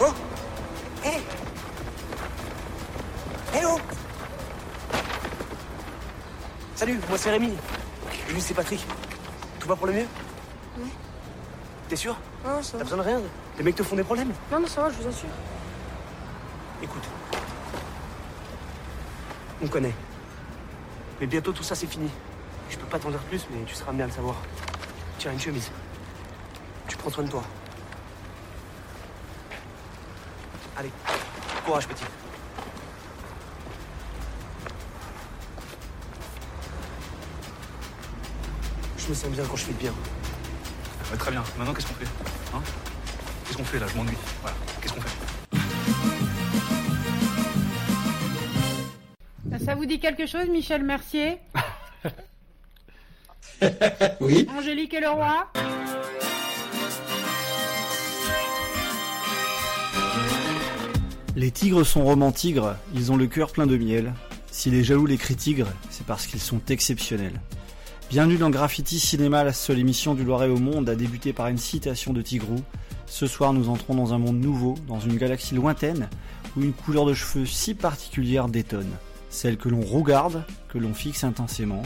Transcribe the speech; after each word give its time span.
Oh 0.00 0.12
Hé 1.04 1.18
Hé 3.58 3.62
oh 3.66 3.78
Salut, 6.74 6.98
moi 7.08 7.18
c'est 7.18 7.30
Rémi. 7.30 7.52
Et 8.28 8.32
lui 8.32 8.40
c'est 8.40 8.54
Patrick. 8.54 8.84
Tout 9.58 9.68
va 9.68 9.76
pour 9.76 9.86
le 9.86 9.92
mieux 9.92 10.06
Ouais. 10.78 10.88
T'es 11.88 11.96
sûr 11.96 12.16
Non, 12.44 12.62
ça 12.62 12.72
T'as 12.72 12.78
va. 12.78 12.84
besoin 12.84 12.98
de 12.98 13.02
rien 13.02 13.20
Les 13.58 13.64
mecs 13.64 13.76
te 13.76 13.82
font 13.82 13.96
des 13.96 14.04
problèmes 14.04 14.32
Non, 14.50 14.60
non, 14.60 14.66
ça 14.66 14.82
va, 14.82 14.90
je 14.90 14.96
vous 14.96 15.08
assure. 15.08 15.28
Écoute. 16.82 17.04
On 19.62 19.68
connaît. 19.68 19.94
Mais 21.20 21.26
bientôt 21.26 21.52
tout 21.52 21.62
ça 21.62 21.74
c'est 21.74 21.86
fini. 21.86 22.08
Je 22.70 22.78
peux 22.78 22.86
pas 22.86 22.98
t'en 22.98 23.10
dire 23.10 23.20
plus, 23.24 23.46
mais 23.50 23.62
tu 23.66 23.74
seras 23.74 23.90
amené 23.90 24.04
à 24.04 24.06
le 24.06 24.12
savoir. 24.12 24.36
Tiens, 25.18 25.32
une 25.32 25.40
chemise. 25.40 25.70
Tu 26.88 26.96
prends 26.96 27.10
soin 27.10 27.24
de 27.24 27.30
toi. 27.30 27.42
Allez, 30.80 30.90
courage 31.66 31.86
petit. 31.86 32.04
Je 38.96 39.08
me 39.10 39.14
sens 39.14 39.28
bien 39.28 39.44
quand 39.44 39.56
je 39.56 39.64
fais 39.64 39.74
bien. 39.74 39.92
Ouais, 41.10 41.18
très 41.18 41.32
bien. 41.32 41.44
Maintenant, 41.58 41.74
qu'est-ce 41.74 41.86
qu'on 41.86 41.92
fait 41.92 42.06
Hein? 42.54 42.62
Qu'est-ce 43.44 43.58
qu'on 43.58 43.64
fait 43.64 43.78
là? 43.78 43.86
Je 43.88 43.94
m'ennuie. 43.98 44.16
Voilà. 44.40 44.56
Qu'est-ce 44.80 44.94
qu'on 44.94 45.02
fait? 45.02 45.10
Ça 49.62 49.74
vous 49.74 49.84
dit 49.84 50.00
quelque 50.00 50.26
chose, 50.26 50.48
Michel 50.48 50.82
Mercier? 50.82 51.40
Oui. 54.22 54.48
Angélique 54.56 54.94
et 54.94 55.00
le 55.00 55.10
roi 55.10 55.46
Les 61.40 61.50
tigres 61.50 61.86
sont 61.86 62.04
romans 62.04 62.32
tigres, 62.32 62.76
ils 62.94 63.10
ont 63.12 63.16
le 63.16 63.26
cœur 63.26 63.50
plein 63.50 63.66
de 63.66 63.78
miel. 63.78 64.12
Si 64.50 64.70
les 64.70 64.84
jaloux 64.84 65.06
les 65.06 65.16
crient 65.16 65.64
c'est 65.88 66.04
parce 66.04 66.26
qu'ils 66.26 66.38
sont 66.38 66.60
exceptionnels. 66.68 67.40
Bienvenue 68.10 68.36
dans 68.36 68.50
Graffiti 68.50 68.98
Cinéma, 68.98 69.42
la 69.42 69.54
seule 69.54 69.78
émission 69.78 70.12
du 70.12 70.22
Loiret 70.22 70.50
au 70.50 70.58
monde 70.58 70.90
a 70.90 70.94
débuté 70.94 71.32
par 71.32 71.46
une 71.46 71.56
citation 71.56 72.12
de 72.12 72.20
Tigrou. 72.20 72.56
Ce 73.06 73.26
soir, 73.26 73.54
nous 73.54 73.70
entrons 73.70 73.94
dans 73.94 74.12
un 74.12 74.18
monde 74.18 74.38
nouveau, 74.38 74.74
dans 74.86 75.00
une 75.00 75.16
galaxie 75.16 75.54
lointaine, 75.54 76.10
où 76.58 76.60
une 76.60 76.74
couleur 76.74 77.06
de 77.06 77.14
cheveux 77.14 77.46
si 77.46 77.72
particulière 77.72 78.48
détonne. 78.48 78.92
Celle 79.30 79.56
que 79.56 79.70
l'on 79.70 79.80
regarde, 79.80 80.44
que 80.68 80.76
l'on 80.76 80.92
fixe 80.92 81.24
intensément, 81.24 81.84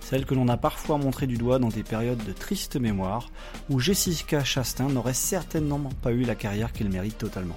celle 0.00 0.26
que 0.26 0.34
l'on 0.34 0.48
a 0.48 0.56
parfois 0.56 0.98
montrée 0.98 1.28
du 1.28 1.36
doigt 1.36 1.60
dans 1.60 1.68
des 1.68 1.84
périodes 1.84 2.24
de 2.26 2.32
triste 2.32 2.74
mémoire, 2.74 3.28
où 3.70 3.78
Jessica 3.78 4.42
Chastain 4.42 4.88
n'aurait 4.88 5.14
certainement 5.14 5.78
pas 6.02 6.10
eu 6.10 6.24
la 6.24 6.34
carrière 6.34 6.72
qu'elle 6.72 6.90
mérite 6.90 7.18
totalement. 7.18 7.56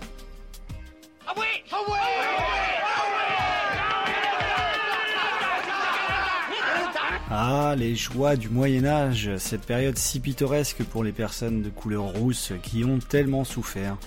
Ah, 7.31 7.75
les 7.77 7.95
joies 7.95 8.35
du 8.35 8.49
Moyen 8.49 8.85
Âge, 8.85 9.30
cette 9.38 9.61
période 9.61 9.99
si 9.99 10.19
pittoresque 10.19 10.83
pour 10.83 11.03
les 11.03 11.11
personnes 11.11 11.61
de 11.61 11.69
couleur 11.69 12.05
rousse 12.05 12.53
qui 12.63 12.83
ont 12.83 12.97
tellement 12.97 13.44
souffert 13.44 13.97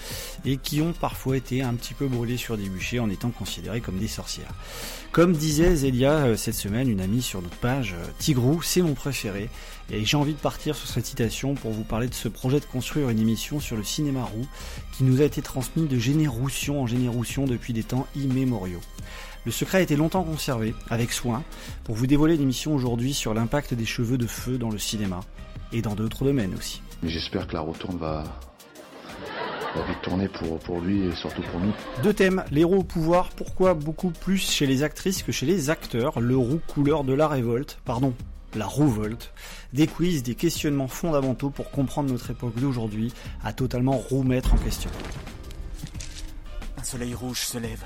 et 0.44 0.56
qui 0.56 0.82
ont 0.82 0.92
parfois 0.92 1.36
été 1.36 1.62
un 1.62 1.74
petit 1.74 1.94
peu 1.94 2.08
brûlées 2.08 2.36
sur 2.36 2.56
des 2.56 2.68
bûchers 2.68 2.98
en 2.98 3.08
étant 3.10 3.30
considérées 3.30 3.80
comme 3.80 3.98
des 3.98 4.08
sorcières. 4.08 4.52
Comme 5.12 5.34
disait 5.34 5.76
Zélia 5.76 6.14
euh, 6.14 6.36
cette 6.36 6.56
semaine, 6.56 6.88
une 6.88 7.00
amie 7.00 7.22
sur 7.22 7.42
notre 7.42 7.58
page, 7.58 7.94
euh, 7.96 8.04
Tigrou, 8.18 8.60
c'est 8.60 8.82
mon 8.82 8.94
préféré 8.94 9.50
et 9.92 10.04
j'ai 10.04 10.16
envie 10.16 10.34
de 10.34 10.38
partir 10.38 10.74
sur 10.74 10.88
cette 10.88 11.06
citation 11.06 11.54
pour 11.54 11.70
vous 11.70 11.84
parler 11.84 12.08
de 12.08 12.14
ce 12.14 12.26
projet 12.26 12.58
de 12.58 12.64
construire 12.64 13.08
une 13.08 13.20
émission 13.20 13.60
sur 13.60 13.76
le 13.76 13.84
cinéma 13.84 14.24
roux 14.24 14.46
qui 14.96 15.04
nous 15.04 15.20
a 15.20 15.24
été 15.24 15.42
transmis 15.42 15.86
de 15.86 15.98
génération 15.98 16.82
en 16.82 16.86
génération 16.88 17.44
depuis 17.44 17.72
des 17.72 17.84
temps 17.84 18.08
immémoriaux. 18.16 18.80
Le 19.44 19.50
secret 19.50 19.78
a 19.78 19.80
été 19.80 19.96
longtemps 19.96 20.22
conservé, 20.22 20.74
avec 20.88 21.12
soin, 21.12 21.42
pour 21.82 21.96
vous 21.96 22.06
dévoiler 22.06 22.36
l'émission 22.36 22.74
aujourd'hui 22.74 23.12
sur 23.12 23.34
l'impact 23.34 23.74
des 23.74 23.84
cheveux 23.84 24.18
de 24.18 24.26
feu 24.26 24.56
dans 24.56 24.70
le 24.70 24.78
cinéma, 24.78 25.20
et 25.72 25.82
dans 25.82 25.94
d'autres 25.94 26.24
domaines 26.24 26.54
aussi. 26.54 26.80
Mais 27.02 27.08
j'espère 27.08 27.48
que 27.48 27.54
la 27.54 27.60
retourne 27.60 27.96
va, 27.96 28.22
va 29.74 29.82
vite 29.88 30.00
tourner 30.02 30.28
pour, 30.28 30.58
pour 30.60 30.80
lui 30.80 31.02
et 31.02 31.14
surtout 31.16 31.42
pour 31.50 31.60
nous. 31.60 31.72
Deux 32.02 32.12
thèmes, 32.12 32.44
l'héros 32.52 32.76
au 32.76 32.84
pouvoir, 32.84 33.30
pourquoi 33.30 33.74
beaucoup 33.74 34.10
plus 34.10 34.38
chez 34.38 34.66
les 34.66 34.82
actrices 34.82 35.22
que 35.22 35.32
chez 35.32 35.46
les 35.46 35.70
acteurs, 35.70 36.20
le 36.20 36.36
roux 36.36 36.60
couleur 36.68 37.02
de 37.02 37.12
la 37.12 37.26
révolte, 37.26 37.78
pardon, 37.84 38.14
la 38.54 38.66
rouvolte, 38.66 39.32
des 39.72 39.86
quiz, 39.86 40.22
des 40.22 40.34
questionnements 40.34 40.88
fondamentaux 40.88 41.50
pour 41.50 41.70
comprendre 41.70 42.10
notre 42.10 42.30
époque 42.30 42.54
d'aujourd'hui, 42.56 43.12
à 43.42 43.52
totalement 43.52 43.98
remettre 43.98 44.54
en 44.54 44.58
question. 44.58 44.90
Un 46.78 46.84
soleil 46.84 47.14
rouge 47.14 47.40
se 47.40 47.58
lève. 47.58 47.84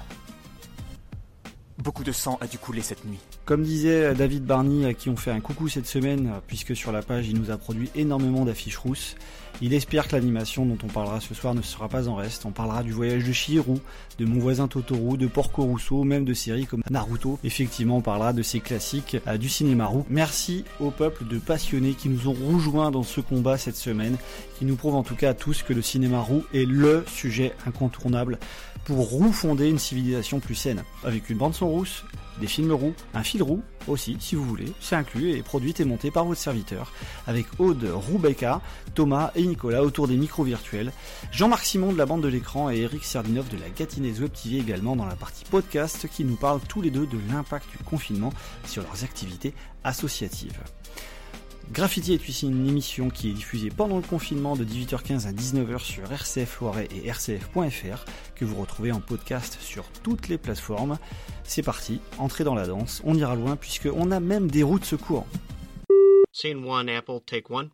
Beaucoup 1.79 2.05
de 2.05 2.13
sang 2.13 2.39
a 2.41 2.47
dû 2.47 2.59
couler 2.59 2.81
cette 2.81 3.05
nuit. 3.05 3.19
Comme 3.45 3.63
disait 3.63 4.15
David 4.15 4.45
Barney, 4.45 4.87
à 4.87 4.95
qui 4.95 5.11
on 5.11 5.17
fait 5.17 5.31
un 5.31 5.41
coucou 5.41 5.69
cette 5.69 5.87
semaine, 5.87 6.31
puisque 6.47 6.75
sur 6.75 6.91
la 6.91 7.03
page 7.03 7.29
il 7.29 7.39
nous 7.39 7.51
a 7.51 7.59
produit 7.59 7.91
énormément 7.95 8.45
d'affiches 8.45 8.79
rousses, 8.79 9.15
il 9.63 9.73
espère 9.73 10.07
que 10.07 10.17
l'animation 10.17 10.67
dont 10.67 10.77
on 10.85 10.89
parlera 10.89 11.21
ce 11.21 11.35
soir 11.35 11.55
ne 11.55 11.63
sera 11.63 11.89
pas 11.89 12.09
en 12.09 12.15
reste. 12.15 12.45
On 12.45 12.51
parlera 12.51 12.83
du 12.83 12.93
voyage 12.93 13.25
de 13.25 13.33
Chihiro, 13.33 13.79
de 14.19 14.25
Mon 14.25 14.39
voisin 14.39 14.69
Totoro, 14.69 15.17
de 15.17 15.27
Porco 15.27 15.65
Rosso, 15.65 16.05
même 16.05 16.25
de 16.25 16.35
séries 16.35 16.67
comme 16.67 16.83
Naruto. 16.91 17.39
Effectivement, 17.43 17.99
on 17.99 18.03
parlera 18.03 18.33
de 18.33 18.43
ces 18.43 18.61
classiques 18.61 19.17
euh, 19.27 19.39
du 19.39 19.49
cinéma 19.49 19.87
roux. 19.87 20.05
Merci 20.11 20.65
au 20.79 20.91
peuple 20.91 21.27
de 21.27 21.39
passionnés 21.39 21.93
qui 21.93 22.09
nous 22.09 22.29
ont 22.29 22.37
rejoints 22.53 22.91
dans 22.91 23.03
ce 23.03 23.21
combat 23.21 23.57
cette 23.57 23.77
semaine, 23.77 24.17
qui 24.59 24.65
nous 24.65 24.77
prouve 24.77 24.95
en 24.95 25.03
tout 25.03 25.17
cas 25.17 25.31
à 25.31 25.35
tous 25.35 25.63
que 25.63 25.73
le 25.73 25.83
cinéma 25.83 26.21
roux 26.21 26.45
est 26.53 26.67
LE 26.67 27.05
sujet 27.07 27.55
incontournable 27.67 28.39
pour 28.87 29.11
refonder 29.11 29.69
une 29.69 29.81
civilisation 29.81 30.39
plus 30.39 30.55
saine, 30.55 30.85
avec 31.03 31.29
une 31.29 31.39
bande 31.39 31.55
son 31.55 31.69
rousse, 31.69 32.05
des 32.41 32.47
films 32.47 32.71
roux, 32.71 32.95
un 33.15 33.25
fil 33.25 33.43
roux 33.43 33.61
aussi, 33.89 34.17
si 34.21 34.37
vous 34.37 34.45
voulez, 34.45 34.73
c'est 34.81 34.95
inclus 34.95 35.33
et 35.33 35.43
produite 35.43 35.81
et 35.81 35.85
montée 35.85 36.13
par 36.13 36.25
votre 36.25 36.41
serviteur, 36.41 36.93
avec 37.27 37.47
Aude 37.59 37.85
Roubeca, 37.85 38.61
Thomas 38.95 39.33
et 39.35 39.45
Nicolas 39.45 39.83
autour 39.83 40.07
des 40.07 40.17
micros 40.17 40.45
virtuels, 40.45 40.93
Jean-Marc 41.33 41.65
Simon 41.65 41.93
de 41.93 41.99
la 41.99 42.07
bande 42.07 42.23
de 42.23 42.29
l'écran 42.29 42.71
et 42.71 42.79
Eric 42.79 43.05
Sardinov 43.05 43.49
de 43.49 43.59
la 43.59 43.71
Gatineuse 43.71 44.21
Web 44.21 44.31
TV 44.33 44.59
également 44.59 44.95
dans 44.95 45.07
la 45.07 45.17
partie 45.17 45.45
podcast 45.45 46.09
qui 46.09 46.25
nous 46.25 46.37
parlent 46.37 46.61
tous 46.69 46.81
les 46.81 46.91
deux 46.91 47.07
de 47.07 47.19
l'impact 47.29 47.69
du 47.77 47.83
confinement 47.83 48.33
sur 48.67 48.85
leurs 48.85 49.03
activités 49.03 49.53
associatives. 49.83 50.61
Graffiti 51.73 52.15
est 52.15 52.29
aussi 52.29 52.47
une 52.47 52.69
émission 52.69 53.11
qui 53.11 53.31
est 53.31 53.33
diffusée 53.33 53.71
pendant 53.71 53.97
le 53.97 54.03
confinement 54.03 54.57
de 54.57 54.65
18h15 54.65 55.27
à 55.27 55.33
19h 55.33 55.81
sur 55.81 56.11
RCF 56.11 56.61
Loiret 56.61 56.89
et 56.93 57.11
rcf.fr 57.11 58.05
que 58.37 58.45
vous 58.45 58.55
retrouvez 58.55 58.93
en 58.93 59.01
podcast 59.01 59.59
sur 59.61 59.85
toutes 60.03 60.29
les 60.29 60.39
plateformes. 60.39 60.99
C'est 61.43 61.63
parti, 61.63 62.01
entrez 62.19 62.45
dans 62.45 62.55
la 62.55 62.67
danse, 62.67 63.03
on 63.05 63.17
ira 63.17 63.35
loin 63.35 63.57
puisque 63.57 63.89
on 63.93 64.13
a 64.13 64.21
même 64.21 64.49
des 64.49 64.63
routes 64.63 64.83
de 64.83 64.87
secours. 64.87 65.27
Scene 66.33 66.65
one, 66.65 66.89
Apple, 66.89 67.19
take 67.27 67.47
one. 67.51 67.71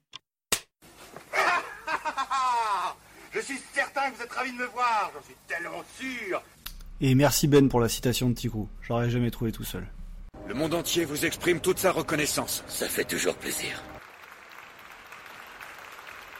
Je 3.34 3.40
suis 3.40 3.58
certain 3.74 4.10
que 4.10 4.16
vous 4.16 4.22
êtes 4.22 4.32
ravis 4.32 4.52
de 4.52 4.58
me 4.58 4.66
voir, 4.66 5.10
j'en 5.14 5.22
suis 5.22 5.36
tellement 5.46 5.84
sûr. 5.98 6.42
Et 7.00 7.14
merci 7.14 7.46
Ben 7.46 7.68
pour 7.68 7.80
la 7.80 7.88
citation 7.88 8.30
de 8.30 8.34
Tigrou, 8.34 8.68
j'aurais 8.80 9.10
jamais 9.10 9.30
trouvé 9.30 9.52
tout 9.52 9.64
seul. 9.64 9.86
Le 10.48 10.54
monde 10.54 10.74
entier 10.74 11.04
vous 11.04 11.24
exprime 11.24 11.60
toute 11.60 11.78
sa 11.78 11.92
reconnaissance. 11.92 12.64
Ça 12.66 12.86
fait 12.86 13.04
toujours 13.04 13.34
plaisir. 13.34 13.82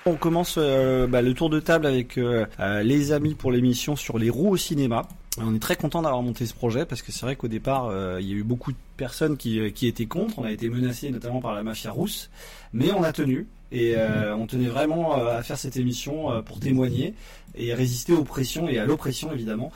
On 0.05 0.17
commence 0.17 0.57
euh, 0.59 1.07
bah, 1.07 1.23
le 1.23 1.33
tour 1.33 1.49
de 1.49 1.61
table 1.61 1.87
avec 1.87 2.19
euh, 2.19 2.45
euh, 2.59 2.83
les 2.83 3.12
amis 3.12 3.35
pour 3.35 3.53
l'émission 3.53 3.95
sur 3.95 4.19
les 4.19 4.31
roues 4.31 4.51
au 4.51 4.57
cinéma. 4.57 5.07
On 5.39 5.55
est 5.55 5.61
très 5.61 5.77
content 5.77 6.03
d'avoir 6.03 6.21
monté 6.23 6.45
ce 6.47 6.55
projet 6.55 6.85
parce 6.85 7.01
que 7.03 7.12
c'est 7.12 7.25
vrai 7.25 7.37
qu'au 7.37 7.49
départ 7.49 7.91
il 8.21 8.27
y 8.27 8.33
a 8.33 8.37
eu 8.37 8.43
beaucoup 8.43 8.71
de 8.71 8.77
personnes 8.99 9.39
qui, 9.39 9.73
qui 9.73 9.87
étaient 9.87 10.05
contre. 10.05 10.39
On 10.39 10.45
a 10.45 10.53
été 10.53 10.69
menacés 10.69 11.11
notamment 11.11 11.41
par 11.41 11.55
la 11.55 11.62
mafia 11.62 11.91
rousse, 11.91 12.29
mais 12.75 12.93
on 12.93 13.03
a 13.03 13.12
tenu 13.12 13.47
et 13.72 13.94
euh, 13.97 14.37
on 14.37 14.47
tenait 14.47 14.69
vraiment 14.69 15.19
euh, 15.19 15.38
à 15.38 15.43
faire 15.43 15.56
cette 15.56 15.76
émission 15.76 16.31
euh, 16.31 16.43
pour 16.43 16.61
témoigner 16.61 17.14
et 17.55 17.73
résister 17.73 18.12
aux 18.12 18.25
pressions 18.25 18.69
et 18.69 18.79
à 18.79 18.87
l'oppression 18.87 19.31
évidemment 19.32 19.73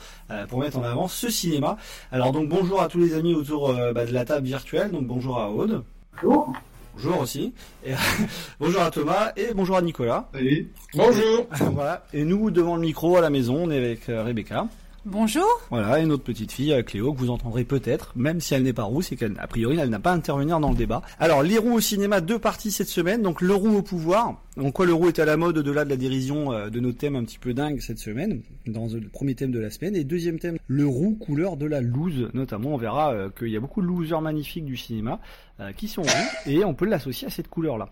pour 0.49 0.59
mettre 0.61 0.79
en 0.79 0.83
avant 0.83 1.07
ce 1.07 1.29
cinéma. 1.29 1.77
Alors 2.11 2.31
donc 2.31 2.49
bonjour 2.49 2.81
à 2.81 2.87
tous 2.87 2.97
les 2.97 3.13
amis 3.13 3.35
autour 3.35 3.71
bah, 3.93 4.07
de 4.07 4.11
la 4.11 4.25
table 4.25 4.47
virtuelle. 4.47 4.89
Donc 4.89 5.05
bonjour 5.05 5.37
à 5.37 5.51
Aude. 5.51 5.83
Bonjour. 6.15 6.53
Bonjour 6.95 7.19
aussi. 7.19 7.53
Et, 7.85 7.91
bonjour 8.59 8.81
à 8.81 8.89
Thomas 8.89 9.31
et 9.37 9.53
bonjour 9.53 9.77
à 9.77 9.83
Nicolas. 9.83 10.27
Salut. 10.33 10.71
Bonjour. 10.95 11.47
voilà. 11.73 12.03
Et 12.13 12.23
nous 12.23 12.49
devant 12.49 12.77
le 12.77 12.81
micro 12.81 13.15
à 13.15 13.21
la 13.21 13.29
maison, 13.29 13.65
on 13.65 13.69
est 13.69 13.77
avec 13.77 14.05
Rebecca. 14.07 14.65
Bonjour. 15.09 15.47
Voilà, 15.69 15.99
et 15.99 16.05
notre 16.05 16.25
petite 16.25 16.51
fille 16.51 16.73
euh, 16.73 16.83
Cléo 16.83 17.13
que 17.13 17.17
vous 17.19 17.29
entendrez 17.29 17.63
peut-être, 17.63 18.11
même 18.17 18.41
si 18.41 18.53
elle 18.53 18.63
n'est 18.63 18.73
pas 18.73 18.83
rousse 18.83 19.13
et 19.13 19.15
qu'a 19.15 19.29
priori 19.47 19.77
elle 19.79 19.89
n'a 19.89 19.99
pas 19.99 20.11
à 20.11 20.15
intervenir 20.15 20.59
dans 20.59 20.71
le 20.71 20.75
débat. 20.75 21.01
Alors 21.17 21.43
les 21.43 21.57
roues 21.57 21.75
au 21.75 21.79
cinéma, 21.79 22.19
deux 22.19 22.39
parties 22.39 22.71
cette 22.71 22.89
semaine. 22.89 23.21
Donc 23.21 23.39
le 23.39 23.53
roux 23.53 23.77
au 23.77 23.81
pouvoir, 23.81 24.35
En 24.59 24.71
quoi 24.71 24.87
le 24.87 24.93
roux 24.93 25.09
est 25.09 25.19
à 25.19 25.25
la 25.25 25.37
mode 25.37 25.59
au-delà 25.59 25.85
de 25.85 25.89
la 25.89 25.97
dérision 25.97 26.51
euh, 26.51 26.69
de 26.69 26.79
nos 26.79 26.91
thèmes 26.91 27.15
un 27.15 27.23
petit 27.23 27.37
peu 27.37 27.53
dingues 27.53 27.79
cette 27.79 27.99
semaine, 27.99 28.41
dans 28.65 28.87
le 28.87 29.07
premier 29.07 29.35
thème 29.35 29.51
de 29.51 29.59
la 29.59 29.69
semaine. 29.69 29.95
Et 29.95 30.03
deuxième 30.03 30.39
thème, 30.39 30.57
le 30.67 30.87
roux 30.87 31.13
couleur 31.13 31.57
de 31.57 31.67
la 31.67 31.79
loose. 31.79 32.29
Notamment, 32.33 32.73
on 32.73 32.77
verra 32.77 33.13
euh, 33.13 33.29
qu'il 33.29 33.49
y 33.49 33.55
a 33.55 33.59
beaucoup 33.59 33.83
de 33.83 33.87
losers 33.87 34.21
magnifiques 34.21 34.65
du 34.65 34.75
cinéma 34.75 35.19
euh, 35.59 35.73
qui 35.73 35.87
sont 35.87 36.01
roux 36.01 36.27
et 36.47 36.65
on 36.65 36.73
peut 36.73 36.85
l'associer 36.85 37.27
à 37.27 37.29
cette 37.29 37.49
couleur-là. 37.49 37.89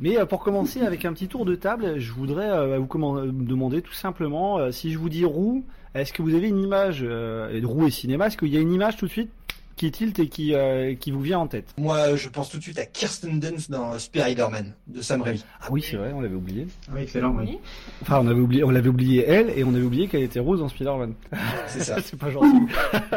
Mais 0.00 0.16
pour 0.26 0.42
commencer 0.42 0.80
avec 0.80 1.04
un 1.04 1.12
petit 1.12 1.28
tour 1.28 1.44
de 1.44 1.54
table, 1.54 1.98
je 1.98 2.12
voudrais 2.12 2.78
vous 2.78 2.86
demander 3.32 3.82
tout 3.82 3.92
simplement 3.92 4.72
si 4.72 4.92
je 4.92 4.98
vous 4.98 5.10
dis 5.10 5.24
roux, 5.26 5.64
est-ce 5.94 6.14
que 6.14 6.22
vous 6.22 6.34
avez 6.34 6.48
une 6.48 6.62
image 6.62 7.02
de 7.02 7.66
roux 7.66 7.86
et 7.86 7.90
cinéma 7.90 8.28
Est-ce 8.28 8.38
qu'il 8.38 8.48
y 8.48 8.56
a 8.56 8.60
une 8.60 8.72
image 8.72 8.96
tout 8.96 9.06
de 9.06 9.10
suite? 9.10 9.30
Qui 9.76 9.90
tilt 9.90 10.18
et 10.18 10.28
qui, 10.28 10.54
euh, 10.54 10.94
qui 10.94 11.10
vous 11.10 11.20
vient 11.20 11.40
en 11.40 11.46
tête 11.46 11.74
Moi, 11.76 12.16
je 12.16 12.28
pense 12.28 12.50
tout 12.50 12.56
de 12.56 12.62
suite 12.62 12.78
à 12.78 12.86
Kirsten 12.86 13.38
Dunst 13.38 13.70
dans 13.70 13.98
Spider-Man 13.98 14.72
de 14.86 15.02
Sam 15.02 15.22
Raimi. 15.22 15.44
Ah 15.60 15.66
oui, 15.70 15.84
c'est 15.88 15.96
vrai, 15.96 16.12
on 16.14 16.20
l'avait 16.20 16.34
oublié. 16.34 16.66
Oui, 16.92 17.02
excellent, 17.02 17.34
oui. 17.36 17.58
Enfin, 18.02 18.20
on 18.22 18.26
avait 18.26 18.40
oublié, 18.40 18.64
on 18.64 18.70
l'avait 18.70 18.88
oublié 18.88 19.24
elle 19.26 19.50
et 19.50 19.64
on 19.64 19.74
avait 19.74 19.84
oublié 19.84 20.08
qu'elle 20.08 20.22
était 20.22 20.40
rose 20.40 20.60
dans 20.60 20.68
Spider-Man. 20.68 21.14
C'est 21.66 21.80
ça. 21.80 21.96
c'est 22.04 22.18
pas 22.18 22.30
gentil. 22.30 22.72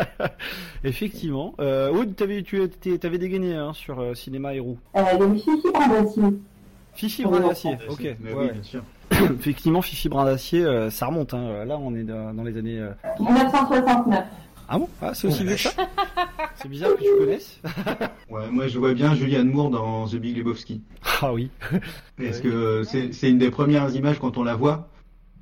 Effectivement. 0.83 1.53
Euh, 1.59 1.91
Aude, 1.91 2.15
t'avais, 2.15 2.43
tu 2.43 2.61
avais 3.03 3.17
dégainé 3.17 3.55
hein, 3.55 3.73
sur 3.73 3.99
euh, 3.99 4.13
cinéma 4.13 4.53
et 4.53 4.59
roux. 4.59 4.77
Euh, 4.95 5.17
donc 5.17 5.37
Fifi 5.37 5.71
Brindacier. 5.73 6.23
Fifi 6.93 7.23
Brindacier, 7.23 7.77
ok. 7.89 8.15
Mais 8.19 8.33
oui, 8.33 8.51
bien 8.51 8.63
sûr. 8.63 8.83
Effectivement, 9.11 9.81
Fifi 9.81 10.09
Brindacier, 10.09 10.63
euh, 10.63 10.89
ça 10.89 11.07
remonte. 11.07 11.33
Hein. 11.33 11.65
Là, 11.65 11.77
on 11.77 11.95
est 11.95 12.03
dans 12.03 12.43
les 12.43 12.57
années. 12.57 12.81
1969. 13.19 14.25
Ah 14.71 14.77
bon 14.77 14.87
ah, 15.01 15.15
C'est 15.15 15.27
aussi 15.27 15.43
vieux 15.43 15.55
que 15.55 15.61
ça 15.61 15.71
C'est 16.55 16.69
bizarre 16.69 16.91
que 16.95 17.01
tu 17.01 17.17
connaisses. 17.17 17.59
ouais, 18.29 18.51
moi 18.51 18.67
je 18.67 18.77
vois 18.77 18.93
bien 18.93 19.15
Julianne 19.15 19.49
Moore 19.49 19.71
dans 19.71 20.07
The 20.07 20.17
Big 20.17 20.37
Lebowski. 20.37 20.83
Ah 21.21 21.33
oui. 21.33 21.49
Parce 22.17 22.39
que 22.39 22.83
c'est 22.83 23.29
une 23.29 23.39
des 23.39 23.49
premières 23.49 23.93
images 23.95 24.19
quand 24.19 24.37
on 24.37 24.43
la 24.43 24.55
voit. 24.55 24.89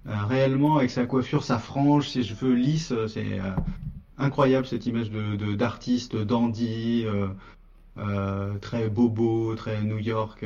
Euh, 0.08 0.14
réellement, 0.30 0.78
avec 0.78 0.90
sa 0.90 1.06
coiffure, 1.06 1.44
sa 1.44 1.60
frange, 1.60 2.10
ses 2.10 2.24
cheveux 2.24 2.54
lisses, 2.54 2.94
euh, 2.94 3.08
c'est 3.08 3.40
euh, 3.40 3.52
incroyable 4.18 4.66
cette 4.66 4.86
image 4.86 5.12
de 5.12 5.56
d'artiste, 5.56 6.16
dandy, 6.16 7.06
très 8.62 8.88
bobo, 8.88 9.56
très 9.56 9.82
New 9.82 10.00
York. 10.00 10.46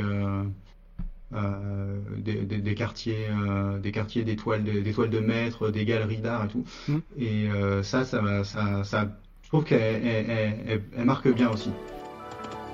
Euh, 1.34 1.98
des, 2.18 2.42
des, 2.42 2.58
des, 2.58 2.76
quartiers, 2.76 3.28
euh, 3.30 3.78
des 3.80 3.94
quartiers 3.94 4.24
d'étoiles, 4.24 4.66
des, 4.66 4.82
des 4.82 4.92
toiles 4.92 5.10
de 5.10 5.20
maître, 5.20 5.70
des 5.70 5.86
galeries 5.86 6.18
d'art 6.18 6.44
et 6.44 6.48
tout. 6.50 6.66
Mmh. 6.90 6.98
Et 7.18 7.50
euh, 7.50 7.84
ça, 7.84 8.04
ça, 8.04 8.44
ça, 8.44 8.84
ça, 8.84 9.08
je 9.42 9.48
trouve 9.48 9.64
qu'elle 9.64 10.06
elle, 10.06 10.60
elle, 10.68 10.84
elle 10.98 11.06
marque 11.06 11.30
bien 11.30 11.50
aussi. 11.50 11.72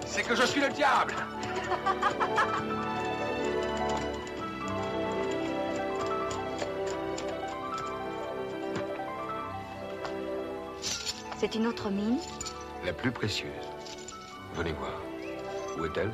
C'est 0.08 0.24
que 0.24 0.36
je 0.36 0.44
suis 0.44 0.60
le 0.60 0.70
diable. 0.70 1.14
C'est 11.38 11.54
une 11.54 11.68
autre 11.68 11.92
mine 11.92 12.18
La 12.84 12.94
plus 12.94 13.12
précieuse. 13.12 13.52
Venez 14.56 14.74
voir. 14.74 15.00
Où 15.78 15.86
est-elle? 15.86 16.12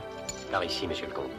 Par 0.51 0.65
ici, 0.65 0.85
monsieur 0.85 1.07
le 1.07 1.13
comte. 1.13 1.31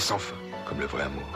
Sans 0.00 0.18
fin, 0.18 0.36
comme 0.66 0.78
le 0.78 0.86
vrai 0.86 1.02
amour. 1.02 1.26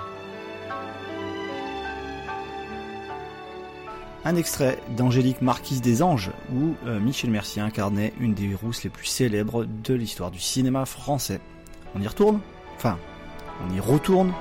Un 4.24 4.36
extrait 4.36 4.78
d'Angélique 4.96 5.42
Marquise 5.42 5.80
des 5.80 6.00
Anges, 6.00 6.30
où 6.54 6.74
euh, 6.86 7.00
Michel 7.00 7.30
Mercier 7.30 7.60
incarnait 7.60 8.12
une 8.20 8.34
des 8.34 8.54
rousses 8.54 8.84
les 8.84 8.90
plus 8.90 9.06
célèbres 9.06 9.64
de 9.64 9.94
l'histoire 9.94 10.30
du 10.30 10.38
cinéma 10.38 10.86
français. 10.86 11.40
On 11.96 12.00
y 12.00 12.06
retourne? 12.06 12.40
Enfin, 12.76 12.98
on 13.66 13.74
y 13.74 13.80
retourne 13.80 14.32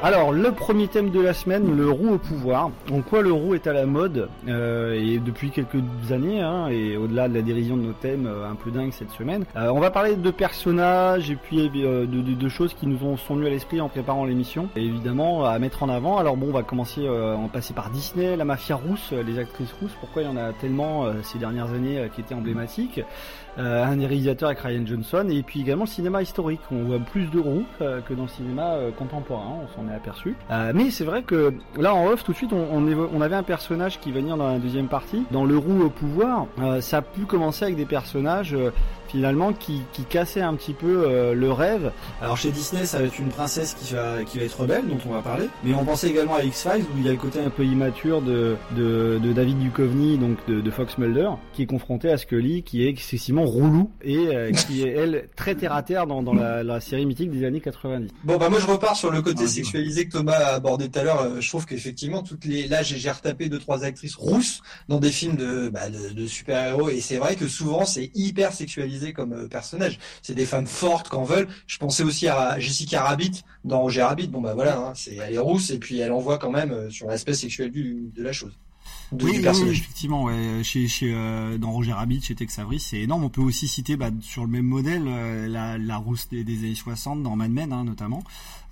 Alors, 0.00 0.30
le 0.30 0.52
premier 0.52 0.86
thème 0.86 1.10
de 1.10 1.20
la 1.20 1.34
semaine, 1.34 1.76
le 1.76 1.90
roux 1.90 2.14
au 2.14 2.18
pouvoir. 2.18 2.70
En 2.92 3.00
quoi 3.00 3.20
le 3.20 3.32
roux 3.32 3.56
est 3.56 3.66
à 3.66 3.72
la 3.72 3.84
mode 3.84 4.28
euh, 4.46 4.92
et 4.94 5.18
depuis 5.18 5.50
quelques 5.50 5.82
années, 6.12 6.40
hein, 6.40 6.68
et 6.68 6.96
au-delà 6.96 7.28
de 7.28 7.34
la 7.34 7.42
dérision 7.42 7.76
de 7.76 7.82
nos 7.82 7.92
thèmes 7.94 8.28
euh, 8.28 8.48
un 8.48 8.54
peu 8.54 8.70
dingues 8.70 8.92
cette 8.92 9.10
semaine. 9.10 9.44
Euh, 9.56 9.70
on 9.74 9.80
va 9.80 9.90
parler 9.90 10.14
de 10.14 10.30
personnages 10.30 11.32
et 11.32 11.34
puis 11.34 11.68
euh, 11.84 12.06
de, 12.06 12.48
choses 12.48 12.74
qui 12.74 12.86
nous 12.86 13.04
ont, 13.04 13.16
sont 13.16 13.34
venues 13.34 13.48
à 13.48 13.50
l'esprit 13.50 13.80
en 13.80 13.88
préparant 13.88 14.24
l'émission. 14.24 14.68
Et 14.76 14.84
évidemment, 14.84 15.44
à 15.44 15.58
mettre 15.58 15.82
en 15.82 15.88
avant. 15.88 16.18
Alors 16.18 16.36
bon, 16.36 16.50
on 16.50 16.52
va 16.52 16.62
commencer, 16.62 17.04
va 17.04 17.36
passer 17.52 17.74
par 17.74 17.90
Disney, 17.90 18.36
la 18.36 18.44
mafia 18.44 18.76
rousse, 18.76 19.12
les 19.12 19.40
actrices 19.40 19.72
rousses. 19.80 19.96
Pourquoi 19.98 20.22
il 20.22 20.26
y 20.26 20.28
en 20.28 20.36
a 20.36 20.52
tellement 20.52 21.06
ces 21.24 21.38
dernières 21.38 21.72
années 21.72 22.08
qui 22.14 22.20
étaient 22.20 22.34
emblématiques? 22.34 23.00
Euh, 23.58 23.84
un 23.84 23.98
réalisateur 23.98 24.48
avec 24.48 24.60
Ryan 24.60 24.86
Johnson, 24.86 25.26
et 25.30 25.42
puis 25.42 25.60
également 25.60 25.84
le 25.84 25.88
cinéma 25.88 26.22
historique. 26.22 26.60
On 26.70 26.84
voit 26.84 26.98
plus 26.98 27.26
de 27.26 27.40
roues 27.40 27.64
euh, 27.80 28.00
que 28.00 28.14
dans 28.14 28.22
le 28.22 28.28
cinéma 28.28 28.74
euh, 28.74 28.90
contemporain, 28.92 29.56
on 29.64 29.76
s'en 29.76 29.90
est 29.90 29.94
aperçu. 29.94 30.36
mais 30.74 30.90
c'est 30.90 31.04
vrai 31.04 31.22
que 31.22 31.52
là 31.76 31.94
en 31.94 32.06
off, 32.06 32.22
tout 32.22 32.32
de 32.32 32.36
suite, 32.36 32.52
on, 32.52 33.20
avait 33.20 33.34
un 33.34 33.42
personnage 33.42 33.98
qui 34.00 34.12
venir 34.12 34.36
dans 34.36 34.48
la 34.48 34.58
deuxième 34.58 34.86
partie. 34.86 35.24
Dans 35.32 35.44
le 35.44 35.58
roux 35.58 35.82
au 35.82 35.90
pouvoir, 35.90 36.46
ça 36.80 36.98
a 36.98 37.02
pu 37.02 37.22
commencer 37.22 37.64
avec 37.64 37.76
des 37.76 37.84
personnages 37.84 38.56
finalement 39.08 39.52
qui, 39.52 39.82
qui 39.92 40.04
cassait 40.04 40.42
un 40.42 40.54
petit 40.54 40.74
peu 40.74 41.04
euh, 41.06 41.34
le 41.34 41.50
rêve. 41.50 41.92
Alors 42.20 42.36
chez 42.36 42.50
Disney, 42.50 42.84
ça 42.86 42.98
va 42.98 43.06
être 43.06 43.18
une 43.18 43.28
princesse 43.28 43.74
qui 43.74 43.94
va, 43.94 44.22
qui 44.24 44.38
va 44.38 44.44
être 44.44 44.60
rebelle, 44.60 44.86
dont 44.86 44.98
on 45.06 45.12
va 45.12 45.22
parler. 45.22 45.48
Mais 45.64 45.74
on 45.74 45.84
pensait 45.84 46.08
également 46.08 46.36
à 46.36 46.44
X-Files, 46.44 46.84
où 46.94 46.98
il 46.98 47.06
y 47.06 47.08
a 47.08 47.12
le 47.12 47.18
côté 47.18 47.40
un 47.40 47.50
peu 47.50 47.64
immature 47.64 48.22
de, 48.22 48.56
de, 48.76 49.18
de 49.22 49.32
David 49.32 49.58
Duchovny, 49.58 50.18
donc 50.18 50.38
de, 50.46 50.60
de, 50.60 50.70
Fox 50.70 50.98
Mulder, 50.98 51.30
qui 51.54 51.62
est 51.62 51.66
confronté 51.66 52.10
à 52.10 52.18
Scully, 52.18 52.62
qui 52.62 52.84
est 52.84 52.88
excessivement 52.88 53.44
roulou 53.44 53.90
et 54.02 54.28
euh, 54.28 54.52
qui 54.52 54.82
est, 54.82 54.90
elle, 54.90 55.28
très 55.36 55.54
terre-à-terre 55.54 56.06
dans, 56.06 56.22
dans 56.22 56.34
la, 56.34 56.62
la, 56.62 56.80
série 56.80 57.06
mythique 57.06 57.30
des 57.30 57.44
années 57.44 57.60
90. 57.60 58.10
Bon, 58.24 58.36
bah 58.36 58.48
moi 58.48 58.60
je 58.60 58.66
repars 58.66 58.96
sur 58.96 59.10
le 59.10 59.22
côté 59.22 59.44
ah, 59.44 59.48
sexualisé 59.48 60.06
que 60.06 60.12
Thomas 60.12 60.32
a 60.32 60.54
abordé 60.54 60.88
tout 60.88 60.98
à 60.98 61.02
l'heure. 61.02 61.22
Euh, 61.22 61.40
je 61.40 61.48
trouve 61.48 61.66
qu'effectivement, 61.66 62.22
toutes 62.22 62.44
les... 62.44 62.68
là 62.68 62.82
j'ai 62.82 63.10
retapé 63.10 63.48
deux, 63.48 63.58
trois 63.58 63.84
actrices 63.84 64.16
rousses 64.16 64.60
dans 64.88 64.98
des 64.98 65.10
films 65.10 65.36
de, 65.36 65.68
bah, 65.68 65.88
de, 65.88 66.12
de 66.12 66.26
super-héros, 66.26 66.90
et 66.90 67.00
c'est 67.00 67.16
vrai 67.16 67.36
que 67.36 67.48
souvent 67.48 67.84
c'est 67.84 68.10
hyper 68.14 68.52
sexualisé 68.52 68.97
comme 69.12 69.32
euh, 69.32 69.48
personnage. 69.48 69.98
C'est 70.22 70.34
des 70.34 70.46
femmes 70.46 70.66
fortes 70.66 71.08
qu'en 71.08 71.24
veulent. 71.24 71.48
Je 71.66 71.78
pensais 71.78 72.02
aussi 72.02 72.28
à 72.28 72.58
Jessica 72.58 73.02
Rabbit 73.02 73.42
dans 73.64 73.80
Roger 73.80 74.02
Rabbit. 74.02 74.28
Bon 74.28 74.40
bah 74.40 74.54
voilà, 74.54 74.78
hein, 74.78 74.92
c'est 74.94 75.16
elle 75.16 75.34
est 75.34 75.38
rousse 75.38 75.70
et 75.70 75.78
puis 75.78 75.98
elle 75.98 76.12
envoie 76.12 76.38
quand 76.38 76.50
même 76.50 76.72
euh, 76.72 76.90
sur 76.90 77.06
l'aspect 77.06 77.34
sexuel 77.34 77.70
du, 77.70 78.10
de 78.14 78.22
la 78.22 78.32
chose. 78.32 78.58
De, 79.12 79.24
oui, 79.24 79.40
oui, 79.42 79.70
effectivement, 79.70 80.24
ouais. 80.24 80.62
chez, 80.62 80.86
chez 80.86 81.14
euh, 81.14 81.56
dans 81.56 81.72
Roger 81.72 81.92
Rabbit, 81.92 82.20
chez 82.20 82.34
Tex 82.34 82.58
Avery, 82.58 82.78
c'est 82.78 83.00
énorme. 83.00 83.24
On 83.24 83.30
peut 83.30 83.40
aussi 83.40 83.66
citer 83.66 83.96
bah, 83.96 84.10
sur 84.20 84.44
le 84.44 84.50
même 84.50 84.66
modèle 84.66 85.04
la, 85.50 85.78
la 85.78 85.96
rousse 85.96 86.28
des, 86.28 86.44
des, 86.44 86.58
années 86.58 86.74
60 86.74 87.22
dans 87.22 87.34
Mad 87.34 87.50
Men, 87.50 87.72
hein, 87.72 87.84
notamment. 87.84 88.22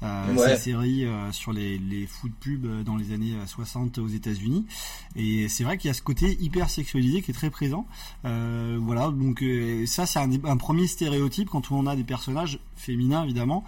Euh, 0.03 0.35
ouais. 0.35 0.57
Série 0.59 1.07
euh, 1.07 1.33
sur 1.33 1.53
les, 1.53 1.79
les 1.79 2.07
food 2.07 2.33
pubs 2.39 2.83
dans 2.85 2.97
les 2.97 3.13
années 3.13 3.35
60 3.47 3.99
aux 3.99 4.09
États-Unis. 4.09 4.67
Et 5.15 5.49
c'est 5.49 5.65
vrai 5.65 5.79
qu'il 5.79 5.89
y 5.89 5.91
a 5.91 5.95
ce 5.95 6.03
côté 6.03 6.37
hyper 6.41 6.69
sexualisé 6.69 7.23
qui 7.23 7.31
est 7.31 7.35
très 7.35 7.51
présent. 7.51 7.87
Euh, 8.25 8.79
voilà, 8.81 9.11
donc 9.11 9.43
ça 9.87 10.05
c'est 10.05 10.19
un, 10.19 10.31
un, 10.45 10.57
premier 10.57 10.87
stéréotype 10.87 11.49
quand 11.49 11.71
on 11.71 11.87
a 11.87 11.97
des 11.97 12.05
personnages 12.05 12.59
féminins 12.77 13.25
évidemment, 13.25 13.65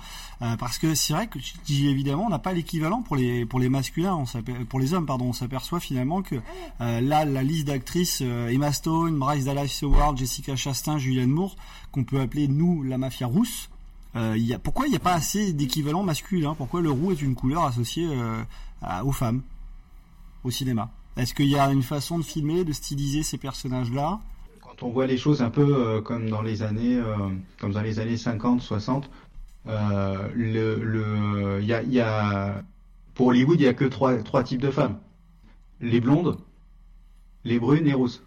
parce 0.59 0.79
que 0.79 0.95
c'est 0.95 1.15
vrai 1.15 1.29
que 1.29 1.39
évidemment 1.69 2.27
on 2.27 2.31
n'a 2.31 2.39
pas 2.39 2.53
l'équivalent 2.53 3.03
pour 3.03 3.17
les 3.17 3.47
pour 3.47 3.59
les 3.59 3.69
masculins, 3.69 4.15
on 4.15 4.65
pour 4.67 4.81
les 4.81 4.93
hommes 4.93 5.07
pardon, 5.07 5.27
on 5.27 5.33
s'aperçoit 5.33 5.81
finalement 5.81 6.23
que 6.23 6.37
là 6.81 7.25
la 7.25 7.43
liste 7.43 7.67
d'actrices 7.67 8.21
Emma 8.21 8.73
Stone, 8.73 9.19
Bryce 9.19 9.45
Dallas 9.45 9.81
Howard, 9.83 10.19
Jessica 10.19 10.57
Chastain, 10.57 10.99
Julianne 10.99 11.31
Moore 11.31 11.57
qu'on 11.91 12.05
peut 12.05 12.21
appeler 12.21 12.49
nous 12.49 12.83
la 12.83 12.99
mafia 12.99 13.27
rousse 13.27 13.71
euh, 13.71 13.78
a, 14.19 14.59
pourquoi 14.59 14.87
il 14.87 14.91
n'y 14.91 14.97
a 14.97 15.01
pas 15.01 15.15
assez 15.15 15.53
d'équivalent 15.53 16.03
masculin 16.03 16.55
Pourquoi 16.55 16.81
le 16.81 16.91
roux 16.91 17.13
est 17.13 17.23
une 17.23 17.35
couleur 17.35 17.65
associée 17.65 18.09
euh, 18.11 18.43
aux 19.05 19.13
femmes 19.13 19.43
au 20.45 20.51
cinéma? 20.51 20.91
Est-ce 21.19 21.35
qu'il 21.35 21.49
y 21.49 21.59
a 21.59 21.71
une 21.73 21.83
façon 21.83 22.19
de 22.19 22.23
filmer, 22.23 22.65
de 22.65 22.73
styliser 22.73 23.25
ces 23.25 23.39
personnages-là? 23.39 24.21
Quand 24.63 24.87
on 24.87 24.91
voit 24.91 25.09
les 25.09 25.17
choses 25.17 25.43
un 25.43 25.51
peu 25.51 25.67
euh, 25.77 26.01
comme 26.01 26.31
dans 26.31 26.43
les 26.43 26.63
années, 26.63 26.97
euh, 26.97 27.17
comme 27.59 27.73
dans 27.73 27.83
les 27.83 27.99
années 27.99 28.17
50, 28.17 28.63
60, 28.63 29.11
euh, 29.67 30.29
le, 30.35 30.77
le, 30.77 31.63
y 31.63 31.73
a, 31.73 31.83
y 31.83 31.99
a, 31.99 32.63
pour 33.15 33.27
Hollywood, 33.27 33.59
il 33.59 33.65
n'y 33.65 33.69
a 33.69 33.75
que 33.75 33.85
trois, 33.85 34.45
types 34.45 34.63
de 34.63 34.71
femmes. 34.71 34.99
Les 35.81 36.01
blondes, 36.01 36.39
les 37.45 37.59
brunes 37.59 37.89
et 37.89 37.95
rousses. 37.95 38.23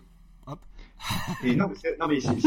Non, 1.43 1.69
mais 2.07 2.19
c'est 2.19 2.45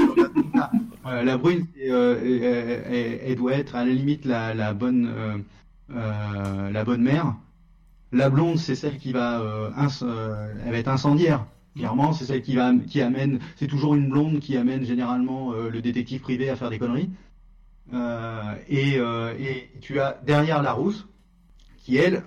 euh, 1.07 1.23
la 1.23 1.37
brune, 1.37 1.67
euh, 1.83 3.21
elle, 3.25 3.37
doit 3.37 3.53
être 3.53 3.75
à 3.75 3.85
la 3.85 3.93
limite 3.93 4.25
la, 4.25 4.55
la 4.55 4.73
bonne 4.73 5.45
euh, 5.91 6.71
la 6.71 6.85
bonne 6.85 7.03
mère. 7.03 7.35
La 8.13 8.31
blonde, 8.31 8.59
c'est 8.59 8.75
celle 8.75 8.99
qui 8.99 9.13
va, 9.13 9.43
elle 10.65 10.71
va 10.71 10.79
être 10.79 10.89
incendiaire. 10.89 11.47
Clairement, 11.77 12.13
c'est 12.13 12.25
celle 12.25 12.43
qui 12.43 12.55
va 12.55 12.73
qui 12.89 13.01
amène. 13.03 13.41
C'est 13.57 13.67
toujours 13.67 13.97
une 13.97 14.09
blonde 14.09 14.39
qui 14.39 14.57
amène 14.57 14.85
généralement 14.85 15.53
le 15.53 15.83
détective 15.83 16.21
privé 16.21 16.49
à 16.49 16.57
faire 16.57 16.71
des 16.71 16.79
conneries. 16.79 17.11
Et, 18.69 18.95
et 18.97 19.71
tu 19.81 19.99
as 19.99 20.21
derrière 20.25 20.63
la 20.63 20.73
rousse, 20.73 21.09
qui 21.79 21.97
elle, 21.97 22.23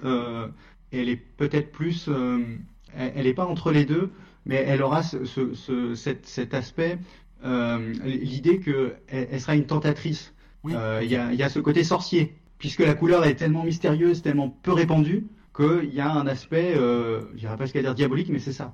elle 0.92 1.10
est 1.10 1.16
peut-être 1.16 1.72
plus. 1.72 2.10
elle 2.10 3.14
elle 3.16 3.28
est 3.28 3.34
pas 3.34 3.46
entre 3.46 3.72
les 3.72 3.86
deux, 3.86 4.12
mais 4.48 4.64
elle 4.68 4.82
aura 4.82 5.04
ce, 5.04 5.26
ce, 5.26 5.54
ce- 5.54 5.94
cet, 5.96 6.26
cet 6.26 6.54
aspect, 6.54 6.98
euh, 7.46 7.94
l'idée 8.04 8.60
que 8.60 8.94
elle, 9.08 9.40
sera 9.40 9.56
une 9.56 9.66
tentatrice. 9.66 10.34
Euh, 10.66 11.00
Il 11.04 11.12
y, 11.12 11.16
a, 11.16 11.32
il 11.32 11.40
y 11.40 11.44
a 11.44 11.50
ce 11.50 11.60
côté 11.60 11.84
sorcier, 11.84 12.36
puisque 12.58 12.80
la 12.80 12.94
couleur 12.94 13.26
est 13.26 13.36
tellement 13.36 13.64
mystérieuse, 13.64 14.22
tellement 14.22 14.50
peu 14.64 14.74
répandue, 14.74 15.28
qu'il 15.56 15.94
y 15.94 16.02
a 16.02 16.12
un 16.12 16.28
aspect, 16.28 16.74
euh, 16.76 17.22
je 17.36 17.40
dirais 17.40 17.56
pas 17.58 17.68
ce 17.68 17.74
qu'à 17.74 17.82
dire 17.82 17.96
diabolique, 17.96 18.30
mais 18.30 18.40
c'est 18.40 18.54
ça, 18.54 18.74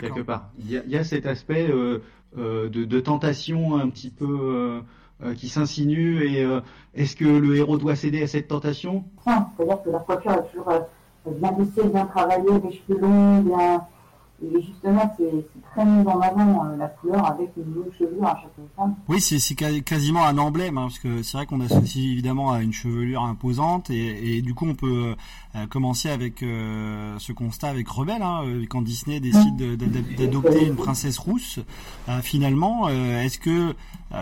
quelque 0.00 0.20
part. 0.22 0.50
Il 0.58 0.70
y 0.70 0.76
a, 0.76 0.82
il 0.84 0.90
y 0.90 0.96
a 0.96 1.04
cet 1.04 1.26
aspect 1.26 1.66
euh, 1.70 2.00
euh, 2.38 2.68
de, 2.68 2.84
de 2.84 3.00
tentation 3.00 3.76
un 3.76 3.88
petit 3.88 4.10
peu 4.10 4.26
euh, 4.28 4.80
euh, 5.22 5.34
qui 5.34 5.48
s'insinue, 5.48 6.22
et 6.24 6.44
euh, 6.44 6.60
est-ce 6.94 7.16
que 7.16 7.24
le 7.24 7.56
héros 7.56 7.78
doit 7.78 7.96
céder 7.96 8.22
à 8.22 8.26
cette 8.26 8.48
tentation? 8.48 9.04
Enfin, 9.24 9.48
C'est-à-dire 9.56 9.82
que 9.82 9.90
la 9.90 9.98
coiffure 10.00 10.32
est 10.32 10.50
toujours 10.50 10.70
euh, 10.70 10.80
bien 11.32 11.52
lissée, 11.58 11.88
bien 11.88 12.06
travaillée, 12.06 12.58
des 12.60 12.72
cheveux 12.72 13.00
longs, 13.00 13.40
bien. 13.42 13.82
Justement, 14.42 15.14
c'est 15.18 15.46
très 15.72 15.84
mis 15.84 16.06
en 16.06 16.18
euh, 16.20 16.76
la 16.78 16.88
couleur 16.88 17.26
avec 17.26 17.50
une 17.56 17.74
longue 17.74 17.92
chevelure 17.98 18.24
à 18.26 18.36
chaque 18.40 18.66
femme. 18.74 18.94
Oui, 19.08 19.20
c'est 19.20 19.54
quasiment 19.82 20.24
un 20.24 20.38
emblème, 20.38 20.78
hein, 20.78 20.82
parce 20.88 20.98
que 20.98 21.22
c'est 21.22 21.36
vrai 21.36 21.46
qu'on 21.46 21.60
associe 21.60 22.04
évidemment 22.10 22.50
à 22.52 22.62
une 22.62 22.72
chevelure 22.72 23.22
imposante, 23.22 23.90
et, 23.90 24.36
et 24.36 24.42
du 24.42 24.54
coup 24.54 24.66
on 24.66 24.74
peut 24.74 25.14
euh, 25.56 25.66
commencer 25.66 26.08
avec 26.08 26.42
euh, 26.42 27.16
ce 27.18 27.32
constat 27.32 27.68
avec 27.68 27.86
Rebelle, 27.88 28.22
hein, 28.22 28.42
quand 28.70 28.80
Disney 28.82 29.20
décide 29.20 29.56
de- 29.56 29.76
d'ad- 29.76 30.14
d'adopter 30.16 30.66
une 30.66 30.76
princesse 30.76 31.18
rousse. 31.18 31.58
finalement, 32.22 32.88
est-ce 32.88 33.38
que 33.38 33.74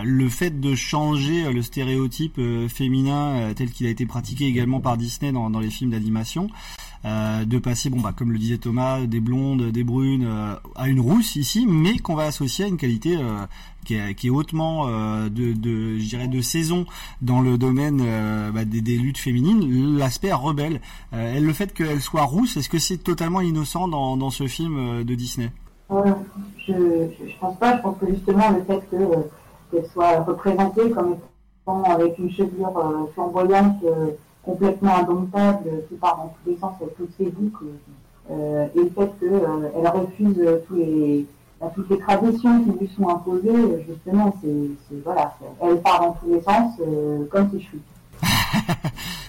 le 0.02 0.28
fait 0.28 0.60
de 0.60 0.74
changer 0.74 1.50
le 1.52 1.62
stéréotype 1.62 2.40
féminin 2.68 3.52
tel 3.54 3.70
qu'il 3.70 3.86
a 3.86 3.90
été 3.90 4.04
pratiqué 4.06 4.46
également 4.46 4.80
par 4.80 4.96
Disney 4.96 5.32
dans 5.32 5.48
les 5.60 5.70
films 5.70 5.90
d'animation, 5.90 6.48
euh, 7.04 7.44
de 7.44 7.58
passer, 7.58 7.90
bon 7.90 8.00
bah 8.00 8.12
comme 8.16 8.32
le 8.32 8.38
disait 8.38 8.58
Thomas, 8.58 9.00
des 9.06 9.20
blondes, 9.20 9.70
des 9.70 9.84
brunes, 9.84 10.26
euh, 10.26 10.54
à 10.74 10.88
une 10.88 10.98
rousse 10.98 11.36
ici, 11.36 11.66
mais 11.68 11.98
qu'on 11.98 12.16
va 12.16 12.24
associer 12.24 12.64
à 12.64 12.68
une 12.68 12.76
qualité 12.76 13.16
euh, 13.16 13.46
qui, 13.84 14.26
est, 14.26 14.30
hautement 14.30 14.86
de, 14.86 15.54
je 15.98 16.08
dirais, 16.08 16.28
de 16.28 16.40
saison 16.42 16.84
dans 17.22 17.40
le 17.40 17.56
domaine 17.56 18.02
bah, 18.52 18.66
des, 18.66 18.98
luttes 18.98 19.16
féminines, 19.16 19.96
l'aspect 19.96 20.30
rebelle. 20.30 20.82
Le 21.12 21.52
fait 21.54 21.72
qu'elle 21.72 22.02
soit 22.02 22.24
rousse, 22.24 22.58
est-ce 22.58 22.68
que 22.68 22.78
c'est 22.78 22.98
totalement 22.98 23.40
innocent 23.40 23.88
dans, 23.88 24.30
ce 24.30 24.46
film 24.46 25.04
de 25.04 25.14
Disney? 25.14 25.50
Je, 25.88 25.94
je, 26.66 27.38
pense 27.40 27.56
pas, 27.58 27.78
je 27.78 27.82
pense 27.82 27.96
que 27.98 28.08
justement 28.08 28.50
le 28.50 28.62
fait 28.64 28.82
que, 28.90 28.96
qu'elle 29.70 29.86
soit 29.90 30.20
représentée 30.20 30.90
comme 30.90 31.16
étant 31.62 31.82
avec 31.84 32.18
une 32.18 32.30
chevelure 32.30 33.08
flamboyante, 33.14 33.82
complètement 34.48 34.96
indomptable, 34.96 35.70
qui 35.88 35.96
part 35.96 36.16
dans 36.16 36.28
tous 36.28 36.50
les 36.50 36.56
sens 36.56 36.72
avec 36.80 36.96
toutes 36.96 37.12
ses 37.18 37.30
boucles, 37.30 37.66
euh, 38.30 38.66
et 38.74 38.78
le 38.78 38.90
fait 38.90 39.10
qu'elle 39.20 39.88
refuse 39.88 40.38
euh, 40.38 40.58
tous 40.66 40.76
les, 40.76 41.26
bah, 41.60 41.70
toutes 41.74 41.90
les 41.90 41.98
traditions 41.98 42.64
qui 42.64 42.70
lui 42.78 42.90
sont 42.96 43.08
imposées, 43.10 43.84
justement, 43.86 44.34
c'est, 44.40 44.96
voilà, 45.04 45.36
elle 45.60 45.82
part 45.82 46.00
dans 46.00 46.12
tous 46.12 46.32
les 46.32 46.40
sens, 46.40 46.72
euh, 46.80 47.26
comme 47.30 47.50
ses 47.50 47.60
cheveux. 47.60 47.82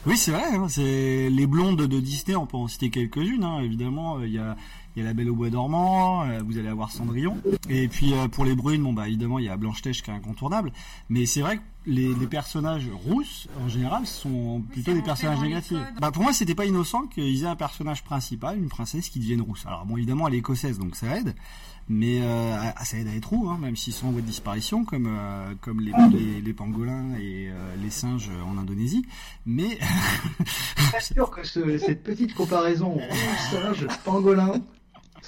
Oui, 0.06 0.16
c'est 0.16 0.32
vrai. 0.32 0.56
hein, 0.56 0.68
c'est 0.70 1.30
les 1.30 1.46
blondes 1.46 1.82
de 1.82 2.00
Disney. 2.00 2.36
On 2.36 2.46
peut 2.46 2.56
en 2.56 2.70
citer 2.70 2.90
quelques-unes. 2.90 3.44
Hein, 3.44 3.60
évidemment, 3.60 4.22
il 4.22 4.32
y 4.32 4.40
a 4.40 4.56
la 4.96 5.14
Belle 5.14 5.30
au 5.30 5.36
bois 5.36 5.50
dormant. 5.50 6.24
vous 6.46 6.58
allez 6.58 6.70
avoir 6.70 6.90
Cendrillon. 6.90 7.36
Et 7.70 7.90
puis 7.90 8.14
pour 8.32 8.46
les 8.46 8.56
brunes, 8.56 8.82
bon 8.82 8.94
bah 8.94 9.08
évidemment 9.08 9.40
il 9.40 9.46
y 9.46 9.50
a 9.50 9.58
Blanche 9.58 9.84
Neige 9.86 10.02
qui 10.02 10.10
est 10.10 10.14
incontournable. 10.14 10.72
Mais 11.10 11.26
c'est 11.26 11.42
vrai 11.42 11.58
que 11.58 11.62
les, 11.90 12.14
les 12.14 12.28
personnages 12.28 12.88
rousses 13.06 13.48
en 13.64 13.68
général 13.68 14.06
sont 14.08 14.62
plutôt 14.72 14.94
des 14.94 15.02
personnages 15.02 15.40
négatifs. 15.42 15.78
Bah 16.00 16.12
pour 16.12 16.24
moi 16.24 16.32
c'était 16.34 16.56
pas 16.56 16.66
innocent 16.66 17.08
qu'ils 17.08 17.44
aient 17.44 17.48
un 17.48 17.56
personnage 17.56 18.04
principal, 18.04 18.58
une 18.58 18.70
princesse 18.70 19.10
qui 19.10 19.20
devienne 19.20 19.42
rousse. 19.42 19.66
Alors 19.66 19.86
bon 19.86 19.98
évidemment 19.98 20.28
elle 20.28 20.36
est 20.36 20.40
écossaise 20.40 20.78
donc 20.80 20.96
ça 20.96 21.18
aide. 21.18 21.36
Mais 21.92 22.22
euh, 22.22 22.56
ça 22.84 23.00
aide 23.00 23.08
à 23.08 23.16
être 23.16 23.30
roux, 23.30 23.50
hein, 23.50 23.58
même 23.60 23.76
s'ils 23.76 23.94
sont 23.94 24.08
en 24.08 24.12
voie 24.12 24.22
de 24.22 24.28
disparition, 24.28 24.86
comme 24.86 25.08
euh, 25.10 25.56
comme 25.60 25.80
les, 25.82 25.92
les, 26.12 26.40
les 26.40 26.54
pangolins 26.54 27.16
et 27.16 27.50
euh, 27.50 27.76
les 27.82 27.90
singes 27.90 28.30
en 28.48 28.60
Indonésie. 28.60 29.08
Mais 29.48 29.80
pas 30.92 31.00
sûr 31.02 31.32
que 31.32 31.44
ce- 31.44 31.80
cette 31.80 32.04
petite 32.04 32.36
comparaison 32.36 32.90
rouge-singe, 32.94 33.88
pangolin, 34.06 34.52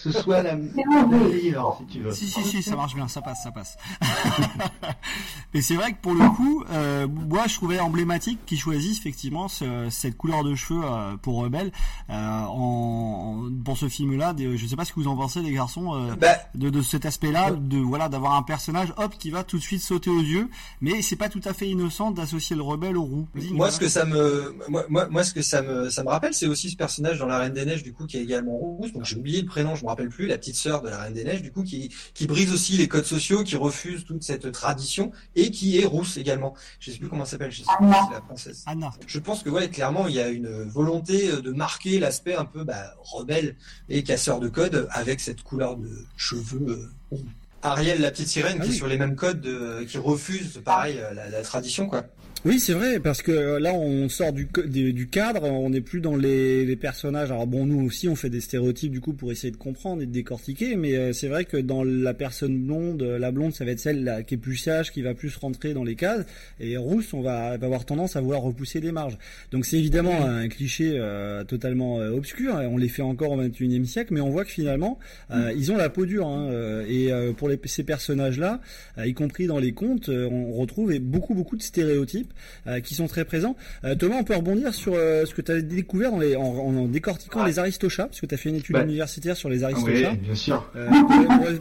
ce 0.02 0.12
soit 0.12 0.42
la, 0.44 0.56
la 0.56 1.06
meilleure, 1.08 1.78
si 1.80 1.86
tu 1.88 2.00
veux. 2.04 2.12
Si, 2.12 2.28
si, 2.28 2.44
si, 2.44 2.64
ça 2.64 2.76
marche 2.76 2.96
bien, 2.96 3.08
ça 3.08 3.22
passe, 3.22 3.44
ça 3.44 3.52
passe. 3.52 3.78
Mais 5.54 5.62
c'est 5.62 5.76
vrai 5.76 5.92
que 5.92 5.98
pour 6.02 6.14
le 6.14 6.28
coup, 6.30 6.64
euh, 6.72 7.08
moi 7.08 7.46
je 7.48 7.56
trouvais 7.56 7.80
emblématique 7.80 8.40
qu'ils 8.46 8.60
choisissent 8.60 9.00
effectivement 9.00 9.48
ce- 9.50 9.90
cette 9.90 10.16
couleur 10.18 10.44
de 10.46 10.56
cheveux 10.56 10.80
euh, 10.84 11.18
pour 11.18 11.40
Rebelle 11.44 11.72
euh, 12.10 12.14
en, 12.46 13.48
en- 13.50 13.64
pour 13.64 13.78
ce 13.78 13.90
film-là. 13.90 14.34
Je 14.38 14.66
sais 14.66 14.76
pas 14.78 14.86
ce 14.86 14.94
que 14.94 15.00
vous 15.02 15.08
en 15.08 15.18
pensez, 15.18 15.42
les 15.42 15.52
garçons, 15.52 15.94
euh, 15.94 16.16
Bah, 16.16 16.30
de, 16.56 16.70
de 16.70 16.82
cet 16.82 17.06
aspect-là, 17.06 17.52
de 17.52 17.78
voilà 17.78 18.08
d'avoir 18.08 18.36
un 18.36 18.44
personnage 18.44 18.94
hop 18.98 19.14
qui 19.20 19.30
va 19.30 19.44
tout 19.44 19.58
de 19.58 19.62
suite 19.62 19.82
sauter 19.82 20.10
aux 20.10 20.22
yeux, 20.22 20.50
mais 20.80 21.02
c'est 21.02 21.16
pas 21.18 21.28
tout 21.30 21.42
à 21.44 21.54
fait 21.54 21.68
innocent 21.70 22.12
d'associer 22.12 22.56
le 22.56 22.62
rebelle 22.62 22.98
au 22.98 23.04
roux. 23.04 23.28
Moi, 23.52 23.72
ce 23.72 23.80
que 23.80 23.90
ça 23.90 24.06
me, 24.06 24.56
moi, 24.70 24.86
moi, 24.90 25.08
moi, 25.10 25.24
ce 25.24 25.34
que 25.34 25.42
ça 25.42 25.62
me, 25.62 25.90
ça 25.90 26.04
me 26.04 26.10
rappelle, 26.10 26.34
c'est 26.34 26.48
aussi 26.48 26.70
ce 26.70 26.78
personnage 26.78 27.20
dans 27.20 27.26
La 27.28 27.40
Reine 27.40 27.54
des 27.54 27.66
Neiges, 27.66 27.84
du 27.84 27.92
coup, 27.94 28.06
qui 28.06 28.18
est 28.18 28.24
également 28.24 28.54
rousse. 28.56 28.94
Donc, 28.94 29.04
j'ai 29.06 29.18
oublié 29.18 29.42
le 29.42 29.48
prénom, 29.48 29.76
je 29.76 29.84
me 29.84 29.90
rappelle 29.92 30.10
plus, 30.10 30.28
la 30.28 30.38
petite 30.38 30.56
sœur 30.56 30.82
de 30.82 30.90
La 30.90 30.98
Reine 31.04 31.14
des 31.14 31.24
Neiges, 31.24 31.42
du 31.42 31.52
coup, 31.52 31.64
qui, 31.64 31.94
qui 32.14 32.28
brise 32.28 32.52
aussi 32.52 32.78
les 32.78 32.88
codes 32.88 33.06
sociaux, 33.06 33.44
qui 33.44 33.56
refuse 33.56 34.04
toute 34.06 34.24
cette 34.24 34.52
tradition 34.52 35.12
et 35.36 35.52
qui 35.52 35.80
est 35.80 35.86
rousse 35.86 36.18
également. 36.18 36.54
Je 36.80 36.92
sais 36.92 36.98
plus 36.98 37.08
comment 37.08 37.24
elle 37.24 37.30
s'appelle, 37.30 37.52
je 37.52 37.60
sais 37.60 37.64
plus 37.78 37.88
si 37.88 37.94
c'est 38.08 38.14
la 38.14 38.22
princesse. 38.22 38.64
Anna. 38.66 38.92
Je 39.06 39.20
pense 39.20 39.44
que, 39.44 39.50
ouais, 39.50 39.70
clairement, 39.70 40.08
il 40.08 40.16
y 40.16 40.20
a 40.20 40.30
une 40.30 40.64
volonté 40.64 41.30
euh, 41.30 41.42
de 41.42 41.52
marquer 41.52 42.00
l'aspect 42.00 42.36
un 42.36 42.46
peu, 42.46 42.64
bah, 42.64 42.96
rebelle 43.00 43.56
et 43.90 44.04
casseur 44.04 44.40
de 44.40 44.50
codes 44.50 44.88
avec 44.92 45.20
cette 45.20 45.44
couleur 45.44 45.78
de 45.78 45.90
cheveux 46.18 46.66
euh, 46.70 46.92
roux. 47.12 47.26
Ariel, 47.64 48.02
la 48.02 48.10
petite 48.10 48.28
sirène, 48.28 48.58
Ah 48.60 48.64
qui 48.64 48.70
oui. 48.70 48.74
est 48.76 48.78
sur 48.78 48.88
les 48.88 48.98
mêmes 48.98 49.16
codes, 49.16 49.40
de, 49.42 49.84
qui 49.84 49.98
refuse, 50.00 50.62
pareil, 50.66 50.98
euh, 50.98 51.14
la, 51.14 51.30
la 51.30 51.42
tradition, 51.44 51.88
quoi. 51.88 52.06
Oui, 52.44 52.60
c'est 52.60 52.74
vrai, 52.74 53.00
parce 53.00 53.22
que 53.22 53.32
euh, 53.32 53.60
là, 53.60 53.72
on 53.72 54.10
sort 54.10 54.34
du, 54.34 54.48
du, 54.66 54.94
du 54.94 55.08
cadre, 55.08 55.44
on 55.44 55.70
n'est 55.70 55.80
plus 55.80 56.02
dans 56.02 56.16
les, 56.16 56.66
les 56.66 56.76
personnages. 56.76 57.32
Alors 57.32 57.46
bon, 57.46 57.68
nous 57.68 57.86
aussi, 57.86 58.08
on 58.08 58.16
fait 58.16 58.32
des 58.32 58.42
stéréotypes 58.42 58.92
du 58.92 59.00
coup 59.00 59.14
pour 59.14 59.32
essayer 59.32 59.52
de 59.52 59.58
comprendre 59.58 60.02
et 60.02 60.08
de 60.08 60.12
décortiquer, 60.12 60.76
mais 60.76 60.96
euh, 60.96 61.14
c'est 61.14 61.28
vrai 61.28 61.46
que 61.46 61.58
dans 61.58 61.84
la 61.84 62.16
personne 62.16 62.58
blonde, 62.58 63.04
euh, 63.04 63.20
la 63.20 63.32
blonde, 63.32 63.54
ça 63.54 63.64
va 63.64 63.70
être 63.70 63.80
celle 63.80 64.04
là, 64.04 64.24
qui 64.24 64.34
est 64.34 64.38
plus 64.40 64.58
sage, 64.58 64.92
qui 64.92 65.04
va 65.04 65.14
plus 65.14 65.38
rentrer 65.38 65.76
dans 65.76 65.84
les 65.84 65.94
cases, 65.94 66.26
et 66.60 66.78
rousse, 66.78 67.14
on 67.14 67.22
va, 67.22 67.58
va 67.58 67.66
avoir 67.68 67.86
tendance 67.86 68.16
à 68.16 68.22
vouloir 68.22 68.42
repousser 68.42 68.80
des 68.80 68.92
marges. 68.92 69.20
Donc 69.52 69.68
c'est 69.68 69.78
évidemment 69.78 70.26
un 70.26 70.48
cliché 70.48 70.94
euh, 70.96 71.44
totalement 71.44 72.00
euh, 72.00 72.10
obscur, 72.10 72.56
on 72.56 72.78
les 72.78 72.90
fait 72.90 73.04
encore 73.04 73.34
au 73.34 73.44
21e 73.44 73.86
siècle, 73.86 74.16
mais 74.16 74.22
on 74.22 74.32
voit 74.32 74.46
que 74.46 74.52
finalement, 74.52 74.98
euh, 75.30 75.54
ils 75.56 75.72
ont 75.72 75.78
la 75.78 75.92
peau 75.92 76.08
dure, 76.08 76.26
hein, 76.26 76.50
et 76.88 77.12
euh, 77.12 77.34
pour 77.34 77.50
les, 77.50 77.60
ces 77.66 77.84
personnages-là, 77.84 78.62
euh, 78.98 79.06
y 79.06 79.14
compris 79.14 79.46
dans 79.46 79.60
les 79.60 79.74
contes, 79.74 80.10
on 80.10 80.54
retrouve 80.54 80.98
beaucoup 80.98 81.36
beaucoup 81.36 81.56
de 81.56 81.62
stéréotypes 81.62 82.31
euh, 82.68 82.80
qui 82.80 82.96
sont 82.96 83.08
très 83.08 83.26
présents. 83.26 83.56
Euh, 83.84 83.96
Thomas, 83.96 84.16
on 84.20 84.24
peut 84.24 84.36
rebondir 84.36 84.74
sur 84.74 84.94
euh, 84.96 85.26
ce 85.26 85.34
que 85.34 85.42
tu 85.42 85.52
as 85.52 85.62
découvert 85.62 86.12
dans 86.12 86.20
les, 86.20 86.36
en, 86.36 86.44
en 86.44 86.86
décortiquant 86.88 87.44
les 87.46 87.60
aristochats, 87.60 88.06
parce 88.08 88.22
que 88.22 88.26
tu 88.26 88.36
as 88.36 88.38
fait 88.38 88.50
une 88.50 88.56
étude 88.56 88.76
Bah. 88.76 88.84
universitaire 88.84 89.36
sur 89.38 89.50
les 89.50 89.60
Oui, 89.60 89.64
aristochats. 89.66 90.16
bien 90.16 90.36
sûr. 90.36 90.72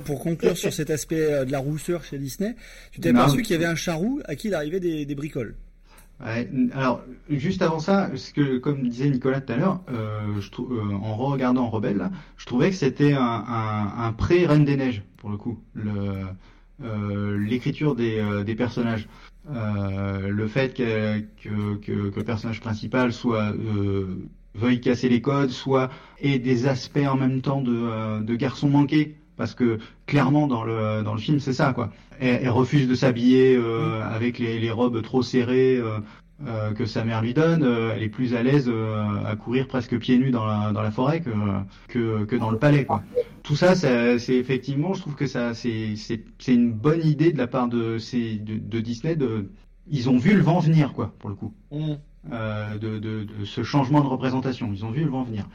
Pour, 0.05 0.21
conclure 0.21 0.57
sur 0.57 0.73
cet 0.73 0.91
aspect 0.91 1.45
de 1.47 1.53
la 1.53 1.59
rousseur 1.59 2.05
chez 2.05 2.19
Disney, 2.19 2.55
tu 2.93 3.00
t'es 3.00 3.11
aperçu 3.11 3.43
qu'il 3.43 3.53
y 3.53 3.57
avait 3.57 3.71
un 3.71 3.75
charroux 3.75 4.21
à 4.27 4.35
qui 4.37 4.49
il 4.49 4.55
arrivait 4.55 4.81
des, 4.81 5.05
des 5.07 5.15
bricoles. 5.15 5.55
Ouais, 6.23 6.50
alors, 6.75 7.03
juste 7.31 7.62
avant 7.62 7.79
ça, 7.79 8.11
ce 8.15 8.33
que, 8.35 8.59
comme 8.59 8.87
disait 8.87 9.09
Nicolas 9.09 9.41
tout 9.41 9.55
à 9.55 9.57
l'heure, 9.57 9.81
euh, 9.91 10.21
euh, 10.59 10.93
en 10.93 11.17
regardant 11.17 11.71
Rebelle, 11.71 11.97
là, 11.97 12.11
je 12.37 12.45
trouvais 12.45 12.69
que 12.69 12.77
c'était 12.77 13.15
un, 13.15 13.23
un, 13.23 14.05
un 14.05 14.12
pré-Reine 14.12 14.67
des 14.67 14.77
Neiges, 14.77 15.03
pour 15.17 15.31
le 15.31 15.39
coup, 15.39 15.59
euh, 15.79 17.39
l'écriture 17.39 17.95
des, 17.95 18.23
des 18.45 18.55
personnages. 18.55 19.09
Euh, 19.49 20.28
le 20.28 20.49
fait 20.49 20.75
que, 20.75 21.20
que, 21.42 21.76
que, 21.76 22.11
que 22.11 22.16
le 22.18 22.25
personnage 22.25 22.61
principal 22.61 23.12
soit 23.12 23.52
euh, 23.52 24.28
veuille 24.54 24.80
casser 24.80 25.09
les 25.09 25.23
codes, 25.23 25.50
soit 25.50 25.90
ait 26.20 26.38
des 26.38 26.66
aspects 26.66 26.99
en 27.09 27.16
même 27.16 27.40
temps 27.40 27.62
de, 27.62 27.75
euh, 27.75 28.20
de 28.20 28.35
garçon 28.37 28.68
manqué, 28.68 29.16
parce 29.37 29.54
que 29.54 29.78
clairement 30.06 30.47
dans 30.47 30.62
le 30.64 31.02
dans 31.02 31.14
le 31.14 31.20
film 31.20 31.40
c'est 31.40 31.54
ça 31.54 31.73
quoi. 31.73 31.90
Elle, 32.20 32.40
elle 32.42 32.50
refuse 32.50 32.87
de 32.87 32.94
s'habiller 32.94 33.56
euh, 33.56 34.02
avec 34.04 34.38
les, 34.38 34.59
les 34.61 34.70
robes 34.70 35.00
trop 35.02 35.23
serrées 35.23 35.80
euh, 36.47 36.73
que 36.73 36.87
sa 36.87 37.04
mère 37.04 37.23
lui 37.23 37.35
donne. 37.35 37.62
Euh, 37.62 37.92
elle 37.94 38.02
est 38.02 38.09
plus 38.09 38.35
à 38.35 38.42
l'aise 38.42 38.68
euh, 38.68 39.25
à 39.26 39.37
courir 39.37 39.66
presque 39.68 39.99
pieds 39.99 40.18
nus 40.18 40.30
dans 40.30 40.47
la 40.47 40.73
dans 40.73 40.82
la 40.82 40.90
forêt 40.90 41.20
que 41.20 41.30
que, 41.88 42.25
que 42.25 42.37
dans 42.37 42.50
le 42.50 42.59
palais 42.59 42.85
quoi. 42.85 43.02
Tout 43.42 43.56
ça, 43.56 43.75
ça 43.75 44.18
c'est 44.18 44.37
effectivement, 44.37 44.94
je 44.94 45.00
trouve 45.00 45.14
que 45.14 45.26
ça 45.26 45.54
c'est 45.54 45.97
c'est 45.97 46.25
c'est 46.38 46.54
une 46.54 46.73
bonne 46.73 47.04
idée 47.06 47.32
de 47.32 47.38
la 47.38 47.47
part 47.47 47.68
de 47.68 47.99
ces 47.99 48.37
de, 48.37 48.59
de 48.59 48.80
Disney 48.80 49.16
de 49.16 49.50
ils 49.87 50.09
ont 50.09 50.18
vu 50.18 50.35
le 50.35 50.42
vent 50.42 50.61
venir 50.61 50.92
quoi 50.92 51.14
pour 51.18 51.28
le 51.30 51.37
coup. 51.37 51.52
Mm. 51.73 51.94
De, 52.30 52.99
de, 52.99 53.25
de 53.25 53.44
ce 53.47 53.62
changement 53.62 54.02
de 54.02 54.06
représentation. 54.06 54.70
Ils 54.75 54.85
ont 54.85 54.90
vu 54.90 55.04
le 55.04 55.11
vent 55.11 55.23
venir. 55.23 55.49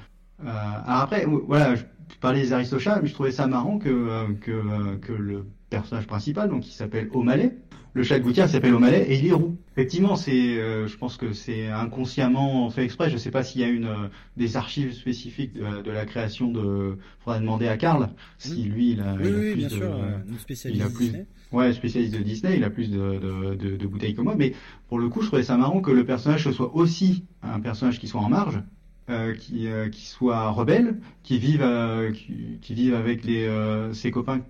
Alors 0.43 1.01
après, 1.01 1.25
voilà, 1.47 1.75
je- 1.75 1.83
parlais 2.19 2.41
des 2.41 2.53
Aristochats, 2.53 2.99
mais 3.01 3.07
je 3.07 3.13
trouvais 3.13 3.31
ça 3.31 3.45
marrant 3.45 3.77
que, 3.77 4.33
que, 4.41 4.95
que 4.95 5.13
le 5.13 5.45
personnage 5.69 6.07
principal, 6.07 6.49
donc 6.49 6.61
qui 6.61 6.73
s'appelle 6.73 7.09
O'Malley, 7.13 7.55
le 7.95 8.03
chat 8.03 8.19
de 8.19 8.23
gouttière 8.23 8.49
s'appelle 8.49 8.73
O'Malley 8.75 9.05
et 9.09 9.17
il 9.17 9.25
est 9.27 9.31
roux. 9.31 9.57
Effectivement, 9.71 10.15
c'est, 10.17 10.57
euh, 10.59 10.85
je 10.87 10.97
pense 10.97 11.15
que 11.17 11.31
c'est 11.33 11.67
inconsciemment 11.69 12.69
fait 12.69 12.83
exprès. 12.83 13.09
Je 13.09 13.17
sais 13.17 13.31
pas 13.31 13.41
s'il 13.41 13.61
y 13.61 13.63
a 13.63 13.67
une 13.69 13.85
euh, 13.85 14.07
des 14.37 14.57
archives 14.57 14.93
spécifiques 14.93 15.53
de, 15.53 15.81
de 15.81 15.91
la 15.91 16.05
création 16.05 16.51
de. 16.51 16.97
Faudra 17.19 17.39
demander 17.39 17.67
à 17.67 17.77
Karl 17.77 18.09
si 18.37 18.63
lui 18.63 18.91
il 18.91 18.99
a, 19.01 19.15
Oui, 19.15 19.21
il 19.23 19.33
a 19.33 19.37
oui, 19.37 19.51
plus 19.51 19.55
bien 19.55 19.67
de, 19.69 19.73
sûr, 19.73 19.95
euh, 19.95 20.17
nous 20.27 20.37
spécialistes 20.37 20.81
il 20.81 20.85
a 20.85 20.89
plus, 20.89 21.05
Disney. 21.05 21.25
ouais, 21.53 21.73
spécialiste 21.73 22.13
de 22.13 22.19
Disney, 22.21 22.57
il 22.57 22.63
a 22.65 22.69
plus 22.69 22.89
de, 22.91 23.55
de, 23.55 23.87
bouteilles 23.87 24.13
que 24.13 24.21
moi. 24.21 24.35
Mais 24.37 24.53
pour 24.89 24.99
le 24.99 25.07
coup, 25.09 25.21
je 25.21 25.27
trouvais 25.27 25.43
ça 25.43 25.55
marrant 25.57 25.79
que 25.81 25.91
le 25.91 26.05
personnage 26.05 26.51
soit 26.51 26.75
aussi 26.75 27.23
un 27.41 27.59
personnage 27.61 27.99
qui 27.99 28.07
soit 28.07 28.21
en 28.21 28.29
marge. 28.29 28.61
Euh, 29.07 29.35
qui, 29.35 29.67
euh, 29.67 29.87
qui 29.87 30.07
soit 30.07 30.49
rebelle, 30.49 30.99
qui 31.21 31.37
vive, 31.37 31.61
euh, 31.61 32.11
qui, 32.11 32.57
qui 32.59 32.73
vive 32.73 32.95
avec 32.95 33.23
les, 33.23 33.45
euh, 33.45 33.93
ses 33.93 34.09
copains 34.09 34.41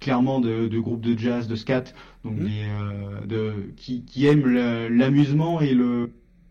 clairement 0.00 0.40
de, 0.40 0.68
de 0.68 0.78
groupes 0.78 1.00
de 1.00 1.18
jazz, 1.18 1.48
de 1.48 1.56
scat, 1.56 1.84
donc 2.24 2.38
les, 2.38 2.64
euh, 2.64 3.26
de, 3.26 3.72
qui, 3.76 4.04
qui 4.04 4.26
aiment 4.26 4.46
l'amusement 4.88 5.60
et 5.60 5.74
le 5.74 6.10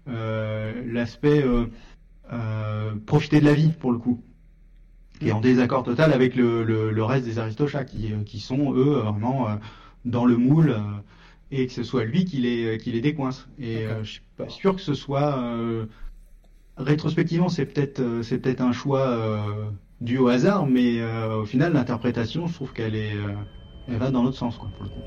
euh, 0.10 0.74
l'aspect 0.86 1.44
euh, 2.32 2.96
profiter 3.06 3.39
de 3.39 3.46
la 3.46 3.54
vie 3.54 3.72
pour 3.80 3.92
le 3.92 3.98
coup, 4.00 4.22
qui 5.20 5.30
est 5.30 5.32
en 5.32 5.42
désaccord 5.42 5.84
total 5.84 6.13
avec 6.13 6.36
le, 6.36 6.63
le, 6.63 6.92
le 6.92 7.04
reste 7.04 7.25
des 7.25 7.39
Aristochats 7.39 7.86
qui, 7.86 8.12
qui 8.25 8.39
sont 8.39 8.74
eux 8.74 9.00
vraiment 9.00 9.48
dans 10.06 10.25
le 10.25 10.38
moule 10.38 10.75
et 11.51 11.68
que 11.68 11.74
ce 11.74 11.84
soit 11.84 12.04
lui 12.06 12.25
qui 12.25 12.38
les 12.38 12.77
qui 12.77 12.92
les 12.92 13.01
décoince. 13.01 13.48
Et 13.60 13.86
euh, 13.86 14.04
je 14.04 14.12
suis 14.13 14.22
pas 14.36 14.50
sûr 14.50 14.75
que 14.75 14.82
ce 14.82 14.94
soit 14.94 15.38
euh, 15.39 15.86
rétrospectivement 16.77 17.50
c'est 17.50 17.66
peut-être 17.66 18.22
c'est 18.24 18.38
peut-être 18.39 18.62
un 18.62 18.72
choix 18.74 19.08
euh, 19.10 19.70
dû 20.01 20.18
au 20.18 20.27
hasard, 20.27 20.68
mais 20.68 21.01
euh, 21.01 21.38
au 21.38 21.46
final 21.46 21.74
l'interprétation 21.74 22.48
je 22.48 22.54
trouve 22.54 22.74
qu'elle 22.74 22.96
est 22.96 23.16
euh, 23.16 23.34
elle 23.88 23.98
va 23.98 24.12
dans 24.12 24.24
l'autre 24.24 24.38
sens 24.38 24.58
quoi 24.58 24.70
pour 24.75 24.84
le 24.84 24.89
coup. 24.89 25.01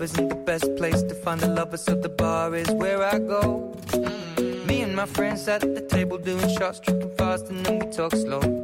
Isn't 0.00 0.28
the 0.28 0.34
best 0.34 0.76
place 0.76 1.02
to 1.04 1.14
find 1.14 1.40
the 1.40 1.46
lovers, 1.46 1.82
so 1.82 1.94
the 1.94 2.10
bar 2.10 2.54
is 2.54 2.70
where 2.72 3.02
I 3.02 3.18
go. 3.18 3.74
Me 4.66 4.82
and 4.82 4.94
my 4.94 5.06
friends 5.06 5.48
at 5.48 5.62
the 5.62 5.80
table 5.80 6.18
doing 6.18 6.46
shots, 6.58 6.78
tripping 6.78 7.14
fast, 7.16 7.48
and 7.48 7.64
then 7.64 7.78
we 7.78 7.86
talk 7.86 8.12
slow. 8.12 8.63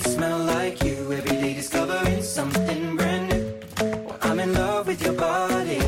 Smell 0.00 0.38
like 0.38 0.82
you. 0.82 1.12
Every 1.12 1.36
day 1.36 1.54
discovering 1.54 2.22
something 2.22 2.96
brand 2.96 3.28
new. 3.30 3.54
I'm 4.22 4.40
in 4.40 4.52
love 4.52 4.86
with 4.86 5.02
your 5.02 5.14
body. 5.14 5.78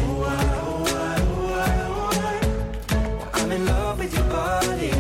I'm 3.35 3.53
in 3.53 3.67
love 3.67 3.99
with 3.99 4.15
your 4.15 4.25
body. 4.25 4.91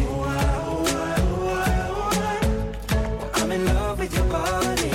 I'm 3.34 3.52
in 3.52 3.64
love 3.66 3.98
with 3.98 4.14
your 4.14 4.24
body. 4.24 4.90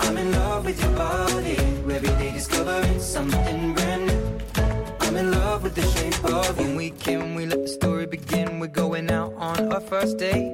I'm 0.00 0.16
in 0.16 0.32
love 0.32 0.64
with 0.64 0.80
your 0.82 0.92
body. 0.96 1.56
Every 1.96 2.08
day 2.20 2.32
discovering 2.32 3.00
something 3.00 3.74
brand 3.74 4.06
new. 4.06 4.40
I'm 5.00 5.16
in 5.16 5.30
love 5.30 5.62
with 5.62 5.74
the 5.74 5.82
shape 5.82 6.24
of 6.24 6.58
you. 6.58 6.66
When 6.66 6.76
we 6.76 6.90
can, 6.90 7.34
we 7.34 7.46
let 7.46 7.62
the 7.62 7.68
story 7.68 8.06
begin. 8.06 8.58
We're 8.58 8.66
going 8.68 9.10
out 9.10 9.32
on 9.36 9.72
our 9.72 9.80
first 9.80 10.18
date. 10.18 10.53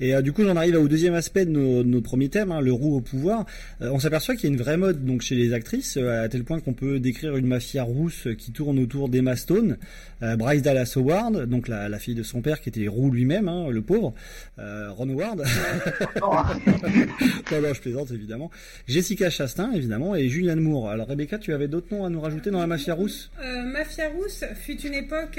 Et 0.00 0.14
euh, 0.14 0.22
du 0.22 0.32
coup, 0.32 0.44
j'en 0.44 0.56
arrive 0.56 0.76
au 0.76 0.88
deuxième 0.88 1.14
aspect 1.14 1.44
de 1.44 1.50
nos, 1.50 1.82
de 1.82 1.88
nos 1.88 2.00
premiers 2.00 2.28
thèmes, 2.28 2.52
hein, 2.52 2.60
le 2.60 2.72
roux 2.72 2.96
au 2.96 3.00
pouvoir. 3.00 3.46
Euh, 3.80 3.90
on 3.92 3.98
s'aperçoit 3.98 4.34
qu'il 4.34 4.44
y 4.44 4.52
a 4.52 4.54
une 4.54 4.60
vraie 4.60 4.76
mode 4.76 5.04
donc 5.04 5.22
chez 5.22 5.34
les 5.34 5.52
actrices, 5.52 5.96
euh, 5.96 6.24
à 6.24 6.28
tel 6.28 6.44
point 6.44 6.60
qu'on 6.60 6.74
peut 6.74 7.00
décrire 7.00 7.36
une 7.36 7.46
mafia 7.46 7.82
rousse 7.82 8.28
qui 8.38 8.52
tourne 8.52 8.78
autour 8.78 9.08
d'Emma 9.08 9.36
Stone, 9.36 9.78
Bryce 10.20 10.62
Dallas 10.62 10.94
Howard, 10.96 11.46
donc 11.46 11.68
la, 11.68 11.98
fille 11.98 12.14
de 12.14 12.22
son 12.22 12.40
père 12.40 12.60
qui 12.60 12.68
était 12.68 12.88
roux 12.88 13.10
lui-même, 13.10 13.48
hein, 13.48 13.68
le 13.70 13.82
pauvre, 13.82 14.14
Ron 14.58 15.10
Howard. 15.10 15.44
non, 16.20 16.32
non, 16.32 17.74
je 17.74 17.80
plaisante 17.80 18.10
évidemment. 18.10 18.50
Jessica 18.88 19.30
Chastain 19.30 19.72
évidemment 19.72 20.16
et 20.16 20.28
Julianne 20.28 20.60
Moore. 20.60 20.90
Alors 20.90 21.08
Rebecca, 21.08 21.38
tu 21.38 21.52
avais 21.52 21.68
d'autres 21.68 21.94
noms 21.94 22.04
à 22.04 22.08
nous 22.08 22.20
rajouter 22.20 22.50
dans 22.50 22.60
la 22.60 22.66
mafia 22.66 22.94
rousse? 22.94 23.30
Mafia 23.66 24.08
Rousse 24.08 24.44
fut 24.54 24.80
une 24.80 24.94
époque 24.94 25.38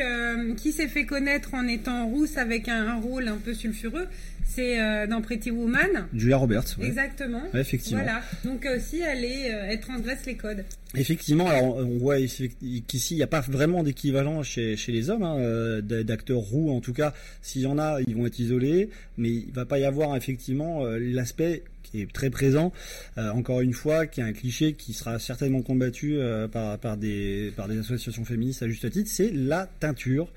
qui 0.58 0.72
s'est 0.72 0.88
fait 0.88 1.06
connaître 1.06 1.54
en 1.54 1.68
étant 1.68 2.08
rousse 2.08 2.38
avec 2.38 2.68
un 2.68 2.96
rôle 2.96 3.28
un 3.28 3.38
peu 3.38 3.54
sulfureux. 3.54 4.08
C'est 4.48 4.80
euh, 4.82 5.06
dans 5.08 5.22
Pretty 5.22 5.52
Woman. 5.52 6.08
Julia 6.14 6.38
Roberts. 6.38 6.66
ouais. 6.80 6.88
Exactement. 6.88 7.44
Ouais, 7.54 7.62
effectivement. 7.62 8.02
Voilà. 8.02 8.22
Donc 8.44 8.66
euh, 8.66 8.78
aussi, 8.78 9.00
elle, 9.02 9.24
est, 9.24 9.54
euh, 9.54 9.68
elle 9.70 9.80
transgresse 9.80 10.26
les 10.26 10.36
codes. 10.36 10.64
Effectivement, 10.96 11.48
alors 11.48 11.76
on 11.78 11.98
voit 11.98 12.18
qu'ici 12.18 13.14
il 13.14 13.18
n'y 13.18 13.24
a 13.24 13.28
pas 13.28 13.42
vraiment 13.42 13.84
d'équivalent 13.84 14.42
chez, 14.42 14.78
chez 14.78 14.92
les 14.94 15.10
hommes, 15.10 15.24
hein, 15.24 15.38
euh, 15.38 15.82
d'acteurs 15.82 16.40
roux 16.40 16.72
en 16.72 16.80
tout 16.80 16.94
cas. 16.94 17.14
S'il 17.42 17.62
y 17.64 17.66
en 17.68 17.78
a, 17.78 18.00
ils 18.08 18.16
vont 18.16 18.26
être 18.26 18.40
isolés, 18.40 18.90
mais 19.18 19.30
il 19.30 19.52
va 19.54 19.66
pas 19.66 19.80
y 19.80 19.86
avoir 19.86 20.16
effectivement 20.16 20.86
euh, 20.86 20.98
l'aspect 20.98 21.64
qui 21.90 22.02
est 22.02 22.12
très 22.12 22.30
présent. 22.30 22.72
euh, 23.18 23.30
encore 23.32 23.62
une 23.62 23.74
fois, 23.74 24.06
qui 24.08 24.22
est 24.22 24.24
un 24.24 24.34
cliché 24.34 24.74
qui 24.74 24.94
sera 24.94 25.20
certainement 25.20 25.62
combattu 25.62 26.18
euh, 26.18 26.48
par, 26.48 26.78
par 26.78 26.98
des 26.98 27.54
par 27.56 27.68
des 27.68 27.80
associations 27.80 28.26
féministes 28.26 28.64
à 28.64 28.68
juste 28.68 28.90
titre, 28.90 29.10
c'est 29.12 29.32
la 29.32 29.68
teinture. 29.80 30.28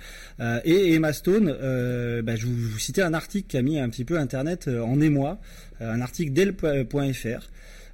Euh, 0.41 0.61
et 0.65 0.95
Emma 0.95 1.13
Stone, 1.13 1.47
bah, 2.23 2.37
je 2.37 2.47
vous, 2.47 2.79
citais 2.79 3.03
un 3.03 3.15
article 3.15 3.49
qui 3.49 3.57
a 3.57 3.63
mis 3.63 3.79
un 3.79 3.89
petit 3.89 4.05
peu 4.05 4.19
Internet 4.19 4.69
en 4.69 5.01
émoi, 5.01 5.39
un 5.81 6.01
article 6.01 6.33
d'elle.fr 6.33 7.49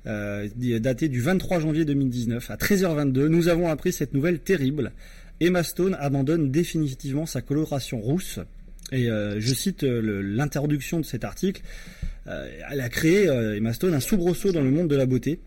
daté 0.05 1.09
du 1.09 1.21
23 1.21 1.61
janvier 1.61 1.85
2019 1.85 2.51
à 2.51 2.57
13h22. 2.57 3.27
Nous 3.27 3.49
avons 3.49 3.69
appris 3.69 3.93
cette 3.93 4.15
nouvelle 4.15 4.39
terrible. 4.39 4.93
Emma 5.41 5.63
Stone 5.63 5.97
abandonne 5.99 6.51
définitivement 6.51 7.27
sa 7.27 7.43
coloration 7.43 8.01
rousse. 8.01 8.39
Et 8.93 9.07
je 9.07 9.55
cite 9.55 9.83
l'introduction 9.83 11.01
de 11.01 11.05
cet 11.05 11.25
article. 11.25 11.63
Euh, 12.29 12.49
elle 12.71 12.81
a 12.81 12.89
créé, 12.89 13.29
euh, 13.29 13.57
Emma 13.57 13.73
Stone, 13.73 13.95
un 13.95 14.01
soubresaut 14.01 14.53
dans 14.53 14.63
le 14.63 14.71
monde 14.71 14.89
de 14.89 14.97
la 14.97 15.07
beauté. 15.07 15.41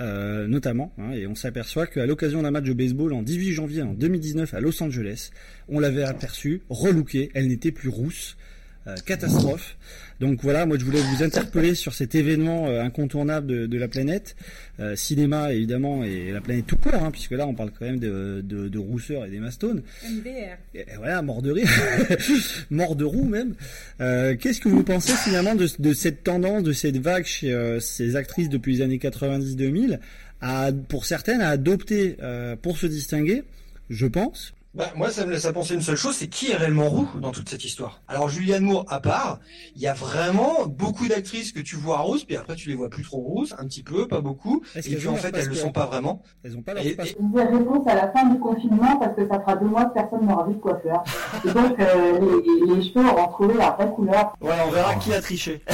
euh, 0.00 0.48
notamment, 0.48 0.92
hein, 0.98 1.12
et 1.12 1.26
on 1.28 1.34
s'aperçoit 1.36 1.86
qu'à 1.86 2.06
l'occasion 2.06 2.42
d'un 2.42 2.50
match 2.50 2.64
de 2.64 2.72
baseball 2.72 3.12
en 3.12 3.22
18 3.22 3.52
janvier 3.52 3.82
en 3.82 3.92
2019 3.94 4.52
à 4.52 4.60
Los 4.60 4.82
Angeles, 4.82 5.30
on 5.68 5.78
l'avait 5.78 6.02
aperçue, 6.02 6.62
relookée, 6.68 7.30
elle 7.34 7.46
n'était 7.46 7.70
plus 7.70 7.88
rousse, 7.88 8.36
catastrophe. 9.06 9.76
Donc 10.22 10.38
voilà, 10.40 10.66
moi 10.66 10.78
je 10.78 10.84
voulais 10.84 11.00
vous 11.00 11.24
interpeller 11.24 11.74
sur 11.74 11.94
cet 11.94 12.14
événement 12.14 12.68
euh, 12.68 12.80
incontournable 12.80 13.44
de, 13.44 13.66
de 13.66 13.76
la 13.76 13.88
planète, 13.88 14.36
euh, 14.78 14.94
cinéma 14.94 15.52
évidemment 15.52 16.04
et 16.04 16.30
la 16.30 16.40
planète 16.40 16.64
tout 16.64 16.76
court, 16.76 16.94
hein, 16.94 17.10
puisque 17.10 17.32
là 17.32 17.44
on 17.44 17.54
parle 17.54 17.72
quand 17.76 17.84
même 17.84 17.98
de, 17.98 18.40
de, 18.40 18.68
de 18.68 18.78
rousseur 18.78 19.24
et 19.24 19.30
d'Emma 19.30 19.50
Stone. 19.50 19.82
MDR. 20.08 20.58
Et 20.76 20.84
voilà, 20.96 21.22
mort 21.22 21.42
de 21.42 21.50
rire, 21.50 21.68
mort 22.70 22.94
de 22.94 23.04
roue 23.04 23.24
même. 23.24 23.56
Euh, 24.00 24.36
Qu'est-ce 24.36 24.60
que 24.60 24.68
vous 24.68 24.84
pensez 24.84 25.12
finalement 25.12 25.56
de, 25.56 25.66
de 25.80 25.92
cette 25.92 26.22
tendance, 26.22 26.62
de 26.62 26.72
cette 26.72 26.98
vague 26.98 27.24
chez 27.24 27.52
euh, 27.52 27.80
ces 27.80 28.14
actrices 28.14 28.48
depuis 28.48 28.76
les 28.76 28.82
années 28.82 28.98
90-2000, 28.98 29.98
à, 30.40 30.70
pour 30.88 31.04
certaines, 31.04 31.40
à 31.40 31.48
adopter 31.48 32.16
pour 32.62 32.78
se 32.78 32.86
distinguer, 32.86 33.42
je 33.90 34.06
pense, 34.06 34.54
Bah, 34.74 34.90
moi, 34.96 35.10
ça 35.10 35.26
me 35.26 35.32
laisse 35.32 35.44
à 35.44 35.52
penser 35.52 35.74
une 35.74 35.82
seule 35.82 35.96
chose, 35.96 36.14
c'est 36.14 36.28
qui 36.28 36.50
est 36.50 36.54
réellement 36.56 36.88
roux 36.88 37.06
dans 37.20 37.30
toute 37.30 37.46
cette 37.46 37.62
histoire. 37.62 38.00
Alors, 38.08 38.30
Julianne 38.30 38.64
Moore 38.64 38.86
à 38.88 39.00
part, 39.00 39.38
il 39.76 39.82
y 39.82 39.86
a 39.86 39.92
vraiment 39.92 40.66
beaucoup 40.66 41.06
d'actrices 41.08 41.52
que 41.52 41.60
tu 41.60 41.76
vois 41.76 41.98
rousses, 41.98 42.24
puis 42.24 42.36
après 42.36 42.54
tu 42.54 42.70
les 42.70 42.74
vois 42.74 42.88
plus 42.88 43.02
trop 43.02 43.18
rousses, 43.18 43.54
un 43.58 43.66
petit 43.66 43.82
peu, 43.82 44.08
pas 44.08 44.22
beaucoup, 44.22 44.62
et 44.74 44.78
Est-ce 44.78 44.96
puis 44.96 45.08
en 45.08 45.16
fait 45.16 45.36
elles 45.36 45.48
le 45.48 45.54
sont 45.54 45.72
pas 45.72 45.84
vraiment. 45.84 46.22
Elles 46.42 46.56
ont 46.56 46.62
pas 46.62 46.72
leur 46.72 46.86
Et- 46.86 46.96
réponse 46.96 47.86
à 47.86 47.94
la 47.94 48.10
fin 48.12 48.26
du 48.30 48.38
confinement 48.38 48.96
parce 48.98 49.14
que 49.14 49.28
ça 49.28 49.40
fera 49.40 49.56
deux 49.56 49.66
mois 49.66 49.84
que 49.86 49.94
personne 49.94 50.26
n'aura 50.26 50.46
vu 50.48 50.54
de 50.54 50.58
coiffeur. 50.60 51.04
Et 51.44 51.52
donc, 51.52 51.78
euh, 51.78 52.18
les, 52.66 52.74
les 52.74 52.82
cheveux 52.88 53.06
auront 53.06 53.28
trouvé 53.30 53.54
leur 53.54 53.76
vraie 53.76 53.90
couleur. 53.94 54.32
Voilà, 54.40 54.66
on 54.66 54.70
verra 54.70 54.94
qui 54.94 55.12
a 55.12 55.20
triché. 55.20 55.60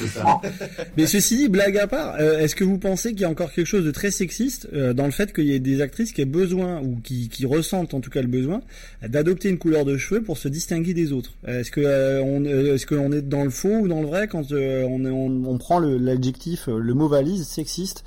Mais 0.96 1.06
ceci 1.06 1.36
dit, 1.36 1.48
blague 1.48 1.76
à 1.78 1.86
part, 1.86 2.16
euh, 2.18 2.38
est-ce 2.40 2.56
que 2.56 2.64
vous 2.64 2.78
pensez 2.78 3.10
qu'il 3.10 3.20
y 3.20 3.24
a 3.24 3.28
encore 3.30 3.52
quelque 3.52 3.66
chose 3.66 3.84
de 3.84 3.90
très 3.90 4.10
sexiste 4.10 4.68
euh, 4.72 4.92
dans 4.94 5.04
le 5.04 5.10
fait 5.12 5.32
qu'il 5.32 5.44
y 5.44 5.52
ait 5.54 5.60
des 5.60 5.80
actrices 5.80 6.12
qui 6.12 6.20
aient 6.22 6.26
besoin, 6.26 6.80
ou 6.80 6.96
qui, 7.02 7.28
qui 7.28 7.46
ressentent 7.46 7.94
en 8.00 8.02
tout 8.02 8.10
cas 8.10 8.22
le 8.22 8.28
besoin, 8.28 8.60
d'adopter 9.06 9.50
une 9.50 9.58
couleur 9.58 9.84
de 9.84 9.96
cheveux 9.98 10.22
pour 10.22 10.38
se 10.38 10.48
distinguer 10.48 10.94
des 10.94 11.12
autres. 11.12 11.34
Est-ce 11.46 11.70
que 11.70 11.82
euh, 11.82 12.22
on, 12.22 12.44
euh, 12.46 12.74
est-ce 12.74 12.86
qu'on 12.86 13.12
est 13.12 13.20
dans 13.22 13.44
le 13.44 13.50
faux 13.50 13.76
ou 13.82 13.88
dans 13.88 14.00
le 14.00 14.06
vrai 14.06 14.26
quand 14.26 14.50
euh, 14.52 14.84
on, 14.84 15.58
prend 15.58 15.78
le- 15.78 15.98
l'adjectif, 15.98 16.68
euh, 16.68 16.78
le 16.78 16.94
mot 16.94 17.08
valise 17.08 17.46
sexiste 17.46 18.04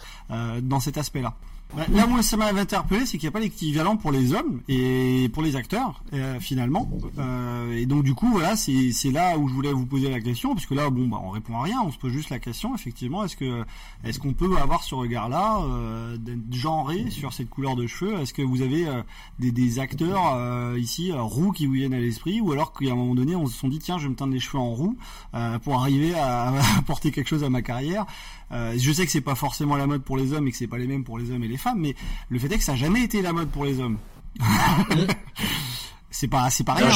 dans 0.64 0.80
cet 0.80 0.98
aspect-là 0.98 1.34
Là, 1.76 2.06
moi, 2.06 2.22
ça 2.22 2.38
m'a 2.38 2.54
interpellé, 2.54 3.06
c'est 3.06 3.18
qu'il 3.18 3.28
n'y 3.28 3.30
a 3.30 3.32
pas 3.32 3.40
l'équivalent 3.40 3.98
pour 3.98 4.12
les 4.12 4.34
hommes 4.34 4.62
et 4.68 5.30
pour 5.34 5.42
les 5.42 5.56
acteurs, 5.56 6.04
euh, 6.14 6.40
finalement. 6.40 6.88
Euh, 7.18 7.76
et 7.76 7.88
donc, 7.88 8.04
du 8.04 8.14
coup, 8.14 8.30
voilà, 8.30 8.56
c'est 8.56 9.12
là 9.12 9.38
où 9.40 9.48
je 9.48 9.54
voulais 9.54 9.74
vous 9.74 9.88
poser 9.88 10.10
la 10.10 10.22
question, 10.22 10.54
parce 10.54 10.68
que 10.68 10.76
là, 10.76 10.92
bon, 10.92 11.08
bah, 11.08 11.20
on 11.24 11.32
répond 11.32 11.58
à 11.58 11.64
rien, 11.64 11.78
on 11.84 11.92
se 11.92 11.98
pose 11.98 12.12
juste 12.12 12.30
la 12.30 12.38
question, 12.38 12.76
effectivement, 12.76 13.24
est-ce 13.24 13.36
que 13.36 13.64
est-ce 14.04 14.20
qu'on 14.20 14.34
peut 14.34 14.56
avoir 14.58 14.84
ce 14.84 14.94
regard-là, 14.94 15.62
euh, 15.64 16.18
genré 16.52 17.10
sur 17.10 17.34
cette 17.34 17.50
couleur 17.50 17.76
de 17.76 17.88
cheveux? 17.88 18.20
Est-ce 18.20 18.34
que 18.34 18.44
vous 18.44 18.62
avez 18.62 18.88
euh, 18.88 19.02
des, 19.40 19.52
des 19.52 19.80
acteurs 19.80 20.78
ici 20.78 21.12
roux 21.12 21.52
qui 21.52 21.66
vous 21.66 21.74
viennent 21.74 21.94
à 21.94 22.00
l'esprit, 22.00 22.40
ou 22.40 22.52
alors 22.52 22.74
qu'à 22.74 22.92
un 22.92 22.96
moment 22.96 23.16
donné, 23.16 23.36
on 23.36 23.48
se 23.48 23.58
sont 23.58 23.68
dit, 23.68 23.80
tiens, 23.80 23.98
je 23.98 24.04
vais 24.04 24.10
me 24.10 24.16
teindre 24.16 24.34
les 24.34 24.40
cheveux 24.40 24.60
en 24.60 24.70
roux 24.70 24.96
pour 25.64 25.80
arriver 25.80 26.14
à, 26.14 26.54
apporter 26.78 27.12
quelque 27.12 27.28
chose 27.28 27.44
à 27.44 27.50
ma 27.50 27.62
carrière. 27.62 28.06
Je 28.52 28.92
sais 28.92 29.06
que 29.06 29.12
c'est 29.12 29.22
pas 29.22 29.36
forcément 29.36 29.76
la 29.76 29.88
mode 29.88 30.04
pour 30.04 30.18
les 30.18 30.34
hommes 30.34 30.48
et 30.48 30.52
que 30.52 30.58
c'est 30.58 30.68
pas 30.68 30.78
les 30.78 30.88
mêmes 30.88 31.04
pour 31.04 31.18
les 31.18 31.32
hommes 31.32 31.44
et 31.44 31.48
les 31.48 31.58
femmes, 31.64 31.80
mais 31.80 31.96
le 32.30 32.38
fait 32.40 32.52
est 32.52 32.58
que 32.58 32.64
ça 32.64 32.74
a 32.74 32.76
jamais 32.76 33.04
été 33.04 33.22
la 33.22 33.34
mode 33.34 33.50
pour 33.50 33.66
les 33.66 33.80
hommes. 33.80 33.98
c'est 36.12 36.28
pas, 36.28 36.50
c'est 36.50 36.64
pas 36.64 36.74
rien. 36.74 36.90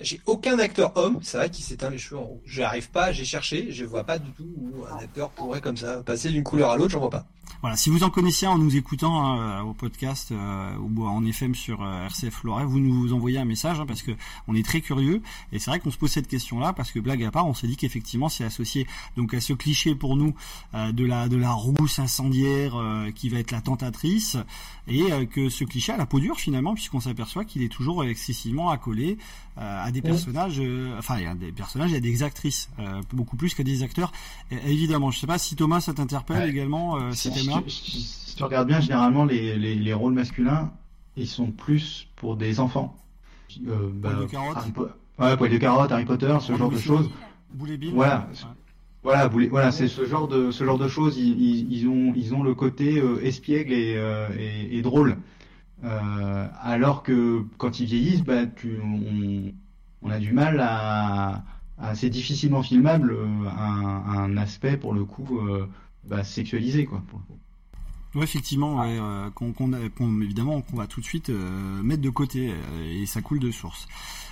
J'ai 0.00 0.20
aucun 0.26 0.58
acteur 0.58 0.96
homme, 0.96 1.20
c'est 1.22 1.36
vrai, 1.36 1.50
qui 1.50 1.62
s'éteint 1.62 1.90
les 1.90 1.98
cheveux 1.98 2.18
en 2.18 2.24
roux. 2.24 2.42
Je 2.44 2.62
n'arrive 2.62 2.90
pas, 2.90 3.12
j'ai 3.12 3.24
cherché, 3.24 3.70
je 3.70 3.84
vois 3.84 4.02
pas 4.02 4.18
du 4.18 4.30
tout 4.32 4.48
où 4.56 4.84
un 4.92 4.98
acteur 4.98 5.30
pourrait 5.30 5.60
comme 5.60 5.76
ça 5.76 6.02
passer 6.02 6.30
d'une 6.30 6.42
couleur 6.42 6.70
à 6.70 6.76
l'autre, 6.76 6.90
j'en 6.90 7.00
vois 7.00 7.10
pas. 7.10 7.26
Voilà, 7.60 7.76
si 7.76 7.88
vous 7.88 8.02
en 8.02 8.10
connaissez 8.10 8.46
en 8.46 8.58
nous 8.58 8.76
écoutant 8.76 9.24
hein, 9.24 9.62
au 9.62 9.72
podcast 9.72 10.32
euh, 10.32 10.76
ou 10.76 11.06
en 11.06 11.24
FM 11.24 11.54
sur 11.54 11.82
euh, 11.82 12.06
RCF 12.06 12.42
Loiret, 12.42 12.64
vous 12.66 12.78
nous 12.78 13.14
envoyez 13.14 13.38
un 13.38 13.46
message 13.46 13.80
hein, 13.80 13.86
parce 13.86 14.02
que 14.02 14.10
on 14.48 14.54
est 14.54 14.64
très 14.64 14.82
curieux 14.82 15.22
et 15.50 15.58
c'est 15.58 15.70
vrai 15.70 15.80
qu'on 15.80 15.90
se 15.90 15.96
pose 15.96 16.10
cette 16.10 16.28
question-là 16.28 16.74
parce 16.74 16.90
que 16.92 16.98
blague 16.98 17.24
à 17.24 17.30
part, 17.30 17.46
on 17.46 17.54
s'est 17.54 17.66
dit 17.66 17.78
qu'effectivement 17.78 18.28
c'est 18.28 18.44
associé 18.44 18.86
donc 19.16 19.32
à 19.32 19.40
ce 19.40 19.54
cliché 19.54 19.94
pour 19.94 20.16
nous 20.16 20.34
euh, 20.74 20.92
de 20.92 21.06
la 21.06 21.28
de 21.28 21.38
la 21.38 21.52
rousse 21.52 21.98
incendiaire 21.98 22.76
euh, 22.76 23.10
qui 23.12 23.30
va 23.30 23.38
être 23.38 23.50
la 23.50 23.62
tentatrice 23.62 24.36
et 24.86 25.10
euh, 25.12 25.24
que 25.24 25.48
ce 25.48 25.64
cliché 25.64 25.92
a 25.92 25.96
la 25.96 26.06
peau 26.06 26.20
dure 26.20 26.36
finalement 26.38 26.74
puisqu'on 26.74 27.00
s'aperçoit 27.00 27.44
qu'il 27.44 27.62
est 27.62 27.68
toujours 27.68 28.04
excessivement 28.04 28.70
accolé 28.70 29.16
euh, 29.58 29.84
à 29.84 29.90
des 29.90 30.02
personnages, 30.02 30.60
euh, 30.60 30.98
enfin 30.98 31.16
il 31.18 31.24
y 31.24 31.26
a 31.26 31.34
des 31.34 31.52
personnages, 31.52 31.90
il 31.90 31.94
y 31.94 31.96
a 31.96 32.00
des 32.00 32.22
actrices 32.22 32.68
euh, 32.78 33.00
beaucoup 33.12 33.36
plus 33.36 33.54
qu'à 33.54 33.62
des 33.62 33.82
acteurs. 33.82 34.12
Et, 34.50 34.56
évidemment, 34.72 35.10
je 35.10 35.18
sais 35.18 35.26
pas 35.26 35.38
si 35.38 35.56
Thomas 35.56 35.80
ça 35.80 35.94
t'interpelle 35.94 36.42
Ouais. 36.42 36.50
également 36.50 36.96
euh, 36.96 37.12
Si, 37.12 37.30
ces 37.30 37.38
si 37.38 37.46
thèmes-là. 37.46 37.62
tu- 37.62 37.70
si- 37.70 38.00
si 38.02 38.36
tu 38.36 38.42
regardes 38.44 38.66
bien, 38.68 38.80
généralement, 38.80 39.24
les, 39.24 39.56
les, 39.56 39.74
les 39.76 39.94
rôles 39.94 40.12
masculins, 40.14 40.72
ils 41.16 41.28
sont 41.28 41.50
plus 41.52 42.08
pour 42.16 42.36
des 42.36 42.58
enfants. 42.60 42.96
Euh, 43.68 43.90
Poil 44.02 44.18
de 44.18 44.24
carotte. 44.26 44.56
Harry 44.56 44.72
Po- 44.72 44.88
ouais, 45.20 45.36
poil 45.36 45.50
de 45.52 45.58
carotte, 45.58 45.92
Harry 45.92 46.04
Potter, 46.04 46.36
ce 46.40 46.56
genre 46.56 46.70
de 46.70 46.78
choses. 46.78 47.08
Voilà. 47.92 48.28
Ouais. 48.32 48.48
Voilà, 49.04 49.28
voilà, 49.28 49.70
c'est 49.70 49.86
ce 49.86 50.06
genre 50.06 50.28
de 50.28 50.50
ce 50.50 50.64
genre 50.64 50.78
de 50.78 50.88
choses. 50.88 51.18
Ils, 51.18 51.70
ils, 51.70 51.86
ont 51.88 52.14
ils 52.16 52.34
ont 52.34 52.42
le 52.42 52.54
côté 52.54 52.98
euh, 52.98 53.22
espiègle 53.22 53.74
et, 53.74 53.96
euh, 53.96 54.26
et, 54.38 54.78
et 54.78 54.82
drôle. 54.82 55.18
Euh, 55.84 56.48
alors 56.62 57.02
que 57.02 57.44
quand 57.58 57.80
ils 57.80 57.86
vieillissent, 57.86 58.24
bah, 58.24 58.46
tu, 58.46 58.78
on, 58.82 59.52
on 60.00 60.10
a 60.10 60.18
du 60.18 60.32
mal 60.32 60.58
à, 60.58 61.44
à 61.76 61.94
c'est 61.94 62.08
difficilement 62.08 62.62
filmable 62.62 63.14
un, 63.46 64.04
un 64.16 64.36
aspect 64.38 64.78
pour 64.78 64.94
le 64.94 65.04
coup 65.04 65.38
bah, 66.08 66.24
sexualisé 66.24 66.86
quoi. 66.86 67.02
Ouais, 68.14 68.24
effectivement, 68.24 68.82
qu'on, 69.34 70.20
évidemment, 70.22 70.62
qu'on 70.62 70.76
va 70.76 70.86
tout 70.86 71.00
de 71.00 71.04
suite 71.04 71.30
mettre 71.82 72.00
de 72.00 72.10
côté 72.10 72.54
et 72.86 73.04
ça 73.06 73.20
coule 73.20 73.40
de 73.40 73.50
source. 73.50 73.86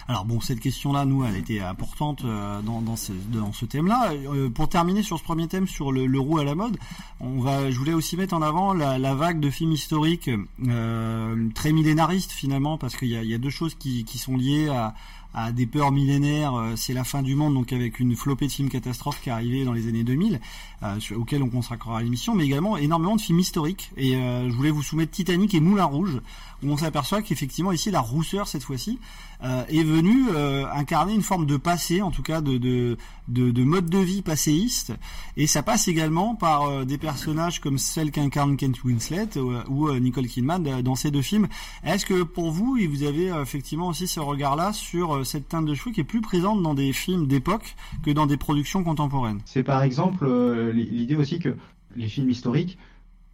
Alors 0.08 0.24
bon, 0.24 0.40
cette 0.40 0.60
question-là, 0.60 1.04
nous, 1.04 1.24
elle 1.24 1.36
était 1.36 1.60
importante 1.60 2.24
euh, 2.24 2.60
dans, 2.62 2.80
dans 2.80 2.96
ce, 2.96 3.12
dans 3.12 3.52
ce 3.52 3.64
thème-là. 3.64 4.12
Euh, 4.12 4.50
pour 4.50 4.68
terminer 4.68 5.02
sur 5.02 5.18
ce 5.18 5.24
premier 5.24 5.48
thème, 5.48 5.66
sur 5.66 5.92
le, 5.92 6.06
le 6.06 6.20
à 6.40 6.44
la 6.44 6.54
mode, 6.54 6.78
on 7.20 7.40
va, 7.40 7.70
je 7.70 7.78
voulais 7.78 7.92
aussi 7.92 8.16
mettre 8.16 8.34
en 8.34 8.42
avant 8.42 8.72
la, 8.72 8.98
la 8.98 9.14
vague 9.14 9.38
de 9.38 9.50
films 9.50 9.72
historiques 9.72 10.30
euh, 10.66 11.48
très 11.54 11.72
millénaristes 11.72 12.32
finalement, 12.32 12.78
parce 12.78 12.96
qu'il 12.96 13.08
y 13.08 13.16
a, 13.16 13.22
y 13.22 13.34
a 13.34 13.38
deux 13.38 13.50
choses 13.50 13.74
qui, 13.74 14.04
qui 14.04 14.18
sont 14.18 14.36
liées 14.36 14.68
à, 14.68 14.94
à 15.34 15.52
des 15.52 15.66
peurs 15.66 15.92
millénaires, 15.92 16.54
euh, 16.54 16.72
c'est 16.76 16.92
la 16.92 17.04
fin 17.04 17.22
du 17.22 17.34
monde, 17.34 17.54
donc 17.54 17.72
avec 17.72 18.00
une 18.00 18.14
flopée 18.16 18.46
de 18.46 18.52
films 18.52 18.68
catastrophes 18.68 19.20
qui 19.22 19.30
est 19.30 19.32
arrivée 19.32 19.64
dans 19.64 19.72
les 19.72 19.88
années 19.88 20.04
2000, 20.04 20.40
euh, 20.82 20.98
auxquels 21.16 21.42
on 21.42 21.48
consacrera 21.48 22.02
l'émission, 22.02 22.34
mais 22.34 22.44
également 22.44 22.76
énormément 22.76 23.16
de 23.16 23.20
films 23.20 23.38
historiques. 23.38 23.90
Et 23.96 24.16
euh, 24.16 24.50
je 24.50 24.54
voulais 24.54 24.70
vous 24.70 24.82
soumettre 24.82 25.12
Titanic 25.12 25.54
et 25.54 25.60
Moulin 25.60 25.84
Rouge, 25.84 26.20
où 26.62 26.70
on 26.70 26.76
s'aperçoit 26.76 27.22
qu'effectivement 27.22 27.72
ici 27.72 27.90
la 27.90 28.00
rousseur 28.00 28.46
cette 28.48 28.62
fois-ci 28.62 28.98
euh, 29.44 29.64
est 29.68 29.82
venue 29.82 30.28
euh, 30.30 30.64
incarner 30.72 31.14
une 31.14 31.22
forme 31.22 31.46
de 31.46 31.56
passé, 31.56 32.00
en 32.00 32.10
tout 32.12 32.22
cas 32.22 32.40
de, 32.40 32.58
de, 32.58 32.96
de, 33.26 33.50
de 33.50 33.64
mode 33.64 33.90
de 33.90 33.98
vie 33.98 34.22
passéiste. 34.22 34.92
Et 35.36 35.48
ça 35.48 35.62
passe 35.62 35.88
également 35.88 36.36
par 36.36 36.62
euh, 36.62 36.84
des 36.84 36.96
personnages 36.98 37.60
comme 37.60 37.78
celle 37.78 38.12
qu'incarne 38.12 38.56
Kent 38.56 38.84
Winslet 38.84 39.36
ou, 39.68 39.92
Nicole 39.98 40.26
Kidman 40.26 40.82
dans 40.82 40.94
ces 40.94 41.10
deux 41.10 41.22
films. 41.22 41.48
Est-ce 41.84 42.06
que 42.06 42.22
pour 42.22 42.52
vous, 42.52 42.76
et 42.76 42.86
vous 42.86 43.02
avez 43.02 43.28
effectivement 43.28 43.88
aussi 43.88 44.06
ce 44.06 44.20
regard-là 44.20 44.72
sur 44.72 45.26
cette 45.26 45.48
teinte 45.48 45.66
de 45.66 45.74
cheveux 45.74 45.90
qui 45.90 46.00
est 46.00 46.04
plus 46.04 46.20
présente 46.20 46.62
dans 46.62 46.74
des 46.74 46.92
films 46.92 47.26
d'époque 47.26 47.74
que 48.04 48.10
dans 48.10 48.26
des 48.26 48.36
productions 48.36 48.84
contemporaines? 48.84 49.40
C'est 49.44 49.64
par 49.64 49.82
exemple 49.82 50.26
l'idée 50.72 51.16
aussi 51.16 51.38
que 51.38 51.56
les 51.96 52.08
films 52.08 52.30
historiques, 52.30 52.78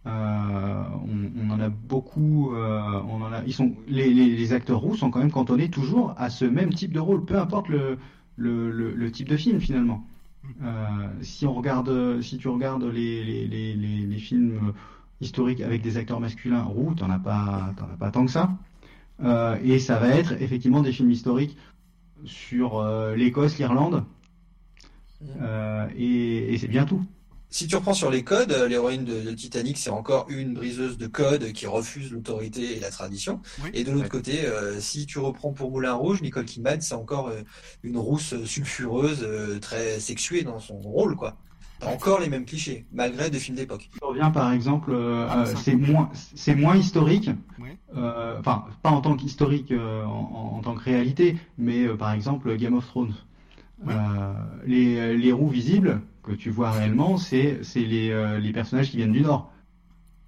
euh, 0.05 0.83
on, 1.41 1.49
en 1.49 1.59
a 1.59 1.69
beaucoup, 1.69 2.53
euh, 2.53 3.01
ils 3.45 3.53
sont, 3.53 3.73
les, 3.87 4.53
acteurs 4.53 4.79
roux 4.79 4.95
sont 4.95 5.11
quand 5.11 5.19
même 5.19 5.31
cantonnés 5.31 5.69
toujours 5.69 6.13
à 6.17 6.29
ce 6.29 6.45
même 6.45 6.73
type 6.73 6.93
de 6.93 6.99
rôle, 6.99 7.25
peu 7.25 7.37
importe 7.37 7.67
le, 7.67 9.11
type 9.11 9.27
de 9.27 9.35
film 9.35 9.59
finalement. 9.59 10.05
Euh, 10.63 11.07
si 11.21 11.45
on 11.45 11.53
regarde, 11.53 12.21
si 12.21 12.37
tu 12.37 12.47
regardes 12.47 12.85
les, 12.85 14.17
films 14.19 14.73
historiques 15.19 15.61
avec 15.61 15.81
des 15.81 15.97
acteurs 15.97 16.21
masculins 16.21 16.63
roux, 16.63 16.93
t'en 16.95 17.09
as 17.09 17.19
pas, 17.19 17.73
as 17.77 17.97
pas 17.97 18.11
tant 18.11 18.25
que 18.25 18.31
ça. 18.31 18.57
Et 19.63 19.79
ça 19.79 19.99
va 19.99 20.09
être 20.09 20.41
effectivement 20.41 20.81
des 20.81 20.93
films 20.93 21.11
historiques 21.11 21.57
sur 22.23 22.81
l'Écosse, 23.17 23.57
l'Irlande, 23.57 24.05
et, 25.97 26.53
et 26.53 26.57
c'est 26.57 26.69
bien 26.69 26.85
tout. 26.85 27.03
Si 27.51 27.65
tu 27.67 27.75
reprends 27.75 27.93
sur 27.95 28.11
les 28.11 28.23
codes, 28.23 28.51
euh, 28.51 28.67
l'héroïne 28.67 29.05
de, 29.05 29.21
de 29.21 29.31
Titanic, 29.31 29.77
c'est 29.79 29.89
encore 29.89 30.27
une 30.29 30.53
briseuse 30.53 30.97
de 30.99 31.07
codes 31.07 31.51
qui 31.51 31.65
refuse 31.65 32.11
l'autorité 32.11 32.77
et 32.77 32.79
la 32.79 32.91
tradition. 32.91 33.41
Oui. 33.63 33.71
Et 33.73 33.83
de 33.83 33.91
l'autre 33.91 34.03
Ouais. 34.03 34.09
côté, 34.09 34.45
euh, 34.45 34.79
si 34.79 35.07
tu 35.07 35.17
reprends 35.17 35.51
pour 35.51 35.71
Moulin 35.71 35.93
Rouge, 35.93 36.21
Nicole 36.21 36.45
Kidman, 36.45 36.79
c'est 36.81 36.93
encore 36.93 37.29
euh, 37.29 37.41
une 37.83 37.97
rousse 37.97 38.35
sulfureuse, 38.45 39.23
euh, 39.23 39.59
très 39.59 39.99
sexuée 39.99 40.43
dans 40.43 40.59
son 40.59 40.77
rôle, 40.77 41.15
quoi. 41.15 41.37
T'as 41.79 41.91
encore 41.91 42.19
les 42.19 42.27
mêmes 42.29 42.45
clichés, 42.45 42.85
malgré 42.91 43.29
des 43.29 43.39
films 43.39 43.55
d'époque. 43.57 43.89
Je 43.99 44.05
reviens 44.05 44.29
par 44.31 44.51
exemple, 44.51 44.91
euh, 44.91 45.25
Ah, 45.29 45.43
euh, 45.47 45.53
c'est 45.55 45.75
moins, 45.75 46.09
c'est 46.35 46.53
moins 46.53 46.75
historique, 46.75 47.29
Ouais. 47.57 47.77
euh, 47.95 48.37
enfin 48.39 48.65
pas 48.83 48.89
en 48.91 48.99
tant 49.01 49.15
qu'historique 49.15 49.71
euh, 49.71 50.03
en, 50.03 50.57
en 50.57 50.61
tant 50.61 50.75
que 50.75 50.83
réalité, 50.83 51.37
mais 51.57 51.85
euh, 51.87 51.95
par 51.95 52.11
exemple 52.11 52.55
Game 52.57 52.73
of 52.75 52.85
Thrones. 52.85 53.13
Euh, 53.87 54.33
les, 54.65 55.17
les 55.17 55.31
roues 55.31 55.47
visibles 55.47 56.01
que 56.29 56.35
tu 56.35 56.49
vois 56.49 56.71
réellement, 56.71 57.17
c'est 57.17 57.59
les, 57.75 58.11
euh, 58.11 58.39
les 58.39 58.51
personnages 58.53 58.91
qui 58.91 58.97
viennent 58.97 59.11
du 59.11 59.21
Nord. 59.21 59.51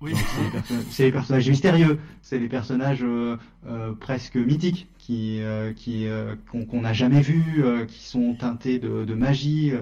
Oui. 0.02 0.14
C'est 0.16 0.44
les, 0.44 0.50
perso- 0.50 0.74
c'est 0.90 1.04
les 1.04 1.12
personnages 1.12 1.48
mystérieux, 1.48 2.00
c'est 2.24 2.40
les 2.40 2.48
personnages 2.50 3.04
euh, 3.04 3.38
euh, 3.68 3.94
presque 3.94 4.36
mythiques 4.36 4.88
qui 4.98 5.40
qui 5.76 6.08
qu'on 6.50 6.82
n'a 6.82 6.94
jamais 6.94 7.22
vus, 7.22 7.64
qui 7.88 8.04
sont 8.04 8.34
teintés 8.34 8.80
de, 8.80 9.06
de 9.06 9.14
magie. 9.14 9.74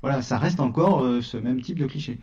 voilà, 0.00 0.22
ça 0.22 0.38
reste 0.38 0.60
encore 0.60 1.04
ce 1.22 1.36
même 1.36 1.60
type 1.60 1.78
de 1.78 1.86
cliché. 1.86 2.18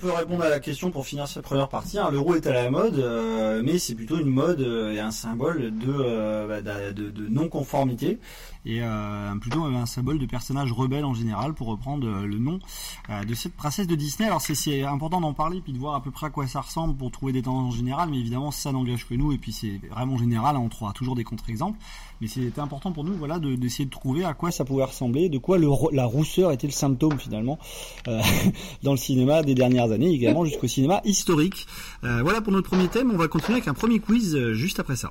Peut 0.00 0.10
répondre 0.12 0.42
à 0.42 0.48
la 0.48 0.60
question 0.60 0.90
pour 0.90 1.06
finir 1.06 1.28
cette 1.28 1.44
première 1.44 1.68
partie. 1.68 1.98
hein. 1.98 2.08
L'euro 2.10 2.34
est 2.34 2.46
à 2.46 2.52
la 2.52 2.70
mode, 2.70 2.98
euh, 2.98 3.62
mais 3.64 3.78
c'est 3.78 3.94
plutôt 3.94 4.18
une 4.18 4.30
mode 4.30 4.60
euh, 4.60 4.92
et 4.92 4.98
un 5.00 5.10
symbole 5.10 5.76
de, 5.78 5.86
euh, 5.88 6.60
bah, 6.62 6.70
non-conformité 7.28 8.18
et 8.66 8.82
plutôt 9.40 9.62
un 9.64 9.86
symbole 9.86 10.18
de 10.18 10.26
personnage 10.26 10.70
rebelle 10.72 11.06
en 11.06 11.14
général, 11.14 11.54
pour 11.54 11.68
reprendre 11.68 12.06
le 12.06 12.38
nom 12.38 12.58
de 13.26 13.34
cette 13.34 13.54
princesse 13.54 13.86
de 13.86 13.94
Disney. 13.94 14.26
Alors 14.28 14.42
c'est- 14.42 14.82
important 14.84 15.20
d'en 15.22 15.32
parler 15.32 15.62
puis 15.62 15.72
de 15.72 15.78
voir 15.78 15.94
à 15.94 16.02
peu 16.02 16.10
près 16.10 16.26
à 16.26 16.30
quoi 16.30 16.46
ça 16.46 16.60
ressemble 16.60 16.94
pour 16.94 17.10
trouver 17.10 17.32
des 17.32 17.40
tendances 17.40 17.76
générales, 17.76 18.10
mais 18.10 18.18
évidemment 18.18 18.50
ça 18.50 18.70
n'engage 18.70 19.06
que 19.08 19.14
nous 19.14 19.32
et 19.32 19.38
puis 19.38 19.52
c'est 19.52 19.80
vraiment 19.90 20.18
général. 20.18 20.56
hein, 20.56 20.60
on 20.62 20.68
trouvera 20.68 20.92
toujours 20.92 21.14
des 21.16 21.24
contre-exemples, 21.24 21.78
mais 22.20 22.26
c'était 22.26 22.60
important 22.60 22.92
pour 22.92 23.02
nous, 23.04 23.14
voilà, 23.14 23.38
de- 23.38 23.54
d'essayer 23.54 23.86
de 23.86 23.90
trouver 23.90 24.24
à 24.24 24.34
quoi 24.34 24.50
ça 24.50 24.66
pouvait 24.66 24.84
ressembler, 24.84 25.30
de 25.30 25.38
quoi 25.38 25.56
la 25.58 26.04
rousseur 26.04 26.52
était 26.52 26.66
le 26.66 26.72
symptôme 26.74 27.18
finalement 27.18 27.58
dans 28.82 28.90
le 28.92 28.98
cinéma 28.98 29.42
des 29.42 29.54
dernières 29.54 29.89
années, 29.92 30.12
également 30.12 30.44
jusqu'au 30.44 30.66
cinéma 30.66 31.00
historique. 31.04 31.66
Euh, 32.04 32.20
voilà 32.22 32.40
pour 32.40 32.52
notre 32.52 32.68
premier 32.68 32.88
thème. 32.88 33.10
On 33.12 33.16
va 33.16 33.28
continuer 33.28 33.58
avec 33.58 33.68
un 33.68 33.74
premier 33.74 34.00
quiz 34.00 34.34
euh, 34.34 34.54
juste 34.54 34.80
après 34.80 34.96
ça. 34.96 35.10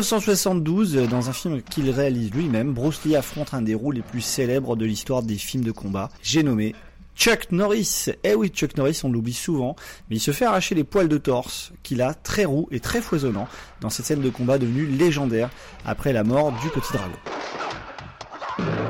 1972, 0.00 0.96
euh, 0.96 1.06
dans 1.06 1.28
un 1.28 1.32
film 1.34 1.60
qu'il 1.60 1.90
réalise 1.90 2.32
lui-même, 2.32 2.72
Bruce 2.72 3.04
Lee 3.04 3.16
affronte 3.16 3.52
un 3.52 3.60
des 3.60 3.74
rôles 3.74 3.96
les 3.96 4.02
plus 4.02 4.22
célèbres 4.22 4.74
de 4.74 4.86
l'histoire 4.86 5.22
des 5.22 5.34
films 5.34 5.62
de 5.62 5.72
combat. 5.72 6.08
J'ai 6.22 6.42
nommé 6.42 6.74
Chuck 7.16 7.52
Norris. 7.52 8.06
Eh 8.24 8.34
oui, 8.34 8.48
Chuck 8.48 8.78
Norris, 8.78 9.02
on 9.04 9.12
l'oublie 9.12 9.34
souvent, 9.34 9.76
mais 10.08 10.16
il 10.16 10.20
se 10.20 10.30
fait 10.30 10.46
arracher 10.46 10.74
les 10.74 10.84
poils 10.84 11.08
de 11.08 11.18
torse 11.18 11.72
qu'il 11.82 12.00
a 12.00 12.14
très 12.14 12.46
roux 12.46 12.66
et 12.70 12.80
très 12.80 13.02
foisonnant 13.02 13.46
dans 13.82 13.90
cette 13.90 14.06
scène 14.06 14.22
de 14.22 14.30
combat 14.30 14.56
devenue 14.56 14.86
légendaire 14.86 15.50
après 15.84 16.14
la 16.14 16.24
mort 16.24 16.50
du 16.62 16.70
petit 16.70 16.94
dragon. 16.94 18.89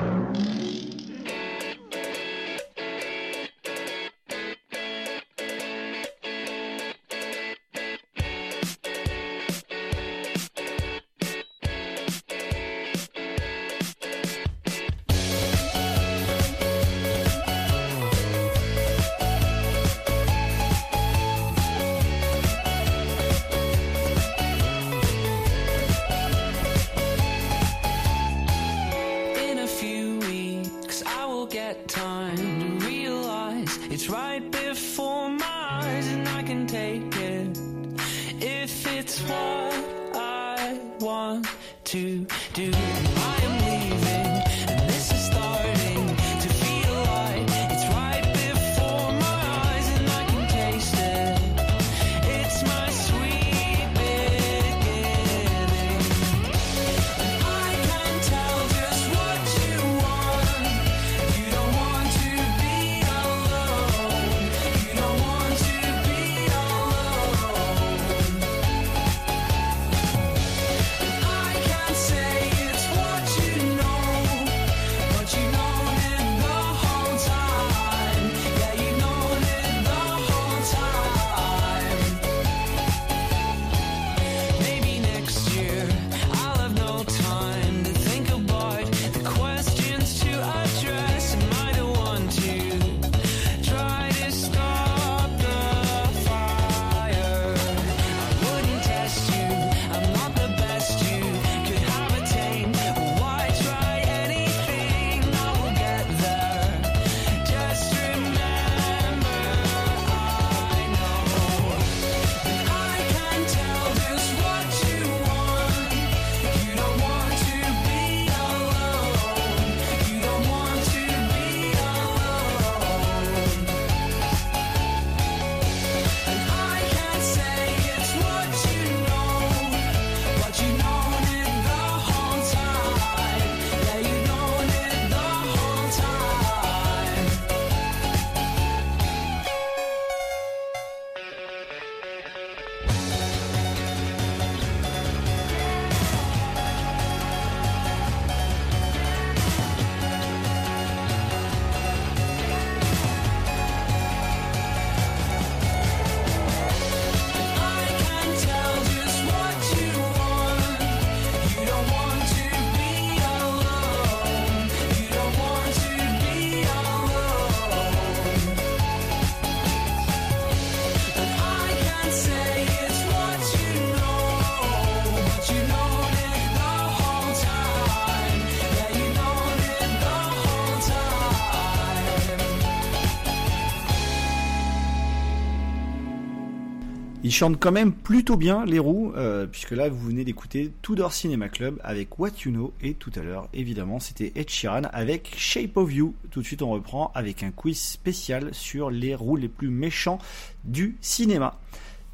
Ils 187.31 187.33
chantent 187.33 187.61
quand 187.61 187.71
même 187.71 187.93
plutôt 187.93 188.37
bien 188.37 188.65
les 188.65 188.81
roues, 188.81 189.13
euh, 189.17 189.47
puisque 189.47 189.71
là 189.71 189.89
vous 189.89 190.01
venez 190.05 190.25
d'écouter 190.25 190.73
Tudor 190.83 191.13
Cinema 191.13 191.49
Club 191.49 191.79
avec 191.85 192.19
What 192.19 192.31
You 192.45 192.51
Know, 192.51 192.73
et 192.83 192.95
tout 192.95 193.13
à 193.15 193.21
l'heure 193.21 193.49
évidemment 193.55 194.01
c'était 194.01 194.33
Ed 194.35 194.51
Sheeran 194.51 194.83
avec 194.93 195.33
Shape 195.37 195.77
of 195.77 195.93
You. 195.95 196.13
Tout 196.33 196.41
de 196.41 196.45
suite 196.45 196.61
on 196.61 196.71
reprend 196.71 197.13
avec 197.15 197.45
un 197.45 197.53
quiz 197.53 197.79
spécial 197.81 198.53
sur 198.53 198.91
les 198.91 199.15
roues 199.15 199.37
les 199.37 199.47
plus 199.47 199.69
méchants 199.69 200.19
du 200.65 200.99
cinéma. 201.01 201.57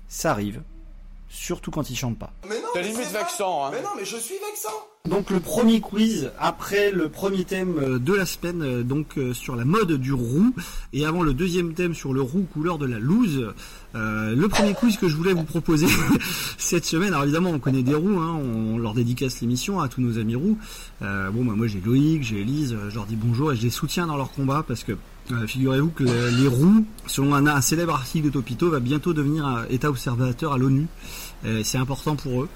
Ça 0.06 0.32
arrive, 0.32 0.60
surtout 1.30 1.70
quand 1.70 1.88
ils 1.88 1.96
chantent 1.96 2.18
pas. 2.18 2.34
Mais 2.46 2.56
non, 2.60 2.68
T'as 2.74 2.82
limite 2.82 2.98
c'est 3.04 3.12
pas- 3.14 3.20
vexant, 3.20 3.64
hein. 3.64 3.70
Mais 3.72 3.80
non, 3.80 3.88
mais 3.96 4.04
je 4.04 4.18
suis 4.18 4.34
vexant. 4.34 4.68
Donc 5.08 5.30
le 5.30 5.38
premier 5.40 5.80
quiz 5.80 6.30
après 6.38 6.90
le 6.90 7.08
premier 7.08 7.44
thème 7.44 7.74
euh, 7.80 7.98
de 7.98 8.12
la 8.12 8.26
semaine 8.26 8.62
euh, 8.62 8.82
donc 8.82 9.18
euh, 9.18 9.32
sur 9.34 9.54
la 9.54 9.64
mode 9.64 9.92
du 9.92 10.12
roux 10.12 10.52
et 10.92 11.06
avant 11.06 11.22
le 11.22 11.32
deuxième 11.32 11.74
thème 11.74 11.94
sur 11.94 12.12
le 12.12 12.20
roux 12.20 12.44
couleur 12.52 12.76
de 12.78 12.86
la 12.86 12.98
loose. 12.98 13.52
Euh, 13.94 14.34
le 14.34 14.48
premier 14.48 14.74
quiz 14.74 14.96
que 14.96 15.08
je 15.08 15.16
voulais 15.16 15.32
vous 15.32 15.44
proposer 15.44 15.86
cette 16.58 16.84
semaine, 16.84 17.08
alors 17.12 17.22
évidemment 17.22 17.50
on 17.50 17.58
connaît 17.60 17.82
des 17.84 17.94
roux, 17.94 18.18
hein, 18.18 18.34
on, 18.42 18.78
leur 18.78 18.94
dédicace 18.94 19.40
l'émission 19.40 19.80
à 19.80 19.88
tous 19.88 20.00
nos 20.00 20.18
amis 20.18 20.34
roux. 20.34 20.58
Euh, 21.02 21.30
bon 21.30 21.44
bah, 21.44 21.52
moi 21.56 21.66
j'ai 21.66 21.80
Loïc, 21.84 22.22
j'ai 22.24 22.40
Elise, 22.40 22.76
je 22.90 22.94
leur 22.94 23.06
dis 23.06 23.16
bonjour 23.16 23.52
et 23.52 23.56
je 23.56 23.62
les 23.62 23.70
soutiens 23.70 24.06
dans 24.08 24.16
leur 24.16 24.32
combat 24.32 24.64
parce 24.66 24.82
que 24.84 24.92
euh, 25.32 25.46
figurez-vous 25.46 25.90
que 25.90 26.04
le- 26.04 26.30
les 26.40 26.48
roux, 26.48 26.84
selon 27.06 27.34
un, 27.34 27.46
un 27.46 27.60
célèbre 27.60 27.94
article 27.94 28.26
de 28.26 28.30
Topito, 28.30 28.70
va 28.70 28.80
bientôt 28.80 29.12
devenir 29.12 29.64
État 29.70 29.88
observateur 29.88 30.52
à 30.52 30.58
l'ONU. 30.58 30.86
Euh, 31.44 31.60
c'est 31.64 31.78
important 31.78 32.16
pour 32.16 32.42
eux. 32.42 32.48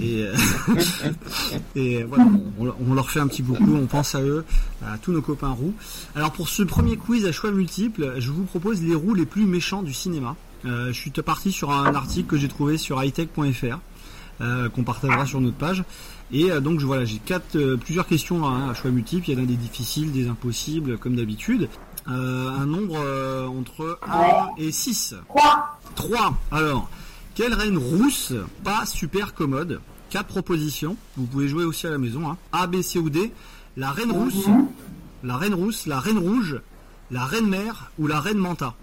Et, 0.00 0.22
euh, 0.24 0.34
et 1.74 2.04
voilà, 2.04 2.26
on, 2.58 2.72
on 2.88 2.94
leur 2.94 3.10
fait 3.10 3.20
un 3.20 3.26
petit 3.26 3.42
coucou, 3.42 3.74
on 3.74 3.86
pense 3.86 4.14
à 4.14 4.20
eux, 4.22 4.44
à 4.84 4.98
tous 4.98 5.12
nos 5.12 5.22
copains 5.22 5.50
roux. 5.50 5.74
Alors 6.14 6.32
pour 6.32 6.48
ce 6.48 6.62
premier 6.62 6.96
quiz 6.96 7.24
à 7.26 7.32
choix 7.32 7.50
multiples, 7.50 8.14
je 8.18 8.30
vous 8.30 8.44
propose 8.44 8.82
les 8.82 8.94
roux 8.94 9.14
les 9.14 9.26
plus 9.26 9.46
méchants 9.46 9.82
du 9.82 9.92
cinéma. 9.94 10.36
Euh, 10.64 10.88
je 10.88 10.92
suis 10.92 11.10
parti 11.10 11.52
sur 11.52 11.70
un 11.70 11.94
article 11.94 12.28
que 12.28 12.36
j'ai 12.36 12.48
trouvé 12.48 12.76
sur 12.78 13.02
hightech.fr. 13.02 13.78
euh, 14.42 14.68
qu'on 14.68 14.84
partagera 14.84 15.24
sur 15.26 15.40
notre 15.40 15.56
page. 15.56 15.82
Et 16.32 16.50
euh, 16.50 16.60
donc 16.60 16.80
je- 16.80 16.86
voilà, 16.86 17.04
j'ai 17.04 17.18
quatre, 17.18 17.56
euh, 17.56 17.76
plusieurs 17.76 18.06
questions 18.06 18.46
hein, 18.46 18.68
à 18.70 18.74
choix 18.74 18.90
multiples. 18.90 19.30
Il 19.30 19.38
y 19.38 19.40
en 19.40 19.44
a 19.44 19.46
des 19.46 19.56
difficiles, 19.56 20.12
des 20.12 20.28
impossibles, 20.28 20.98
comme 20.98 21.16
d'habitude. 21.16 21.68
Euh, 22.08 22.48
un 22.50 22.66
nombre 22.66 22.96
euh, 22.98 23.46
entre 23.46 23.98
1 24.08 24.48
et 24.58 24.70
6. 24.72 25.14
3. 25.28 25.78
3. 25.94 26.38
Alors, 26.52 26.90
quelle 27.36 27.54
reine 27.54 27.78
rousse 27.78 28.32
pas 28.64 28.84
super 28.86 29.34
commode? 29.34 29.80
Quatre 30.10 30.26
propositions. 30.26 30.96
Vous 31.16 31.26
pouvez 31.26 31.48
jouer 31.48 31.64
aussi 31.64 31.86
à 31.86 31.90
la 31.90 31.98
maison. 31.98 32.28
Hein. 32.28 32.38
A, 32.50 32.66
B, 32.66 32.80
C 32.82 32.98
ou 32.98 33.10
D. 33.10 33.30
La 33.76 33.90
reine 33.92 34.10
rousse, 34.10 34.46
la 35.22 35.36
reine 35.36 35.54
rousse, 35.54 35.86
la 35.86 36.00
reine 36.00 36.18
rouge, 36.18 36.60
la 37.10 37.24
reine 37.26 37.46
mère 37.46 37.90
ou 37.98 38.06
la 38.06 38.20
reine 38.20 38.38
manta. 38.38 38.74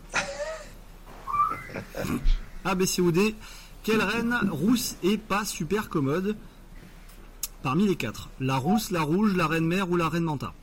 A, 2.64 2.76
B, 2.76 2.86
C 2.86 3.02
ou 3.02 3.12
D. 3.12 3.36
Quelle 3.82 4.02
reine 4.02 4.38
rousse 4.52 4.96
est 5.04 5.18
pas 5.18 5.44
super 5.44 5.90
commode? 5.90 6.38
Parmi 7.64 7.88
les 7.88 7.96
quatre 7.96 8.30
La 8.40 8.58
rousse, 8.58 8.92
la 8.92 9.02
rouge, 9.02 9.36
la 9.36 9.48
reine 9.48 9.66
mère 9.66 9.90
ou 9.90 9.98
la 9.98 10.10
reine 10.10 10.24
manta 10.24 10.54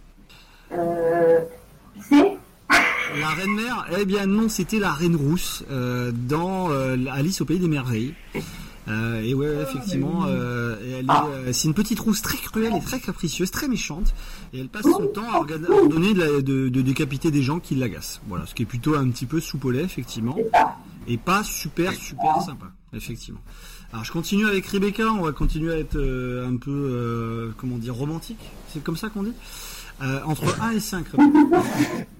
Euh. 0.72 1.40
La 3.18 3.28
reine 3.30 3.54
mère, 3.54 3.86
eh 3.98 4.04
bien 4.04 4.26
non, 4.26 4.48
c'était 4.48 4.78
la 4.78 4.92
reine 4.92 5.16
rousse 5.16 5.64
euh, 5.70 6.12
dans 6.14 6.70
euh, 6.70 6.96
Alice 7.10 7.40
au 7.40 7.44
pays 7.44 7.58
des 7.58 7.68
merveilles. 7.68 8.14
Euh, 8.88 9.20
et 9.22 9.34
ouais, 9.34 9.46
ouais, 9.48 9.62
effectivement, 9.62 10.24
euh, 10.26 10.76
et 10.84 10.90
elle 10.92 11.04
est, 11.04 11.10
euh, 11.48 11.52
c'est 11.52 11.68
une 11.68 11.74
petite 11.74 12.00
rousse 12.00 12.22
très 12.22 12.38
cruelle 12.38 12.74
et 12.74 12.80
très 12.80 12.98
capricieuse, 12.98 13.50
très 13.50 13.68
méchante, 13.68 14.14
et 14.52 14.58
elle 14.60 14.68
passe 14.68 14.82
son 14.84 15.06
temps 15.06 15.30
à 15.32 15.38
ordonner 15.38 16.14
de, 16.14 16.18
la- 16.18 16.40
de- 16.42 16.68
de 16.68 16.80
décapiter 16.80 17.30
des 17.30 17.42
gens 17.42 17.60
qui 17.60 17.74
l'agacent. 17.76 18.20
Voilà, 18.26 18.46
ce 18.46 18.54
qui 18.54 18.62
est 18.62 18.66
plutôt 18.66 18.94
un 18.96 19.08
petit 19.10 19.26
peu 19.26 19.40
lait, 19.70 19.82
effectivement, 19.84 20.36
et 21.06 21.18
pas 21.18 21.44
super 21.44 21.92
super 21.92 22.40
sympa, 22.42 22.66
effectivement. 22.92 23.40
Alors 23.92 24.04
je 24.04 24.12
continue 24.12 24.46
avec 24.46 24.66
Rebecca, 24.66 25.04
on 25.12 25.22
va 25.22 25.32
continuer 25.32 25.72
à 25.72 25.78
être 25.78 25.96
euh, 25.96 26.48
un 26.48 26.56
peu, 26.56 26.70
euh, 26.70 27.50
comment 27.58 27.76
dire, 27.76 27.94
romantique, 27.94 28.38
c'est 28.72 28.82
comme 28.82 28.96
ça 28.96 29.08
qu'on 29.08 29.24
dit? 29.24 29.32
Euh, 30.02 30.20
entre 30.24 30.60
1 30.62 30.70
et 30.70 30.80
5. 30.80 31.04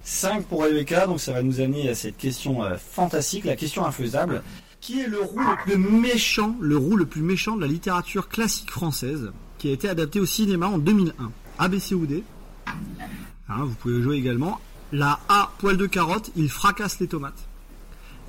5 0.03 0.45
pour 0.45 0.63
Rebecca, 0.63 1.07
donc 1.07 1.19
ça 1.19 1.33
va 1.33 1.41
nous 1.41 1.61
amener 1.61 1.89
à 1.89 1.95
cette 1.95 2.17
question 2.17 2.63
euh, 2.63 2.75
fantastique, 2.77 3.45
la 3.45 3.55
question 3.55 3.85
infaisable. 3.85 4.43
Qui 4.81 5.01
est 5.01 5.07
le 5.07 5.19
roux 5.19 5.39
le 5.39 5.63
plus 5.63 5.77
méchant, 5.77 6.55
le 6.59 6.77
roux 6.77 6.95
le 6.95 7.05
plus 7.05 7.21
méchant 7.21 7.55
de 7.55 7.61
la 7.61 7.67
littérature 7.67 8.29
classique 8.29 8.71
française, 8.71 9.31
qui 9.57 9.69
a 9.69 9.71
été 9.71 9.89
adapté 9.89 10.19
au 10.19 10.25
cinéma 10.25 10.67
en 10.67 10.77
2001 10.77 11.31
ABC 11.57 11.95
ou 11.95 12.05
D? 12.05 12.23
Hein, 12.67 13.65
Vous 13.65 13.75
pouvez 13.75 14.01
jouer 14.01 14.17
également. 14.17 14.59
La 14.91 15.19
A, 15.29 15.51
poil 15.57 15.77
de 15.77 15.85
carotte, 15.85 16.31
il 16.35 16.49
fracasse 16.49 16.99
les 16.99 17.07
tomates. 17.07 17.47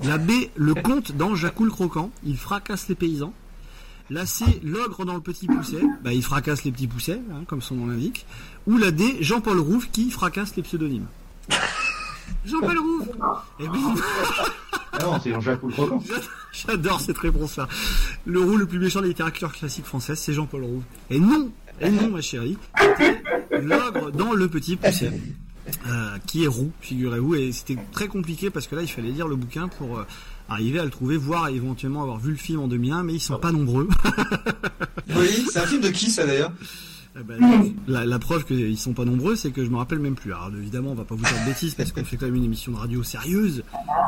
La 0.03 0.17
B, 0.17 0.31
le 0.55 0.73
comte 0.73 1.11
dans 1.13 1.35
Jacou 1.35 1.65
le 1.65 1.71
croquant, 1.71 2.11
il 2.23 2.37
fracasse 2.37 2.87
les 2.87 2.95
paysans. 2.95 3.33
La 4.09 4.25
C, 4.25 4.45
l'ogre 4.63 5.05
dans 5.05 5.15
le 5.15 5.21
petit 5.21 5.47
pousset, 5.47 5.81
bah, 6.03 6.13
il 6.13 6.21
fracasse 6.21 6.65
les 6.65 6.71
petits 6.71 6.87
poussets, 6.87 7.21
hein, 7.31 7.43
comme 7.47 7.61
son 7.61 7.75
nom 7.75 7.87
l'indique. 7.87 8.25
Ou 8.67 8.77
la 8.77 8.91
D, 8.91 9.17
Jean-Paul 9.21 9.59
Rouve 9.59 9.89
qui 9.91 10.09
fracasse 10.09 10.55
les 10.55 10.63
pseudonymes. 10.63 11.07
Jean-Paul 12.45 12.77
Rouve 12.77 13.07
Eh 13.59 13.67
bien, 13.67 13.95
Ah 14.93 14.99
non, 15.01 15.19
c'est 15.21 15.31
Jean-Jacques. 15.31 15.61
J'adore 16.51 17.01
cette 17.01 17.17
réponse-là. 17.17 17.67
Le 18.25 18.39
roux 18.41 18.57
le 18.57 18.65
plus 18.65 18.79
méchant 18.79 18.99
de 18.99 19.05
la 19.05 19.09
littérature 19.09 19.51
classique 19.51 19.85
française, 19.85 20.19
c'est 20.19 20.33
Jean-Paul 20.33 20.63
Rouve. 20.63 20.83
Et 21.09 21.19
non, 21.19 21.51
et 21.81 21.89
non, 21.89 22.09
ma 22.09 22.21
chérie, 22.21 22.57
l'ogre 23.51 24.11
dans 24.11 24.33
le 24.33 24.47
petit 24.47 24.75
pousset. 24.75 25.11
Euh, 25.87 26.17
qui 26.27 26.43
est 26.43 26.47
roux, 26.47 26.71
figurez-vous, 26.81 27.35
et 27.35 27.51
c'était 27.53 27.77
très 27.93 28.07
compliqué 28.09 28.49
parce 28.49 28.67
que 28.67 28.75
là 28.75 28.81
il 28.81 28.87
fallait 28.89 29.11
lire 29.11 29.29
le 29.29 29.37
bouquin 29.37 29.69
pour 29.69 29.97
euh, 29.97 30.05
arriver 30.49 30.77
à 30.79 30.83
le 30.83 30.89
trouver, 30.89 31.15
voire 31.15 31.47
éventuellement 31.47 32.01
avoir 32.03 32.19
vu 32.19 32.31
le 32.31 32.37
film 32.37 32.59
en 32.59 32.67
2001, 32.67 33.03
mais 33.03 33.13
ils 33.13 33.21
sont 33.21 33.37
pas 33.39 33.53
nombreux. 33.53 33.87
Oui, 35.15 35.45
c'est 35.51 35.59
un 35.59 35.65
film 35.65 35.81
de 35.81 35.87
qui 35.89 36.09
ça 36.11 36.25
d'ailleurs? 36.25 36.51
Eh 37.19 37.23
ben, 37.23 37.37
la, 37.87 38.05
la 38.05 38.17
preuve 38.17 38.43
qu'ils 38.43 38.75
sont 38.77 38.93
pas 38.93 39.05
nombreux, 39.05 39.35
c'est 39.35 39.51
que 39.51 39.63
je 39.63 39.69
me 39.69 39.75
rappelle 39.77 39.99
même 39.99 40.15
plus. 40.15 40.33
Alors 40.33 40.49
évidemment, 40.57 40.91
on 40.91 40.95
va 40.95 41.03
pas 41.03 41.13
vous 41.13 41.23
dire 41.23 41.39
de 41.41 41.45
bêtises 41.45 41.75
parce 41.75 41.91
qu'on 41.91 42.03
fait 42.03 42.17
quand 42.17 42.25
même 42.25 42.33
une 42.35 42.43
émission 42.43 42.71
de 42.71 42.77
radio 42.77 43.03
sérieuse, 43.03 43.63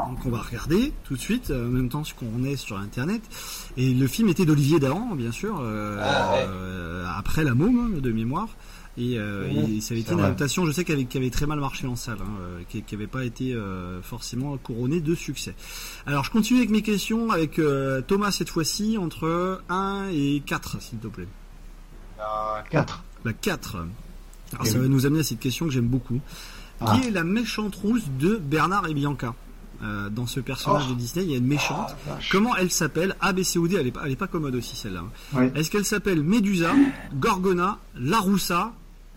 donc 0.10 0.26
on 0.26 0.30
va 0.32 0.40
regarder 0.40 0.92
tout 1.04 1.14
de 1.14 1.20
suite, 1.20 1.52
euh, 1.52 1.68
en 1.68 1.72
même 1.72 1.90
temps 1.90 2.02
qu'on 2.18 2.44
est 2.44 2.56
sur 2.56 2.78
Internet. 2.80 3.22
Et 3.78 3.94
le 3.94 4.08
film 4.08 4.30
était 4.30 4.46
d'Olivier 4.46 4.80
Dahan, 4.80 5.14
bien 5.16 5.32
sûr, 5.32 5.60
euh, 5.62 6.00
Ah, 6.02 6.32
ouais. 6.34 6.46
euh, 6.50 7.06
après 7.16 7.44
La 7.44 7.54
Môme 7.54 8.02
de 8.02 8.12
mémoire. 8.12 8.48
Et, 8.98 9.20
euh, 9.20 9.50
Mhm. 9.52 9.76
et 9.76 9.82
ça 9.82 9.94
avait 9.94 10.02
été 10.02 10.12
une 10.14 10.18
vrai. 10.20 10.28
adaptation, 10.28 10.66
je 10.66 10.72
sais, 10.72 10.84
qui 10.86 10.94
avait, 10.94 11.04
qui 11.06 11.18
avait 11.18 11.30
très 11.30 11.46
mal 11.46 11.60
marché 11.60 11.86
en 11.86 11.98
salle, 11.98 12.18
hein, 12.22 12.30
euh, 12.42 12.60
qui, 12.70 12.82
qui 12.82 12.96
avait 12.96 13.08
pas 13.08 13.24
été 13.26 13.54
euh, 13.54 14.02
forcément 14.02 14.56
couronnée 14.58 15.02
de 15.02 15.14
succès. 15.14 15.54
Alors 16.08 16.24
je 16.24 16.32
continue 16.32 16.60
avec 16.60 16.72
mes 16.72 16.82
questions 16.82 17.30
avec 17.30 17.60
euh, 17.60 18.02
Thomas 18.02 18.32
cette 18.32 18.50
fois-ci 18.50 18.98
entre 18.98 19.62
1 19.70 20.08
et 20.14 20.42
4, 20.46 20.82
s'il 20.82 20.98
te 21.00 21.08
plaît. 21.08 21.28
4. 22.70 23.04
La 23.24 23.34
4. 23.34 23.76
Alors 23.78 23.88
Eh 24.66 24.70
ça 24.70 24.76
oui. 24.78 24.82
va 24.84 24.88
nous 24.88 25.06
amener 25.06 25.20
à 25.22 25.24
cette 25.24 25.40
question 25.40 25.66
que 25.66 25.72
j'aime 25.72 25.88
beaucoup. 25.88 26.20
Ah. 26.82 26.98
Qui 27.02 27.08
est 27.08 27.12
la 27.12 27.24
méchante 27.24 27.76
rousse 27.76 28.04
de 28.20 28.36
Bernard 28.36 28.88
et 28.88 28.94
Bianca 28.94 29.34
Euh, 29.84 30.10
Dans 30.10 30.26
ce 30.28 30.40
personnage 30.40 30.84
Oh. 30.90 30.94
de 30.94 30.98
Disney, 30.98 31.26
il 31.26 31.32
y 31.32 31.34
a 31.34 31.38
une 31.38 31.48
méchante. 31.48 31.96
Comment 32.32 32.56
elle 32.56 32.72
s'appelle? 32.72 33.16
A, 33.22 33.34
B, 33.34 33.44
C 33.44 33.60
ou 33.60 33.68
D 33.68 33.76
Elle 33.80 33.88
est 33.88 33.92
pas, 33.92 34.02
elle 34.06 34.12
est 34.12 34.16
pas 34.16 34.28
commode 34.28 34.56
aussi 34.56 34.76
celle-là. 34.76 35.04
Oui. 35.34 35.50
Est-ce 35.56 35.70
qu'elle 35.72 35.84
s'appelle 35.86 36.22
Médusa, 36.24 36.72
Gorgona, 37.16 37.78
Laroussa 37.96 38.72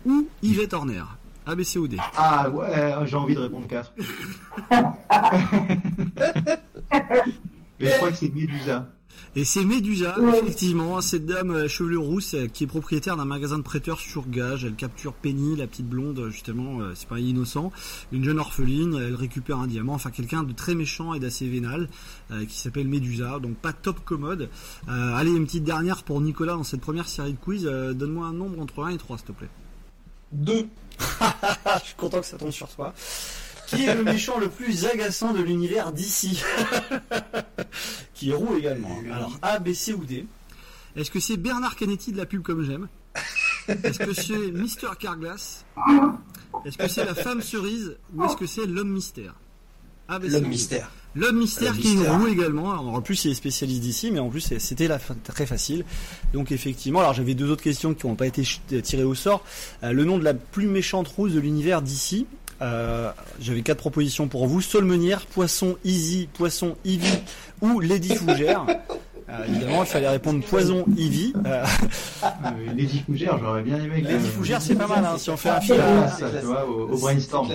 ou 0.05 0.27
Yvette 0.41 0.73
Horner 0.73 1.03
A, 1.45 1.55
B, 1.55 1.63
C 1.63 1.79
ou 1.79 1.87
D 1.87 1.97
Ah 2.17 2.49
ouais, 2.49 2.93
j'ai 3.05 3.15
envie 3.15 3.35
de 3.35 3.39
répondre 3.39 3.67
4. 3.67 3.93
Mais 7.79 7.89
je 7.91 7.95
crois 7.97 8.11
que 8.11 8.17
c'est 8.17 8.33
Médusa. 8.33 8.87
Et 9.35 9.43
c'est 9.43 9.63
Médusa, 9.63 10.15
effectivement, 10.35 10.99
cette 11.01 11.25
dame 11.25 11.51
à 11.51 11.67
chevelure 11.67 12.01
rousse 12.01 12.33
euh, 12.33 12.47
qui 12.47 12.63
est 12.63 12.67
propriétaire 12.67 13.15
d'un 13.15 13.25
magasin 13.25 13.57
de 13.57 13.63
prêteurs 13.63 13.99
sur 13.99 14.27
gage. 14.27 14.65
Elle 14.65 14.73
capture 14.73 15.13
Penny, 15.13 15.55
la 15.55 15.67
petite 15.67 15.87
blonde, 15.87 16.29
justement, 16.31 16.81
euh, 16.81 16.93
c'est 16.95 17.07
pas 17.07 17.19
innocent, 17.19 17.71
une 18.11 18.23
jeune 18.23 18.39
orpheline. 18.39 18.95
Elle 18.95 19.15
récupère 19.15 19.59
un 19.59 19.67
diamant, 19.67 19.93
enfin 19.93 20.09
quelqu'un 20.09 20.43
de 20.43 20.53
très 20.53 20.75
méchant 20.75 21.13
et 21.13 21.19
d'assez 21.19 21.47
vénal 21.47 21.89
euh, 22.31 22.45
qui 22.45 22.57
s'appelle 22.57 22.87
Médusa. 22.87 23.39
Donc 23.39 23.55
pas 23.55 23.73
top 23.73 24.03
commode. 24.05 24.49
Euh, 24.87 25.15
allez, 25.15 25.31
une 25.31 25.45
petite 25.45 25.63
dernière 25.63 26.03
pour 26.03 26.21
Nicolas 26.21 26.53
dans 26.53 26.63
cette 26.63 26.81
première 26.81 27.07
série 27.07 27.33
de 27.33 27.37
quiz. 27.37 27.65
Euh, 27.65 27.93
Donne-moi 27.93 28.27
un 28.27 28.33
nombre 28.33 28.61
entre 28.61 28.83
1 28.83 28.89
et 28.89 28.97
3, 28.97 29.17
s'il 29.17 29.27
te 29.27 29.31
plaît. 29.31 29.49
2. 30.33 30.67
Je 30.99 31.85
suis 31.85 31.95
content 31.95 32.19
que 32.19 32.25
ça 32.25 32.37
tombe 32.37 32.51
sur 32.51 32.67
toi. 32.69 32.93
Qui 33.69 33.85
est 33.85 33.95
le 33.95 34.03
méchant 34.03 34.39
le 34.39 34.49
plus 34.49 34.85
agaçant 34.85 35.33
de 35.33 35.41
l'univers 35.41 35.91
d'ici 35.91 36.41
Qui 38.13 38.31
est 38.31 38.33
roux 38.35 38.55
également. 38.57 38.97
Alors 39.13 39.37
A, 39.41 39.59
B, 39.59 39.73
C 39.73 39.93
ou 39.93 40.03
D 40.05 40.25
Est-ce 40.95 41.11
que 41.11 41.19
c'est 41.19 41.37
Bernard 41.37 41.75
Canetti 41.75 42.11
de 42.11 42.17
la 42.17 42.25
pub 42.25 42.41
comme 42.41 42.63
j'aime 42.63 42.87
Est-ce 43.67 43.99
que 43.99 44.13
c'est 44.13 44.51
Mister 44.51 44.87
Carglass 44.99 45.65
Est-ce 46.65 46.77
que 46.77 46.87
c'est 46.87 47.05
la 47.05 47.15
femme 47.15 47.41
cerise 47.41 47.95
Ou 48.15 48.25
est-ce 48.25 48.35
que 48.35 48.47
c'est 48.47 48.65
l'homme 48.65 48.89
mystère 48.91 49.35
L'homme 50.09 50.47
mystère. 50.47 50.89
L'homme 51.15 51.37
mystère 51.37 51.77
qui 51.77 51.97
est 51.97 52.09
roux 52.09 52.27
également. 52.27 52.71
Alors, 52.71 52.87
en 52.95 53.01
plus, 53.01 53.25
il 53.25 53.31
est 53.31 53.35
spécialiste 53.35 53.81
d'ici, 53.81 54.09
mais 54.11 54.17
en 54.19 54.29
plus, 54.29 54.57
c'était 54.57 54.87
la 54.87 54.97
fin- 54.97 55.15
très 55.23 55.45
facile. 55.45 55.85
Donc, 56.33 56.51
effectivement, 56.51 56.99
alors 56.99 57.13
j'avais 57.13 57.35
deux 57.35 57.49
autres 57.51 57.61
questions 57.63 57.93
qui 57.93 58.07
n'ont 58.07 58.15
pas 58.15 58.25
été 58.25 58.43
tirées 58.81 59.03
au 59.03 59.13
sort. 59.13 59.43
Euh, 59.83 59.91
le 59.91 60.03
nom 60.05 60.17
de 60.17 60.23
la 60.23 60.33
plus 60.33 60.65
méchante 60.65 61.07
rousse 61.09 61.33
de 61.33 61.39
l'univers 61.39 61.83
d'ici. 61.83 62.25
Euh, 62.61 63.11
J'avais 63.39 63.61
quatre 63.61 63.77
propositions 63.79 64.27
pour 64.27 64.47
vous 64.47 64.61
Saulmenière, 64.61 65.25
Poisson 65.25 65.77
Easy, 65.85 66.27
Poisson 66.33 66.75
Ivy 66.85 67.19
ou 67.61 67.79
Lady 67.79 68.15
Fougère. 68.15 68.65
Euh, 69.31 69.45
évidemment, 69.47 69.83
il 69.83 69.87
fallait 69.87 70.09
répondre 70.09 70.43
Poison 70.43 70.85
Ivy. 70.97 71.33
Euh, 71.45 71.63
Euh, 72.23 72.73
Lady 72.75 73.03
Fougère, 73.05 73.37
j'aurais 73.39 73.61
bien 73.61 73.77
aimé. 73.77 74.01
que- 74.01 74.07
Lady 74.07 74.27
Fougère, 74.27 74.61
c'est 74.61 74.75
pas 74.75 74.87
mal. 74.87 75.05
Hein, 75.05 75.17
si 75.17 75.29
on 75.29 75.37
fait 75.37 75.49
un 75.49 75.61
film, 75.61 75.79
Ah, 75.81 76.65
au, 76.65 76.89
au 76.93 76.97
brainstorm. 76.97 77.47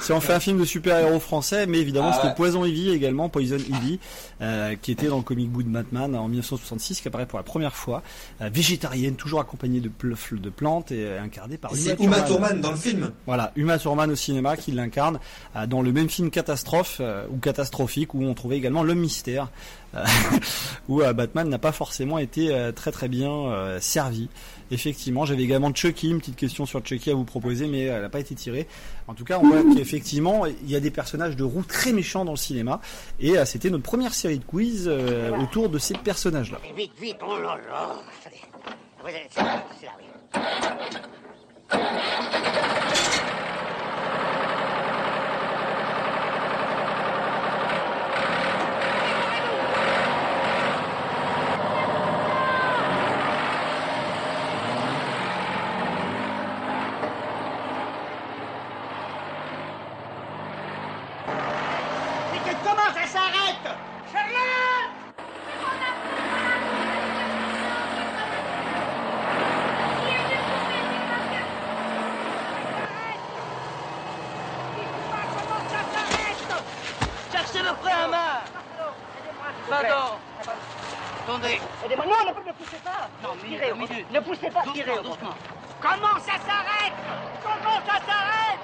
si 0.00 0.12
on 0.12 0.20
fait 0.20 0.32
un 0.34 0.40
film 0.40 0.58
de 0.58 0.64
super-héros 0.64 1.20
français, 1.20 1.66
mais 1.66 1.78
évidemment 1.78 2.08
Ah 2.10 2.14
c'était 2.16 2.28
ouais. 2.28 2.34
Poison 2.34 2.64
Ivy 2.64 2.90
également, 2.90 3.28
Poison 3.28 3.56
Ivy, 3.56 3.98
euh, 4.42 4.74
qui 4.80 4.92
était 4.92 5.06
dans 5.06 5.16
le 5.18 5.22
comic 5.22 5.50
book 5.50 5.64
de 5.64 5.68
Batman 5.70 6.14
en 6.16 6.28
1966, 6.28 7.00
qui 7.00 7.08
apparaît 7.08 7.26
pour 7.26 7.38
la 7.38 7.42
première 7.44 7.74
fois, 7.76 8.02
euh, 8.42 8.50
végétarienne, 8.52 9.14
toujours 9.14 9.40
accompagnée 9.40 9.80
de, 9.80 9.90
de 9.90 10.50
plantes 10.50 10.90
et 10.92 11.04
euh, 11.06 11.22
incarnée 11.22 11.56
par 11.58 11.70
c'est 11.74 11.98
Uma 12.00 12.20
Thurman 12.22 12.60
dans 12.60 12.70
le 12.72 12.76
film. 12.76 13.10
Voilà, 13.26 13.52
Uma 13.56 13.78
Thurman 13.78 14.10
au 14.10 14.16
cinéma 14.16 14.56
qui 14.56 14.72
l'incarne 14.72 15.18
euh, 15.56 15.66
dans 15.66 15.82
le 15.82 15.92
même 15.92 16.08
film 16.08 16.30
Catastrophe 16.30 16.98
euh, 17.00 17.24
ou 17.30 17.36
Catastrophique 17.38 18.14
où 18.14 18.22
on 18.24 18.34
trouvait 18.34 18.56
également 18.56 18.82
l'homme 18.82 18.98
mystère 19.00 19.48
où 20.88 21.02
euh, 21.02 21.12
Batman 21.12 21.48
n'a 21.48 21.58
pas 21.58 21.72
forcément 21.72 22.18
été 22.18 22.54
euh, 22.54 22.72
très 22.72 22.92
très 22.92 23.08
bien 23.08 23.30
euh, 23.30 23.80
servi. 23.80 24.28
Effectivement, 24.72 25.24
j'avais 25.24 25.42
également 25.42 25.74
Chucky, 25.74 26.10
une 26.10 26.18
petite 26.18 26.36
question 26.36 26.64
sur 26.64 26.84
Chucky 26.86 27.10
à 27.10 27.14
vous 27.14 27.24
proposer, 27.24 27.66
mais 27.66 27.80
elle 27.86 28.02
n'a 28.02 28.08
pas 28.08 28.20
été 28.20 28.36
tirée. 28.36 28.68
En 29.08 29.14
tout 29.14 29.24
cas, 29.24 29.40
on 29.42 29.48
voit 29.48 29.62
qu'effectivement, 29.74 30.46
il 30.46 30.70
y 30.70 30.76
a 30.76 30.80
des 30.80 30.92
personnages 30.92 31.34
de 31.34 31.42
roue 31.42 31.64
très 31.64 31.92
méchants 31.92 32.24
dans 32.24 32.30
le 32.32 32.36
cinéma, 32.36 32.80
et 33.18 33.36
euh, 33.36 33.44
c'était 33.44 33.68
notre 33.70 33.82
première 33.82 34.14
série 34.14 34.38
de 34.38 34.44
quiz 34.44 34.84
euh, 34.86 35.36
autour 35.38 35.70
de 35.70 35.78
ces 35.78 35.94
personnages-là 35.94 36.58
c'est 39.32 39.42
là, 39.42 39.64
c'est 39.80 39.86
là, 39.86 39.92
oui. 39.98 41.90
Mais 62.32 62.38
que- 62.38 62.56
comment 62.64 62.90
ça 62.94 63.06
s'arrête 63.06 63.66
Charlotte 64.12 64.90
Cherchez 77.32 77.62
le 77.62 77.74
prêt 77.74 77.92
à 77.92 78.08
main 78.08 78.40
Pardon 79.68 80.16
Attendez 81.24 81.60
Aidez-moi, 81.84 82.06
non, 82.06 82.30
ne, 82.32 82.46
ne 82.48 82.52
poussez 82.52 82.76
pas 82.84 83.08
Non, 83.22 83.30
tirez 83.46 83.72
au 83.72 83.76
milieu 83.76 84.04
Ne 84.10 84.20
poussez 84.20 84.50
pas, 84.50 84.62
tirez 84.72 84.90
au 84.98 85.02
doucement 85.02 85.34
Comment 85.80 86.18
ça 86.20 86.34
s'arrête 86.46 86.92
Comment 87.42 87.80
ça 87.86 88.00
s'arrête 88.06 88.58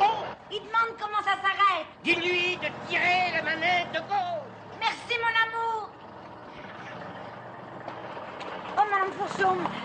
Oh 0.00 0.24
Il 0.50 0.58
demande 0.60 0.96
comment 1.00 1.18
ça 1.24 1.34
s'arrête. 1.42 1.86
Dis-lui 2.04 2.56
de 2.56 2.68
tirer 2.88 3.32
la 3.34 3.42
manette 3.42 3.92
de 3.92 3.98
gauche 3.98 4.46
Merci, 4.80 5.18
mon 5.20 5.34
amour. 5.44 5.90
Oh, 8.78 8.82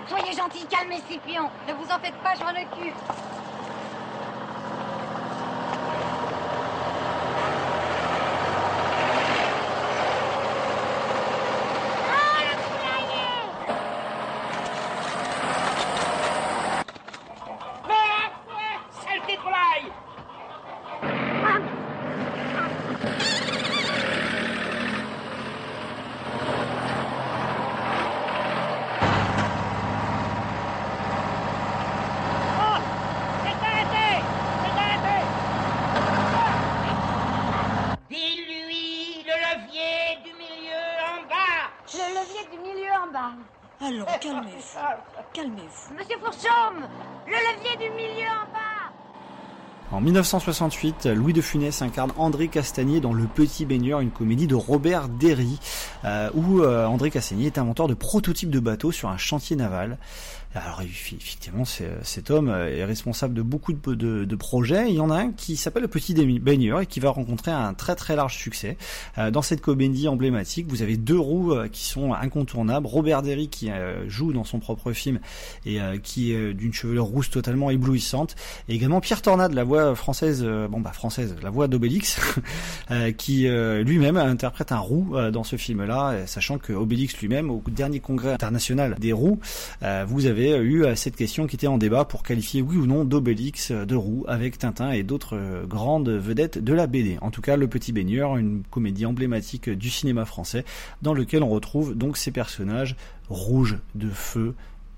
Soyez 0.08 0.34
gentille, 0.34 0.66
calmez 0.68 1.02
Scipion. 1.10 1.50
Ne 1.68 1.74
vous 1.74 1.86
en 1.86 2.00
faites 2.00 2.16
pas, 2.24 2.34
je 2.36 2.44
m'en 2.44 2.52
occupe. 2.52 2.96
Oh, 10.98 12.38
le 12.48 12.56
poulailler 12.66 13.42
Mais 17.88 18.80
Saleté 19.02 19.36
de 19.38 19.42
volaille 19.42 19.92
Oh 31.48 32.80
C'est 33.44 33.66
arrêté 33.66 34.24
C'est 34.62 34.78
arrêté 34.80 35.18
Dis-lui 38.10 39.24
le 39.24 39.36
levier 39.46 40.20
du 40.24 40.32
milieu 40.34 40.86
en 41.04 41.22
bas 41.28 41.72
Le 41.94 42.06
levier 42.14 42.44
du 42.52 42.58
milieu 42.60 42.92
en 42.94 43.12
bas. 43.12 43.36
Alors, 43.82 44.20
calmez-vous. 44.20 44.80
Calmez-vous. 45.34 45.94
Monsieur 45.96 46.18
Fourchoum, 46.20 46.88
le 47.28 47.34
levier 47.34 47.76
du 47.78 47.90
milieu 47.96 48.28
en 48.28 48.46
bas. 48.54 48.92
En 49.92 50.02
1968, 50.16 51.08
Louis 51.08 51.34
de 51.34 51.42
Funès 51.42 51.82
incarne 51.82 52.14
André 52.16 52.48
Castagnier 52.48 53.02
dans 53.02 53.12
Le 53.12 53.26
Petit 53.26 53.66
Baigneur, 53.66 54.00
une 54.00 54.12
comédie 54.12 54.48
de 54.48 54.56
Robert 54.56 55.10
Derry, 55.10 55.60
euh, 56.06 56.30
où 56.34 56.62
euh, 56.62 56.86
André 56.86 57.12
Castagnier 57.12 57.48
est 57.48 57.58
inventeur 57.58 57.90
de 57.90 57.96
prototypes 57.96 58.50
de 58.50 58.62
bateaux 58.62 58.94
sur 58.94 59.10
un 59.10 59.18
chantier 59.18 59.58
naval. 59.58 59.98
Alors 60.58 60.82
effectivement, 60.82 61.66
c'est- 61.66 61.92
cet 62.04 62.32
homme 62.32 62.48
est 62.50 62.86
responsable 62.86 63.34
de 63.34 63.42
beaucoup 63.42 63.74
de, 63.74 64.36
projets. 64.36 64.90
Il 64.90 64.96
y 64.96 65.00
en 65.02 65.10
a 65.10 65.16
un 65.18 65.32
qui 65.32 65.56
s'appelle 65.58 65.82
Le 65.84 65.88
Petit 65.90 66.14
Baigneur 66.40 66.80
et 66.82 66.86
qui 66.86 67.00
va 67.02 67.10
rencontrer 67.10 67.52
un 67.52 67.74
très 67.74 67.96
très 67.96 68.16
large 68.16 68.36
succès. 68.38 68.78
Euh, 69.18 69.32
dans 69.32 69.42
cette 69.42 69.60
comédie 69.62 70.08
emblématique, 70.08 70.68
vous 70.70 70.82
avez 70.82 70.96
deux 70.98 71.18
roues 71.20 71.54
euh, 71.54 71.68
qui 71.68 71.84
sont 71.86 72.14
incontournables. 72.14 72.86
Robert 72.88 73.22
Derry 73.22 73.48
qui 73.50 73.70
euh, 73.70 74.08
joue 74.10 74.32
dans 74.34 74.44
son 74.46 74.60
propre 74.60 74.92
film 74.94 75.20
et 75.66 75.82
euh, 75.82 75.98
qui 75.98 76.32
est 76.34 76.38
euh, 76.38 76.54
d'une 76.54 76.74
chevelure 76.74 77.06
rousse 77.06 77.30
totalement 77.30 77.70
éblouissante. 77.70 78.36
Et 78.70 78.76
également 78.76 79.02
Pierre 79.02 79.22
Tornade, 79.22 79.54
la 79.54 79.64
voix 79.66 79.94
française, 79.96 80.42
euh, 80.46 80.68
bon 80.70 80.80
bah 80.80 80.92
française, 80.94 81.36
la 81.42 81.50
voix 81.50 81.68
d'Obélix, 81.68 82.18
euh, 82.92 83.12
qui 83.12 83.48
euh, 83.48 83.84
lui-même 83.84 84.18
interprète 84.18 84.72
un 84.72 84.80
roux 84.80 85.16
euh, 85.16 85.32
dans 85.32 85.44
ce 85.44 85.56
film-là, 85.58 86.12
euh, 86.12 86.26
sachant 86.28 86.58
que 86.60 86.72
Obélix 86.74 87.18
lui-même, 87.18 87.50
au 87.50 87.62
dernier 87.68 88.00
congrès 88.00 88.34
international 88.34 88.96
des 89.00 89.12
roues, 89.14 89.40
euh, 89.84 90.06
vous 90.08 90.26
avez 90.26 90.45
eu 90.52 90.84
euh, 90.86 90.96
cette 90.96 91.16
question 91.16 91.48
qui 91.48 91.56
était 91.56 91.68
en 91.68 91.78
débat 91.78 92.06
pour 92.06 92.24
qualifier 92.24 92.62
oui 92.62 92.78
ou 92.78 92.86
non 92.86 93.04
d'Obélix 93.06 93.72
euh, 93.72 93.86
de 93.86 93.96
roux 93.96 94.26
avec 94.28 94.58
Tintin 94.58 94.92
et 94.92 95.04
d'autres 95.04 95.36
euh, 95.38 95.66
grandes 95.66 96.10
vedettes 96.10 96.58
de 96.64 96.74
la 96.74 96.88
BD. 96.88 97.18
En 97.22 97.32
tout 97.32 97.42
cas, 97.42 97.56
Le 97.58 97.68
Petit 97.68 97.92
Baigneur, 97.92 98.38
une 98.38 98.64
comédie 98.70 99.06
emblématique 99.06 99.70
du 99.70 99.90
cinéma 99.90 100.26
français, 100.26 100.66
dans 101.02 101.14
lequel 101.14 101.44
on 101.44 101.50
retrouve 101.50 101.96
donc 101.96 102.18
ces 102.18 102.32
personnages 102.32 102.96
rouges 103.30 103.78
de 103.96 104.10
feu, 104.10 104.54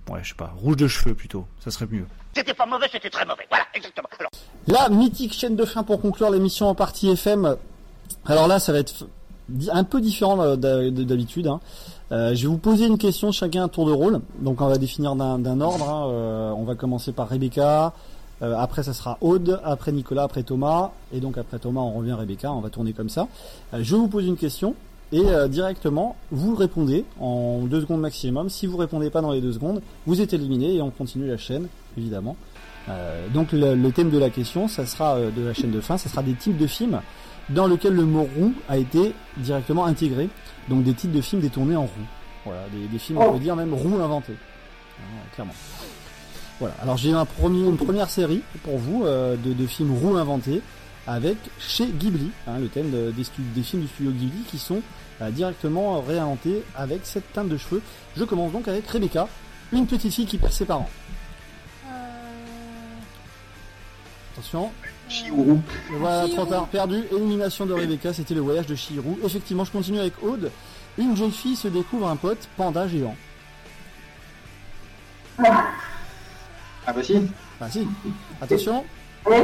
ouais 0.09 0.19
je 0.23 0.29
sais 0.29 0.35
pas, 0.35 0.53
rouges 0.57 0.77
de 0.77 0.87
cheveux 0.87 1.15
plutôt, 1.15 1.45
ça 1.59 1.71
serait 1.71 1.87
mieux. 1.91 2.05
C'était 2.35 2.53
pas 2.53 2.65
mauvais, 2.65 2.87
c'était 2.91 3.09
très 3.09 3.25
mauvais. 3.25 3.45
Voilà, 3.49 3.65
exactement. 3.73 4.07
Alors, 4.19 4.31
La 4.67 4.89
mythique 4.95 5.33
chaîne 5.33 5.55
de 5.55 5.65
fin 5.65 5.83
pour 5.83 6.01
conclure 6.01 6.29
l'émission 6.29 6.67
en 6.67 6.75
partie 6.75 7.09
FM. 7.09 7.55
Alors 8.25 8.47
là, 8.47 8.59
ça 8.59 8.71
va 8.73 8.79
être 8.79 9.07
un 9.71 9.83
peu 9.83 10.01
différent 10.01 10.39
euh, 10.41 10.55
d'ha- 10.55 10.91
de- 10.91 11.03
d'habitude. 11.03 11.47
hein. 11.47 11.59
Euh, 12.11 12.33
je 12.35 12.43
vais 12.43 12.47
vous 12.47 12.57
poser 12.57 12.85
une 12.85 12.97
question 12.97 13.31
chacun 13.31 13.63
un 13.63 13.67
tour 13.67 13.85
de 13.85 13.91
rôle. 13.91 14.21
Donc 14.39 14.61
on 14.61 14.67
va 14.67 14.77
définir 14.77 15.15
d'un 15.15 15.61
ordre. 15.61 15.89
hein. 15.89 16.07
Euh, 16.09 16.51
on 16.51 16.63
va 16.63 16.75
commencer 16.75 17.11
par 17.11 17.27
Rebecca. 17.29 17.93
Euh, 18.41 18.55
après, 18.57 18.83
ça 18.83 18.93
sera 18.93 19.17
Aude. 19.21 19.59
Après 19.63 19.91
Nicolas. 19.91 20.23
Après 20.23 20.43
Thomas. 20.43 20.91
Et 21.11 21.19
donc 21.19 21.37
après 21.37 21.59
Thomas, 21.59 21.81
on 21.81 21.91
revient 21.93 22.11
à 22.11 22.17
Rebecca. 22.17 22.51
On 22.51 22.61
va 22.61 22.69
tourner 22.69 22.93
comme 22.93 23.09
ça. 23.09 23.27
Je 23.77 23.95
vous 23.95 24.07
pose 24.07 24.25
une 24.25 24.37
question. 24.37 24.75
Et 25.13 25.23
directement, 25.49 26.17
vous 26.31 26.53
répondez 26.53 27.05
en 27.21 27.61
deux 27.61 27.79
secondes 27.79 28.01
maximum. 28.01 28.49
Si 28.49 28.67
vous 28.67 28.75
répondez 28.75 29.09
pas 29.09 29.21
dans 29.21 29.31
les 29.31 29.39
deux 29.39 29.53
secondes, 29.53 29.81
vous 30.05 30.19
êtes 30.19 30.33
éliminé 30.33 30.75
et 30.75 30.81
on 30.81 30.89
continue 30.89 31.29
la 31.29 31.37
chaîne, 31.37 31.67
évidemment. 31.97 32.35
Donc 33.33 33.53
le, 33.53 33.73
le 33.73 33.91
thème 33.93 34.09
de 34.09 34.17
la 34.17 34.29
question, 34.29 34.67
ça 34.67 34.85
sera 34.85 35.17
de 35.17 35.41
la 35.41 35.53
chaîne 35.53 35.71
de 35.71 35.79
fin, 35.79 35.97
ça 35.97 36.09
sera 36.09 36.23
des 36.23 36.33
types 36.33 36.57
de 36.57 36.67
films 36.67 36.99
dans 37.49 37.67
lesquels 37.67 37.93
le 37.93 38.05
mot 38.05 38.23
roux 38.37 38.53
a 38.69 38.77
été 38.77 39.13
directement 39.37 39.85
intégré. 39.85 40.29
Donc 40.69 40.83
des 40.83 40.93
titres 40.93 41.13
de 41.13 41.21
films 41.21 41.41
détournés 41.41 41.75
en 41.75 41.83
roux. 41.83 42.07
Voilà, 42.45 42.61
des, 42.73 42.87
des 42.87 42.99
films, 42.99 43.19
on 43.19 43.33
peut 43.33 43.39
dire 43.39 43.55
même 43.55 43.73
roux 43.73 43.99
inventés. 44.01 44.35
Hein, 44.99 45.03
clairement. 45.33 45.53
Voilà. 46.59 46.75
Alors 46.81 46.97
j'ai 46.97 47.13
un 47.13 47.25
premier, 47.25 47.59
une 47.67 47.77
première 47.77 48.09
série 48.09 48.41
pour 48.63 48.77
vous 48.77 49.03
euh, 49.05 49.35
de, 49.37 49.53
de 49.53 49.67
films 49.67 49.93
roux 49.95 50.15
inventés 50.17 50.61
avec 51.05 51.37
chez 51.59 51.85
Ghibli, 51.87 52.31
hein, 52.47 52.59
le 52.59 52.67
thème 52.67 52.89
de- 52.91 53.11
des, 53.11 53.23
films 53.23 53.83
du 53.83 53.87
studio 53.87 54.11
Ghibli 54.11 54.41
qui 54.49 54.57
sont 54.57 54.81
euh, 55.21 55.29
directement 55.31 56.01
réinventés 56.01 56.63
avec 56.75 57.01
cette 57.05 57.31
teinte 57.31 57.47
de 57.47 57.55
cheveux. 57.57 57.81
Je 58.17 58.23
commence 58.25 58.51
donc 58.51 58.67
avec 58.67 58.85
Rebecca, 58.87 59.27
une 59.71 59.85
petite 59.87 60.11
fille 60.13 60.25
qui 60.25 60.37
perd 60.37 60.51
ses 60.51 60.65
parents. 60.65 60.89
Attention. 64.33 64.71
Chihiro. 65.09 65.59
Voilà, 65.91 66.25
Chihiro. 66.25 66.43
trop 66.43 66.51
tard, 66.51 66.67
perdu. 66.67 67.03
Élimination 67.11 67.65
de 67.65 67.73
Rebecca, 67.73 68.13
c'était 68.13 68.33
le 68.33 68.41
voyage 68.41 68.67
de 68.67 68.75
Chihiro. 68.75 69.17
Effectivement, 69.23 69.63
je 69.63 69.71
continue 69.71 69.99
avec 69.99 70.13
Aude. 70.23 70.51
Une 70.97 71.15
jeune 71.15 71.31
fille 71.31 71.55
se 71.55 71.67
découvre 71.67 72.07
un 72.07 72.15
pote 72.15 72.47
panda 72.57 72.87
géant. 72.87 73.15
Ah 75.39 76.93
bah 76.93 77.03
si. 77.03 77.15
Bah 77.59 77.67
si. 77.69 77.87
Attention. 78.41 78.83
Oui, 79.29 79.35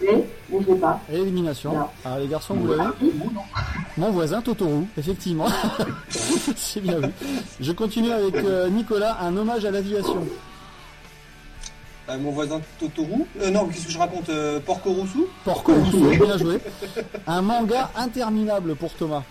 mais 0.00 0.24
je 0.50 0.72
l'ai 0.72 0.78
pas. 0.78 1.00
Élimination. 1.10 1.72
Non. 1.72 1.86
Alors 2.04 2.18
les 2.18 2.28
garçons, 2.28 2.54
vous 2.54 2.68
l'avez 2.68 2.90
Mon 3.96 4.10
voisin 4.10 4.42
Totoro, 4.42 4.86
effectivement. 4.96 5.48
C'est 6.56 6.80
bien 6.80 7.00
vu. 7.00 7.08
Je 7.60 7.72
continue 7.72 8.12
avec 8.12 8.36
euh, 8.36 8.68
Nicolas, 8.68 9.18
un 9.22 9.36
hommage 9.36 9.64
à 9.64 9.70
l'aviation. 9.70 10.26
Euh, 12.08 12.18
mon 12.18 12.30
voisin 12.30 12.60
Totoro. 12.78 13.26
Euh, 13.40 13.50
non, 13.50 13.66
qu'est-ce 13.66 13.86
que 13.86 13.92
je 13.92 13.98
raconte 13.98 14.28
euh, 14.28 14.60
Porco 14.60 14.92
Rosso 14.92 15.28
Porco 15.44 15.74
Rosso, 15.74 15.98
bien 16.24 16.38
joué. 16.38 16.58
Un 17.26 17.42
manga 17.42 17.90
interminable 17.96 18.76
pour 18.76 18.92
Thomas. 18.94 19.22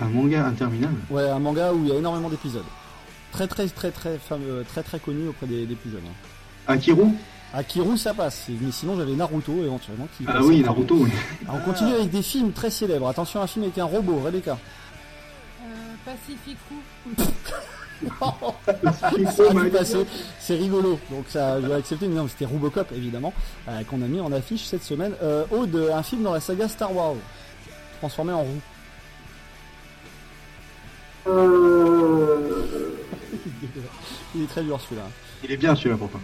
Un 0.00 0.06
manga 0.06 0.44
interminable. 0.46 0.96
Ouais, 1.08 1.28
un 1.28 1.38
manga 1.38 1.72
où 1.72 1.84
il 1.84 1.88
y 1.90 1.92
a 1.92 1.96
énormément 1.96 2.28
d'épisodes. 2.28 2.64
Très 3.32 3.46
très 3.46 3.68
très 3.68 3.90
très 3.92 4.18
fameux, 4.18 4.64
très 4.68 4.82
très 4.82 4.98
connu 4.98 5.28
auprès 5.28 5.46
des, 5.46 5.66
des 5.66 5.74
plus 5.76 5.90
jeunes. 5.90 6.00
hein. 6.08 6.72
Akiro 6.72 7.12
Akiro 7.54 7.96
ça 7.96 8.12
passe, 8.12 8.46
mais 8.48 8.72
sinon 8.72 8.96
j'avais 8.96 9.12
Naruto 9.12 9.52
éventuellement 9.62 10.08
qui 10.18 10.24
Ah 10.26 10.42
oui, 10.42 10.62
Naruto, 10.62 10.96
oui. 10.96 11.10
Alors, 11.48 11.60
on 11.62 11.64
continue 11.70 11.92
avec 11.94 12.10
des 12.10 12.22
films 12.22 12.52
très 12.52 12.70
célèbres. 12.70 13.08
Attention, 13.08 13.40
un 13.40 13.46
film 13.46 13.64
avec 13.66 13.78
un 13.78 13.84
robot, 13.84 14.20
Rebecca. 14.24 14.58
Euh, 15.62 15.66
Pacific 16.04 16.56
Rouge. 16.68 17.26
C'est 20.38 20.54
rigolo, 20.54 20.98
donc 21.10 21.24
ça, 21.28 21.60
je 21.60 21.66
vais 21.66 21.74
accepter. 21.74 22.08
Mais 22.08 22.16
non, 22.16 22.28
c'était 22.28 22.44
Robocop 22.44 22.92
évidemment 22.92 23.32
euh, 23.68 23.82
qu'on 23.84 24.02
a 24.02 24.06
mis 24.06 24.20
en 24.20 24.32
affiche 24.32 24.64
cette 24.64 24.82
semaine. 24.82 25.12
Euh, 25.22 25.44
Aude, 25.50 25.90
un 25.92 26.02
film 26.02 26.22
dans 26.22 26.32
la 26.32 26.40
saga 26.40 26.68
Star 26.68 26.94
Wars, 26.94 27.14
transformé 27.98 28.32
en 28.32 28.42
roue. 28.42 28.60
Euh... 31.28 32.56
Il 34.34 34.42
est 34.42 34.46
très 34.46 34.62
dur 34.62 34.80
celui-là. 34.80 35.08
Il 35.42 35.50
est 35.52 35.56
bien 35.56 35.74
celui-là 35.74 35.96
pourtant. 35.96 36.20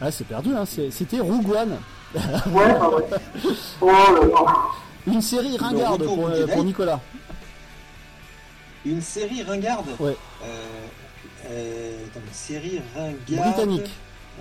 Ah, 0.00 0.10
c'est 0.10 0.26
perdu, 0.26 0.50
hein. 0.54 0.64
C'était 0.90 1.20
Rogue 1.20 1.50
One. 1.50 1.78
Ouais, 2.14 2.22
ouais. 2.54 3.04
Oh 3.80 3.86
là 3.86 4.26
là. 4.26 4.44
Une 5.06 5.20
série 5.20 5.56
ringarde 5.56 6.02
pour, 6.04 6.28
euh, 6.28 6.46
pour 6.46 6.64
Nicolas. 6.64 7.00
Une 8.86 9.02
série 9.02 9.42
ringarde 9.42 9.86
Ouais. 9.98 10.16
Euh, 10.44 10.46
euh, 11.50 12.04
attends, 12.06 12.20
une 12.24 12.32
série 12.32 12.80
ringarde. 12.94 13.52
Britannique. 13.52 13.90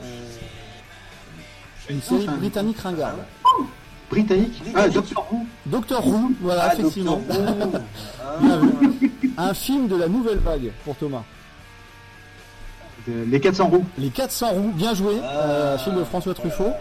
Euh, 0.04 0.30
Une 1.90 2.02
série 2.02 2.28
britannique 2.28 2.80
ringarde. 2.80 3.20
Britannique 4.10 4.62
Ah, 4.76 4.88
Doctor 4.88 5.28
Who 5.32 5.46
Doctor 5.66 6.08
Who, 6.08 6.32
voilà, 6.42 6.70
Ah, 6.70 6.74
effectivement. 6.76 7.22
Doctor 7.28 7.68
Who. 7.68 7.72
Ah. 8.24 8.38
Bien 8.42 8.60
vu. 8.60 9.12
Un 9.38 9.54
film 9.54 9.88
de 9.88 9.96
la 9.96 10.08
nouvelle 10.08 10.38
vague 10.38 10.72
pour 10.84 10.96
Thomas. 10.96 11.24
Les 13.08 13.40
400 13.40 13.68
roues. 13.68 13.86
Les 13.98 14.10
400 14.10 14.50
roues, 14.52 14.72
bien 14.76 14.94
joué. 14.94 15.16
Euh, 15.22 15.78
film 15.78 15.98
de 15.98 16.04
François 16.04 16.34
Truffaut. 16.34 16.72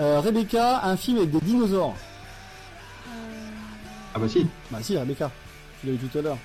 Euh, 0.00 0.20
Rebecca, 0.20 0.80
un 0.84 0.96
film 0.96 1.18
avec 1.18 1.30
des 1.30 1.40
dinosaures. 1.40 1.94
Ah 4.14 4.18
bah 4.18 4.28
si. 4.28 4.46
Bah 4.70 4.78
si, 4.82 4.96
Rebecca. 4.96 5.30
Tu 5.80 5.86
l'as 5.88 5.92
eu 5.92 5.96
tout 5.96 6.18
à 6.18 6.22
l'heure. 6.22 6.38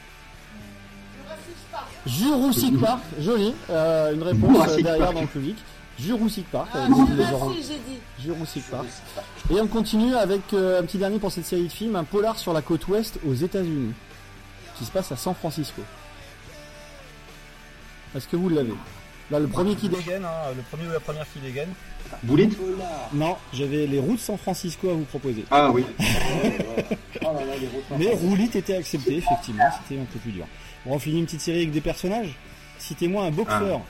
Jurassic 2.06 2.80
Park, 2.80 3.02
joli. 3.20 3.54
Euh, 3.70 4.14
une 4.14 4.24
réponse 4.24 4.52
Jurassic 4.52 4.80
euh, 4.80 4.84
derrière 4.84 5.06
Park. 5.06 5.16
dans 5.16 5.22
le 5.22 5.28
public. 5.28 5.58
Jurassic 6.00 6.46
Park. 6.52 6.68
Ah, 6.74 6.86
dinosaures. 6.88 7.54
j'ai 7.56 7.62
dit. 7.62 8.00
Jurassic 8.22 8.64
Park. 8.70 8.86
Et 9.50 9.62
on 9.62 9.68
continue 9.68 10.16
avec 10.16 10.42
euh, 10.54 10.82
un 10.82 10.84
petit 10.84 10.98
dernier 10.98 11.20
pour 11.20 11.32
cette 11.32 11.46
série 11.46 11.68
de 11.68 11.72
films, 11.72 11.96
un 11.96 12.04
polar 12.04 12.38
sur 12.38 12.54
la 12.54 12.62
côte 12.62 12.88
ouest 12.88 13.20
aux 13.28 13.34
États-Unis, 13.34 13.94
qui 14.78 14.86
se 14.86 14.92
passe 14.92 15.12
à 15.12 15.16
San 15.16 15.34
Francisco. 15.34 15.82
Est-ce 18.16 18.28
que 18.28 18.36
vous 18.36 18.50
l'avez? 18.50 18.74
Là, 19.32 19.40
le 19.40 19.48
premier 19.48 19.76
qui 19.76 19.90
dégaine, 19.90 20.24
hein, 20.24 20.54
le 20.56 20.62
premier 20.62 20.88
ou 20.88 20.92
la 20.92 21.00
première 21.00 21.26
qui 21.32 21.40
dégaine. 21.40 21.70
Boulit 22.22 22.50
Non, 23.14 23.36
j'avais 23.52 23.88
les 23.88 24.00
routes 24.00 24.20
San 24.20 24.38
Francisco 24.38 24.90
à 24.90 24.94
vous 24.94 25.06
proposer. 25.06 25.44
Ah 25.50 25.72
oui. 25.72 25.84
Mais 27.98 28.14
Roulit 28.14 28.52
était 28.54 28.76
accepté, 28.76 29.18
effectivement, 29.18 29.64
c'était 29.82 30.00
un 30.00 30.06
peu 30.06 30.20
plus 30.20 30.32
dur. 30.32 30.46
Bon, 30.86 30.96
on 30.96 31.00
finit 31.00 31.20
une 31.20 31.26
petite 31.26 31.42
série 31.42 31.58
avec 31.60 31.72
des 31.72 31.82
personnages. 31.82 32.36
Citez-moi 32.78 33.26
un 33.26 33.32
boxeur. 33.32 33.82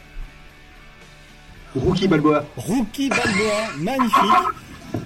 Rookie 1.76 2.08
Balboa. 2.08 2.46
Rookie 2.56 3.10
Balboa, 3.10 3.74
magnifique. 3.78 4.32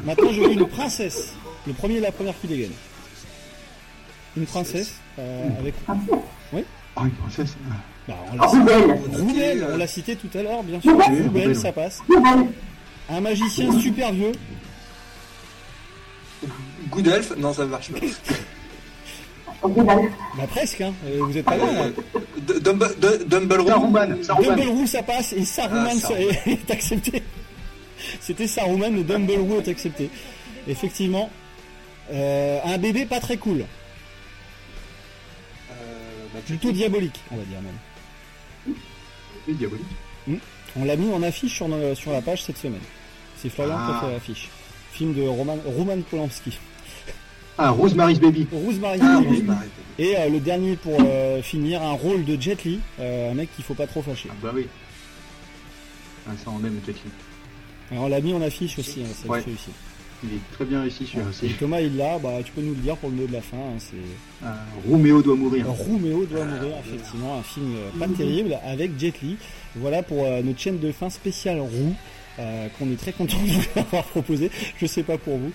Maintenant, 0.06 0.32
je 0.32 0.42
lis 0.42 0.54
une 0.54 0.68
princesse. 0.68 1.34
Le 1.66 1.74
premier 1.74 1.96
et 1.96 2.00
la 2.00 2.12
première 2.12 2.40
qui 2.40 2.48
dégaine. 2.48 2.72
Une 4.38 4.46
princesse 4.46 4.94
euh, 5.18 5.50
avec. 5.60 5.74
Oui. 6.54 6.64
Oh, 6.96 7.02
une 7.06 7.12
princesse. 7.12 7.56
Bah, 8.08 8.16
on 8.32 8.38
Ah, 8.40 8.46
l'a 8.46 8.48
cité. 8.50 9.64
On 9.74 9.78
l'a 9.78 9.88
cité 9.88 10.16
tout 10.16 10.30
à 10.38 10.44
l'heure, 10.44 10.64
bien 10.64 10.80
sûr. 10.80 10.92
Roubelle. 10.92 11.24
Roubelle, 11.24 11.56
ça 11.56 11.72
passe. 11.72 12.02
Un 13.10 13.22
magicien 13.22 13.72
super 13.80 14.12
vieux. 14.14 14.32
Good 16.92 17.08
Elf 17.08 17.36
Non, 17.38 17.52
ça 17.54 17.66
marche 17.66 17.92
pas. 17.92 18.00
Bah 19.62 20.48
presque, 20.50 20.82
hein. 20.82 20.94
Euh, 21.06 21.20
Vous 21.22 21.38
êtes 21.38 21.46
pas 21.46 21.58
loin. 21.58 21.68
hein. 21.88 21.92
D- 22.48 22.60
Dumble- 22.62 22.96
D- 23.00 23.26
Dumble 23.26 23.68
Saruman. 23.68 24.24
Saruman. 24.24 24.56
Dumble 24.56 24.70
Roux 24.70 24.88
ça 24.88 25.04
passe 25.04 25.34
et 25.34 25.44
Saruman 25.44 25.98
Ah, 26.04 26.14
est 26.14 26.48
est 26.52 26.72
accepté. 26.72 27.22
C'était 28.22 28.48
Saruman, 28.48 28.96
le 28.96 29.04
Dumble 29.04 29.34
Roux 29.34 29.60
est 29.60 29.68
accepté. 29.68 30.10
Effectivement, 30.68 31.30
euh, 32.12 32.60
un 32.64 32.78
bébé 32.78 33.06
pas 33.06 33.20
très 33.20 33.38
cool, 33.38 33.66
Euh, 35.72 35.76
bah, 36.34 36.40
plutôt 36.46 36.72
diabolique, 36.72 37.20
on 37.32 37.36
va 37.38 37.44
dire 37.44 37.60
même. 37.62 38.76
Oui, 39.48 39.54
diabolique. 39.56 39.86
On 40.80 40.86
l'a 40.86 40.96
mis 40.96 41.12
en 41.14 41.24
affiche 41.24 41.56
sur, 41.56 41.68
nos- 41.68 41.96
sur 41.96 42.12
la 42.12 42.22
page 42.22 42.44
cette 42.44 42.58
semaine. 42.58 42.82
C'est 43.38 43.50
Florian 43.50 43.76
qui 43.76 43.92
a 43.92 43.96
Ah. 43.98 44.02
fait 44.06 44.12
l'affiche. 44.14 44.50
Film 44.94 45.14
de 45.14 45.24
Roman, 45.24 45.58
Roman 45.66 45.98
Polanski. 46.10 46.58
Ah, 47.62 47.72
Rosemary's 47.72 48.20
Baby. 48.20 48.48
Rosemary 48.54 49.00
Ah, 49.02 49.20
Baby. 49.22 49.44
Et 50.00 50.16
euh, 50.18 50.30
le 50.30 50.40
dernier 50.40 50.78
pour 50.78 50.96
euh, 51.02 51.42
finir, 51.42 51.82
un 51.84 51.92
rôle 51.92 52.24
de 52.24 52.42
Jet 52.42 52.64
Li, 52.64 52.80
euh, 53.02 53.32
un 53.32 53.34
mec 53.34 53.50
qu'il 53.54 53.66
faut 53.66 53.74
pas 53.74 53.86
trop 53.86 54.02
fâcher. 54.02 54.30
Ah 54.32 54.36
bah 54.42 54.52
oui. 54.56 54.66
Ah, 56.26 56.32
ça 56.42 56.52
on 56.52 56.66
aime 56.66 56.80
Jet 56.86 56.94
Li. 56.94 57.12
Alors, 57.92 58.06
on 58.06 58.08
l'a 58.08 58.22
mis 58.22 58.34
en 58.34 58.42
affiche 58.42 58.80
aussi, 58.80 59.02
hein, 59.04 59.10
ça 59.14 59.28
Ouais. 59.30 59.42
réussi. 59.42 59.72
Il 60.24 60.30
est 60.34 60.52
très 60.54 60.64
bien 60.66 60.82
réussi 60.82 61.06
celui-là 61.06 61.30
aussi. 61.30 61.48
Thomas 61.60 61.80
il 61.82 61.96
l'a, 61.98 62.18
bah 62.20 62.30
tu 62.46 62.52
peux 62.52 62.62
nous 62.62 62.72
le 62.76 62.82
dire 62.82 62.96
pour 62.98 63.10
le 63.10 63.16
mot 63.16 63.26
de 63.28 63.32
la 63.34 63.42
fin. 63.42 63.58
hein, 63.58 63.78
c'est 63.80 63.96
Ah, 64.46 64.56
Roméo 64.88 65.22
doit 65.22 65.36
mourir. 65.36 65.66
Roméo 65.68 66.26
doit 66.26 66.44
mourir, 66.46 66.76
effectivement, 66.86 67.40
un 67.40 67.44
film 67.44 67.76
pas 68.00 68.08
terrible 68.08 68.58
avec 68.66 68.98
Jet 69.00 69.14
Li. 69.22 69.36
Voilà 69.76 70.02
pour 70.04 70.26
notre 70.44 70.60
chaîne 70.60 70.80
de 70.80 70.92
fin 70.94 71.10
spéciale 71.10 71.60
roue. 71.60 71.96
Euh, 72.40 72.68
qu'on 72.78 72.92
est 72.92 73.00
très 73.00 73.12
content 73.12 73.38
de 73.38 73.52
vous 73.52 73.80
avoir 73.80 74.04
proposé, 74.06 74.50
je 74.78 74.86
sais 74.86 75.04
pas 75.04 75.18
pour 75.18 75.38
vous. 75.38 75.52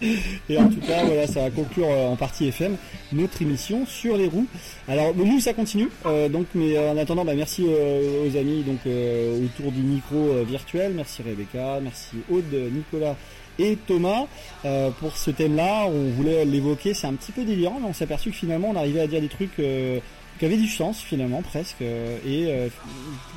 Et 0.48 0.58
en 0.58 0.68
tout 0.68 0.80
cas, 0.80 1.04
voilà, 1.04 1.26
ça 1.26 1.42
va 1.42 1.50
conclure 1.50 1.88
euh, 1.88 2.08
en 2.08 2.16
partie 2.16 2.46
FM 2.48 2.76
notre 3.12 3.40
émission 3.42 3.86
sur 3.86 4.16
les 4.16 4.26
roues. 4.26 4.46
Alors 4.88 5.14
nous, 5.14 5.40
ça 5.40 5.52
continue. 5.52 5.88
euh, 6.06 6.28
donc, 6.28 6.46
mais 6.54 6.76
euh, 6.76 6.92
en 6.92 6.96
attendant, 6.96 7.24
bah, 7.24 7.34
merci 7.34 7.64
aux 7.64 8.36
amis 8.36 8.62
donc 8.62 8.80
autour 8.86 9.72
du 9.72 9.80
micro 9.80 10.44
virtuel. 10.44 10.92
Merci 10.94 11.22
Rebecca, 11.22 11.78
merci 11.82 12.16
Aude, 12.30 12.52
Nicolas 12.72 13.16
et 13.58 13.76
Thomas 13.86 14.26
euh, 14.64 14.90
pour 14.90 15.16
ce 15.16 15.30
thème-là. 15.30 15.86
On 15.86 16.10
voulait 16.10 16.44
l'évoquer, 16.44 16.94
c'est 16.94 17.06
un 17.06 17.14
petit 17.14 17.32
peu 17.32 17.44
délirant, 17.44 17.78
mais 17.80 17.88
on 17.88 17.92
s'est 17.92 18.04
aperçu 18.04 18.30
que 18.30 18.36
finalement 18.36 18.70
on 18.70 18.76
arrivait 18.76 19.00
à 19.00 19.06
dire 19.06 19.20
des 19.20 19.28
trucs 19.28 19.58
euh, 19.58 20.00
qui 20.38 20.44
avaient 20.44 20.56
du 20.56 20.68
sens 20.68 21.00
finalement 21.00 21.42
presque. 21.42 21.82
euh, 21.82 22.16
et 22.26 22.46
euh, 22.48 22.68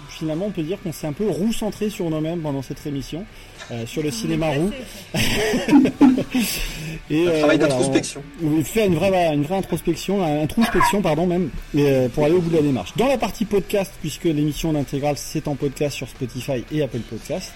finalement 0.10 0.46
on 0.48 0.52
peut 0.52 0.64
dire 0.64 0.78
qu'on 0.82 0.92
s'est 0.92 1.08
un 1.08 1.14
peu 1.14 1.30
roux 1.30 1.54
centré 1.54 1.90
sur 1.90 2.10
nous-mêmes 2.10 2.40
pendant 2.42 2.62
cette 2.62 2.86
émission, 2.88 3.24
euh, 3.72 3.86
sur 3.86 4.02
le 4.04 4.10
cinéma 4.12 4.48
roux. 4.50 4.72
et 7.10 7.28
Un 7.28 7.32
travail 7.40 7.40
voilà, 7.42 7.58
d'introspection. 7.58 8.24
on- 8.44 8.48
on 8.60 8.64
fait 8.64 8.86
une 8.88 8.96
vraie, 8.96 9.34
une 9.34 9.44
vraie 9.44 9.58
introspection, 9.58 10.26
une 10.26 10.42
introspection 10.44 11.02
pardon 11.02 11.26
même, 11.28 11.50
et, 11.76 11.82
euh, 11.88 12.10
pour 12.10 12.26
aller 12.26 12.34
au 12.36 12.42
bout 12.42 12.50
de 12.50 12.56
la 12.56 12.62
démarche. 12.62 12.94
Dans 12.98 13.08
la 13.08 13.18
partie 13.18 13.46
podcast, 13.46 13.92
puisque 14.02 14.26
l'émission 14.26 14.74
d'intégrale 14.74 15.16
c'est 15.18 15.48
en 15.48 15.56
podcast 15.56 15.96
sur 15.98 16.08
Spotify 16.10 16.64
et 16.72 16.82
Apple 16.82 17.00
Podcast. 17.00 17.52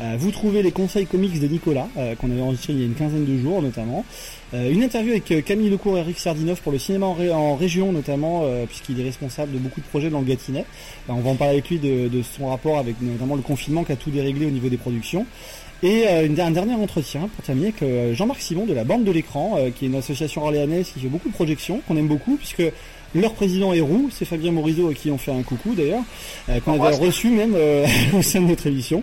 Euh, 0.00 0.16
vous 0.18 0.30
trouvez 0.30 0.62
les 0.62 0.72
conseils 0.72 1.06
comics 1.06 1.40
de 1.40 1.46
Nicolas, 1.46 1.88
euh, 1.96 2.14
qu'on 2.16 2.30
avait 2.30 2.42
enregistré 2.42 2.74
il 2.74 2.80
y 2.80 2.82
a 2.82 2.86
une 2.86 2.94
quinzaine 2.94 3.24
de 3.24 3.38
jours 3.38 3.62
notamment. 3.62 4.04
Euh, 4.52 4.70
une 4.70 4.82
interview 4.82 5.12
avec 5.12 5.44
Camille 5.44 5.70
Lecourt 5.70 5.96
et 5.96 6.00
Eric 6.00 6.18
Sardinov 6.18 6.60
pour 6.60 6.72
le 6.72 6.78
cinéma 6.78 7.06
en, 7.06 7.14
ré- 7.14 7.32
en 7.32 7.56
région 7.56 7.92
notamment, 7.92 8.44
puisqu'il 8.66 9.00
est 9.00 9.04
responsable 9.04 9.52
de 9.52 9.58
beaucoup 9.58 9.80
de 9.80 9.86
projets 9.86 10.10
dans 10.10 10.20
le 10.20 10.26
Gâtinais. 10.26 10.64
On 11.08 11.14
va 11.14 11.30
en 11.30 11.34
parler 11.34 11.54
avec 11.54 11.70
lui 11.70 11.78
de, 11.78 12.22
son 12.22 12.48
rapport 12.48 12.78
avec 12.78 13.00
notamment 13.00 13.36
le 13.36 13.42
confinement 13.42 13.84
qui 13.84 13.92
a 13.92 13.96
tout 13.96 14.10
déréglé 14.10 14.46
au 14.46 14.50
niveau 14.50 14.68
des 14.68 14.76
productions. 14.76 15.26
Et 15.82 16.06
un 16.08 16.50
dernier 16.50 16.74
entretien 16.74 17.28
pour 17.34 17.44
terminer 17.44 17.72
avec 17.80 18.14
Jean-Marc 18.14 18.40
Simon 18.40 18.66
de 18.66 18.72
la 18.74 18.84
Bande 18.84 19.04
de 19.04 19.12
l'écran, 19.12 19.58
qui 19.74 19.84
est 19.84 19.88
une 19.88 19.94
association 19.96 20.42
orléanaise 20.42 20.90
qui 20.92 21.00
fait 21.00 21.08
beaucoup 21.08 21.28
de 21.28 21.34
projections, 21.34 21.80
qu'on 21.86 21.96
aime 21.96 22.08
beaucoup, 22.08 22.36
puisque 22.36 22.62
leur 23.20 23.34
président 23.34 23.72
est 23.72 23.80
roux, 23.80 24.08
c'est 24.12 24.24
Fabien 24.24 24.52
Morisot 24.52 24.88
à 24.90 24.94
qui 24.94 25.10
on 25.10 25.18
fait 25.18 25.32
un 25.32 25.42
coucou 25.42 25.74
d'ailleurs, 25.74 26.02
euh, 26.48 26.60
qu'on 26.60 26.72
avait 26.74 26.96
reçu 27.06 27.30
même 27.30 27.54
euh, 27.56 27.86
au 28.18 28.22
sein 28.22 28.40
de 28.40 28.46
notre 28.46 28.66
émission, 28.66 29.02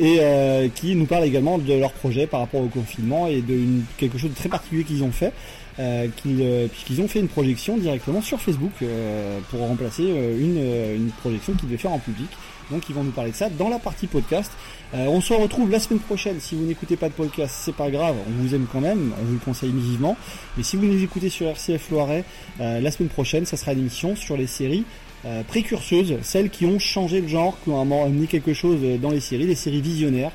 et 0.00 0.16
euh, 0.20 0.68
qui 0.74 0.94
nous 0.94 1.06
parle 1.06 1.24
également 1.24 1.58
de 1.58 1.72
leur 1.74 1.92
projet 1.92 2.26
par 2.26 2.40
rapport 2.40 2.60
au 2.62 2.68
confinement 2.68 3.26
et 3.26 3.40
de 3.42 3.54
une- 3.54 3.84
quelque 3.96 4.18
chose 4.18 4.30
de 4.30 4.36
très 4.36 4.48
particulier 4.48 4.84
qu'ils 4.84 5.02
ont 5.02 5.12
fait. 5.12 5.32
Euh, 5.80 6.08
qu'ils, 6.22 6.38
euh, 6.42 6.66
ont 7.00 7.06
fait 7.06 7.20
une 7.20 7.28
projection 7.28 7.76
directement 7.76 8.20
sur 8.20 8.40
Facebook 8.40 8.72
euh, 8.82 9.38
pour 9.48 9.60
remplacer 9.60 10.02
une, 10.02 10.58
une 10.96 11.10
projection 11.20 11.52
qu'ils 11.52 11.68
devaient 11.68 11.78
faire 11.78 11.92
en 11.92 12.00
public. 12.00 12.26
Donc 12.70 12.88
ils 12.88 12.94
vont 12.94 13.04
nous 13.04 13.10
parler 13.10 13.30
de 13.30 13.36
ça 13.36 13.48
dans 13.48 13.68
la 13.68 13.78
partie 13.78 14.06
podcast. 14.06 14.50
Euh, 14.94 15.06
on 15.06 15.20
se 15.20 15.32
retrouve 15.32 15.70
la 15.70 15.80
semaine 15.80 16.00
prochaine. 16.00 16.40
Si 16.40 16.54
vous 16.54 16.64
n'écoutez 16.64 16.96
pas 16.96 17.08
de 17.08 17.14
podcast, 17.14 17.54
c'est 17.58 17.74
pas 17.74 17.90
grave, 17.90 18.16
on 18.26 18.42
vous 18.42 18.54
aime 18.54 18.66
quand 18.70 18.80
même, 18.80 19.12
on 19.20 19.24
vous 19.24 19.34
le 19.34 19.38
conseille 19.38 19.72
vivement. 19.72 20.16
Mais 20.56 20.62
si 20.62 20.76
vous 20.76 20.86
nous 20.86 21.02
écoutez 21.02 21.28
sur 21.28 21.46
RCF 21.46 21.90
Loiret, 21.90 22.24
euh, 22.60 22.80
la 22.80 22.90
semaine 22.90 23.08
prochaine, 23.08 23.46
ça 23.46 23.56
sera 23.56 23.72
une 23.72 23.80
émission 23.80 24.16
sur 24.16 24.36
les 24.36 24.46
séries 24.46 24.84
euh, 25.24 25.42
précurseuses, 25.42 26.16
celles 26.22 26.48
qui 26.48 26.64
ont 26.64 26.78
changé 26.78 27.20
le 27.20 27.28
genre, 27.28 27.58
qui 27.64 27.70
ont 27.70 27.80
amené 27.80 28.26
quelque 28.26 28.54
chose 28.54 28.78
dans 29.00 29.10
les 29.10 29.20
séries, 29.20 29.46
les 29.46 29.54
séries 29.54 29.82
visionnaires. 29.82 30.32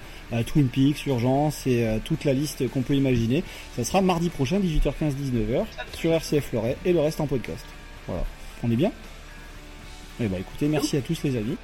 Twin 0.47 0.67
Peaks, 0.67 1.05
Urgence 1.05 1.67
et 1.67 1.86
toute 2.05 2.25
la 2.25 2.34
liste 2.34 2.67
qu'on 2.71 2.81
peut 2.81 2.95
imaginer. 2.95 3.43
Ça 3.75 3.84
sera 3.84 4.01
mardi 4.01 4.29
prochain, 4.29 4.57
18h15, 4.59 5.11
19h, 5.11 5.65
sur 5.93 6.11
RCF 6.11 6.53
Loiret 6.53 6.75
et 6.86 6.91
le 6.91 7.01
reste 7.01 7.21
en 7.21 7.27
podcast. 7.27 7.63
Voilà. 8.07 8.23
On 8.63 8.71
est 8.71 8.75
bien? 8.75 8.91
Eh 10.20 10.28
ben 10.28 10.39
écoutez, 10.39 10.68
merci 10.68 10.97
à 10.97 11.01
tous 11.01 11.24
les 11.24 11.36
amis. 11.38 11.57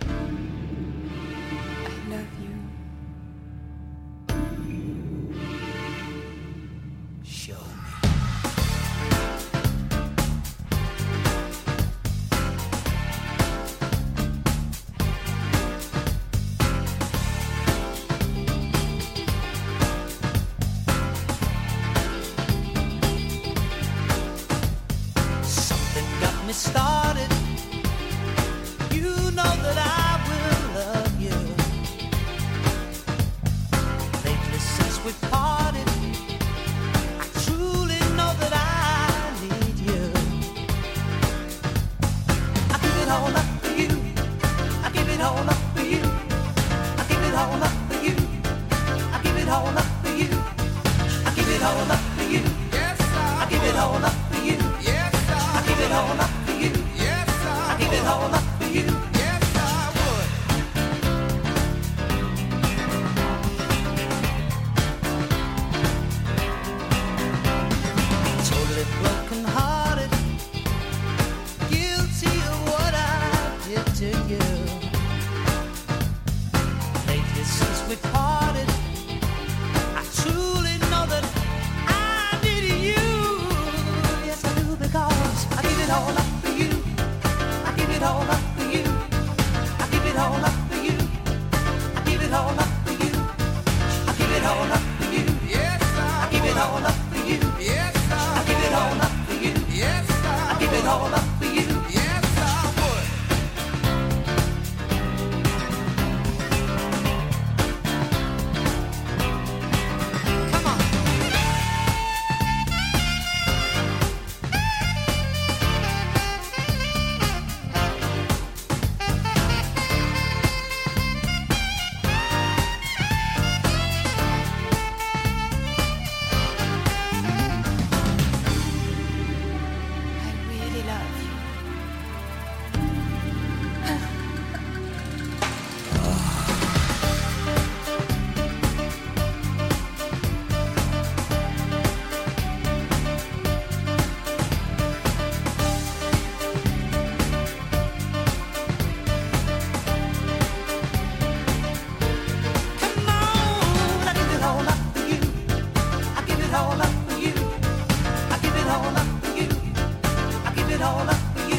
It 160.80 160.84
all 160.84 161.10
up 161.10 161.16
for 161.36 161.50
you. 161.50 161.58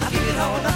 I 0.00 0.10
give 0.12 0.28
it 0.28 0.38
all 0.38 0.66
up 0.66 0.71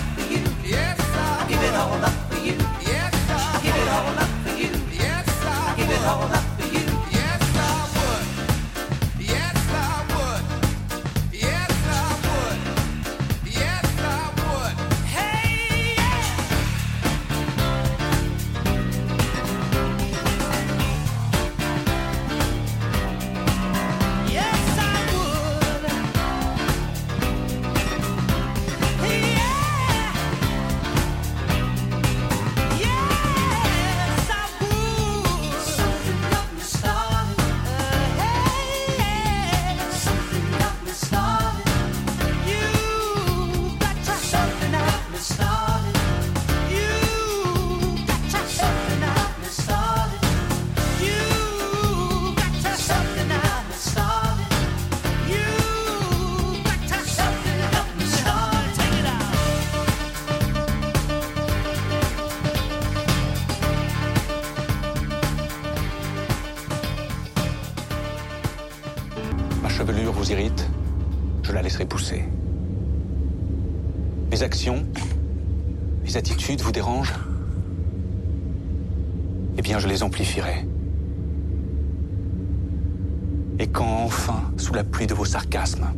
vous 76.62 76.72
dérangent 76.72 77.14
Eh 79.58 79.62
bien, 79.62 79.78
je 79.78 79.88
les 79.88 80.02
amplifierai. 80.02 80.66
Et 83.58 83.68
quand 83.68 84.04
enfin, 84.04 84.42
sous 84.56 84.74
la 84.74 84.84
pluie 84.84 85.06
de 85.06 85.14
vos 85.14 85.24
sarcasmes, 85.24 85.88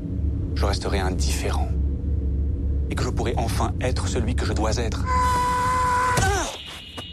je 0.54 0.64
resterai 0.64 1.00
indifférent, 1.00 1.68
et 2.90 2.94
que 2.94 3.02
je 3.02 3.10
pourrai 3.10 3.34
enfin 3.36 3.72
être 3.80 4.06
celui 4.06 4.34
que 4.34 4.44
je 4.44 4.52
dois 4.52 4.76
être, 4.76 5.04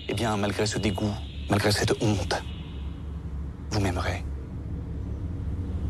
eh 0.08 0.14
bien, 0.14 0.38
malgré 0.38 0.66
ce 0.66 0.78
dégoût, 0.78 1.14
malgré 1.50 1.72
cette 1.72 1.94
honte, 2.02 2.44
vous 3.72 3.80
m'aimerez 3.80 4.24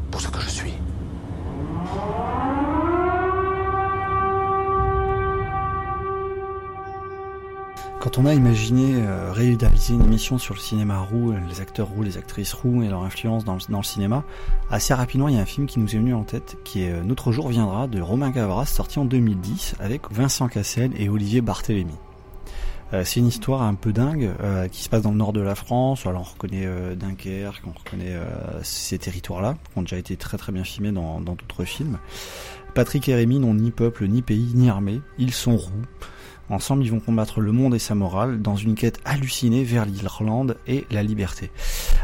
pour 0.10 0.22
ce 0.22 0.30
que 0.30 0.40
je 0.40 0.50
suis. 0.50 0.74
Quand 8.00 8.15
Quand 8.15 8.15
on 8.26 8.28
a 8.28 8.34
imaginé 8.34 8.96
euh, 8.96 9.36
une 9.90 10.02
émission 10.02 10.40
sur 10.40 10.56
le 10.56 10.60
cinéma 10.60 10.98
roux, 10.98 11.36
les 11.48 11.62
acteurs 11.62 11.90
roux, 11.90 12.02
les 12.02 12.18
actrices 12.18 12.54
roux 12.54 12.82
et 12.82 12.88
leur 12.88 13.04
influence 13.04 13.46
dans 13.46 13.54
le, 13.54 13.84
cinéma, 13.84 14.24
assez 14.72 14.96
rapidement 14.96 15.28
il 15.28 15.36
y 15.36 15.38
a 15.38 15.42
un 15.42 15.46
film 15.46 15.68
qui 15.68 15.80
nous 15.80 15.94
est 15.94 16.00
venu 16.00 16.16
en 16.16 16.24
tête, 16.24 16.58
qui 16.64 16.82
est 16.82 16.92
euh, 16.92 17.04
Notre 17.04 17.32
jour 17.32 17.50
viendra 17.50 17.86
de 17.86 18.02
Romain 18.02 18.32
Gavras, 18.32 18.66
sorti 18.66 18.98
en 18.98 19.06
2010 19.06 19.76
avec 19.80 20.12
Vincent 20.12 20.48
Cassel 20.48 20.92
et 20.98 21.08
Olivier 21.08 21.42
Barthélémy. 21.42 21.94
Euh, 22.94 23.04
c'est 23.06 23.20
une 23.20 23.28
histoire 23.28 23.62
un 23.62 23.76
peu 23.76 23.94
dingue 23.94 24.32
euh, 24.42 24.68
qui 24.70 24.82
se 24.82 24.90
passe 24.90 25.04
dans 25.04 25.12
le 25.12 25.18
nord 25.18 25.32
de 25.32 25.42
la 25.42 25.54
France. 25.54 26.08
On 26.08 26.24
reconnaît 26.24 26.68
Dunkerque, 26.96 27.62
on 27.68 27.78
reconnaît 27.78 28.18
ces 28.64 28.98
territoires-là 28.98 29.54
qui 29.72 29.78
ont 29.78 29.84
déjà 29.84 29.98
été 29.98 30.18
très 30.18 30.40
très 30.40 30.52
bien 30.52 30.64
filmés 30.64 30.92
dans 30.92 31.22
d'autres 31.22 31.64
films. 31.64 32.00
Patrick 32.74 33.08
et 33.08 33.14
Rémi 33.14 33.38
n'ont 33.38 33.54
ni 33.54 33.70
peuple, 33.70 34.08
ni 34.08 34.24
pays, 34.24 34.52
ni 34.56 34.68
armée. 34.68 35.02
Ils 35.20 35.32
sont 35.32 35.58
roux. 35.58 35.84
Ensemble, 36.50 36.84
ils 36.84 36.92
vont 36.92 37.00
combattre 37.00 37.42
le 37.42 37.52
monde 37.52 37.74
et 37.74 37.80
sa 37.80 37.96
morale 37.96 38.40
dans 38.42 38.56
une 38.56 38.76
quête 38.76 39.00
hallucinée 39.04 39.64
vers 39.64 39.86
l'Irlande 39.86 40.58
et 40.68 40.86
la 40.92 41.02
liberté. 41.02 41.50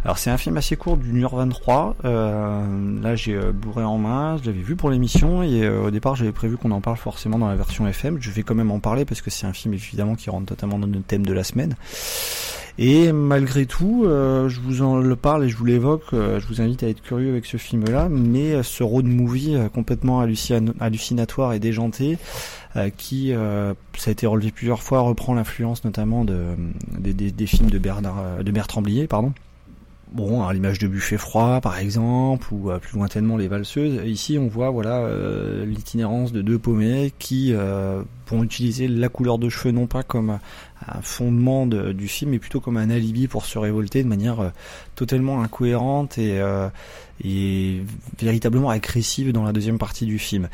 Alors 0.03 0.17
c'est 0.17 0.31
un 0.31 0.37
film 0.37 0.57
assez 0.57 0.75
court 0.75 0.97
d'une 0.97 1.23
heure 1.23 1.35
23. 1.35 1.95
Euh, 2.05 3.01
là 3.03 3.15
j'ai 3.15 3.35
euh, 3.35 3.51
bourré 3.51 3.83
en 3.83 3.99
main, 3.99 4.37
je 4.41 4.47
l'avais 4.49 4.63
vu 4.63 4.75
pour 4.75 4.89
l'émission 4.89 5.43
et 5.43 5.63
euh, 5.63 5.83
au 5.83 5.91
départ 5.91 6.15
j'avais 6.15 6.31
prévu 6.31 6.57
qu'on 6.57 6.71
en 6.71 6.81
parle 6.81 6.97
forcément 6.97 7.37
dans 7.37 7.47
la 7.49 7.55
version 7.55 7.87
FM. 7.87 8.17
Je 8.19 8.31
vais 8.31 8.41
quand 8.41 8.55
même 8.55 8.71
en 8.71 8.79
parler 8.79 9.05
parce 9.05 9.21
que 9.21 9.29
c'est 9.29 9.45
un 9.45 9.53
film 9.53 9.75
évidemment 9.75 10.15
qui 10.15 10.31
rentre 10.31 10.47
totalement 10.47 10.79
dans 10.79 10.87
le 10.87 10.99
thème 11.01 11.23
de 11.25 11.33
la 11.33 11.43
semaine. 11.43 11.75
Et 12.79 13.11
malgré 13.11 13.65
tout, 13.65 14.05
euh, 14.05 14.47
je 14.49 14.59
vous 14.61 14.81
en 14.81 14.97
le 14.97 15.15
parle 15.15 15.43
et 15.43 15.49
je 15.49 15.57
vous 15.57 15.65
l'évoque, 15.65 16.05
je 16.13 16.45
vous 16.47 16.61
invite 16.61 16.81
à 16.83 16.87
être 16.87 17.01
curieux 17.01 17.29
avec 17.29 17.45
ce 17.45 17.57
film-là, 17.57 18.07
mais 18.09 18.63
ce 18.63 18.81
road 18.81 19.05
movie 19.05 19.55
complètement 19.73 20.21
hallucin- 20.23 20.73
hallucinatoire 20.79 21.53
et 21.53 21.59
déjanté, 21.59 22.17
qui, 22.97 23.33
euh, 23.33 23.73
ça 23.97 24.09
a 24.09 24.11
été 24.11 24.25
relevé 24.27 24.51
plusieurs 24.51 24.81
fois, 24.81 25.01
reprend 25.01 25.33
l'influence 25.33 25.83
notamment 25.83 26.23
de, 26.25 26.55
des, 26.99 27.13
des- 27.13 27.45
films 27.45 27.69
de, 27.69 27.77
Bernard, 27.79 28.19
euh, 28.19 28.43
de 28.43 28.51
Bertrand 28.51 28.81
Blier, 28.81 29.07
pardon. 29.07 29.33
Bon, 30.13 30.43
à 30.45 30.51
l'image 30.53 30.77
de 30.79 30.87
Buffet 30.89 31.17
froid, 31.17 31.61
par 31.61 31.77
exemple, 31.79 32.47
ou 32.53 32.69
euh, 32.69 32.79
plus 32.79 32.97
lointainement 32.97 33.37
les 33.37 33.47
valseuses. 33.47 34.01
Ici, 34.05 34.37
on 34.37 34.47
voit 34.47 34.69
voilà 34.69 34.97
euh, 34.97 35.65
l'itinérance 35.65 36.33
de 36.33 36.41
deux 36.41 36.59
paumés 36.59 37.13
qui 37.17 37.53
euh, 37.53 38.03
vont 38.27 38.43
utiliser 38.43 38.89
la 38.89 39.07
couleur 39.07 39.37
de 39.37 39.47
cheveux 39.47 39.71
non 39.71 39.87
pas 39.87 40.03
comme 40.03 40.31
un 40.87 41.01
fondement 41.01 41.65
de- 41.65 41.93
du 41.93 42.09
film, 42.09 42.31
mais 42.31 42.39
plutôt 42.39 42.59
comme 42.59 42.75
un 42.75 42.89
alibi 42.89 43.27
pour 43.29 43.45
se 43.45 43.57
révolter 43.57 44.03
de 44.03 44.09
manière 44.09 44.41
euh, 44.41 44.49
totalement 44.95 45.41
incohérente 45.41 46.17
et, 46.17 46.41
et 47.23 47.81
véritablement 48.19 48.69
agressive 48.69 49.31
dans 49.31 49.43
la 49.43 49.51
deuxième 49.51 49.77
partie 49.77 50.05
du 50.05 50.19
film. 50.19 50.49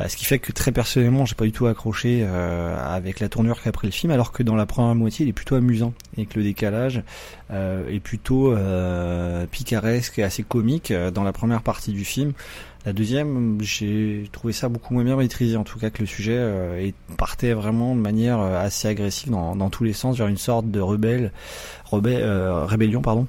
Euh, 0.00 0.08
ce 0.08 0.16
qui 0.16 0.24
fait 0.24 0.38
que 0.38 0.52
très 0.52 0.72
personnellement, 0.72 1.24
j'ai 1.26 1.34
pas 1.34 1.44
du 1.44 1.52
tout 1.52 1.66
accroché 1.66 2.20
euh, 2.22 2.76
avec 2.78 3.20
la 3.20 3.28
tournure 3.28 3.62
qu'a 3.62 3.72
pris 3.72 3.86
le 3.86 3.92
film, 3.92 4.12
alors 4.12 4.32
que 4.32 4.42
dans 4.42 4.56
la 4.56 4.66
première 4.66 4.94
moitié, 4.94 5.26
il 5.26 5.28
est 5.28 5.34
plutôt 5.34 5.54
amusant 5.54 5.92
et 6.16 6.26
que 6.26 6.38
le 6.38 6.44
décalage 6.44 7.02
euh, 7.50 7.88
est 7.88 8.00
plutôt 8.00 8.54
picaresque 9.50 10.18
et 10.18 10.22
assez 10.22 10.42
comique 10.42 10.92
dans 10.92 11.24
la 11.24 11.32
première 11.32 11.62
partie 11.62 11.92
du 11.92 12.04
film. 12.04 12.32
La 12.86 12.92
deuxième, 12.92 13.58
j'ai 13.60 14.28
trouvé 14.32 14.52
ça 14.52 14.68
beaucoup 14.68 14.94
moins 14.94 15.04
bien 15.04 15.16
maîtrisé, 15.16 15.56
en 15.56 15.64
tout 15.64 15.78
cas 15.78 15.90
que 15.90 16.00
le 16.00 16.06
sujet 16.06 16.38
et 16.80 16.94
partait 17.16 17.52
vraiment 17.52 17.94
de 17.94 18.00
manière 18.00 18.40
assez 18.40 18.88
agressive 18.88 19.30
dans, 19.30 19.70
tous 19.70 19.84
les 19.84 19.92
sens 19.92 20.16
vers 20.16 20.28
une 20.28 20.38
sorte 20.38 20.70
de 20.70 20.80
rebelle, 20.80 21.32
rébellion, 21.90 23.02
pardon, 23.02 23.26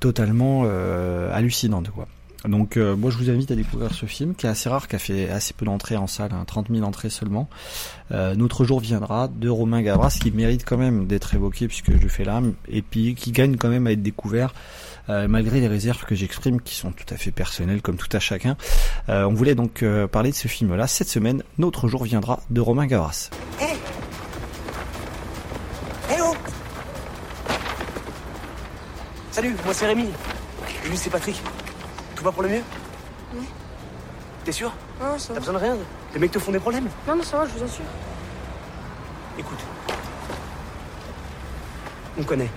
totalement 0.00 0.62
euh, 0.66 1.32
hallucinante, 1.32 1.90
quoi. 1.90 2.06
Donc 2.48 2.76
euh, 2.76 2.96
moi 2.96 3.10
je 3.10 3.18
vous 3.18 3.30
invite 3.30 3.50
à 3.52 3.54
découvrir 3.54 3.94
ce 3.94 4.06
film 4.06 4.34
qui 4.34 4.46
est 4.46 4.48
assez 4.48 4.68
rare, 4.68 4.88
qui 4.88 4.96
a 4.96 4.98
fait 4.98 5.30
assez 5.30 5.54
peu 5.54 5.64
d'entrées 5.64 5.96
en 5.96 6.06
salle, 6.08 6.32
hein, 6.32 6.44
30 6.44 6.68
000 6.70 6.82
entrées 6.84 7.10
seulement. 7.10 7.48
Euh, 8.10 8.34
Notre 8.34 8.64
jour 8.64 8.80
viendra 8.80 9.28
de 9.28 9.48
Romain 9.48 9.80
Gavras 9.80 10.18
qui 10.20 10.32
mérite 10.32 10.64
quand 10.64 10.76
même 10.76 11.06
d'être 11.06 11.34
évoqué 11.34 11.68
puisque 11.68 11.92
je 11.92 12.02
le 12.02 12.08
fais 12.08 12.24
là 12.24 12.42
et 12.68 12.82
puis 12.82 13.14
qui 13.14 13.30
gagne 13.30 13.56
quand 13.56 13.68
même 13.68 13.86
à 13.86 13.92
être 13.92 14.02
découvert 14.02 14.54
euh, 15.08 15.26
malgré 15.28 15.60
les 15.60 15.68
réserves 15.68 16.04
que 16.04 16.14
j'exprime 16.14 16.60
qui 16.60 16.74
sont 16.74 16.92
tout 16.92 17.12
à 17.12 17.16
fait 17.16 17.30
personnelles 17.30 17.82
comme 17.82 17.96
tout 17.96 18.14
à 18.14 18.20
chacun. 18.20 18.56
Euh, 19.08 19.24
on 19.24 19.34
voulait 19.34 19.54
donc 19.54 19.82
euh, 19.82 20.06
parler 20.06 20.30
de 20.30 20.36
ce 20.36 20.48
film 20.48 20.74
là 20.74 20.86
cette 20.86 21.08
semaine. 21.08 21.42
Notre 21.58 21.88
jour 21.88 22.04
viendra 22.04 22.40
de 22.50 22.60
Romain 22.60 22.86
Gavras. 22.86 23.30
Hé 23.60 23.71
Salut, 29.32 29.56
moi 29.64 29.72
c'est 29.74 29.86
Rémi. 29.86 30.08
Et 30.84 30.88
lui 30.88 30.96
c'est 30.96 31.10
Patrick. 31.10 31.40
Tout 32.14 32.22
va 32.24 32.32
pour 32.32 32.42
le 32.42 32.50
mieux 32.50 32.62
Ouais. 33.34 33.46
T'es 34.44 34.52
sûr 34.52 34.72
Non, 35.00 35.18
ça 35.18 35.28
T'as 35.28 35.34
va. 35.34 35.40
besoin 35.40 35.54
de 35.54 35.58
rien 35.58 35.76
Les 36.12 36.20
mecs 36.20 36.30
te 36.32 36.38
font 36.38 36.52
des 36.52 36.58
problèmes 36.58 36.88
Non, 37.08 37.16
non, 37.16 37.22
ça 37.22 37.38
va, 37.38 37.46
je 37.46 37.52
vous 37.58 37.64
assure. 37.64 37.84
Écoute. 39.38 39.58
On 42.18 42.22
connaît. 42.24 42.50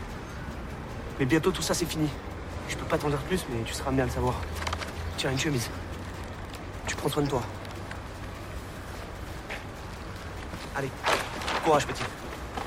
Mais 1.17 1.25
bientôt 1.25 1.51
tout 1.51 1.61
ça 1.61 1.73
c'est 1.73 1.85
fini. 1.85 2.09
Je 2.67 2.75
peux 2.75 2.85
pas 2.85 2.97
t'en 2.97 3.07
dire 3.09 3.19
plus, 3.19 3.45
mais 3.49 3.63
tu 3.63 3.73
seras 3.73 3.87
amené 3.89 4.01
à 4.01 4.05
le 4.05 4.11
savoir. 4.11 4.35
Tiens, 5.17 5.31
une 5.31 5.39
chemise. 5.39 5.69
Tu 6.87 6.95
prends 6.95 7.07
soin 7.09 7.23
de 7.23 7.29
toi. 7.29 7.41
Allez, 10.75 10.89
courage 11.63 11.87
petit. 11.87 12.03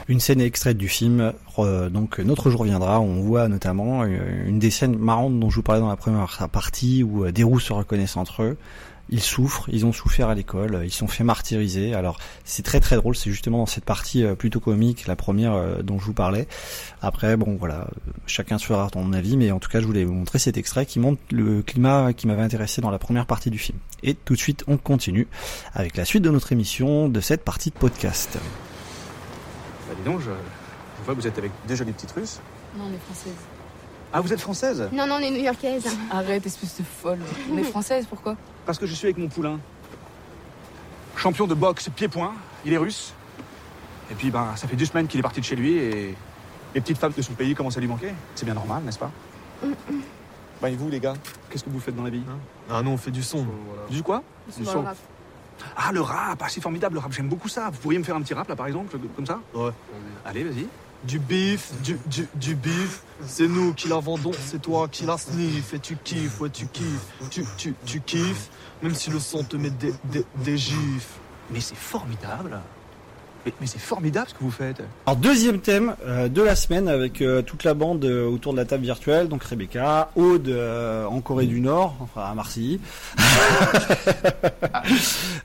Une 0.09 0.21
scène 0.21 0.41
extraite 0.41 0.79
du 0.79 0.89
film, 0.89 1.35
euh, 1.59 1.91
donc 1.91 2.19
Notre 2.19 2.49
jour 2.49 2.65
viendra, 2.65 2.99
on 2.99 3.21
voit 3.21 3.47
notamment 3.49 4.05
euh, 4.05 4.47
une 4.47 4.59
des 4.59 4.71
scènes 4.71 4.97
marrantes 4.97 5.39
dont 5.39 5.51
je 5.51 5.57
vous 5.57 5.63
parlais 5.63 5.83
dans 5.83 5.89
la 5.91 5.97
première 5.97 6.49
partie, 6.51 7.03
où 7.03 7.27
euh, 7.27 7.31
des 7.31 7.43
roues 7.43 7.61
se 7.61 7.75
reconnaissent 7.75 8.17
entre 8.17 8.43
eux. 8.43 8.57
Ils 9.11 9.21
souffrent, 9.21 9.69
ils 9.71 9.85
ont 9.85 9.93
souffert 9.93 10.31
à 10.31 10.35
l'école, 10.35 10.81
ils 10.83 10.93
sont 10.93 11.09
fait 11.09 11.25
martyriser. 11.25 11.93
Alors 11.93 12.19
c'est 12.45 12.63
très 12.63 12.81
très 12.81 12.97
drôle, 12.97 13.17
c'est 13.17 13.31
justement 13.31 13.59
dans 13.59 13.67
cette 13.67 13.85
partie 13.85 14.23
plutôt 14.39 14.61
comique, 14.61 15.07
la 15.07 15.17
première 15.17 15.83
dont 15.83 15.99
je 15.99 16.05
vous 16.05 16.13
parlais. 16.13 16.47
Après, 17.01 17.39
bon 17.39 17.57
voilà, 17.59 17.89
chacun 18.27 18.59
se 18.59 18.67
fera 18.67 18.91
ton 18.91 19.15
avis, 19.15 19.39
mais 19.39 19.51
en 19.51 19.61
tout 19.61 19.71
cas 19.71 19.81
je 19.81 19.87
voulais 19.87 20.05
vous 20.05 20.13
montrer 20.13 20.39
cet 20.39 20.59
extrait 20.59 20.85
qui 20.85 21.01
montre 21.01 21.23
le 21.31 21.63
climat 21.63 22.13
qui 22.13 22.27
m'avait 22.27 22.43
intéressé 22.43 22.83
dans 22.83 22.91
la 22.91 22.99
première 22.99 23.25
partie 23.25 23.49
du 23.49 23.59
film. 23.59 23.79
Et 24.03 24.13
tout 24.13 24.35
de 24.35 24.39
suite 24.39 24.65
on 24.69 24.77
continue 24.77 25.27
avec 25.73 25.97
la 25.97 26.05
suite 26.05 26.23
de 26.23 26.31
notre 26.31 26.53
émission 26.53 27.09
de 27.09 27.21
cette 27.23 27.45
partie 27.45 27.71
de 27.71 27.77
podcast. 27.77 28.39
Dis 29.99 30.05
donc, 30.05 30.21
je, 30.21 30.31
je 30.31 31.05
vois 31.05 31.15
que 31.15 31.21
vous 31.21 31.27
êtes 31.27 31.39
avec 31.39 31.51
des 31.67 31.77
jolies 31.77 31.93
petites 31.93 32.13
Russes. 32.13 32.41
Non, 32.77 32.85
on 32.89 32.95
est 32.95 32.99
française. 32.99 33.37
Ah, 34.13 34.21
vous 34.21 34.33
êtes 34.33 34.41
française? 34.41 34.89
Non, 34.93 35.07
non, 35.07 35.17
on 35.17 35.19
est 35.19 35.31
new-yorkaise. 35.31 35.85
Arrête, 36.11 36.47
espèce 36.47 36.79
de 36.79 36.85
folle. 36.85 37.19
On 37.53 37.59
est 37.59 37.65
française, 37.65 38.07
pourquoi? 38.09 38.37
Parce 38.65 38.79
que 38.79 38.87
je 38.87 38.95
suis 38.95 39.07
avec 39.07 39.19
mon 39.19 39.29
poulain. 39.29 39.59
Champion 41.17 41.47
de 41.47 41.55
boxe 41.55 41.91
pied-point, 41.95 42.33
il 42.65 42.73
est 42.73 42.79
russe. 42.79 43.13
Et 44.11 44.15
puis, 44.15 44.31
ben, 44.31 44.55
ça 44.57 44.67
fait 44.67 44.77
deux 44.77 44.87
semaines 44.87 45.09
qu'il 45.09 45.21
est 45.21 45.23
parti 45.23 45.41
de 45.41 45.45
chez 45.45 45.57
lui 45.57 45.77
et 45.77 46.15
les 46.75 46.81
petites 46.81 46.97
femmes 46.99 47.13
de 47.15 47.21
son 47.21 47.35
pays 47.35 47.55
commencent 47.55 47.77
à 47.77 47.81
lui 47.81 47.89
manquer. 47.89 48.15
C'est 48.35 48.45
bien 48.45 48.55
normal, 48.55 48.83
n'est-ce 48.85 48.99
pas? 48.99 49.11
Ben, 50.63 50.69
et 50.69 50.77
vous, 50.77 50.89
les 50.89 51.01
gars, 51.01 51.15
qu'est-ce 51.51 51.65
que 51.65 51.71
vous 51.71 51.81
faites 51.81 51.97
dans 51.97 52.05
la 52.05 52.11
vie? 52.11 52.23
Ah, 52.71 52.83
nous, 52.83 52.91
on 52.91 52.97
fait 52.97 53.11
du 53.11 53.23
son. 53.23 53.45
Du 53.91 54.03
quoi? 54.03 54.23
Le 54.59 54.69
rap. 54.69 54.97
Ah, 55.77 55.93
le 55.93 56.01
rap, 56.01 56.43
ah, 56.43 56.47
c'est 56.49 56.61
formidable, 56.61 56.95
le 56.95 57.01
rap, 57.01 57.13
j'aime 57.13 57.29
beaucoup 57.29 57.49
ça. 57.49 57.71
Vous 57.71 57.79
pourriez 57.79 57.99
me 57.99 58.05
faire 58.05 58.17
un 58.17 58.23
petit 58.23 58.35
rap, 58.35 58.49
là, 58.49 58.57
par 58.57 58.67
exemple, 58.67 58.97
comme 59.17 59.27
ça 59.27 59.41
Ouais. 59.55 59.71
Allez, 60.25 60.45
vas-y. 60.45 60.67
Du 61.05 61.21
bif, 61.21 61.73
du, 61.83 61.97
du, 62.07 62.29
du 62.35 62.55
bif, 62.57 63.03
c'est 63.25 63.47
nous 63.47 63.73
qui 63.73 63.87
la 63.89 64.01
vendons, 64.01 64.33
c'est 64.47 64.61
toi 64.61 64.89
qui 64.89 65.07
la 65.07 65.17
sniff 65.17 65.73
et 65.73 65.79
tu 65.79 65.97
kiffes, 65.97 66.41
ouais 66.41 66.51
tu 66.51 66.67
kiffes, 66.67 67.07
tu, 67.31 67.45
tu, 67.57 67.73
tu 67.85 68.01
kiffes, 68.01 68.49
même 68.83 68.97
si 68.97 69.09
le 69.11 69.21
son 69.21 69.45
te 69.45 69.57
met 69.57 69.71
des, 69.71 69.95
des, 70.05 70.25
des 70.35 70.59
gifs. 70.59 71.21
Mais 71.51 71.61
c'est 71.61 71.77
formidable. 71.77 72.61
Mais, 73.61 73.67
c'est 73.67 73.79
formidable 73.79 74.29
ce 74.29 74.35
que 74.35 74.41
vous 74.41 74.51
faites. 74.51 74.83
Alors 75.07 75.17
deuxième 75.17 75.61
thème 75.61 75.95
euh, 76.07 76.29
de 76.29 76.43
la 76.43 76.57
semaine 76.57 76.89
avec 76.89 77.21
euh, 77.23 77.43
toute 77.43 77.65
la 77.65 77.75
bande 77.75 78.05
euh, 78.05 78.29
autour 78.29 78.53
de 78.53 78.59
la 78.59 78.65
table 78.65 78.85
virtuelle, 78.85 79.29
donc 79.29 79.43
Rebecca, 79.45 80.11
Aude 80.17 80.49
euh, 80.49 81.07
en 81.07 81.21
Corée 81.21 81.47
du 81.47 81.61
Nord, 81.61 81.97
enfin 82.01 82.23
à 82.23 82.35
Marseille, 82.35 82.81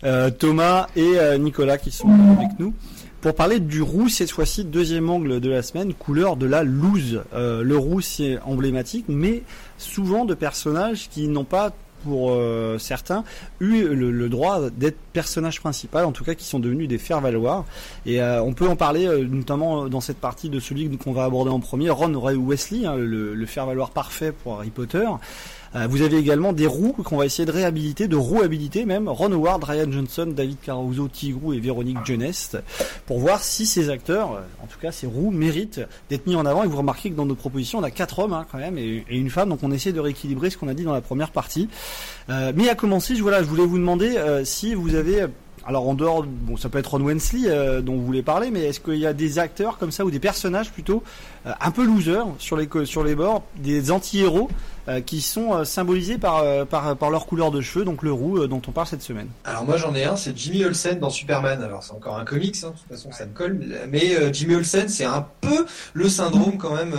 Euh, 0.03 0.29
Thomas 0.29 0.87
et 0.95 1.17
euh, 1.17 1.37
Nicolas 1.37 1.77
qui 1.77 1.91
sont 1.91 2.09
avec 2.37 2.59
nous 2.59 2.73
pour 3.21 3.35
parler 3.35 3.61
du 3.61 3.81
roux 3.81 4.09
cette 4.09 4.31
fois-ci 4.31 4.65
deuxième 4.65 5.09
angle 5.09 5.39
de 5.39 5.49
la 5.49 5.61
semaine, 5.61 5.93
couleur 5.93 6.35
de 6.35 6.45
la 6.45 6.63
loose. 6.63 7.23
Euh, 7.33 7.63
le 7.63 7.77
roux 7.77 8.01
c'est 8.01 8.37
emblématique, 8.41 9.05
mais 9.07 9.43
souvent 9.77 10.25
de 10.25 10.33
personnages 10.33 11.07
qui 11.09 11.29
n'ont 11.29 11.45
pas 11.45 11.71
pour 12.03 12.31
euh, 12.31 12.77
certains, 12.77 13.23
eu 13.59 13.83
le, 13.83 14.11
le 14.11 14.29
droit 14.29 14.69
d'être 14.69 14.97
personnage 15.13 15.59
principal, 15.59 16.05
en 16.05 16.11
tout 16.11 16.23
cas 16.23 16.35
qui 16.35 16.45
sont 16.45 16.59
devenus 16.59 16.87
des 16.87 16.97
faire-valoir. 16.97 17.65
Et 18.05 18.21
euh, 18.21 18.41
on 18.41 18.53
peut 18.53 18.67
en 18.67 18.75
parler 18.75 19.05
euh, 19.05 19.25
notamment 19.25 19.87
dans 19.87 20.01
cette 20.01 20.19
partie 20.19 20.49
de 20.49 20.59
celui 20.59 20.97
qu'on 20.97 21.13
va 21.13 21.23
aborder 21.23 21.51
en 21.51 21.59
premier, 21.59 21.89
Ron 21.89 22.19
Ray 22.19 22.35
Wesley, 22.35 22.85
hein, 22.85 22.95
le, 22.95 23.33
le 23.33 23.45
faire-valoir 23.45 23.91
parfait 23.91 24.31
pour 24.31 24.55
Harry 24.55 24.69
Potter. 24.69 25.07
Euh, 25.75 25.87
vous 25.89 26.01
avez 26.03 26.17
également 26.17 26.53
des 26.53 26.67
roues 26.67 26.93
qu'on 27.03 27.17
va 27.17 27.25
essayer 27.25 27.45
de 27.45 27.51
réhabiliter, 27.51 28.07
de 28.07 28.15
rouhabiliter 28.15 28.85
même, 28.85 29.09
Ron 29.09 29.31
Howard, 29.31 29.63
Ryan 29.63 29.91
Johnson, 29.91 30.31
David 30.35 30.57
Caruso, 30.61 31.07
Tigrou 31.07 31.53
et 31.53 31.59
Véronique 31.59 32.05
Jeunesse, 32.05 32.55
pour 33.07 33.19
voir 33.19 33.41
si 33.41 33.65
ces 33.65 33.89
acteurs, 33.89 34.33
euh, 34.33 34.41
en 34.63 34.67
tout 34.67 34.77
cas 34.79 34.91
ces 34.91 35.07
roues, 35.07 35.31
méritent 35.31 35.81
d'être 36.09 36.27
mis 36.27 36.35
en 36.35 36.45
avant. 36.45 36.63
Et 36.63 36.67
vous 36.67 36.77
remarquez 36.77 37.09
que 37.09 37.15
dans 37.15 37.25
nos 37.25 37.35
propositions, 37.35 37.79
on 37.79 37.83
a 37.83 37.91
quatre 37.91 38.19
hommes 38.19 38.33
hein, 38.33 38.45
quand 38.51 38.59
même 38.59 38.77
et, 38.77 39.03
et 39.09 39.17
une 39.17 39.29
femme, 39.29 39.49
donc 39.49 39.59
on 39.63 39.71
essaie 39.71 39.93
de 39.93 39.99
rééquilibrer 39.99 40.49
ce 40.49 40.57
qu'on 40.57 40.67
a 40.67 40.73
dit 40.73 40.83
dans 40.83 40.93
la 40.93 41.01
première 41.01 41.31
partie. 41.31 41.67
Euh, 42.29 42.51
mais 42.55 42.69
à 42.69 42.75
commencer, 42.75 43.15
je, 43.15 43.21
voilà, 43.23 43.41
je 43.41 43.47
voulais 43.47 43.65
vous 43.65 43.77
demander 43.79 44.15
euh, 44.17 44.45
si 44.45 44.73
vous 44.75 44.95
avez 44.95 45.25
alors 45.65 45.87
en 45.87 45.93
dehors, 45.93 46.23
bon, 46.27 46.57
ça 46.57 46.67
peut 46.67 46.77
être 46.77 46.91
Ron 46.97 47.03
Wensley 47.05 47.43
euh, 47.47 47.79
dont 47.81 47.95
vous 47.95 48.05
voulez 48.05 48.21
parler, 48.21 48.51
mais 48.51 48.65
est-ce 48.65 48.81
qu'il 48.81 48.97
y 48.97 49.05
a 49.05 49.13
des 49.13 49.39
acteurs 49.39 49.77
comme 49.77 49.91
ça 49.91 50.03
ou 50.03 50.11
des 50.11 50.19
personnages 50.19 50.69
plutôt 50.71 51.03
euh, 51.45 51.51
un 51.61 51.71
peu 51.71 51.85
losers 51.85 52.27
sur 52.37 52.57
les 52.57 52.67
co- 52.67 52.83
sur 52.83 53.01
les 53.05 53.15
bords, 53.15 53.43
des 53.55 53.89
anti-héros 53.89 54.49
euh, 54.89 54.99
qui 55.01 55.21
sont 55.21 55.53
euh, 55.53 55.63
symbolisés 55.63 56.17
par, 56.17 56.39
euh, 56.39 56.65
par 56.65 56.97
par 56.97 57.09
leur 57.09 57.25
couleur 57.25 57.51
de 57.51 57.61
cheveux, 57.61 57.85
donc 57.85 58.03
le 58.03 58.11
roux 58.11 58.47
dont 58.47 58.61
on 58.67 58.71
parle 58.71 58.87
cette 58.87 59.01
semaine. 59.01 59.27
Alors 59.45 59.63
moi 59.63 59.77
j'en 59.77 59.95
ai 59.95 60.03
un, 60.03 60.15
c'est 60.15 60.37
Jimmy 60.37 60.65
Olsen 60.65 60.99
dans 60.99 61.09
Superman. 61.09 61.63
Alors 61.63 61.83
c'est 61.83 61.93
encore 61.93 62.17
un 62.17 62.25
comics, 62.25 62.57
hein, 62.63 62.71
de 62.71 62.79
toute 62.79 62.89
façon 62.89 63.11
ça 63.11 63.25
me 63.25 63.33
colle. 63.33 63.59
Mais 63.89 64.33
Jimmy 64.33 64.55
Olsen 64.55 64.89
c'est 64.89 65.05
un 65.05 65.25
peu 65.41 65.65
le 65.93 66.09
syndrome 66.09 66.57
quand 66.57 66.75
même 66.75 66.95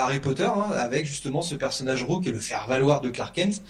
Harry 0.00 0.20
Potter, 0.20 0.44
hein, 0.44 0.70
avec 0.78 1.06
justement 1.06 1.42
ce 1.42 1.54
personnage 1.54 2.04
roux 2.04 2.20
qui 2.20 2.30
est 2.30 2.32
le 2.32 2.40
faire-valoir 2.40 3.00
de 3.00 3.10
Clark 3.10 3.34
Kent. 3.34 3.62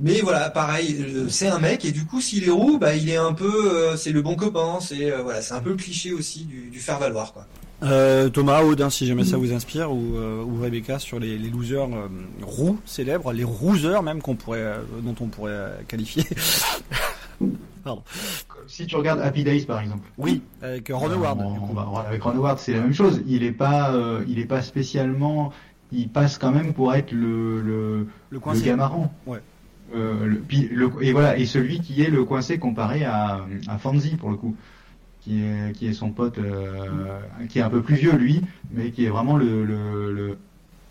Mais 0.00 0.20
voilà, 0.20 0.50
pareil, 0.50 1.26
c'est 1.28 1.48
un 1.48 1.58
mec 1.58 1.84
et 1.84 1.92
du 1.92 2.06
coup 2.06 2.20
s'il 2.20 2.48
est 2.48 2.50
roux, 2.50 2.78
bah 2.78 2.94
il 2.96 3.10
est 3.10 3.16
un 3.16 3.34
peu, 3.34 3.94
c'est 3.96 4.10
le 4.10 4.22
bon 4.22 4.36
copain, 4.36 4.78
c'est 4.80 5.10
voilà, 5.22 5.42
c'est 5.42 5.54
un 5.54 5.60
peu 5.60 5.70
le 5.70 5.76
cliché 5.76 6.12
aussi 6.12 6.44
du, 6.44 6.70
du 6.70 6.80
faire-valoir 6.80 7.32
quoi. 7.34 7.46
Euh, 7.82 8.28
Thomas, 8.28 8.62
Aude, 8.62 8.80
hein, 8.80 8.90
si 8.90 9.06
jamais 9.06 9.24
ça 9.24 9.36
vous 9.36 9.52
inspire, 9.52 9.92
ou, 9.92 10.16
euh, 10.16 10.42
ou 10.44 10.60
Rebecca 10.60 10.98
sur 10.98 11.18
les, 11.18 11.36
les 11.38 11.50
losers 11.50 11.88
euh, 11.92 12.08
roux 12.42 12.78
célèbres, 12.84 13.32
les 13.32 13.44
rousers 13.44 14.02
même 14.02 14.22
qu'on 14.22 14.36
pourrait, 14.36 14.76
dont 15.02 15.14
on 15.20 15.26
pourrait 15.26 15.84
qualifier. 15.88 16.24
Pardon. 17.84 18.02
Si 18.68 18.86
tu 18.86 18.94
regardes 18.94 19.20
Happy 19.20 19.42
Days 19.42 19.62
par 19.64 19.80
exemple. 19.80 20.08
Oui, 20.16 20.42
avec 20.62 20.88
Ron 20.92 21.10
Howard. 21.10 21.40
Avec 22.06 22.22
Ron 22.22 22.36
Howard, 22.36 22.58
c'est 22.58 22.72
la 22.74 22.80
même 22.80 22.94
chose. 22.94 23.20
Il 23.26 23.42
est 23.42 23.50
pas, 23.52 23.92
il 24.28 24.38
est 24.38 24.44
pas 24.46 24.62
spécialement. 24.62 25.52
Il 25.90 26.08
passe 26.08 26.38
quand 26.38 26.52
même 26.52 26.72
pour 26.74 26.94
être 26.94 27.10
le 27.12 27.60
le, 27.60 28.06
Le. 28.30 28.38
Ouais. 29.26 29.40
Euh, 29.94 30.24
le- 30.26 30.42
le- 30.70 30.90
et 31.02 31.12
voilà, 31.12 31.36
et 31.36 31.44
celui 31.44 31.80
qui 31.80 32.00
est 32.02 32.08
le 32.08 32.24
coincé 32.24 32.58
comparé 32.58 33.04
à, 33.04 33.44
à 33.68 33.76
Fonzie 33.78 34.16
pour 34.16 34.30
le 34.30 34.36
coup, 34.36 34.56
qui 35.24 35.42
est 35.42 35.72
qui 35.74 35.86
est 35.86 35.92
son 35.92 36.10
pote, 36.10 36.38
euh, 36.38 37.18
qui 37.48 37.58
est 37.58 37.62
un 37.62 37.70
peu 37.70 37.82
plus 37.82 37.94
vieux 37.96 38.12
lui, 38.16 38.40
mais 38.72 38.90
qui 38.90 39.04
est 39.04 39.08
vraiment 39.10 39.36
le 39.36 40.36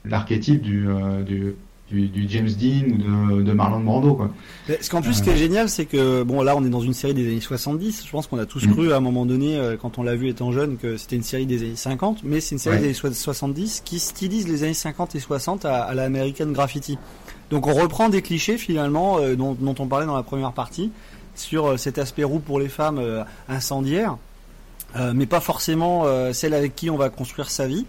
l'archétype 0.06 0.62
du, 0.62 0.88
euh, 0.90 1.22
du 1.24 1.54
du 1.92 2.08
du 2.08 2.26
James 2.30 2.48
Dean 2.48 2.90
ou 2.94 3.38
de, 3.38 3.42
de 3.44 3.52
Marlon 3.52 3.82
Brando 3.82 4.14
quoi. 4.14 4.32
Parce 4.66 4.88
qu'en 4.88 5.02
plus, 5.02 5.14
ce 5.16 5.24
qui 5.24 5.30
est 5.30 5.36
génial, 5.38 5.68
c'est 5.68 5.86
que 5.86 6.24
bon, 6.24 6.42
là, 6.42 6.56
on 6.56 6.64
est 6.66 6.70
dans 6.70 6.80
une 6.80 6.94
série 6.94 7.14
des 7.14 7.28
années 7.30 7.42
70. 7.42 8.06
Je 8.06 8.12
pense 8.12 8.28
qu'on 8.28 8.38
a 8.40 8.46
tous 8.46 8.66
Mm. 8.66 8.72
cru 8.72 8.94
à 8.94 8.98
un 8.98 9.00
moment 9.02 9.26
donné, 9.26 9.58
euh, 9.58 9.76
quand 9.76 10.00
on 10.00 10.04
l'a 10.04 10.16
vu 10.16 10.30
étant 10.30 10.54
jeune, 10.54 10.78
que 10.78 10.96
c'était 10.96 11.18
une 11.18 11.22
série 11.24 11.46
des 11.46 11.62
années 11.64 11.76
50, 11.76 12.24
mais 12.24 12.40
c'est 12.40 12.56
une 12.56 12.60
série 12.60 12.76
Ouais. 12.78 12.80
des 12.82 12.86
années 12.88 12.94
so- 12.94 13.12
70 13.12 13.82
qui 13.84 14.00
stylise 14.00 14.48
les 14.48 14.64
années 14.64 14.74
50 14.74 15.16
et 15.16 15.20
60 15.20 15.66
à, 15.66 15.82
à 15.84 15.94
la 15.94 16.04
American 16.04 16.48
Graffiti. 16.48 16.98
Donc, 17.50 17.68
on 17.68 17.74
reprend 17.74 18.08
des 18.08 18.22
clichés 18.22 18.58
finalement 18.58 19.18
euh, 19.20 19.36
dont, 19.36 19.54
dont 19.60 19.76
on 19.78 19.88
parlait 19.88 20.06
dans 20.06 20.16
la 20.16 20.24
première 20.24 20.54
partie 20.54 20.92
sur 21.42 21.66
euh, 21.66 21.78
cet 21.78 21.98
aspect 21.98 22.24
roux 22.24 22.40
pour 22.40 22.60
les 22.60 22.70
femmes 22.70 23.00
euh, 23.00 23.24
incendiaire, 23.50 24.18
euh, 24.96 25.14
mais 25.16 25.26
pas 25.26 25.40
forcément 25.40 26.06
celle 26.34 26.54
avec 26.54 26.76
qui 26.76 26.90
on 26.90 26.98
va 26.98 27.10
construire 27.10 27.50
sa 27.50 27.68
vie. 27.68 27.86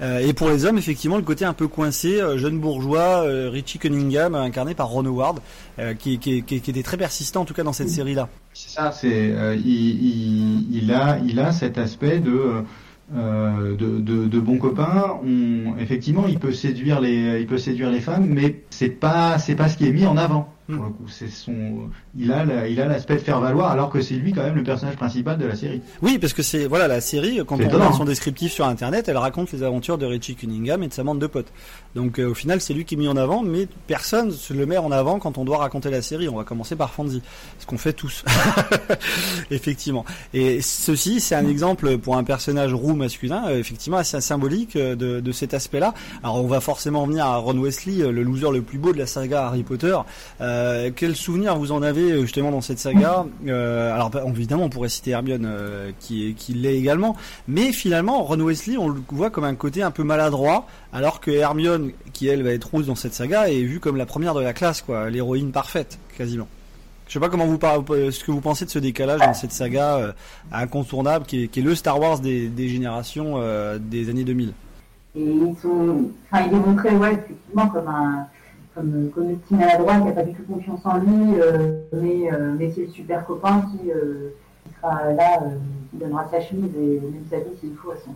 Et 0.00 0.32
pour 0.32 0.48
les 0.48 0.64
hommes, 0.64 0.78
effectivement, 0.78 1.16
le 1.16 1.22
côté 1.22 1.44
un 1.44 1.52
peu 1.52 1.68
coincé, 1.68 2.20
jeune 2.34 2.58
bourgeois, 2.58 3.22
Richie 3.50 3.78
Cunningham, 3.78 4.34
incarné 4.34 4.74
par 4.74 4.88
Ron 4.88 5.06
Howard, 5.06 5.38
qui, 6.00 6.18
qui, 6.18 6.42
qui, 6.42 6.60
qui 6.60 6.70
était 6.70 6.82
très 6.82 6.96
persistant 6.96 7.42
en 7.42 7.44
tout 7.44 7.54
cas 7.54 7.62
dans 7.62 7.72
cette 7.72 7.90
série-là. 7.90 8.28
C'est 8.52 8.70
ça, 8.70 8.90
c'est 8.90 9.08
euh, 9.08 9.54
il, 9.54 9.64
il, 9.64 10.82
il 10.82 10.92
a 10.92 11.18
il 11.24 11.38
a 11.38 11.52
cet 11.52 11.78
aspect 11.78 12.18
de 12.18 12.64
euh, 13.14 13.76
de, 13.76 14.00
de, 14.00 14.26
de 14.26 14.40
bon 14.40 14.58
copain. 14.58 15.18
On, 15.24 15.78
effectivement, 15.78 16.26
il 16.28 16.38
peut 16.38 16.52
séduire 16.52 17.00
les 17.00 17.40
il 17.40 17.46
peut 17.46 17.58
séduire 17.58 17.90
les 17.90 18.00
femmes, 18.00 18.26
mais 18.26 18.62
c'est 18.70 18.88
pas 18.88 19.38
c'est 19.38 19.54
pas 19.54 19.68
ce 19.68 19.76
qui 19.76 19.86
est 19.86 19.92
mis 19.92 20.06
en 20.06 20.16
avant. 20.16 20.52
Pour 20.76 20.84
le 20.86 20.90
coup, 20.90 21.08
c'est 21.08 21.28
son 21.28 21.88
il 22.18 22.30
a 22.32 22.44
la- 22.44 22.68
il 22.68 22.80
a 22.80 22.86
l'aspect 22.86 23.14
de 23.14 23.20
faire 23.20 23.40
valoir, 23.40 23.70
alors 23.70 23.90
que 23.90 24.00
c'est 24.00 24.14
lui 24.14 24.32
quand 24.32 24.42
même 24.42 24.54
le 24.54 24.62
personnage 24.62 24.96
principal 24.96 25.38
de 25.38 25.46
la 25.46 25.56
série. 25.56 25.80
Oui, 26.02 26.18
parce 26.18 26.32
que 26.32 26.42
c'est 26.42 26.66
voilà 26.66 26.88
la 26.88 27.00
série 27.00 27.40
quand 27.46 27.56
on 27.60 27.68
regarde 27.68 27.94
son 27.94 28.04
descriptif 28.04 28.52
sur 28.52 28.66
internet, 28.66 29.08
elle 29.08 29.16
raconte 29.16 29.52
les 29.52 29.62
aventures 29.62 29.98
de 29.98 30.06
Richie 30.06 30.34
Cunningham 30.34 30.82
et 30.82 30.88
de 30.88 30.92
sa 30.92 31.02
bande 31.02 31.18
de 31.18 31.26
potes. 31.26 31.52
Donc 31.94 32.18
euh, 32.18 32.30
au 32.30 32.34
final, 32.34 32.60
c'est 32.60 32.74
lui 32.74 32.84
qui 32.84 32.94
est 32.94 32.98
mis 32.98 33.08
en 33.08 33.16
avant, 33.16 33.42
mais 33.42 33.66
personne 33.86 34.30
se 34.30 34.52
le 34.54 34.66
met 34.66 34.78
en 34.78 34.90
avant 34.92 35.18
quand 35.18 35.38
on 35.38 35.44
doit 35.44 35.58
raconter 35.58 35.90
la 35.90 36.02
série. 36.02 36.28
On 36.28 36.36
va 36.36 36.44
commencer 36.44 36.76
par 36.76 36.90
Fonzie, 36.92 37.22
ce 37.58 37.66
qu'on 37.66 37.78
fait 37.78 37.92
tous, 37.92 38.24
effectivement. 39.50 40.04
Et 40.34 40.60
ceci, 40.62 41.20
c'est 41.20 41.34
un 41.34 41.46
exemple 41.48 41.98
pour 41.98 42.16
un 42.16 42.24
personnage 42.24 42.72
roux 42.74 42.94
masculin, 42.94 43.44
euh, 43.48 43.58
effectivement 43.58 43.98
assez 43.98 44.20
symbolique 44.20 44.76
euh, 44.76 44.94
de, 44.94 45.20
de 45.20 45.32
cet 45.32 45.54
aspect-là. 45.54 45.94
Alors 46.22 46.42
on 46.42 46.46
va 46.46 46.60
forcément 46.60 47.06
venir 47.06 47.24
à 47.26 47.36
Ron 47.36 47.58
Wesley, 47.58 48.10
le 48.10 48.22
loser 48.22 48.50
le 48.52 48.62
plus 48.62 48.78
beau 48.78 48.92
de 48.92 48.98
la 48.98 49.06
saga 49.06 49.46
Harry 49.46 49.62
Potter. 49.62 49.96
Euh, 50.40 50.61
quel 50.94 51.16
souvenir 51.16 51.56
vous 51.56 51.72
en 51.72 51.82
avez 51.82 52.12
euh, 52.12 52.22
justement 52.22 52.50
dans 52.50 52.60
cette 52.60 52.78
saga 52.78 53.24
Euh, 53.46 53.92
Alors 53.94 54.10
bah, 54.10 54.22
évidemment, 54.26 54.64
on 54.64 54.68
pourrait 54.68 54.88
citer 54.88 55.10
Hermione 55.12 55.44
euh, 55.46 55.90
qui 56.00 56.28
est- 56.28 56.32
qui 56.34 56.52
l'est 56.54 56.76
également, 56.76 57.16
mais 57.48 57.72
finalement 57.72 58.22
Ron 58.22 58.40
Wesley, 58.40 58.76
on 58.76 58.88
le 58.88 59.00
voit 59.10 59.30
comme 59.30 59.44
un 59.44 59.54
côté 59.54 59.82
un 59.82 59.90
peu 59.90 60.02
maladroit, 60.04 60.66
alors 60.92 61.20
que 61.20 61.30
Hermione, 61.30 61.92
qui 62.12 62.28
elle 62.28 62.42
va 62.42 62.50
être 62.52 62.64
rousse 62.70 62.86
dans 62.86 62.94
cette 62.94 63.14
saga, 63.14 63.48
est 63.50 63.62
vue 63.62 63.80
comme 63.80 63.96
la 63.96 64.06
première 64.06 64.34
de 64.34 64.40
la 64.40 64.52
classe, 64.52 64.82
quoi, 64.82 65.08
l'héroïne 65.10 65.52
parfaite, 65.52 65.98
quasiment. 66.16 66.48
Je 67.08 67.14
sais 67.14 67.20
pas 67.20 67.28
comment 67.28 67.46
vous 67.46 67.58
par- 67.58 67.82
euh, 67.90 68.10
ce 68.10 68.24
que 68.24 68.30
vous 68.30 68.40
pensez 68.40 68.64
de 68.64 68.70
ce 68.70 68.78
décalage 68.78 69.20
dans 69.20 69.34
cette 69.34 69.52
saga 69.52 69.96
euh, 69.96 70.12
incontournable 70.50 71.26
qui 71.26 71.44
est, 71.44 71.48
qui 71.48 71.60
est 71.60 71.62
le 71.62 71.74
Star 71.74 72.00
Wars 72.00 72.20
des, 72.20 72.48
des 72.48 72.68
générations 72.68 73.34
euh, 73.36 73.78
des 73.78 74.08
années 74.08 74.24
2000. 74.24 74.52
Et 75.14 75.20
ils 75.20 75.54
sont, 75.60 76.10
enfin, 76.30 76.44
il 76.48 76.54
est 76.56 76.60
montré, 76.60 76.90
ouais, 76.96 77.12
effectivement, 77.12 77.68
comme 77.68 77.88
un, 77.88 78.26
comme, 78.74 79.10
comme 79.14 79.28
le 79.28 79.36
petit 79.36 79.54
maladroit 79.54 79.96
qui 79.98 80.04
n'a 80.04 80.12
pas 80.12 80.22
du 80.22 80.32
tout 80.34 80.42
confiance 80.44 80.80
en 80.84 80.98
lui, 80.98 81.40
euh, 81.40 81.80
mais, 81.92 82.32
euh, 82.32 82.54
mais 82.58 82.70
c'est 82.70 82.82
le 82.82 82.88
super 82.88 83.24
copain 83.26 83.62
qui, 83.70 83.90
euh, 83.90 84.30
qui 84.64 84.74
sera 84.80 85.12
là, 85.12 85.42
euh, 85.42 85.48
qui 85.90 85.96
donnera 85.98 86.26
sa 86.30 86.40
chemise 86.40 86.74
et 86.76 87.00
même 87.00 87.24
sa 87.30 87.38
vie 87.38 87.56
s'il 87.60 87.74
faut 87.74 87.90
à 87.90 87.96
son, 87.96 88.12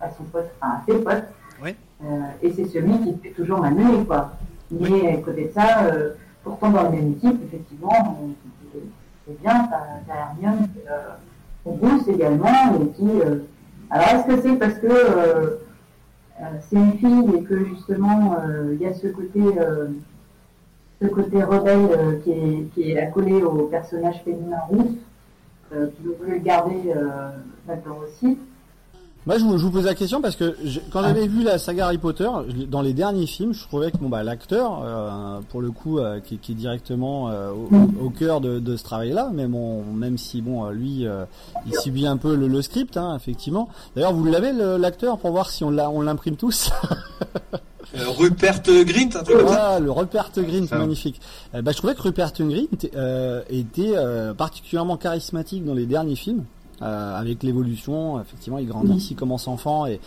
à 0.00 0.10
son 0.10 0.24
pote, 0.24 0.48
enfin, 0.60 0.74
à 0.74 0.82
ses 0.86 0.98
potes. 0.98 1.24
Oui. 1.62 1.74
Euh, 2.04 2.06
et 2.42 2.52
c'est 2.52 2.66
celui 2.66 2.92
qui 3.00 3.14
fait 3.22 3.30
toujours 3.34 3.60
malmener, 3.60 4.04
quoi. 4.04 4.32
Mais 4.70 5.14
à 5.14 5.16
côté 5.22 5.46
de 5.46 5.52
ça, 5.52 5.84
euh, 5.84 6.10
pourtant 6.44 6.70
dans 6.70 6.82
la 6.82 6.90
même 6.90 7.12
équipe, 7.12 7.40
effectivement, 7.44 7.92
euh, 8.22 8.28
c'est- 8.72 9.42
bien, 9.42 9.68
t'as 10.06 10.14
Hermione 10.14 10.68
euh, 10.88 11.08
rousse 11.64 12.06
également 12.08 12.76
et 12.80 12.88
qui. 12.90 13.08
euh, 13.22 13.38
alors 13.90 14.08
est-ce 14.08 14.26
que 14.26 14.40
c'est 14.42 14.54
parce 14.56 14.74
que 14.74 14.86
euh, 14.86 15.16
euh, 15.16 15.56
c'est 16.60 16.76
une 16.76 16.98
fille 16.98 17.36
et 17.36 17.42
que 17.42 17.64
justement 17.64 18.36
euh, 18.38 18.74
il 18.74 18.80
y 18.80 18.86
a 18.86 18.94
ce 18.94 19.08
côté, 19.08 19.40
euh, 19.58 19.88
ce 21.00 21.06
côté 21.06 21.42
rebelle 21.42 21.88
euh, 21.90 22.68
qui, 22.74 22.90
est, 22.90 22.98
accolé 22.98 23.42
au 23.42 23.66
personnage 23.66 24.22
féminin 24.24 24.60
rousse, 24.68 24.96
euh, 25.72 25.88
qui 25.88 26.02
veut 26.04 26.34
le 26.34 26.38
garder 26.38 26.92
euh, 26.94 27.30
aussi. 28.04 28.38
Moi, 29.26 29.38
je 29.38 29.44
vous, 29.44 29.58
je 29.58 29.64
vous 29.64 29.72
pose 29.72 29.84
la 29.86 29.94
question 29.96 30.20
parce 30.22 30.36
que 30.36 30.56
je- 30.64 30.78
quand 30.92 31.02
j'avais 31.02 31.26
vu 31.26 31.42
la 31.42 31.58
saga 31.58 31.86
Harry 31.86 31.98
Potter, 31.98 32.28
je 32.48 32.64
dans 32.64 32.80
les 32.80 32.92
derniers 32.92 33.26
films, 33.26 33.52
je 33.52 33.62
trouvais 33.64 33.90
que 33.90 33.96
bon 33.96 34.08
bah 34.08 34.22
l'acteur, 34.22 34.82
euh, 34.84 35.40
pour 35.50 35.60
le 35.60 35.72
coup, 35.72 35.98
euh, 35.98 36.20
qui, 36.20 36.38
qui 36.38 36.52
est 36.52 36.54
directement 36.54 37.28
euh, 37.28 37.50
au, 37.50 38.04
au 38.06 38.10
cœur 38.10 38.40
de, 38.40 38.60
de 38.60 38.76
ce 38.76 38.84
travail-là, 38.84 39.30
mais 39.34 39.46
bon, 39.46 39.82
même 39.82 40.16
si 40.16 40.42
bon, 40.42 40.64
euh, 40.66 40.70
lui, 40.70 41.06
euh, 41.08 41.24
il 41.66 41.74
subit 41.74 42.06
un 42.06 42.16
peu 42.18 42.36
le, 42.36 42.46
le 42.46 42.62
script, 42.62 42.96
hein, 42.96 43.16
effectivement. 43.16 43.68
D'ailleurs, 43.96 44.12
vous 44.12 44.24
l'avez 44.24 44.52
le- 44.52 44.76
l'acteur 44.76 45.18
pour 45.18 45.32
voir 45.32 45.50
si 45.50 45.64
on 45.64 45.70
l'a, 45.70 45.90
on 45.90 46.00
l'imprime 46.02 46.36
tous. 46.36 46.70
Euh, 47.96 48.10
Rupert 48.10 48.60
Grint, 48.62 49.08
un 49.14 49.22
truc 49.22 49.36
comme 49.38 49.46
ça. 49.48 49.54
Voilà, 49.54 49.78
le 49.80 49.90
Rupert 49.90 50.30
Grint, 50.36 50.66
magnifique. 50.76 51.20
Euh, 51.54 51.62
bah, 51.62 51.70
je 51.72 51.78
trouvais 51.78 51.94
que 51.94 52.02
Rupert 52.02 52.32
Grint 52.36 52.66
euh, 52.94 53.42
était 53.48 53.92
euh, 53.94 54.34
particulièrement 54.34 54.96
charismatique 54.96 55.64
dans 55.64 55.72
les 55.72 55.86
derniers 55.86 56.16
films. 56.16 56.44
Euh, 56.82 57.18
avec 57.18 57.42
l'évolution, 57.42 58.20
effectivement, 58.20 58.58
il 58.58 58.66
grandit, 58.66 59.08
il 59.10 59.16
commence 59.16 59.48
enfant 59.48 59.86
et 59.86 59.98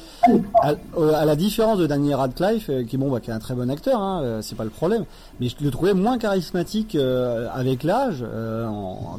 à, 0.62 0.76
euh, 1.00 1.14
à 1.16 1.26
la 1.26 1.36
différence 1.36 1.80
de 1.80 1.88
Daniel 1.88 2.14
Radcliffe, 2.16 2.70
euh, 2.70 2.84
qui 2.84 2.96
bon, 2.98 3.10
bah, 3.10 3.20
qui 3.20 3.32
est 3.32 3.34
un 3.34 3.40
très 3.40 3.56
bon 3.56 3.72
acteur, 3.72 4.00
hein, 4.00 4.22
euh, 4.22 4.42
c'est 4.44 4.54
pas 4.56 4.66
le 4.66 4.70
problème, 4.70 5.06
mais 5.40 5.50
je 5.50 5.56
le 5.64 5.72
trouvais 5.72 5.96
moins 5.96 6.20
charismatique 6.20 6.94
euh, 6.94 7.48
avec 7.52 7.82
l'âge 7.82 8.24
euh, 8.24 8.68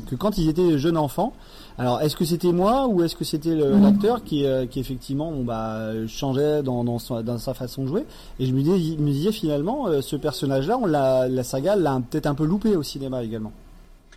que 0.08 0.14
quand 0.14 0.38
ils 0.38 0.48
étaient 0.48 0.78
jeunes 0.78 0.96
enfants. 0.96 1.32
Alors, 1.76 2.02
est-ce 2.02 2.14
que 2.14 2.26
c'était 2.26 2.52
moi 2.52 2.86
ou 2.88 3.02
est-ce 3.02 3.16
que 3.16 3.24
c'était 3.24 3.54
l'acteur 3.54 4.22
qui, 4.22 4.44
euh, 4.44 4.66
qui 4.66 4.80
effectivement 4.80 5.32
bon, 5.32 5.44
bah, 5.44 5.88
changeait 6.08 6.62
dans, 6.62 6.84
dans, 6.84 6.98
sa, 6.98 7.22
dans 7.22 7.38
sa 7.38 7.54
façon 7.54 7.82
de 7.82 7.88
jouer? 7.88 8.04
Et 8.38 8.46
je 8.46 8.52
me 8.52 8.60
disais, 8.60 8.96
me 8.98 9.10
disais 9.10 9.32
finalement, 9.32 9.86
euh, 9.86 10.02
ce 10.02 10.14
personnage-là, 10.14 10.78
on 10.80 10.86
l'a, 10.86 11.26
la 11.26 11.42
saga 11.42 11.76
l'a 11.76 11.98
peut-être 12.10 12.26
un 12.26 12.34
peu 12.34 12.44
loupé 12.44 12.76
au 12.76 12.82
cinéma 12.82 13.24
également. 13.24 13.52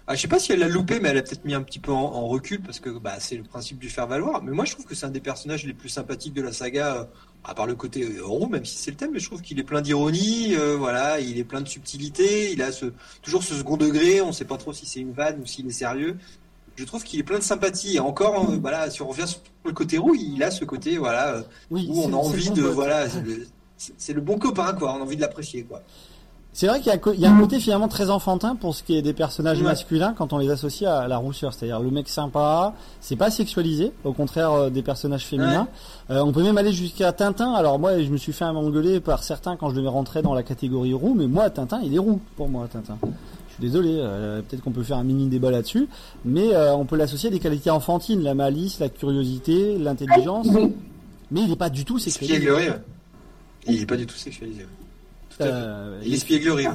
Ah, 0.06 0.16
je 0.16 0.22
sais 0.22 0.28
pas 0.28 0.38
si 0.38 0.51
elle 0.51 0.60
l'a 0.60 0.68
loupé, 0.68 0.99
mais 0.99 1.10
elle 1.10 1.18
a 1.18 1.22
peut-être 1.22 1.45
mis 1.45 1.54
un 1.54 1.62
petit 1.64 1.80
peu 1.80 1.91
en, 1.93 1.97
en 2.01 2.28
recul 2.28 2.60
parce 2.62 2.82
que 2.82 2.89
bah, 2.89 3.16
c'est 3.20 3.38
le 3.38 3.43
principe 3.43 3.80
du 3.80 3.89
faire 3.89 4.06
valoir. 4.06 4.43
Mais 4.43 4.51
moi, 4.51 4.66
je 4.66 4.74
trouve 4.74 4.86
que 4.86 4.95
c'est 4.95 5.06
un 5.06 5.10
des 5.12 5.22
personnages 5.22 5.66
les 5.66 5.74
plus 5.74 5.88
sympathiques 5.88 6.34
de 6.34 6.41
la 6.41 6.51
saga, 6.51 6.95
euh, 6.97 7.04
à 7.45 7.54
part 7.56 7.68
le 7.68 7.76
côté 7.76 8.04
euh, 8.04 8.22
roux, 8.26 8.47
même 8.47 8.66
si 8.66 8.76
c'est 8.78 8.91
le 8.91 8.97
thème. 8.97 9.12
Mais 9.14 9.20
je 9.20 9.28
trouve 9.28 9.41
qu'il 9.41 9.60
est 9.60 9.64
plein 9.64 9.82
d'ironie, 9.82 10.56
euh, 10.58 10.76
voilà, 10.76 11.22
il 11.22 11.38
est 11.39 11.45
plein 11.45 11.62
de 11.62 11.70
subtilité, 11.70 12.51
il 12.51 12.62
a 12.62 12.74
ce, 12.74 12.88
toujours 13.22 13.43
ce 13.43 13.54
second 13.56 13.78
degré. 13.78 14.20
On 14.22 14.34
sait 14.34 14.43
pas 14.43 14.58
trop 14.58 14.74
si 14.74 14.86
c'est 14.86 14.99
une 14.99 15.14
vanne 15.14 15.39
ou 15.41 15.45
s'il 15.45 15.68
est 15.68 15.72
sérieux. 15.72 16.18
Je 16.76 16.84
trouve 16.84 17.04
qu'il 17.04 17.20
est 17.22 17.24
plein 17.24 17.38
de 17.39 17.43
sympathie. 17.43 17.95
Et 17.95 17.99
encore, 18.01 18.49
euh, 18.51 18.58
voilà, 18.60 18.89
si 18.89 19.01
on 19.01 19.08
revient 19.08 19.28
sur 19.28 19.39
le 19.64 19.72
côté 19.72 19.97
roux, 19.97 20.16
il 20.16 20.43
a 20.43 20.51
ce 20.51 20.66
côté, 20.66 20.97
voilà, 20.97 21.36
euh, 21.36 21.41
Oui, 21.72 21.88
où 21.89 22.01
on 22.04 22.12
a 22.12 22.18
envie 22.18 22.49
bon 22.49 22.56
de, 22.56 22.62
voilà, 22.64 23.08
c'est 23.10 23.22
le- 23.22 23.47
le 24.16 24.22
bon 24.22 24.38
copain, 24.38 24.74
quoi. 24.74 24.93
On 24.95 24.97
a 24.97 25.04
envie 25.04 25.16
de 25.16 25.22
l'apprécier, 25.22 25.64
quoi. 25.64 25.82
C'est 26.56 26.68
vrai 26.68 26.78
qu'il 26.80 26.88
y 26.88 26.91
a, 26.91 26.93
un 26.93 26.97
co- 26.99 27.14
il 27.14 27.20
y 27.20 27.26
a 27.26 27.32
un 27.32 27.39
côté 27.39 27.60
finalement 27.60 27.88
très 27.88 28.12
enfantin 28.12 28.56
pour 28.56 28.76
ce 28.76 28.84
qui 28.84 28.95
est 28.95 29.01
des 29.01 29.14
personnages 29.14 29.58
Ouais. 29.58 29.64
masculins 29.64 30.14
quand 30.16 30.34
on 30.34 30.38
les 30.38 30.51
associe 30.51 30.88
à 30.88 31.08
la 31.08 31.18
rousseur. 31.18 31.51
C'est-à-dire 31.54 31.80
le 31.80 31.89
mec 31.89 32.08
sympa, 32.08 32.74
c'est 33.01 33.16
pas 33.16 33.32
sexualisé, 33.32 33.91
au 34.04 34.14
contraire 34.14 34.51
euh, 34.51 34.70
des 34.70 34.84
personnages 34.84 35.26
féminins. 35.26 35.68
Euh, 36.12 36.20
on 36.22 36.32
peut 36.32 36.43
même 36.43 36.58
aller 36.60 36.72
jusqu'à 36.72 37.12
Tintin. 37.12 37.54
Alors 37.54 37.80
moi, 37.80 37.99
je 38.04 38.10
me 38.10 38.18
suis 38.18 38.34
fait 38.34 38.45
engueuler 38.45 38.99
par 38.99 39.24
certains 39.24 39.56
quand 39.56 39.70
je 39.72 39.76
devais 39.76 39.88
rentrer 39.89 40.22
dans 40.22 40.36
la 40.36 40.43
catégorie 40.43 40.93
roux, 40.93 41.16
mais 41.16 41.26
moi, 41.26 41.49
Tintin, 41.49 41.82
il 41.84 41.95
est 41.95 41.99
roux 41.99 42.20
pour 42.36 42.47
moi, 42.49 42.68
Tintin. 42.72 42.97
Je 43.01 43.54
suis 43.56 43.62
désolé, 43.62 43.97
euh, 43.99 44.41
peut-être 44.41 44.62
qu'on 44.64 44.72
peut 44.72 44.84
faire 44.84 44.97
un 44.97 45.04
mini 45.04 45.28
débat 45.30 45.49
là-dessus, 45.49 45.88
mais 46.24 46.54
euh, 46.54 46.76
on 46.76 46.86
peut 46.86 46.97
l'associer 46.97 47.30
à 47.30 47.32
des 47.32 47.39
qualités 47.39 47.72
enfantines, 47.72 48.22
la 48.22 48.36
malice, 48.36 48.80
la 48.80 48.89
curiosité, 48.89 49.78
l'intelligence. 49.80 50.47
Mais 51.32 51.41
il 51.41 51.49
n'est 51.49 51.56
pas 51.56 51.70
du 51.72 51.84
tout 51.84 51.97
sexualisé. 51.97 52.47
Il 53.68 53.82
est 53.82 53.86
pas 53.88 53.95
du 53.97 54.06
tout 54.06 54.16
sexualisé. 54.18 54.66
Euh, 55.42 56.02
Et 56.04 56.10
l'espièglerie. 56.10 56.68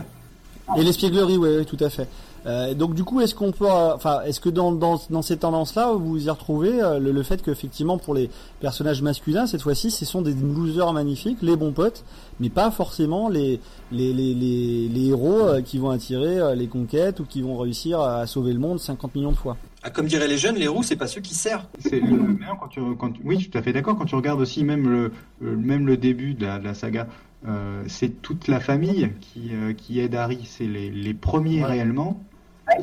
Et 0.76 0.82
l'espièglerie, 0.82 1.36
oui, 1.36 1.64
tout 1.64 1.82
à 1.82 1.88
fait. 1.88 2.08
Euh, 2.46 2.72
donc 2.72 2.94
du 2.94 3.04
coup, 3.04 3.20
est-ce 3.20 3.34
qu'on 3.34 3.50
peut, 3.52 3.68
enfin, 3.68 4.20
est-ce 4.24 4.40
que 4.40 4.48
dans, 4.48 4.70
dans, 4.72 5.00
dans 5.10 5.22
ces 5.22 5.36
tendances-là, 5.36 5.92
vous 5.92 6.26
y 6.26 6.30
retrouvez 6.30 6.80
euh, 6.80 6.98
le, 6.98 7.10
le 7.10 7.22
fait 7.22 7.42
qu'effectivement 7.42 7.98
pour 7.98 8.14
les 8.14 8.30
personnages 8.60 9.02
masculins, 9.02 9.46
cette 9.46 9.60
fois-ci, 9.62 9.90
ce 9.90 10.04
sont 10.04 10.22
des 10.22 10.34
losers 10.34 10.92
magnifiques, 10.92 11.38
les 11.42 11.56
bons 11.56 11.72
potes, 11.72 12.04
mais 12.38 12.48
pas 12.48 12.70
forcément 12.70 13.28
les 13.28 13.60
les, 13.90 14.12
les, 14.12 14.34
les, 14.34 14.88
les 14.88 15.06
héros 15.08 15.40
euh, 15.40 15.62
qui 15.62 15.78
vont 15.78 15.90
attirer 15.90 16.38
euh, 16.38 16.54
les 16.54 16.66
conquêtes 16.66 17.20
ou 17.20 17.24
qui 17.24 17.40
vont 17.42 17.56
réussir 17.56 18.00
à 18.00 18.26
sauver 18.26 18.52
le 18.52 18.58
monde 18.58 18.78
50 18.78 19.14
millions 19.14 19.32
de 19.32 19.36
fois. 19.36 19.56
Ah, 19.82 19.90
comme 19.90 20.06
diraient 20.06 20.28
les 20.28 20.38
jeunes, 20.38 20.56
les 20.56 20.68
roues, 20.68 20.82
c'est 20.82 20.96
pas 20.96 21.06
ceux 21.06 21.20
qui 21.20 21.34
servent. 21.34 21.66
C'est 21.78 22.00
le 22.00 22.16
même 22.16 22.38
quand 22.60 22.68
tu, 22.68 22.80
quand 22.98 23.10
tu- 23.12 23.20
oui, 23.24 23.36
je 23.36 23.40
suis 23.42 23.50
tout 23.50 23.58
à 23.58 23.62
fait 23.62 23.72
d'accord. 23.72 23.96
Quand 23.96 24.04
tu 24.04 24.14
regardes 24.14 24.40
aussi 24.40 24.64
même 24.64 24.88
le, 24.88 25.12
même 25.40 25.86
le 25.86 25.96
début 25.96 26.34
de 26.34 26.44
la, 26.46 26.58
de 26.58 26.64
la 26.64 26.74
saga, 26.74 27.06
euh, 27.46 27.82
c'est 27.86 28.20
toute 28.20 28.48
la 28.48 28.60
famille 28.60 29.10
qui, 29.20 29.50
euh, 29.52 29.72
qui 29.72 30.00
aide 30.00 30.14
Harry. 30.16 30.40
C'est 30.44 30.66
les, 30.66 30.90
les 30.90 31.14
premiers 31.14 31.64
réellement 31.64 32.20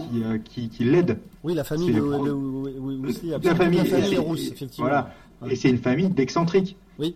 qui, 0.09 0.23
euh, 0.23 0.37
qui, 0.43 0.69
qui 0.69 0.85
l'aident. 0.85 1.19
Oui, 1.43 1.53
la 1.53 1.63
famille 1.63 1.91
de 1.91 1.97
le- 1.99 2.33
oui, 2.33 3.01
aussi, 3.07 3.27
la 3.27 3.35
absolument. 3.35 3.57
famille, 3.63 3.77
la 3.91 3.99
famille 4.01 4.17
rousse, 4.17 4.47
effectivement. 4.51 4.87
Voilà. 4.87 5.13
Ouais. 5.41 5.51
Et 5.53 5.55
c'est 5.55 5.69
une 5.69 5.77
famille 5.77 6.09
d'excentriques. 6.09 6.75
Oui. 6.97 7.13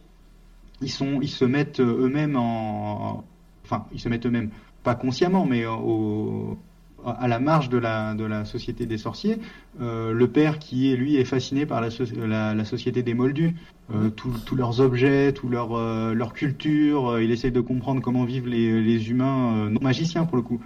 Ils 0.82 0.92
sont, 0.92 1.20
ils 1.22 1.30
se 1.30 1.46
mettent 1.46 1.80
eux-mêmes 1.80 2.36
en, 2.36 3.24
enfin, 3.70 3.86
ils 3.94 4.00
se 4.00 4.10
mettent 4.10 4.26
eux-mêmes, 4.26 4.50
pas 4.84 4.96
consciemment, 4.96 5.46
mais 5.46 5.66
au, 5.66 6.58
à 7.06 7.28
la 7.28 7.40
marge 7.40 7.70
de 7.70 7.78
la, 7.78 8.14
de 8.14 8.24
la 8.24 8.46
société 8.46 8.86
des 8.86 8.98
sorciers. 8.98 9.38
Euh, 9.82 10.12
le 10.14 10.28
père 10.28 10.60
qui 10.60 10.92
est 10.92 10.96
lui 10.96 11.16
est 11.16 11.26
fasciné 11.26 11.66
par 11.66 11.82
la, 11.82 11.90
so- 11.92 12.04
la, 12.18 12.54
la 12.54 12.66
société 12.66 13.04
des 13.04 13.14
Moldus, 13.14 13.56
euh, 13.94 14.10
tous 14.10 14.32
tous 14.46 14.56
leurs 14.56 14.82
objets, 14.82 15.32
toute 15.34 15.52
leur, 15.52 15.74
euh, 15.74 16.14
leur 16.14 16.34
culture. 16.34 17.10
euh, 17.10 17.24
il 17.24 17.32
essaye 17.32 17.52
de 17.52 17.62
comprendre 17.62 18.02
comment 18.02 18.26
vivent 18.26 18.48
les, 18.48 18.82
les 18.82 19.10
humains 19.12 19.56
euh, 19.56 19.70
non 19.70 19.80
magiciens 19.82 20.26
pour 20.26 20.38
le 20.38 20.44
coup. 20.44 20.60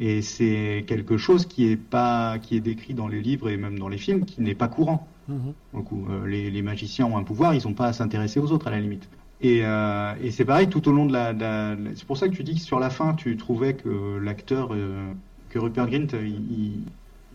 Et 0.00 0.22
c'est 0.22 0.84
quelque 0.86 1.16
chose 1.16 1.46
qui 1.46 1.66
est 1.70 1.76
pas, 1.76 2.38
qui 2.38 2.56
est 2.56 2.60
décrit 2.60 2.94
dans 2.94 3.06
les 3.06 3.20
livres 3.20 3.48
et 3.48 3.56
même 3.56 3.78
dans 3.78 3.88
les 3.88 3.98
films, 3.98 4.24
qui 4.24 4.40
n'est 4.40 4.54
pas 4.54 4.68
courant. 4.68 5.06
Mhm. 5.28 5.52
Pour 5.70 5.78
le 5.80 5.84
coup, 5.84 6.06
euh, 6.10 6.26
les, 6.26 6.50
les 6.50 6.62
magiciens 6.62 7.06
ont 7.06 7.16
un 7.16 7.22
pouvoir, 7.22 7.54
ils 7.54 7.64
n'ont 7.66 7.74
pas 7.74 7.86
à 7.86 7.92
s'intéresser 7.92 8.40
aux 8.40 8.50
autres 8.50 8.66
à 8.66 8.70
la 8.70 8.80
limite. 8.80 9.08
Et, 9.40 9.60
euh, 9.64 10.14
et 10.22 10.30
c'est 10.30 10.44
pareil 10.44 10.68
tout 10.68 10.88
au 10.88 10.92
long 10.92 11.06
de 11.06 11.12
la. 11.12 11.32
la- 11.32 11.74
la- 11.74 11.94
c'est 11.96 12.06
pour 12.06 12.16
ça 12.16 12.28
que 12.28 12.34
tu 12.34 12.44
dis 12.44 12.54
que 12.54 12.60
sur 12.60 12.78
la 12.80 12.90
fin, 12.90 13.14
tu 13.14 13.36
trouvais 13.36 13.74
que 13.76 14.18
l'acteur, 14.18 14.70
euh, 14.72 15.12
que 15.50 15.58
Rupert 15.58 15.88
Grint, 15.88 16.14
euh, 16.14 16.26
il, 16.26 16.84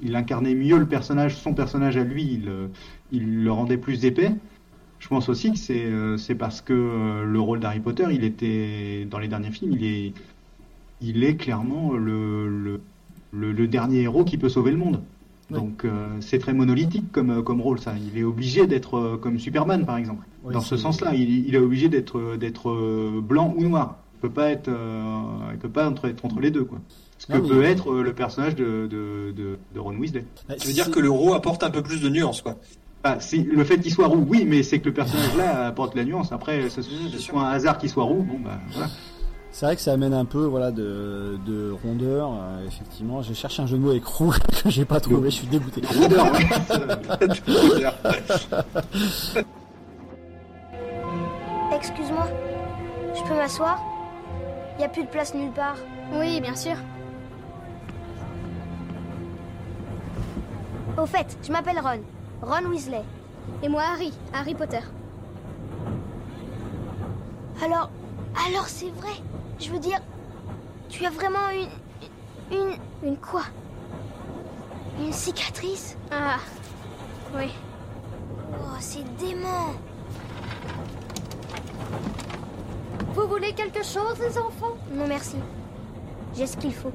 il- 0.02 0.16
incarnait 0.16 0.56
mieux 0.56 0.78
le 0.80 0.88
personnage, 0.88 1.36
son 1.36 1.54
personnage 1.54 1.98
à 1.98 2.04
lui, 2.04 2.24
il, 2.24 2.50
euh, 2.50 2.68
il 3.12 3.44
le 3.44 3.52
rendait 3.52 3.78
plus 3.78 4.06
épais. 4.06 4.32
Je 5.00 5.08
pense 5.10 5.30
aussi 5.30 5.52
que 5.54 5.58
c'est 5.60 5.86
euh, 5.86 6.18
parce 6.40 6.62
que 6.62 7.24
le 7.26 7.40
rôle 7.42 7.60
d'Harry 7.62 7.80
Potter, 7.82 8.06
il 8.12 8.24
était 8.24 9.06
dans 9.10 9.20
les 9.20 9.28
derniers 9.30 9.52
films, 9.52 9.74
il 9.74 9.86
est 9.86 10.14
il 11.02 11.24
est 11.24 11.36
clairement 11.38 11.94
le, 11.94 12.82
le, 13.32 13.54
le 13.54 13.68
dernier 13.68 14.02
héros 14.04 14.24
qui 14.26 14.38
peut 14.38 14.50
sauver 14.50 14.72
le 14.72 14.78
monde. 14.78 15.09
Donc 15.52 15.84
euh, 15.86 16.08
c'est 16.22 16.40
très 16.40 16.54
monolithique 16.54 17.12
comme, 17.12 17.30
euh, 17.32 17.42
comme 17.42 17.62
rôle 17.62 17.80
ça. 17.80 17.94
Il 18.14 18.20
est 18.20 18.24
obligé 18.24 18.68
d'être 18.68 18.98
euh, 18.98 19.18
comme 19.18 19.40
Superman 19.40 19.86
par 19.86 19.98
exemple. 19.98 20.26
Oui, 20.44 20.54
Dans 20.54 20.62
ce 20.62 20.78
sens-là, 20.78 21.14
il, 21.16 21.48
il 21.48 21.56
est 21.56 21.60
obligé 21.60 21.90
d'être 21.90 22.36
d'être 22.38 22.70
euh, 22.70 23.20
blanc 23.22 23.54
ou 23.58 23.64
noir. 23.64 23.98
Il 24.18 24.22
peut 24.22 24.30
pas 24.30 24.50
être 24.50 24.68
euh, 24.68 25.22
il 25.54 25.58
peut 25.60 25.70
pas 25.70 25.90
entre, 25.90 26.06
être 26.08 26.24
entre 26.26 26.40
les 26.40 26.52
deux 26.52 26.64
quoi. 26.66 26.80
Ce 27.18 27.28
que 27.28 27.34
Non, 27.34 27.42
mais- 27.44 27.50
peut 27.50 27.64
être 27.64 27.92
euh, 27.92 28.04
le 28.04 28.14
personnage 28.14 28.56
de, 28.56 28.88
de, 28.88 29.34
de, 29.36 29.58
de 29.74 29.80
Ron 29.80 29.96
Weasley. 29.98 30.24
Tu 30.60 30.68
veux 30.68 30.74
dire 30.74 30.90
que 30.92 31.00
le 31.00 31.10
roux 31.10 31.34
apporte 31.34 31.64
un 31.64 31.70
peu 31.70 31.82
plus 31.82 32.02
de 32.02 32.10
nuances, 32.10 32.42
quoi. 32.42 32.56
Ah, 33.04 33.18
si, 33.22 33.44
le 33.44 33.64
fait 33.64 33.80
qu'il 33.80 33.92
soit 33.94 34.08
roux, 34.08 34.26
oui, 34.28 34.46
mais 34.46 34.62
c'est 34.62 34.80
que 34.80 34.86
le 34.86 34.94
personnage 34.94 35.36
là 35.38 35.68
apporte 35.68 35.96
la 35.96 36.04
nuance. 36.04 36.32
Après, 36.34 36.70
ce 36.70 36.82
soit 36.82 37.42
un 37.42 37.50
hasard 37.52 37.78
qu'il 37.78 37.90
soit 37.90 38.04
roux, 38.04 38.24
bon 38.24 38.40
bah 38.44 38.60
voilà. 38.72 38.90
C'est 39.60 39.66
vrai 39.66 39.76
que 39.76 39.82
ça 39.82 39.92
amène 39.92 40.14
un 40.14 40.24
peu 40.24 40.46
voilà 40.46 40.72
de, 40.72 41.38
de 41.46 41.76
rondeur. 41.84 42.32
euh, 42.32 42.66
effectivement, 42.66 43.22
j'ai 43.22 43.34
cherché 43.34 43.62
un 43.62 43.68
jeu 43.68 43.76
de 43.76 43.82
mots 43.82 43.90
avec 43.90 44.06
roux 44.06 44.32
que 44.32 44.70
j'ai 44.70 44.86
pas 44.86 45.02
trouvé. 45.02 45.30
Je 45.30 45.36
suis 45.36 45.48
dégoûté. 45.48 45.82
Excuse-moi, 51.76 52.30
je 53.14 53.22
peux 53.24 53.36
m'asseoir? 53.36 53.84
Il 54.78 54.86
a 54.86 54.88
plus 54.88 55.04
de 55.04 55.10
place 55.10 55.34
nulle 55.36 55.52
part. 55.52 55.76
Oui, 56.14 56.40
bien 56.40 56.56
sûr. 56.56 56.78
Au 60.98 61.06
fait, 61.06 61.38
je 61.44 61.52
m'appelle 61.52 61.80
Ron. 61.84 62.00
Ron 62.42 62.66
Weasley. 62.70 63.04
Et 63.62 63.68
moi, 63.68 63.82
Harry. 63.92 64.14
Harry 64.34 64.56
Potter. 64.56 64.80
Alors, 67.62 67.92
alors 68.48 68.70
c'est 68.70 68.92
vrai? 68.92 69.22
Je 69.60 69.72
veux 69.72 69.80
dire, 69.80 70.00
tu 70.88 71.06
as 71.06 71.10
vraiment 71.10 71.50
une, 71.50 72.58
une, 72.58 72.78
une 73.04 73.18
quoi? 73.18 73.44
Une 75.00 75.12
cicatrice? 75.12 75.98
Ah, 76.12 76.38
oui. 77.36 77.54
Oh, 78.54 78.78
c'est 78.80 79.04
dément. 79.18 79.74
Vous 83.14 83.28
voulez 83.28 83.54
quelque 83.54 83.84
chose, 83.84 84.18
les 84.20 84.38
enfants? 84.38 84.78
Non, 84.94 85.08
merci. 85.08 85.36
J'ai 86.36 86.48
ce 86.48 86.56
qu'il 86.58 86.74
faut. 86.74 86.94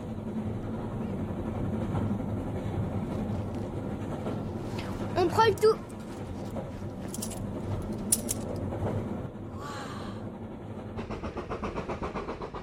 On 5.17 5.27
prend 5.27 5.45
le 5.45 5.55
tout. 5.55 5.77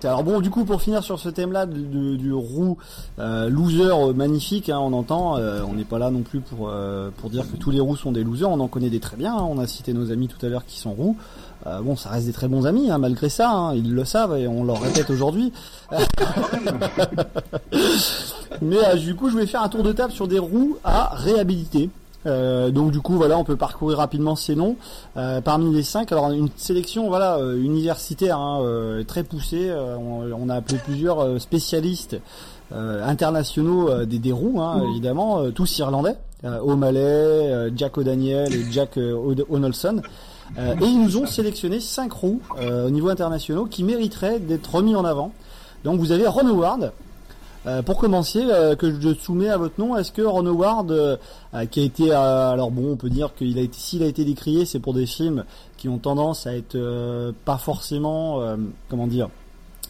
Alors 0.04 0.24
bon, 0.24 0.39
du 0.41 0.49
coup, 0.49 0.66
pour 0.66 0.82
finir 0.82 1.04
sur 1.04 1.20
ce 1.20 1.30
thème-là 1.30 1.66
du, 1.68 2.18
du- 2.18 2.34
roux 2.34 2.78
euh, 3.20 3.49
loser 3.49 3.84
euh, 3.91 4.14
magnifique, 4.14 4.70
hein, 4.70 4.80
on 4.80 4.93
entend, 4.93 5.38
euh, 5.38 5.62
on 5.70 5.74
n'est 5.74 5.84
pas 5.84 5.99
là 5.99 6.10
non 6.10 6.22
plus 6.22 6.39
pour 6.39 6.70
euh, 6.70 7.10
pour 7.18 7.30
dire 7.30 7.43
que 7.52 7.56
tous 7.58 7.70
les 7.72 7.80
roux 7.80 7.95
sont 7.95 8.12
des 8.12 8.24
losers. 8.24 8.49
On 8.49 8.60
en 8.60 8.68
connaît 8.68 8.89
des 8.89 8.99
très 8.99 9.18
bien. 9.18 9.36
hein. 9.36 9.45
on 9.47 9.60
a 9.60 9.68
cité 9.68 9.93
nos 9.93 10.12
amis 10.12 10.28
tout 10.28 10.43
à 10.45 10.49
l'heure 10.49 10.66
qui 10.66 10.80
sont 10.80 10.91
roux. 10.93 11.16
Bon, 11.84 11.95
ça 11.95 12.10
reste 12.10 12.26
des 12.26 12.34
très 12.34 12.47
bons 12.47 12.66
amis, 12.66 12.89
hein, 12.89 12.97
malgré 12.97 13.30
ça. 13.30 13.74
ils 13.76 13.93
le 13.93 14.04
savent 14.04 14.36
et 14.36 14.47
on 14.47 14.64
leur 14.64 14.82
répète 14.82 15.12
aujourd'hui. 15.12 15.54
Mais 18.62 18.97
du 18.97 19.16
coup, 19.16 19.30
je 19.30 19.38
vais 19.38 19.45
faire 19.45 19.62
un 19.62 19.70
tour 19.70 19.84
de 19.84 19.91
table 19.91 20.12
sur 20.12 20.28
des 20.28 20.39
roux 20.39 20.78
à 20.84 21.12
réhabiliter. 21.16 21.89
Euh, 22.28 22.69
donc 22.69 22.91
du 22.91 22.99
coup 23.01 23.13
voilà 23.13 23.38
on 23.38 23.43
peut 23.43 23.55
parcourir 23.55 23.97
rapidement 23.97 24.36
ces 24.36 24.55
noms. 24.55 24.76
Euh, 25.17 25.41
parmi 25.41 25.74
les 25.74 25.84
cinq 25.84 26.11
alors 26.11 26.30
une 26.32 26.49
sélection 26.55 27.07
voilà 27.07 27.38
euh, 27.38 27.59
universitaire 27.61 28.38
hein, 28.38 28.61
euh, 28.61 29.03
très 29.03 29.24
poussée. 29.24 29.69
Euh, 29.69 29.97
on, 29.97 30.32
on 30.32 30.49
a 30.49 30.55
appelé 30.55 30.78
plusieurs 30.78 31.19
euh, 31.19 31.39
spécialistes 31.39 32.17
euh, 32.72 33.03
internationaux 33.05 33.89
euh, 33.89 34.05
des, 34.05 34.19
des 34.19 34.32
roues 34.32 34.61
hein, 34.61 34.84
évidemment 34.91 35.39
euh, 35.39 35.51
tous 35.51 35.80
irlandais. 35.80 36.15
Euh, 36.43 36.59
O'Malley 36.59 36.99
euh, 36.99 37.69
Jack 37.76 37.97
O'Daniel 37.97 38.53
et 38.53 38.65
Jack 38.72 38.97
O'Nolson. 38.97 40.01
Euh, 40.57 40.76
et 40.82 40.86
ils 40.86 41.01
nous 41.01 41.17
ont 41.17 41.26
sélectionné 41.26 41.80
cinq 41.80 42.11
roues 42.11 42.41
euh, 42.59 42.88
au 42.88 42.89
niveau 42.89 43.09
international 43.09 43.69
qui 43.69 43.84
mériteraient 43.84 44.39
d'être 44.39 44.76
remis 44.76 44.95
en 44.95 45.05
avant. 45.05 45.32
Donc 45.84 45.99
vous 45.99 46.11
avez 46.11 46.28
Ron 46.28 46.47
Howard 46.47 46.91
euh, 47.68 47.82
pour 47.82 47.97
commencer, 47.97 48.43
euh, 48.43 48.76
que 48.76 48.99
je 48.99 49.14
soumets 49.14 49.49
à 49.49 49.57
votre 49.57 49.80
nom, 49.80 49.95
est-ce 49.95 50.12
que 50.12 50.22
Ron 50.24 50.45
Howard, 50.47 50.91
euh, 50.91 51.18
qui 51.70 51.82
a 51.82 51.84
été, 51.84 52.12
alors 52.12 52.72
bon, 52.72 52.93
on 52.93 52.95
peut 52.95 53.09
dire 53.09 53.36
qu'il 53.36 53.57
a 53.59 53.62
été, 53.62 53.78
s'il 53.78 54.03
a 54.03 54.07
été 54.07 54.26
décrié, 54.26 54.66
c'est 54.66 54.80
pour 54.80 54.93
des 54.93 55.05
films 55.05 55.43
qui 55.78 55.88
ont 55.89 55.99
tendance 55.99 56.47
à 56.47 56.55
être 56.55 56.78
pas 57.45 57.57
forcément, 57.57 58.41
comment 58.89 59.07
dire, 59.07 59.30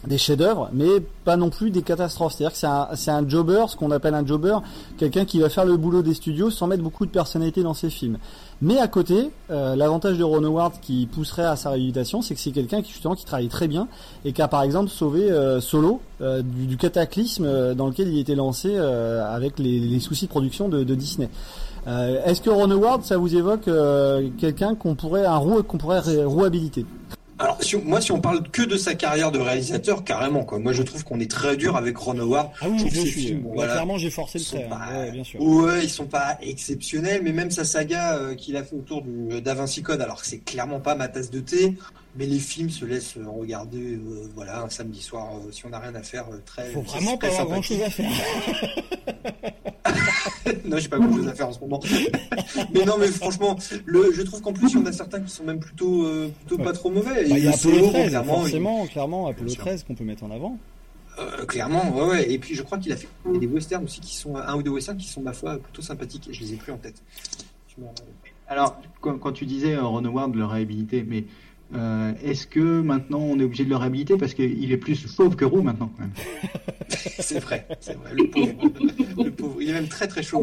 des 0.06 0.18
chefs-d'œuvre, 0.18 0.68
mais 0.72 1.00
pas 1.24 1.36
non 1.36 1.48
plus 1.50 1.70
des 1.70 1.82
catastrophes. 1.82 2.34
C'est-à-dire 2.34 2.52
que 2.52 2.96
c'est 2.96 3.10
un, 3.10 3.16
un 3.24 3.28
jobber, 3.28 3.64
ce 3.68 3.76
qu'on 3.76 3.90
appelle 3.92 4.14
un 4.14 4.26
jobber, 4.26 4.56
quelqu'un 4.98 5.24
qui 5.24 5.38
va 5.40 5.48
faire 5.48 5.64
le 5.64 5.76
boulot 5.76 6.02
des 6.02 6.14
studios 6.14 6.50
sans 6.50 6.66
mettre 6.66 6.82
beaucoup 6.82 7.06
de 7.06 7.10
personnalité 7.10 7.62
dans 7.62 7.74
ses 7.74 7.88
films. 7.90 8.18
Mais 8.60 8.78
à 8.78 8.88
côté, 8.88 9.30
euh, 9.50 9.76
l'avantage 9.76 10.18
de 10.18 10.24
Ron 10.24 10.42
Howard 10.44 10.74
qui 10.80 11.06
pousserait 11.06 11.44
à 11.44 11.56
sa 11.56 11.70
réhabilitation, 11.70 12.22
c'est 12.22 12.34
que 12.34 12.40
c'est 12.40 12.50
quelqu'un 12.52 12.82
qui 12.82 12.92
justement 12.92 13.14
qui 13.14 13.24
travaille 13.24 13.48
très 13.48 13.68
bien 13.68 13.88
et 14.24 14.32
qui 14.32 14.42
a 14.42 14.48
par 14.48 14.62
exemple 14.62 14.88
sauvé 14.88 15.30
euh, 15.30 15.60
Solo 15.60 16.00
euh, 16.20 16.42
du, 16.42 16.66
du 16.66 16.76
cataclysme 16.76 17.44
euh, 17.44 17.74
dans 17.74 17.86
lequel 17.88 18.08
il 18.08 18.18
était 18.18 18.34
lancé 18.36 18.72
euh, 18.74 19.24
avec 19.34 19.58
les, 19.58 19.80
les 19.80 20.00
soucis 20.00 20.26
de 20.26 20.30
production 20.30 20.68
de, 20.68 20.84
de 20.84 20.94
Disney. 20.94 21.28
Euh, 21.88 22.20
Est-ce 22.24 22.40
que 22.40 22.50
Ron 22.50 22.70
Howard, 22.70 23.02
ça 23.04 23.16
vous 23.16 23.34
évoque 23.34 23.68
quelqu'un 24.38 24.76
qu'on 24.76 24.94
pourrait 24.94 25.26
un 25.26 25.40
qu'on 25.62 25.78
pourrait 25.78 25.98
ré- 26.00 26.24
rouhabiliter 26.24 26.86
Alors, 27.42 27.60
si 27.62 27.74
on- 27.76 27.82
moi, 27.84 28.00
si 28.00 28.12
on 28.12 28.20
parle 28.20 28.48
que 28.50 28.62
de 28.62 28.76
sa 28.76 28.94
carrière 28.94 29.32
de 29.32 29.38
réalisateur, 29.40 30.04
carrément, 30.04 30.44
quoi. 30.44 30.58
Moi, 30.60 30.72
je 30.72 30.82
trouve 30.84 31.02
qu'on 31.04 31.18
est 31.18 31.30
très 31.30 31.56
dur 31.56 31.76
avec 31.76 31.96
Ron 31.96 32.16
Howard. 32.18 32.50
Ah 32.60 32.66
oui, 32.68 32.78
Je 32.78 33.00
suis. 33.00 33.10
films, 33.10 33.42
Bah, 33.42 33.50
voilà, 33.54 33.72
Clairement, 33.72 33.98
j'ai 33.98 34.10
forcé 34.10 34.38
le 34.38 34.44
trait. 34.44 34.68
hein. 34.70 34.76
pas- 34.76 34.98
Ouais, 35.00 35.10
bien 35.10 35.24
sûr. 35.24 35.40
Ouais, 35.42 35.82
ils 35.84 35.90
sont 35.90 36.06
pas 36.06 36.38
exceptionnels, 36.40 37.22
mais 37.24 37.32
même 37.32 37.50
sa 37.50 37.64
saga 37.64 38.14
euh, 38.16 38.34
qu'il 38.36 38.56
a 38.56 38.62
fait 38.62 38.76
autour 38.76 39.02
du 39.02 39.40
Da 39.40 39.54
Vinci 39.54 39.82
Code, 39.82 40.00
alors 40.00 40.20
que 40.22 40.26
c'est 40.28 40.38
clairement 40.38 40.78
pas 40.80 40.94
ma 40.94 41.08
tasse 41.08 41.30
de 41.30 41.40
thé, 41.40 41.74
mais 42.14 42.26
les 42.26 42.38
films 42.38 42.70
se 42.70 42.84
laissent 42.84 43.16
euh, 43.16 43.24
regarder, 43.28 43.94
euh, 43.96 44.28
voilà, 44.36 44.62
un 44.62 44.68
samedi 44.68 45.02
soir, 45.02 45.30
euh, 45.36 45.50
si 45.50 45.66
on 45.66 45.70
n'a 45.70 45.80
rien 45.80 45.94
à 45.96 46.02
faire, 46.02 46.26
euh, 46.32 46.40
très. 46.46 46.70
Faut 46.70 46.82
vraiment 46.82 47.16
pas 47.16 47.26
avoir 47.26 47.46
grand 47.46 47.62
chose 47.62 47.82
à 47.84 47.90
faire. 47.90 48.10
non, 50.64 50.78
j'ai 50.78 50.88
pas 50.88 50.98
grand 50.98 51.14
chose 51.14 51.28
à 51.28 51.34
faire 51.34 51.48
en 51.48 51.52
ce 51.52 51.60
moment. 51.60 51.80
mais 52.74 52.84
non, 52.84 52.96
mais 52.98 53.08
franchement, 53.08 53.56
le, 53.84 54.12
je 54.12 54.22
trouve 54.22 54.40
qu'en 54.42 54.52
plus, 54.52 54.70
il 54.70 54.74
y 54.74 54.82
en 54.82 54.86
a 54.86 54.92
certains 54.92 55.20
qui 55.20 55.30
sont 55.30 55.44
même 55.44 55.60
plutôt, 55.60 56.04
euh, 56.06 56.30
plutôt 56.46 56.62
pas 56.62 56.72
trop 56.72 56.90
mauvais. 56.90 57.28
Bah, 57.28 57.36
il 57.38 57.44
y 57.44 57.48
a 57.48 57.52
Apollo 57.52 57.76
Solo, 57.78 57.90
13, 57.90 58.08
clairement, 58.08 58.32
il- 58.34 58.40
forcément, 58.40 58.86
clairement, 58.86 59.26
Apollo 59.26 59.46
Bien 59.46 59.54
sûr. 59.54 59.64
13 59.64 59.84
qu'on 59.84 59.94
peut 59.94 60.04
mettre 60.04 60.24
en 60.24 60.30
avant. 60.30 60.58
Euh, 61.18 61.44
clairement, 61.44 61.94
ouais, 61.94 62.06
ouais. 62.08 62.32
Et 62.32 62.38
puis 62.38 62.54
je 62.54 62.62
crois 62.62 62.78
qu'il 62.78 62.90
a 62.92 62.96
fait 62.96 63.08
des 63.38 63.46
westerns 63.46 63.84
aussi 63.84 64.00
qui 64.00 64.16
sont 64.16 64.36
un 64.36 64.56
ou 64.56 64.62
deux 64.62 64.70
westerns 64.70 64.96
qui 64.96 65.08
sont 65.08 65.20
ma 65.20 65.32
foi 65.32 65.58
plutôt 65.58 65.82
sympathiques. 65.82 66.28
Et 66.30 66.32
je 66.32 66.40
les 66.40 66.54
ai 66.54 66.56
plus 66.56 66.72
en 66.72 66.78
tête. 66.78 67.02
Je 67.68 67.82
Alors, 68.48 68.80
quand, 69.00 69.18
quand 69.18 69.32
tu 69.32 69.44
disais 69.46 69.74
euh, 69.74 69.84
Ron 69.84 70.04
Howard 70.04 70.34
le 70.34 70.44
réhabiliter, 70.44 71.04
mais 71.06 71.24
euh, 71.74 72.12
est-ce 72.24 72.46
que 72.46 72.80
maintenant 72.80 73.20
on 73.20 73.38
est 73.40 73.44
obligé 73.44 73.64
de 73.64 73.70
le 73.70 73.76
réhabiliter 73.76 74.16
parce 74.16 74.34
qu'il 74.34 74.72
est 74.72 74.76
plus 74.76 75.06
fauve 75.06 75.36
que 75.36 75.44
roux 75.44 75.62
maintenant 75.62 75.90
quand 75.96 76.02
même 76.02 76.12
c'est 77.18 77.40
vrai, 77.40 77.66
c'est 77.80 77.96
vrai. 77.96 78.10
Le 78.12 78.28
pauvre, 78.28 78.52
le 79.24 79.30
pauvre, 79.30 79.56
il 79.62 79.70
est 79.70 79.72
même 79.72 79.88
très 79.88 80.06
très 80.06 80.22
chaud. 80.22 80.42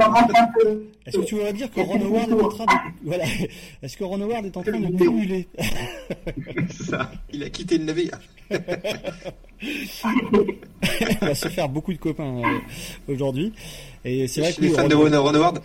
Est-ce 1.06 1.18
que 1.18 1.26
tu 1.26 1.36
voudrais 1.36 1.54
dire 1.54 1.72
que 1.72 1.80
Ron 1.80 2.02
Howard 2.02 2.30
est 2.32 2.42
en 2.42 2.50
train 2.50 2.66
de 2.66 2.72
voilà 3.04 3.26
Est-ce 3.82 3.98
que 3.98 4.04
Ron 4.04 4.22
Howard 4.22 4.46
est 4.46 4.58
en 4.58 4.64
train 4.64 4.80
de 4.80 4.88
C'est 6.70 6.84
ça. 6.84 7.12
Il 7.32 7.44
a 7.44 7.50
quitté 7.50 7.78
le 7.78 7.86
navire. 7.86 8.20
On 11.22 11.26
va 11.26 11.36
se 11.36 11.48
faire 11.50 11.70
beaucoup 11.70 11.94
de 11.94 12.00
copains 12.00 12.40
euh, 12.40 13.14
aujourd'hui. 13.14 13.54
Et 14.06 14.28
c'est 14.28 14.42
vrai 14.42 14.54
que 14.54 14.62
Les 14.62 14.70
fans 14.70 14.88
de 14.88 14.96
Ron 14.96 15.10
Ron 15.22 15.36
Howard. 15.36 15.62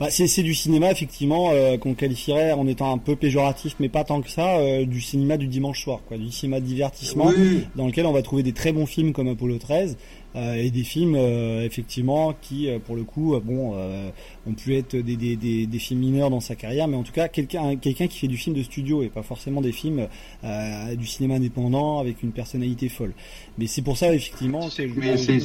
Bah, 0.00 0.08
c'est 0.10 0.26
c'est 0.26 0.42
du 0.42 0.54
cinéma 0.54 0.90
effectivement 0.90 1.50
euh, 1.52 1.78
qu'on 1.78 1.94
qualifierait 1.94 2.50
en 2.52 2.66
étant 2.66 2.92
un 2.92 2.98
peu 2.98 3.14
péjoratif, 3.14 3.76
mais 3.78 3.88
pas 3.88 4.02
tant 4.02 4.20
que 4.22 4.28
ça, 4.30 4.56
euh, 4.58 4.84
du 4.84 5.00
cinéma 5.00 5.36
du 5.36 5.46
dimanche 5.46 5.82
soir, 5.84 6.00
quoi, 6.08 6.16
du 6.18 6.32
cinéma 6.32 6.58
de 6.60 6.66
divertissement, 6.66 7.26
Oui. 7.36 7.60
dans 7.76 7.86
lequel 7.86 8.04
on 8.06 8.12
va 8.12 8.22
trouver 8.22 8.42
des 8.42 8.52
très 8.52 8.72
bons 8.72 8.86
films 8.86 9.12
comme 9.12 9.28
Apollo 9.28 9.58
13 9.58 9.96
euh, 10.34 10.54
et 10.56 10.70
des 10.72 10.82
films 10.82 11.14
euh, 11.14 11.64
effectivement 11.64 12.34
qui, 12.42 12.68
euh, 12.68 12.80
pour 12.80 12.96
le 12.96 13.04
coup, 13.04 13.34
euh, 13.36 13.40
bon, 13.40 13.74
euh, 13.76 14.10
ont 14.48 14.52
pu 14.54 14.74
être 14.76 14.96
des, 14.96 15.14
des, 15.16 15.36
des, 15.36 15.66
des 15.68 15.78
films 15.78 16.00
mineurs 16.00 16.28
dans 16.30 16.40
sa 16.40 16.56
carrière, 16.56 16.88
mais 16.88 16.96
en 16.96 17.04
tout 17.04 17.12
cas 17.12 17.28
quelqu'un 17.28 17.76
quelqu'un 17.76 18.08
qui 18.08 18.18
fait 18.18 18.26
du 18.26 18.36
film 18.36 18.56
de 18.56 18.64
studio 18.64 19.04
et 19.04 19.08
pas 19.10 19.22
forcément 19.22 19.60
des 19.60 19.70
films 19.70 20.08
euh, 20.42 20.96
du 20.96 21.06
cinéma 21.06 21.36
indépendant 21.36 22.00
avec 22.00 22.20
une 22.24 22.32
personnalité 22.32 22.88
folle. 22.88 23.12
Mais 23.58 23.68
c'est 23.68 23.82
pour 23.82 23.96
ça 23.96 24.12
effectivement 24.12 24.68
que 24.68 24.88
je 24.88 24.88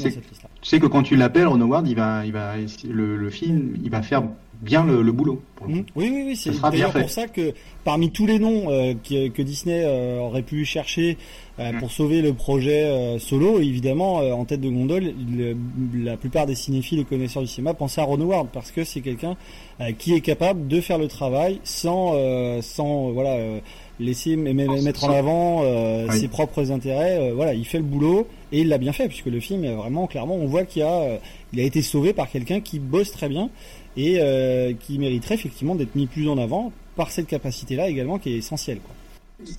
dans 0.06 0.10
cette 0.12 0.30
liste-là. 0.30 0.49
Tu 0.62 0.70
sais 0.70 0.80
que 0.80 0.88
quand 0.88 1.04
tu 1.04 1.16
l'appelles 1.16 1.48
Ron 1.48 1.62
Howard, 1.62 1.88
il 1.88 1.96
va, 1.96 2.26
il 2.26 2.32
va, 2.34 2.54
le, 2.90 3.16
le 3.16 3.30
film, 3.30 3.78
il 3.84 3.90
va 3.90 4.02
faire 4.02 4.24
bien 4.62 4.84
le, 4.84 5.02
le 5.02 5.12
boulot. 5.14 5.42
pour 5.56 5.68
le 5.68 5.72
coup. 5.74 5.80
Mhm. 5.80 5.86
Oui, 5.96 6.10
oui, 6.14 6.24
oui, 6.28 6.36
c'est 6.36 6.52
Ça 6.52 6.70
d'ailleurs 6.70 6.92
pour 6.92 7.10
ça 7.10 7.28
que 7.30 7.54
parmi 7.86 8.12
tous 8.12 8.26
les 8.26 8.40
noms 8.40 8.70
euh, 8.70 8.94
qui- 9.02 9.32
que 9.32 9.42
Disney 9.42 9.84
euh, 9.86 10.20
aurait 10.20 10.42
pu 10.42 10.66
chercher 10.66 11.18
euh, 11.60 11.72
Mm. 11.72 11.80
pour 11.80 11.92
sauver 11.92 12.22
le 12.22 12.34
projet 12.34 12.84
euh, 12.84 13.20
solo, 13.20 13.60
évidemment, 13.62 14.20
euh, 14.20 14.34
en 14.34 14.44
tête 14.44 14.60
de 14.60 14.70
gondole, 14.70 15.14
le- 15.34 15.56
la 16.04 16.18
plupart 16.18 16.46
des 16.46 16.56
cinéphiles 16.56 17.00
et 17.00 17.06
connaisseurs 17.06 17.42
du 17.42 17.48
cinéma 17.48 17.74
pensaient 17.74 18.02
à 18.02 18.04
Ron 18.04 18.20
Howard 18.20 18.48
parce 18.52 18.72
que 18.72 18.84
c'est 18.84 19.00
quelqu'un 19.02 19.38
euh, 19.80 19.94
qui 19.98 20.14
est 20.14 20.22
capable 20.22 20.68
de 20.68 20.82
faire 20.82 20.98
le 20.98 21.08
travail 21.08 21.62
sans, 21.64 22.12
euh, 22.16 22.62
sans 22.62 23.12
voilà, 23.12 23.32
euh, 23.36 23.60
laisser 24.00 24.34
m- 24.34 24.54
mettre 24.84 25.04
en 25.04 25.12
avant 25.12 25.62
euh, 25.64 26.08
Oui. 26.10 26.20
ses 26.20 26.28
propres 26.28 26.72
intérêts. 26.72 27.18
Euh, 27.32 27.34
voilà, 27.34 27.54
il 27.54 27.66
fait 27.66 27.78
le 27.80 27.84
boulot 27.84 28.28
et 28.52 28.62
il 28.62 28.68
l'a 28.70 28.78
bien 28.78 28.94
fait 28.94 29.08
puisque 29.08 29.26
le 29.28 29.40
film, 29.40 29.64
est 29.64 29.74
vraiment, 29.76 30.08
clairement, 30.08 30.36
on 30.36 30.46
voit 30.48 30.64
qu'il 30.66 30.84
a, 30.84 31.02
euh, 31.02 31.18
il 31.54 31.60
a 31.60 31.64
été 31.64 31.82
sauvé 31.82 32.14
par 32.14 32.30
quelqu'un 32.30 32.62
qui 32.62 32.80
bosse 32.80 33.12
très 33.12 33.30
bien 33.30 33.50
et 33.98 34.18
euh, 34.20 34.74
qui 34.80 34.98
mériterait 35.00 35.36
effectivement 35.36 35.76
d'être 35.76 35.96
mis 35.96 36.08
plus 36.08 36.30
en 36.30 36.38
avant 36.38 36.72
par 36.96 37.12
cette 37.12 37.28
capacité-là 37.28 37.90
également 37.90 38.20
qui 38.20 38.34
est 38.34 38.38
essentielle. 38.38 38.80
Quoi. 38.80 38.94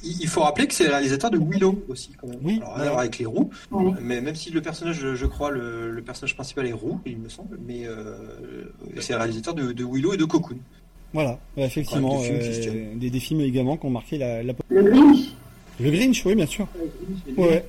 Il 0.04 0.20
il 0.22 0.28
faut 0.28 0.42
rappeler 0.42 0.66
que 0.66 0.74
c'est 0.74 0.84
le 0.84 0.90
réalisateur 0.90 1.30
de 1.30 1.38
Willow 1.38 1.82
aussi, 1.88 2.10
quand 2.20 2.26
même. 2.26 2.38
Oui. 2.42 2.60
Alors, 2.76 2.98
avec 2.98 3.18
les 3.18 3.24
roues. 3.24 3.48
Mais 4.02 4.20
même 4.20 4.34
si 4.34 4.50
le 4.50 4.60
personnage, 4.60 4.98
je- 5.00 5.14
je 5.14 5.24
crois, 5.26 5.50
le, 5.50 5.90
le 5.90 6.02
personnage 6.02 6.34
principal 6.34 6.66
est 6.66 6.72
roux, 6.74 7.00
il 7.06 7.16
me 7.16 7.30
semble, 7.30 7.58
mais 7.66 7.86
euh, 7.86 8.14
c'est 9.00 9.14
le 9.14 9.18
réalisateur 9.20 9.54
de, 9.54 9.72
de 9.72 9.84
Willow 9.84 10.12
et 10.12 10.16
de 10.18 10.24
Cocoon. 10.26 10.58
Voilà, 11.12 11.38
effectivement, 11.56 12.20
Ouais, 12.20 12.30
des 12.30 12.52
films 12.52 12.74
euh, 12.76 12.98
des, 12.98 13.10
des 13.10 13.20
films 13.20 13.40
également 13.40 13.76
qui 13.76 13.86
ont 13.86 13.90
marqué 13.90 14.18
la, 14.18 14.42
la... 14.42 14.52
Le 14.68 14.82
Grinch. 14.82 15.18
Le 15.80 15.90
Grinch, 15.90 16.24
oui, 16.24 16.34
bien 16.34 16.46
sûr. 16.46 16.66
Ouais, 17.36 17.48
ouais. 17.48 17.64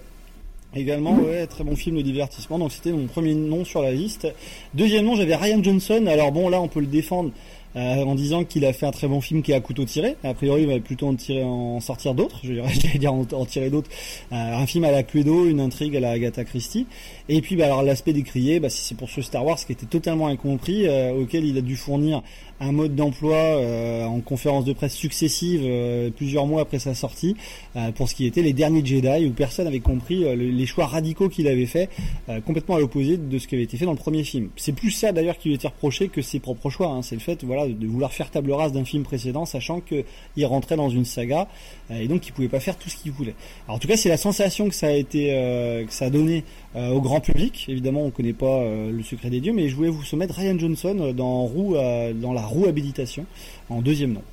Également, 0.74 1.16
ouais, 1.16 1.48
très 1.48 1.66
bon 1.66 1.76
film 1.76 1.98
de 1.98 2.02
divertissement. 2.02 2.58
Donc 2.58 2.72
c'était 2.72 2.94
mon 2.94 3.08
premier 3.08 3.34
nom 3.34 3.66
sur 3.66 3.82
la 3.82 3.92
liste. 3.92 4.28
Deuxième 4.74 5.06
nom, 5.06 5.16
j'avais 5.16 5.36
Ryan 5.36 5.62
Johnson. 5.62 6.06
Alors 6.08 6.32
bon, 6.32 6.48
là, 6.48 6.62
on 6.62 6.70
peut 6.70 6.80
le 6.80 6.86
défendre 6.86 7.32
euh, 7.76 8.04
en 8.04 8.16
disant 8.16 8.44
qu'il 8.44 8.66
a 8.66 8.72
fait 8.72 8.86
un 8.86 8.92
très 8.92 9.08
bon 9.08 9.22
film 9.22 9.42
qui 9.44 9.52
est 9.52 9.56
à 9.56 9.60
couteau 9.60 9.84
tiré. 9.84 10.16
A 10.24 10.34
priori, 10.34 10.62
il 10.64 10.68
va 10.68 10.80
plutôt 10.80 11.08
en 11.08 11.16
tirer, 11.16 11.44
en 11.44 11.82
sortir 11.82 12.14
d'autres. 12.14 12.40
Je 12.44 12.54
dirais, 12.54 12.70
j'allais 12.82 13.00
dire 13.00 13.14
en, 13.14 13.26
en 13.34 13.46
tirer 13.46 13.70
d'autres. 13.70 13.90
Euh, 14.32 14.36
un 14.36 14.66
film 14.66 14.86
à 14.86 14.92
la 14.92 15.04
Cluedo, 15.04 15.46
une 15.46 15.60
intrigue 15.60 15.96
à 15.98 16.00
la 16.00 16.12
Agatha 16.12 16.46
Christie. 16.46 16.86
Et 17.28 17.42
puis, 17.42 17.58
bah, 17.58 17.66
alors 17.66 17.84
l'aspect 17.84 18.14
décrié, 18.14 18.62
bah, 18.62 18.70
c'est 18.70 18.96
pour 18.96 19.10
ce 19.10 19.22
Star 19.22 19.46
Wars 19.46 19.58
qui 19.58 19.74
était 19.74 19.86
totalement 19.86 20.28
incompris, 20.28 20.88
euh, 20.88 21.14
auquel 21.14 21.44
il 21.44 21.58
a 21.58 21.62
dû 21.62 21.76
fournir 21.76 22.24
un 22.62 22.72
mode 22.72 22.96
d'emploi 22.96 23.36
euh, 23.36 24.06
en 24.06 24.20
conférence 24.22 24.66
de 24.66 24.74
presse 24.74 24.94
successives 24.94 25.64
euh, 25.66 26.10
plusieurs 26.16 26.46
mois 26.46 26.62
après 26.62 26.78
sa 26.80 26.94
sortie 26.94 27.36
euh, 27.76 27.92
pour 27.92 28.08
ce 28.08 28.16
qui 28.16 28.26
était 28.28 28.44
les 28.44 28.54
derniers 28.54 28.86
Jedi 28.86 29.26
où 29.26 29.32
personne 29.32 29.66
n'avait 29.66 29.80
compris 29.80 30.24
euh, 30.24 30.36
le- 30.36 30.50
les 30.52 30.66
choix 30.68 30.86
radicaux 30.86 31.28
qu'il 31.28 31.48
avait 31.48 31.66
fait 31.66 31.90
euh, 32.30 32.40
complètement 32.40 32.76
à 32.76 32.80
l'opposé 32.80 33.18
de 33.18 33.38
ce 33.40 33.48
qui 33.48 33.56
avait 33.56 33.64
été 33.64 33.78
fait 33.78 33.86
dans 33.86 33.92
le 33.92 33.98
premier 33.98 34.24
film. 34.24 34.50
C'est 34.56 34.74
plus 34.74 34.92
ça 34.92 35.12
d'ailleurs 35.12 35.38
qui 35.40 35.50
lui 35.50 35.56
était 35.56 35.68
reproché 35.68 36.08
que 36.08 36.22
ses 36.22 36.40
propres 36.40 36.70
choix. 36.70 36.88
hein. 36.90 37.02
C'est 37.02 37.16
le 37.16 37.22
fait 37.22 37.44
voilà 37.44 37.68
de 37.68 37.88
vouloir 37.88 38.14
faire 38.14 38.30
table 38.30 38.52
rase 38.52 38.72
d'un 38.72 38.86
film 38.86 39.04
précédent 39.04 39.46
sachant 39.46 39.82
qu'il 39.82 40.46
rentrait 40.46 40.76
dans 40.76 40.90
une 40.90 41.04
saga 41.06 41.48
euh, 41.90 42.00
et 42.00 42.08
donc 42.08 42.22
qu'il 42.22 42.34
pouvait 42.34 42.48
pas 42.48 42.60
faire 42.60 42.78
tout 42.78 42.90
ce 42.90 42.96
qu'il 42.96 43.12
voulait. 43.12 43.34
Alors 43.66 43.78
en 43.78 43.80
tout 43.80 43.88
cas 43.88 43.98
c'est 43.98 44.10
la 44.10 44.18
sensation 44.18 44.70
que 44.70 44.76
ça 44.76 44.88
a 44.88 44.92
été 44.92 45.30
que 45.88 45.92
ça 45.94 46.06
a 46.06 46.10
donné 46.12 46.44
au 46.76 47.02
grand 47.02 47.20
public. 47.20 47.66
Évidemment 47.68 48.02
on 48.02 48.12
connaît 48.12 48.34
pas 48.34 48.62
euh, 48.62 48.92
le 48.92 49.04
secret 49.04 49.30
des 49.30 49.40
dieux 49.40 49.54
mais 49.54 49.70
je 49.70 49.76
voulais 49.76 49.90
vous 49.90 50.04
soumettre 50.04 50.36
Ryan 50.36 50.58
Johnson 50.58 50.98
euh, 51.00 51.14
euh, 51.14 52.14
dans 52.14 52.34
la 52.34 52.42
roue 52.42 52.66
habilitation 52.68 53.26
en 53.70 53.82
deuxième 53.82 54.14
nom. 54.14 54.24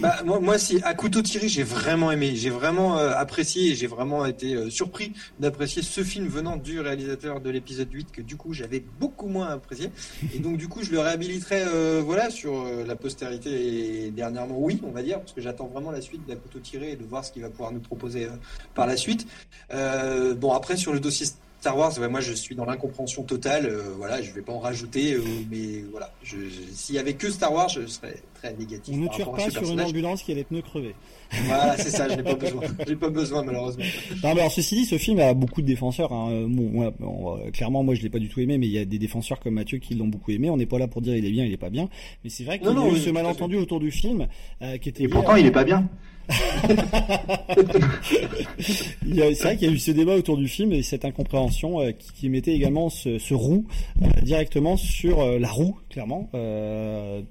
Bah, 0.00 0.16
moi, 0.24 0.40
moi, 0.40 0.58
si 0.58 0.80
à 0.82 0.94
couteau 0.94 1.22
tiré, 1.22 1.48
j'ai 1.48 1.62
vraiment 1.62 2.10
aimé, 2.10 2.34
j'ai 2.34 2.50
vraiment 2.50 2.98
euh, 2.98 3.12
apprécié 3.14 3.70
et 3.70 3.74
j'ai 3.74 3.86
vraiment 3.86 4.24
été 4.24 4.54
euh, 4.54 4.70
surpris 4.70 5.12
d'apprécier 5.38 5.82
ce 5.82 6.02
film 6.02 6.26
venant 6.28 6.56
du 6.56 6.80
réalisateur 6.80 7.40
de 7.40 7.50
l'épisode 7.50 7.92
8 7.92 8.10
que 8.12 8.22
du 8.22 8.36
coup 8.36 8.52
j'avais 8.52 8.82
beaucoup 9.00 9.28
moins 9.28 9.48
apprécié. 9.48 9.90
Et 10.34 10.38
donc 10.38 10.56
du 10.56 10.68
coup, 10.68 10.82
je 10.82 10.92
le 10.92 11.00
réhabiliterai 11.00 11.62
euh, 11.66 12.02
voilà 12.04 12.30
sur 12.30 12.64
la 12.86 12.96
postérité 12.96 14.06
et 14.06 14.10
dernièrement 14.10 14.56
oui, 14.58 14.80
on 14.82 14.90
va 14.90 15.02
dire 15.02 15.20
parce 15.20 15.32
que 15.32 15.40
j'attends 15.40 15.66
vraiment 15.66 15.90
la 15.90 16.00
suite 16.00 16.26
d'à 16.26 16.36
couteau 16.36 16.58
tiré 16.58 16.92
et 16.92 16.96
de 16.96 17.04
voir 17.04 17.24
ce 17.24 17.32
qu'il 17.32 17.42
va 17.42 17.50
pouvoir 17.50 17.72
nous 17.72 17.80
proposer 17.80 18.28
par 18.74 18.86
la 18.86 18.96
suite. 18.96 19.26
Bon 19.70 20.52
après 20.52 20.76
sur 20.76 20.92
le 20.92 21.00
dossier 21.00 21.26
Star 21.66 21.76
Wars, 21.76 21.98
ouais, 21.98 22.08
moi 22.08 22.20
je 22.20 22.32
suis 22.32 22.54
dans 22.54 22.64
l'incompréhension 22.64 23.24
totale. 23.24 23.66
euh, 23.66 23.92
voilà, 23.96 24.22
je 24.22 24.30
vais 24.30 24.40
pas 24.40 24.52
en 24.52 24.60
rajouter, 24.60 25.14
euh, 25.14 25.22
mais 25.50 25.82
voilà, 25.90 26.12
je, 26.22 26.36
je- 26.36 26.72
s'il 26.72 26.94
y 26.94 26.98
avait 26.98 27.14
que 27.14 27.28
Star 27.28 27.52
Wars, 27.52 27.68
je 27.68 27.84
serais 27.86 28.22
très 28.34 28.52
négatif. 28.54 28.94
On 28.94 28.98
ne 28.98 29.08
tire 29.08 29.32
pas 29.32 29.50
sur 29.50 29.68
une 29.72 29.80
ambulance 29.80 30.22
qui 30.22 30.30
a 30.30 30.36
les 30.36 30.44
pneus 30.44 30.62
crevés. 30.62 30.94
Voilà, 31.46 31.76
c'est 31.76 31.90
ça, 31.90 32.08
je 32.08 32.14
n'ai 32.14 32.22
pas 32.22 32.34
besoin. 32.44 32.62
J'ai 32.86 32.94
pas 32.94 33.08
besoin, 33.10 33.42
malheureusement. 33.42 33.84
Non, 34.22 34.34
mais 34.34 34.40
alors 34.42 34.52
ceci 34.52 34.76
dit, 34.76 34.84
ce 34.84 34.96
film 34.96 35.18
a 35.18 35.34
beaucoup 35.34 35.60
de 35.60 35.66
défenseurs. 35.66 36.12
hein. 36.12 36.28
Euh, 36.30 36.46
Bon, 36.48 36.82
ouais, 36.82 36.92
bon, 37.00 37.36
clairement, 37.52 37.82
moi, 37.82 37.96
je 37.96 38.02
l'ai 38.02 38.10
pas 38.10 38.20
du 38.20 38.28
tout 38.28 38.38
aimé, 38.38 38.58
mais 38.58 38.66
il 38.66 38.72
y 38.72 38.78
a 38.78 38.84
des 38.84 38.98
défenseurs 39.00 39.40
comme 39.40 39.54
Mathieu 39.54 39.78
qui 39.78 39.96
l'ont 39.96 40.06
beaucoup 40.06 40.30
aimé. 40.30 40.48
On 40.50 40.56
n'est 40.56 40.66
pas 40.66 40.78
là 40.78 40.86
pour 40.86 41.02
dire 41.02 41.16
il 41.16 41.24
est 41.26 41.30
bien, 41.30 41.44
il 41.44 41.52
est 41.52 41.56
pas 41.56 41.70
bien, 41.70 41.88
mais 42.22 42.30
c'est 42.30 42.44
vrai 42.44 42.60
qu'il 42.60 42.68
y 42.68 42.70
a 42.70 42.88
eu 42.92 42.96
ce 42.98 43.10
malentendu 43.10 43.56
autour 43.56 43.80
du 43.80 43.90
film 43.90 44.28
euh, 44.62 44.78
qui 44.78 44.88
était. 44.90 45.02
Et 45.02 45.08
pourtant, 45.08 45.32
à- 45.32 45.40
il 45.40 45.46
est 45.46 45.50
pas 45.50 45.64
bien. 45.64 45.88
C'est 49.14 49.42
vrai 49.42 49.56
qu'il 49.56 49.68
y 49.68 49.70
a 49.70 49.74
eu 49.74 49.78
ce 49.78 49.90
débat 49.92 50.14
autour 50.14 50.36
du 50.36 50.48
film 50.48 50.72
et 50.72 50.82
cette 50.82 51.04
incompréhension 51.04 51.80
euh, 51.80 51.92
qui, 51.92 52.28
mettait 52.28 52.52
également 52.52 52.90
ce, 52.90 53.18
ce 53.18 53.34
roux 53.34 53.66
euh, 54.02 54.06
directement 54.22 54.76
sur 54.76 55.20
euh, 55.20 55.38
la 55.38 55.48
roue, 55.48 55.78
clairement, 55.90 56.28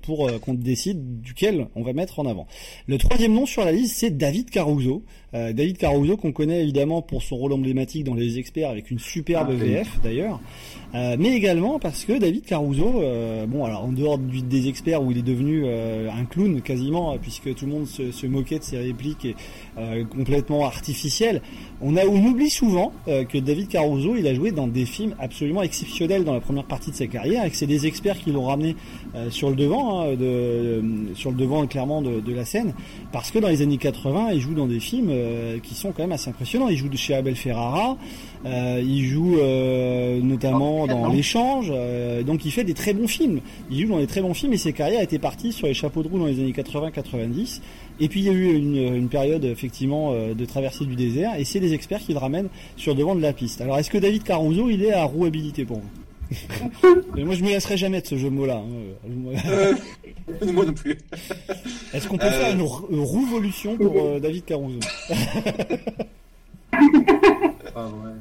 pour 0.01 0.30
qu'on 0.41 0.53
décide 0.53 1.22
duquel 1.22 1.67
on 1.76 1.84
va 1.84 1.93
mettre 1.93 2.19
en 2.19 2.26
avant. 2.26 2.47
Le 2.88 2.97
troisième 2.97 3.34
nom 3.34 3.45
sur 3.45 3.63
la 3.65 3.72
liste, 3.72 3.97
c'est 3.97 4.15
David 4.15 4.49
Caruso. 4.49 5.03
Euh, 5.36 5.52
David 5.53 5.78
Caruso 5.78 6.16
qu'on 6.18 6.32
connaît 6.32 6.64
évidemment 6.64 7.02
pour 7.02 7.22
son 7.22 7.36
rôle 7.36 7.52
emblématique 7.53 8.06
dans 8.06 8.14
Les 8.16 8.40
Experts 8.40 8.70
avec 8.70 8.90
une 8.90 8.99
superbe 8.99 9.49
Ah, 9.52 9.53
oui. 9.53 9.70
VF 9.72 9.99
d'ailleurs, 10.03 10.40
Euh, 10.94 11.18
mais 11.20 11.36
également 11.36 11.78
parce 11.78 12.06
que 12.06 12.18
David 12.18 12.45
Caruso, 12.45 13.02
euh, 13.02 13.45
bon 13.48 13.66
alors 13.66 13.84
en 13.84 13.91
dehors 13.91 14.18
du- 14.18 14.41
des 14.44 14.70
experts 14.70 15.03
où 15.03 15.12
il 15.12 15.18
est 15.18 15.22
devenu 15.24 15.66
un 15.68 16.24
clown 16.24 16.62
quasiment, 16.62 17.18
puisque 17.22 17.53
tout 17.53 17.66
le 17.66 17.72
monde 17.74 17.86
se, 17.88 18.12
se 18.12 18.26
moquait 18.28 18.60
de 18.60 18.64
ses 18.64 18.78
réplique 18.78 19.26
est 19.26 19.36
euh, 19.78 20.06
complètement 20.06 20.64
artificielle. 20.66 21.41
On, 21.82 21.98
a, 21.98 22.06
on 22.06 22.24
oublie 22.26 22.49
souvent 22.49 22.94
que 23.07 23.38
David 23.38 23.68
Caruso, 23.68 24.16
il 24.16 24.26
a 24.28 24.34
joué 24.34 24.52
dans 24.52 24.68
des 24.68 24.86
films 24.86 25.16
absolument 25.20 25.64
exceptionnels 25.64 26.24
dans 26.24 26.34
la 26.34 26.40
première 26.40 26.64
partie 26.64 26.91
de 26.91 26.95
sa 26.95 27.07
carrière, 27.07 27.44
et 27.44 27.49
que 27.49 27.57
c'est 27.57 27.68
des 27.68 27.88
experts 27.88 28.20
qui 28.22 28.32
l'ont 28.32 28.45
ramené 28.45 28.76
sur 29.30 29.49
le 29.49 29.56
devant, 29.57 29.99
hein, 30.02 30.14
de, 30.16 30.82
sur 31.14 31.32
le 31.32 31.36
devant 31.38 31.66
clairement 31.68 32.02
de, 32.02 32.22
de, 32.22 32.34
la 32.34 32.45
scène, 32.45 32.74
parce 33.12 33.32
que 33.32 33.40
dans 33.40 33.49
les 33.49 33.62
années 33.62 33.78
80, 33.78 34.30
il 34.32 34.40
joue 34.40 34.53
dans 34.53 34.68
des 34.68 34.80
films 34.80 35.10
euh, 35.26 35.60
qui 35.60 35.76
sont 35.76 35.91
quand 35.91 36.03
même 36.03 36.11
assez 36.11 36.30
impressionnants. 36.30 36.69
Il 36.69 36.77
joue 36.77 36.89
chez 36.95 37.15
Abel 37.15 37.35
Ferrara, 37.35 37.97
euh, 38.45 38.81
il 38.84 39.06
joue 39.06 39.38
notamment 40.23 40.88
dans 40.88 41.10
L'échange, 41.10 41.72
donc 42.26 42.45
il 42.45 42.52
fait 42.52 42.64
des 42.64 42.73
très 42.73 42.93
bons 42.93 43.07
films. 43.07 43.41
Il 43.69 43.81
joue 43.81 43.89
dans 43.89 43.99
des 43.99 44.07
très 44.07 44.22
bons 44.22 44.34
films 44.34 44.53
et 44.53 44.57
ses 44.57 44.73
carrières 44.73 45.02
étaient 45.02 45.19
parties 45.19 45.52
sur 45.52 45.68
les 45.68 45.73
chapeaux 45.73 46.03
de 46.03 46.07
roue 46.07 46.19
dans 46.19 46.26
les 46.26 46.39
années 46.39 46.52
80-90. 46.52 47.61
Et 47.99 48.10
puis 48.10 48.22
il 48.22 48.26
y 48.26 48.30
a 48.30 48.34
eu 48.34 48.53
une, 48.56 48.95
une 48.95 49.10
période 49.10 49.45
effectivement 49.45 50.14
de 50.14 50.45
traversée 50.45 50.85
du 50.85 50.95
désert 50.95 51.31
et 51.38 51.43
c'est 51.43 51.60
des 51.60 51.73
experts 51.73 51.99
qui 51.99 52.14
le 52.14 52.19
ramènent 52.19 52.49
sur 52.77 52.93
le 52.93 52.99
devant 52.99 53.15
de 53.15 53.22
la 53.22 53.34
piste. 53.34 53.61
Alors 53.61 53.77
est-ce 53.77 53.89
que 53.89 53.97
David 53.97 54.23
Caruso 54.23 54.69
il 54.69 54.84
est 54.84 54.93
à 54.93 55.03
rouabilité 55.03 55.65
pour 55.65 55.77
vous? 55.77 56.05
Mais 57.15 57.23
moi 57.23 57.35
je 57.35 57.43
me 57.43 57.49
laisserai 57.49 57.77
jamais 57.77 58.02
de 58.02 58.07
ce 58.07 58.18
jeu 58.18 58.30
de 58.30 58.35
mots 58.35 58.45
là. 58.45 58.57
Hein. 58.57 59.10
Euh, 59.47 59.73
moi 60.52 60.65
non 60.65 60.73
plus. 60.73 60.97
Est-ce 61.93 62.07
qu'on 62.07 62.18
peut 62.18 62.26
euh... 62.26 62.31
faire 62.31 62.52
une, 62.52 62.68
une 62.89 63.03
rouvolution 63.03 63.77
pour 63.77 63.95
euh, 63.97 64.19
David 64.19 64.45
Caruso 64.45 64.80
ah, 67.76 67.88
ouais. 67.88 68.11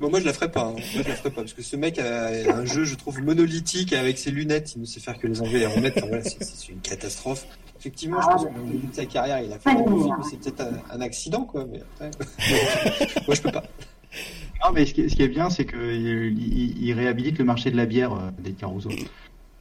Bon, 0.00 0.10
moi 0.10 0.20
je 0.20 0.24
la 0.24 0.32
ferai 0.32 0.50
pas. 0.50 0.62
Hein. 0.62 0.72
Moi 0.72 1.02
je 1.04 1.08
la 1.08 1.14
ferai 1.14 1.30
pas 1.30 1.42
parce 1.42 1.52
que 1.52 1.62
ce 1.62 1.76
mec 1.76 1.98
a 1.98 2.28
un 2.28 2.64
jeu, 2.64 2.84
je 2.84 2.94
trouve, 2.94 3.20
monolithique 3.22 3.92
avec 3.92 4.18
ses 4.18 4.30
lunettes. 4.30 4.74
Il 4.76 4.82
ne 4.82 4.86
sait 4.86 5.00
faire 5.00 5.18
que 5.18 5.26
les 5.26 5.40
enlever 5.40 5.56
et 5.56 5.60
les 5.60 5.66
remettre. 5.66 5.98
Enfin, 5.98 6.08
voilà, 6.08 6.24
c'est 6.24 6.68
une 6.68 6.80
catastrophe. 6.80 7.46
Effectivement, 7.78 8.20
je 8.20 8.26
pense 8.26 8.44
qu'au 8.44 8.50
début 8.70 8.86
de 8.86 8.94
sa 8.94 9.04
carrière, 9.04 9.42
il 9.42 9.52
a 9.52 9.58
fait 9.58 9.70
un 9.70 10.22
c'est 10.30 10.38
peut-être 10.38 10.60
un, 10.62 10.96
un, 10.96 11.00
accident, 11.02 11.44
quoi. 11.44 11.66
Mais 11.70 11.80
après, 11.80 12.10
moi 13.26 13.34
je 13.34 13.42
peux 13.42 13.52
pas. 13.52 13.64
Non, 14.64 14.72
mais 14.72 14.86
ce 14.86 14.94
qui, 14.94 15.10
ce 15.10 15.16
qui 15.16 15.22
est 15.22 15.28
bien, 15.28 15.50
c'est 15.50 15.66
qu'il 15.66 16.38
il, 16.38 16.82
il 16.82 16.92
réhabilite 16.94 17.38
le 17.38 17.44
marché 17.44 17.70
de 17.70 17.76
la 17.76 17.84
bière 17.84 18.14
euh, 18.14 18.30
des 18.38 18.52
Caruso. 18.52 18.88
Euh, 18.90 18.96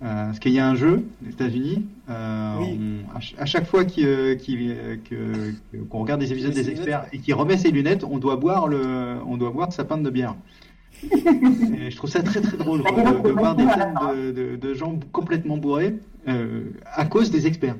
parce 0.01 0.39
qu'il 0.39 0.51
y 0.51 0.59
a 0.59 0.67
un 0.67 0.75
jeu 0.75 1.05
aux 1.25 1.29
États-Unis, 1.29 1.85
euh, 2.09 2.55
oui. 2.59 2.79
on, 3.13 3.41
à, 3.41 3.45
chaque 3.45 3.65
fois 3.65 3.83
qu'on 3.85 3.91
qu 3.91 4.37
qu 5.03 5.85
qu'on 5.89 5.99
regarde 5.99 6.19
des 6.19 6.31
épisodes 6.31 6.53
des 6.53 6.69
experts 6.69 7.05
et 7.13 7.19
qu'il 7.19 7.33
remet 7.35 7.57
ses 7.57 7.71
lunettes, 7.71 8.03
on 8.03 8.17
doit 8.17 8.35
boire 8.35 8.67
le, 8.67 9.17
on 9.25 9.37
doit 9.37 9.51
boire 9.51 9.67
de 9.67 9.73
sa 9.73 9.85
pinte 9.85 10.03
de 10.03 10.09
bière. 10.09 10.35
et 11.03 11.91
je 11.91 11.95
trouve 11.97 12.09
ça 12.09 12.23
très 12.23 12.41
très 12.41 12.57
drôle 12.57 12.81
de, 12.81 13.23
de, 13.23 13.29
voir 13.29 13.55
des 13.55 13.67
films 13.67 13.99
de, 14.15 14.31
de, 14.31 14.55
de 14.55 14.73
gens 14.73 14.97
complètement 15.11 15.57
bourrés 15.57 15.95
à 16.25 17.05
cause 17.05 17.29
des 17.29 17.47
experts. 17.47 17.75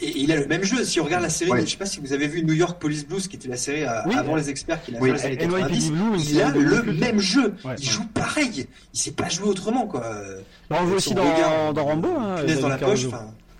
Et 0.00 0.18
il 0.18 0.32
a 0.32 0.36
le 0.36 0.46
même 0.46 0.64
jeu. 0.64 0.84
Si 0.84 1.00
on 1.00 1.04
regarde 1.04 1.22
la 1.22 1.30
série, 1.30 1.50
ouais. 1.50 1.60
je 1.64 1.70
sais 1.70 1.76
pas 1.76 1.86
si 1.86 2.00
vous 2.00 2.12
avez 2.12 2.26
vu 2.26 2.44
New 2.44 2.54
York 2.54 2.80
Police 2.80 3.06
Blues, 3.06 3.28
qui 3.28 3.36
était 3.36 3.48
la 3.48 3.56
série 3.56 3.84
à, 3.84 4.04
oui. 4.08 4.14
avant 4.16 4.36
les 4.36 4.50
experts 4.50 4.82
qu'il 4.82 4.96
a 4.96 5.00
oui. 5.00 5.10
fait 5.10 5.16
les 5.16 5.24
années 5.24 5.36
90. 5.36 5.90
Blues, 5.92 6.30
il 6.30 6.42
a 6.42 6.50
le 6.50 6.92
même 6.92 7.20
jeu. 7.20 7.54
Ouais, 7.64 7.74
il 7.78 7.88
joue 7.88 8.06
pareil. 8.12 8.66
Il 8.94 8.98
sait 8.98 9.12
pas 9.12 9.28
jouer 9.28 9.48
autrement, 9.48 9.86
quoi. 9.86 10.04
on 10.70 10.84
voit 10.84 10.96
aussi 10.96 11.14
dans, 11.14 11.22
regard, 11.22 11.74
dans 11.74 11.84
Rambo. 11.84 12.08
Hein, 12.18 12.44
dans 12.60 12.68
la 12.68 12.78
poche. 12.78 13.06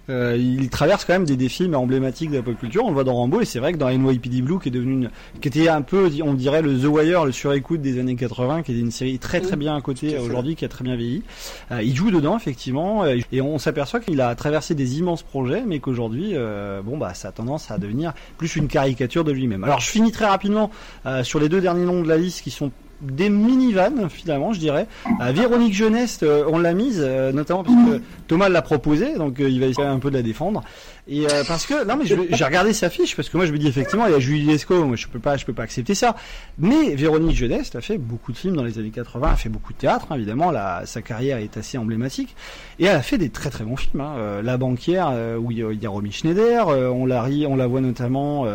Euh, 0.09 0.37
il 0.37 0.69
traverse 0.69 1.05
quand 1.05 1.13
même 1.13 1.25
des 1.25 1.37
défis 1.37 1.73
emblématiques 1.73 2.31
de 2.31 2.37
la 2.37 2.43
pop 2.43 2.59
culture. 2.59 2.85
On 2.85 2.89
le 2.89 2.95
voit 2.95 3.05
dans 3.05 3.15
Rambo 3.15 3.41
et 3.41 3.45
c'est 3.45 3.59
vrai 3.59 3.73
que 3.73 3.79
dans 3.79 3.91
NYPD 3.91 4.43
Blue, 4.43 4.59
qui 4.59 4.69
est 4.69 4.73
devenu 4.73 4.93
une, 4.93 5.11
qui 5.41 5.49
était 5.49 5.69
un 5.69 5.83
peu, 5.83 6.11
on 6.23 6.35
dirait 6.35 6.63
le 6.63 6.79
The 6.79 6.85
Wire, 6.85 7.25
le 7.25 7.33
surécoute 7.33 7.81
des 7.81 7.99
années 7.99 8.17
80, 8.17 8.63
qui 8.63 8.73
est 8.73 8.79
une 8.79 8.91
série 8.91 9.19
très 9.19 9.41
très 9.41 9.57
bien 9.57 9.77
à 9.77 9.81
côté 9.81 10.19
aujourd'hui, 10.19 10.57
qui 10.57 10.65
a 10.65 10.69
très 10.69 10.85
bien 10.85 10.97
vieilli. 10.97 11.23
Euh, 11.71 11.83
il 11.83 11.95
joue 11.95 12.11
dedans 12.11 12.37
effectivement 12.37 13.05
et 13.07 13.41
on 13.41 13.59
s'aperçoit 13.59 14.01
qu'il 14.01 14.21
a 14.21 14.35
traversé 14.35 14.75
des 14.75 14.99
immenses 14.99 15.23
projets, 15.23 15.63
mais 15.67 15.79
qu'aujourd'hui, 15.79 16.33
euh, 16.35 16.83
bon 16.83 16.99
bah, 16.99 17.15
ça 17.15 17.29
a 17.29 17.33
tendance 17.33 17.71
à 17.71 17.79
devenir 17.79 18.13
plus 18.37 18.57
une 18.57 18.69
caricature 18.69 19.25
de 19.25 19.33
lui-même. 19.33 19.65
Alors 19.65 19.81
je 19.81 19.91
finis 19.91 20.13
très 20.13 20.27
rapidement 20.27 20.71
euh, 21.07 21.23
sur 21.23 21.39
les 21.39 21.49
deux 21.49 21.61
derniers 21.61 21.85
noms 21.85 22.03
de 22.03 22.09
la 22.09 22.17
liste 22.17 22.43
qui 22.43 22.51
sont 22.51 22.71
des 23.03 23.29
minivans 23.29 24.09
finalement 24.09 24.53
je 24.53 24.61
dirais. 24.61 24.87
Euh, 25.21 25.33
Véronique 25.33 25.75
Jeunesse 25.75 26.21
euh, 26.23 26.45
on 26.49 26.59
l'a 26.59 26.73
mise 26.73 27.03
euh, 27.05 27.33
notamment 27.33 27.65
parce 27.65 27.77
que 27.77 28.01
Thomas 28.29 28.49
l'a 28.49 28.63
proposé 28.63 29.17
donc 29.17 29.37
il 29.39 29.61
va 29.61 29.67
essayer 29.67 29.87
un 29.87 29.99
peu 29.99 30.11
de 30.11 30.17
la 30.17 30.23
défendre 30.23 30.63
et 31.09 31.27
parce 31.49 31.67
que 31.67 31.85
non 31.85 31.97
mais 31.97 32.05
j'ai 32.07 32.45
regardé 32.45 32.73
sa 32.73 32.89
fiche 32.89 33.17
parce 33.17 33.29
que 33.29 33.37
moi 33.37 33.45
je 33.47 33.53
me 33.53 33.59
dis 33.59 33.67
effectivement 33.67 34.07
il 34.07 34.13
y 34.13 34.15
a 34.15 34.21
Julie 34.21 34.47
Lescaut 34.47 34.85
moi 34.85 34.97
je 34.97 35.09
peux 35.09 35.19
pas 35.19 35.37
je 35.37 35.45
peux 35.45 35.53
pas 35.53 35.65
accepter 35.65 35.95
ça 35.95 36.15
mais 36.59 36.95
Véronique 36.95 37.37
Jeunesse 37.37 37.75
a 37.75 37.81
fait 37.81 37.99
beaucoup 37.99 38.31
de 38.31 38.37
films 38.37 38.55
dans 38.55 38.63
les 38.63 38.79
années 38.79 38.91
80 38.91 39.33
a 39.33 39.37
fait 39.37 39.49
beaucoup 39.49 39.73
de 39.73 39.79
théâtre 39.79 40.07
hein, 40.11 40.15
évidemment 40.15 40.53
la, 40.53 40.87
sa 40.87 41.03
carrière 41.03 41.39
est 41.39 41.57
assez 41.57 41.77
emblématique 41.77 42.37
et 42.79 42.85
elle 42.85 42.97
a 42.97 43.03
fait 43.03 43.19
des 43.19 43.31
très 43.31 43.51
très 43.51 43.65
bons 43.65 43.77
films 43.77 44.01
hein. 44.01 44.41
La 44.43 44.57
banquière 44.57 45.13
où 45.41 45.51
il 45.51 45.59
y 45.59 45.87
a, 45.87 45.91
Romy 45.91 46.13
Schneider 46.13 46.69
on 46.69 47.07
la 47.07 47.27
on 47.49 47.57
la 47.57 47.67
voit 47.67 47.81
notamment 47.81 48.47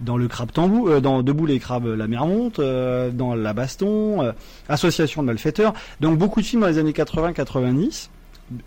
dans 0.00 0.16
le 0.16 0.28
crabe 0.28 0.50
tambou 0.50 1.00
dans 1.00 1.22
Debout 1.22 1.46
les 1.46 1.60
crabes 1.60 1.86
la 1.86 2.08
mer 2.08 2.26
monte 2.26 2.60
dans 2.60 3.34
la 3.34 3.52
baston 3.52 4.22
euh, 4.22 4.32
association 4.68 5.22
de 5.22 5.26
malfaiteurs. 5.26 5.74
Donc 6.00 6.18
beaucoup 6.18 6.40
de 6.40 6.46
films 6.46 6.62
dans 6.62 6.68
les 6.68 6.78
années 6.78 6.92
80-90. 6.92 8.08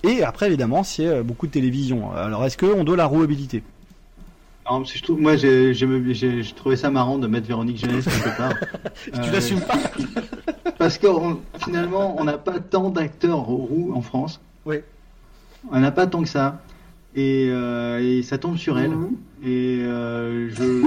Et 0.04 0.24
après, 0.24 0.48
évidemment, 0.48 0.84
c'est 0.84 1.08
euh, 1.08 1.24
beaucoup 1.24 1.48
de 1.48 1.52
télévision. 1.52 2.12
Alors, 2.12 2.46
est-ce 2.46 2.58
qu'on 2.58 2.84
doit 2.84 2.98
la 2.98 3.06
rouabilité? 3.06 3.64
Non, 4.70 4.84
je 4.84 5.02
trouve, 5.02 5.20
moi, 5.20 5.36
j'ai 5.38 6.42
trouvé 6.56 6.76
ça 6.76 6.90
marrant 6.90 7.18
de 7.18 7.28
mettre 7.28 7.48
Véronique 7.48 7.78
Jeunesse 7.78 8.06
quelque 8.06 8.38
part. 8.38 8.54
tu 9.04 9.12
euh, 9.14 9.32
l'assumes 9.32 9.62
pas 9.62 9.78
Parce 10.78 10.98
que 10.98 11.08
on, 11.08 11.40
finalement, 11.64 12.20
on 12.20 12.26
n'a 12.26 12.38
pas 12.38 12.60
tant 12.60 12.90
d'acteurs 12.90 13.40
roux 13.40 13.94
en 13.96 14.02
France. 14.02 14.42
Oui. 14.66 14.78
On 15.72 15.80
n'a 15.80 15.92
pas 15.92 16.08
tant 16.08 16.22
que 16.22 16.30
ça. 16.30 16.62
Et, 17.16 17.48
euh, 17.50 18.00
et 18.00 18.24
ça 18.24 18.38
tombe 18.38 18.58
sur 18.58 18.78
elle. 18.78 18.92
Mmh. 18.92 19.16
Et 19.44 19.80
euh, 19.82 20.50
je, 20.50 20.84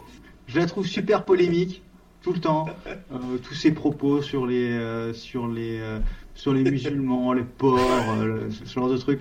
je 0.46 0.58
la 0.58 0.66
trouve 0.66 0.86
super 0.86 1.24
polémique 1.24 1.82
tout 2.22 2.32
le 2.32 2.40
temps. 2.40 2.66
Euh, 2.86 3.38
tous 3.42 3.54
ses 3.54 3.72
propos 3.72 4.22
sur 4.22 4.46
les, 4.46 4.70
euh, 4.70 5.12
sur 5.12 5.46
les, 5.46 5.78
euh, 5.80 5.98
sur 6.34 6.52
les 6.52 6.62
musulmans, 6.64 7.32
les 7.32 7.42
porcs, 7.44 7.80
euh, 8.18 8.48
ce 8.50 8.72
genre 8.74 8.88
de 8.90 8.96
trucs. 8.96 9.20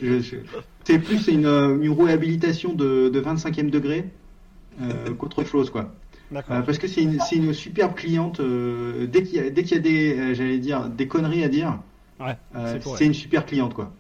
C'est 0.83 0.99
plus 0.99 1.27
une, 1.27 1.45
une 1.45 1.91
réhabilitation 1.91 2.73
de, 2.73 3.09
de 3.09 3.21
25e 3.21 3.69
degré 3.69 4.05
qu'autre 5.17 5.43
chose, 5.43 5.69
quoi. 5.69 5.93
parce 6.65 6.77
que 6.79 6.87
c'est 6.87 7.01
une, 7.03 7.19
une 7.31 7.53
superbe 7.53 7.93
cliente. 7.95 8.41
dès 8.41 9.23
qu'il 9.23 9.35
y 9.35 9.39
a, 9.39 9.49
dès 9.49 9.63
qu'il 9.63 9.77
y 9.77 9.79
a 9.79 9.83
des, 9.83 10.35
j'allais 10.35 10.57
dire, 10.57 10.89
des 10.89 11.07
conneries 11.07 11.43
à 11.43 11.49
dire. 11.49 11.79
Ouais, 12.19 12.35
c'est 12.97 13.05
une 13.05 13.13
super 13.13 13.45
cliente, 13.45 13.73
quoi. 13.73 13.91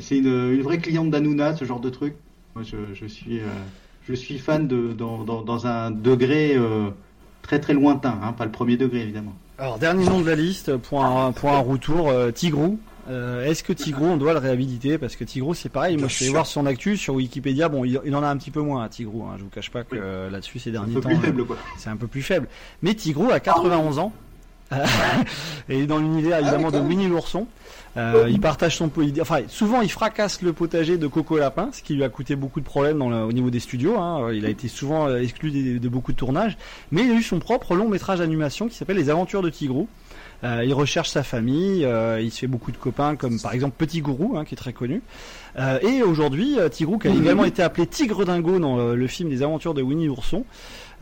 c'est 0.00 0.18
une, 0.18 0.26
une 0.54 0.62
vraie 0.62 0.78
cliente 0.78 1.10
d'Anouna, 1.10 1.54
ce 1.56 1.64
genre 1.64 1.80
de 1.80 1.90
truc. 1.90 2.14
Moi, 2.54 2.64
je, 2.64 2.76
je 2.94 3.06
suis, 3.06 3.40
je 4.08 4.14
suis 4.14 4.38
fan 4.38 4.66
de, 4.66 4.92
dans, 4.94 5.24
dans, 5.24 5.42
dans 5.42 5.66
un 5.66 5.90
degré 5.90 6.56
très 7.42 7.60
très 7.60 7.74
lointain, 7.74 8.18
hein, 8.22 8.32
pas 8.32 8.44
le 8.44 8.50
premier 8.50 8.76
degré 8.76 9.02
évidemment. 9.02 9.34
Alors 9.58 9.78
dernier 9.78 10.04
nom 10.04 10.20
de 10.20 10.26
la 10.26 10.34
liste 10.34 10.76
pour 10.76 11.02
un, 11.02 11.32
pour 11.32 11.50
un 11.50 11.60
retour, 11.60 12.10
euh, 12.10 12.30
Tigrou. 12.30 12.78
Euh, 13.08 13.46
Est-ce 13.46 13.62
que 13.62 13.72
Tigrou 13.72 14.04
on 14.04 14.16
doit 14.16 14.32
le 14.32 14.38
réhabiliter? 14.38 14.98
Parce 14.98 15.16
que 15.16 15.24
Tigrou 15.24 15.54
c'est 15.54 15.68
pareil. 15.70 15.96
Bien 15.96 16.02
moi 16.04 16.08
je 16.08 16.24
vais 16.24 16.30
voir 16.30 16.46
son 16.46 16.66
actu 16.66 16.96
sur 16.96 17.14
Wikipédia. 17.14 17.68
Bon 17.68 17.84
il, 17.84 17.98
il 18.04 18.14
en 18.14 18.22
a 18.22 18.26
un 18.26 18.36
petit 18.36 18.50
peu 18.50 18.60
moins 18.60 18.86
Tigrou. 18.88 19.24
Hein, 19.24 19.36
je 19.38 19.44
vous 19.44 19.48
cache 19.48 19.70
pas 19.70 19.84
que 19.84 19.94
oui. 19.94 20.00
euh, 20.02 20.28
là-dessus 20.28 20.58
ces 20.58 20.72
derniers 20.72 21.00
temps 21.00 21.08
c'est 21.78 21.88
un 21.88 21.96
peu 21.96 22.06
plus 22.06 22.22
faible. 22.22 22.48
Mais 22.82 22.94
Tigrou 22.94 23.30
a 23.30 23.40
91 23.40 23.98
ans. 23.98 24.12
et 25.68 25.86
dans 25.86 25.98
l'univers 25.98 26.40
évidemment 26.40 26.68
ah, 26.68 26.78
de 26.78 26.80
Winnie 26.80 27.08
l'ourson. 27.08 27.46
Euh, 27.96 28.26
il 28.28 28.40
partage 28.40 28.76
son 28.76 28.90
enfin 29.20 29.40
souvent 29.48 29.80
il 29.80 29.90
fracasse 29.90 30.42
le 30.42 30.52
potager 30.52 30.98
de 30.98 31.06
Coco 31.06 31.38
Lapin, 31.38 31.70
ce 31.72 31.82
qui 31.82 31.94
lui 31.94 32.04
a 32.04 32.08
coûté 32.08 32.36
beaucoup 32.36 32.60
de 32.60 32.64
problèmes 32.64 32.98
dans 32.98 33.08
le, 33.08 33.24
au 33.24 33.32
niveau 33.32 33.50
des 33.50 33.60
studios. 33.60 33.98
Hein. 33.98 34.32
Il 34.32 34.44
a 34.44 34.50
été 34.50 34.68
souvent 34.68 35.08
euh, 35.08 35.22
exclu 35.22 35.78
de, 35.78 35.88
beaucoup 35.88 36.12
de 36.12 36.16
tournages, 36.16 36.58
mais 36.90 37.04
il 37.04 37.10
a 37.10 37.14
eu 37.14 37.22
son 37.22 37.38
propre 37.38 37.74
long 37.74 37.88
métrage 37.88 38.18
d'animation 38.18 38.68
qui 38.68 38.76
s'appelle 38.76 38.96
Les 38.96 39.10
Aventures 39.10 39.42
de 39.42 39.50
Tigrou. 39.50 39.88
Euh, 40.44 40.62
il 40.64 40.74
recherche 40.74 41.08
sa 41.08 41.22
famille, 41.22 41.84
euh, 41.84 42.20
il 42.20 42.30
se 42.30 42.40
fait 42.40 42.46
beaucoup 42.46 42.70
de 42.70 42.76
copains 42.76 43.16
comme 43.16 43.40
par 43.40 43.52
exemple 43.54 43.74
Petit 43.78 44.00
Gourou, 44.00 44.36
hein, 44.36 44.44
qui 44.44 44.54
est 44.54 44.58
très 44.58 44.72
connu. 44.72 45.02
Euh, 45.58 45.78
et 45.80 46.02
aujourd'hui, 46.02 46.58
Tigrou, 46.70 46.98
qui 46.98 47.08
a 47.08 47.10
également 47.10 47.44
été 47.44 47.62
appelé 47.62 47.86
Tigre 47.86 48.24
Dingo 48.24 48.58
dans 48.58 48.92
le 48.92 49.06
film 49.06 49.30
des 49.30 49.42
aventures 49.42 49.74
de 49.74 49.82
Winnie 49.82 50.06
l'ourson, 50.06 50.44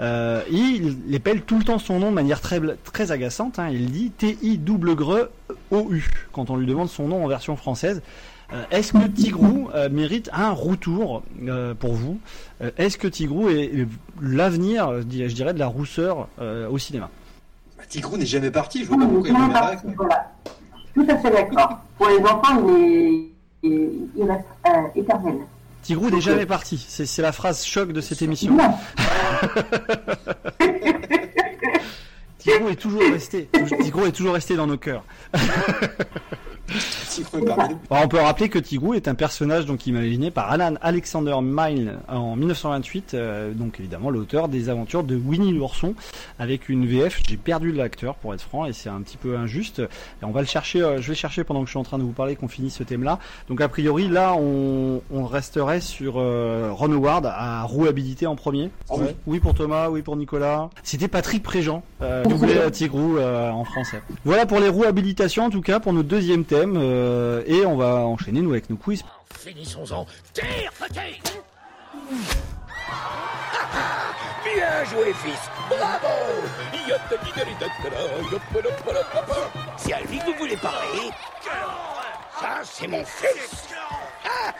euh, 0.01 0.43
il 0.51 1.15
épelle 1.15 1.43
tout 1.43 1.59
le 1.59 1.65
temps 1.65 1.79
son 1.79 1.99
nom 1.99 2.11
de 2.11 2.15
manière 2.15 2.41
très, 2.41 2.61
très 2.85 3.13
agaçante. 3.13 3.59
Hein. 3.59 3.69
Il 3.71 3.91
dit 3.91 4.11
T-I-W-O-U 4.11 6.11
quand 6.33 6.51
on 6.51 6.57
lui 6.57 6.67
demande 6.67 6.89
son 6.89 7.09
nom 7.09 7.25
en 7.25 7.29
version 7.29 7.57
française. 7.57 8.03
Euh, 8.53 8.63
Est-ce 8.71 8.93
que 8.93 9.07
Tigrou 9.07 9.71
euh, 9.75 9.89
mérite 9.89 10.29
un 10.33 10.51
retour 10.51 11.23
euh, 11.47 11.75
pour 11.75 11.95
vous? 11.95 12.19
Est-ce 12.77 12.99
que 12.99 13.09
Tigrou 13.09 13.49
est 13.49 13.87
l'avenir, 14.21 15.01
je 15.01 15.35
dirais, 15.35 15.55
de 15.55 15.59
la 15.59 15.67
rousseur 15.67 16.29
au 16.71 16.79
cinéma? 16.79 17.11
Bah, 17.77 17.85
Tigrou 17.89 18.17
n'est 18.17 18.27
jamais 18.27 18.51
parti. 18.51 18.85
Je 18.85 18.89
vois 18.89 18.99
pas 18.99 19.07
pourquoi 19.07 19.29
il 19.29 19.95
voilà. 19.97 20.33
Tout 20.95 21.07
à 21.09 21.19
fait 21.19 21.31
d'accord. 21.31 21.79
Pour 21.99 22.09
les 22.09 22.19
enfants, 22.19 22.65
il, 22.69 23.31
est, 23.65 23.91
il 24.17 24.25
reste 24.25 24.47
éternel. 24.95 25.39
Tigrou 25.85 26.11
n'est 26.11 26.21
jamais 26.23 26.47
parti. 26.47 26.83
C'est 26.89 27.23
la 27.23 27.31
phrase 27.33 27.65
choc 27.65 27.93
de 27.93 28.01
cette 28.01 28.23
émission. 28.23 28.57
Tigrou 32.39 32.71
est 32.71 32.77
toujours 32.77 33.03
resté. 33.03 33.51
Tigrou 33.83 34.07
est 34.07 34.13
toujours 34.13 34.33
resté 34.33 34.57
dans 34.57 34.67
nos 34.67 34.79
cœurs. 34.79 35.05
Alors, 37.91 38.05
on 38.05 38.09
peut 38.09 38.19
rappeler 38.21 38.49
que 38.49 38.59
Tigrou 38.59 38.95
est 38.95 39.07
un 39.09 39.15
personnage 39.15 39.67
donc 39.67 39.87
imaginé 39.87 40.31
par 40.31 40.51
Alan 40.51 40.75
Alexander 40.81 41.37
Milne 41.43 41.99
en 42.09 42.37
1928, 42.37 43.15
euh, 43.15 43.53
donc 43.53 43.79
évidemment 43.79 44.11
l'auteur 44.11 44.49
des 44.49 44.69
aventures 44.69 45.05
de 45.05 45.15
Winnie 45.17 45.53
l'ourson, 45.53 45.95
avec 46.39 46.69
une 46.69 46.87
VF. 46.87 47.21
J'ai 47.29 47.37
perdu 47.37 47.71
l'acteur 47.73 48.15
pour 48.17 48.35
être 48.35 48.41
franc 48.41 48.65
et 48.67 48.73
c'est 48.73 48.89
un 48.89 49.01
petit 49.03 49.17
peu 49.17 49.37
injuste. 49.37 49.81
Et 49.81 50.25
on 50.25 50.31
va 50.31 50.41
le 50.41 50.47
chercher. 50.47 50.83
euh, 50.83 51.01
je 51.01 51.09
vais 51.09 51.15
chercher 51.15 51.45
pendant 51.45 51.61
que 51.61 51.67
je 51.67 51.71
suis 51.73 51.79
en 51.79 51.85
train 51.85 51.99
de 51.99 52.03
vous 52.03 52.13
parler 52.13 52.35
qu'on 52.37 52.49
finisse 52.49 52.75
ce 52.77 52.83
thème-là. 52.83 53.19
Donc 53.49 53.61
a 53.61 53.69
priori 53.69 54.09
là, 54.09 54.35
on, 54.39 55.03
on 55.13 55.25
resterait 55.27 55.81
sur 55.81 56.15
euh, 56.17 56.71
Ron 56.73 56.93
Howard 56.93 57.27
à 57.27 57.63
rouabilité 57.65 58.27
en 58.27 58.37
premier. 58.37 58.71
oui. 58.91 59.07
Oui 59.27 59.41
pour 59.41 59.55
Thomas, 59.55 59.89
oui 59.91 60.03
pour 60.03 60.17
Nicolas. 60.17 60.71
C'était 60.83 61.09
Patrick 61.09 61.43
Préjean, 61.43 61.83
euh, 62.03 62.25
doublé 62.25 62.59
à 62.59 62.71
Tigrou 62.71 63.19
en 63.21 63.65
français. 63.65 64.03
Voilà 64.25 64.47
pour 64.47 64.61
les 64.61 64.69
rouhabilitations 64.69 65.45
en 65.45 65.51
tout 65.51 65.61
cas 65.61 65.81
pour 65.81 65.93
notre 65.93 66.09
deuxième 66.09 66.45
thème 66.45 66.54
euh, 66.55 67.43
et 67.47 67.67
on 67.67 67.77
va 67.77 67.97
enchaîner 67.97 68.41
nous 68.41 68.53
avec 68.53 68.71
nos 68.71 68.77
quiz. 68.77 69.05
Finissons-en. 69.39 70.07
Tire, 70.33 70.73
petit 70.79 70.95
Bien 74.45 74.85
joué, 74.85 75.13
fils. 75.15 75.51
Bravo 75.69 76.07
C'est 79.77 79.93
à 79.93 80.01
lui 80.03 80.19
que 80.19 80.27
vous 80.27 80.39
voulez 80.39 80.57
parler 80.57 81.11
Ça, 82.41 82.61
c'est 82.63 82.87
mon 82.87 83.05
fils 83.05 83.69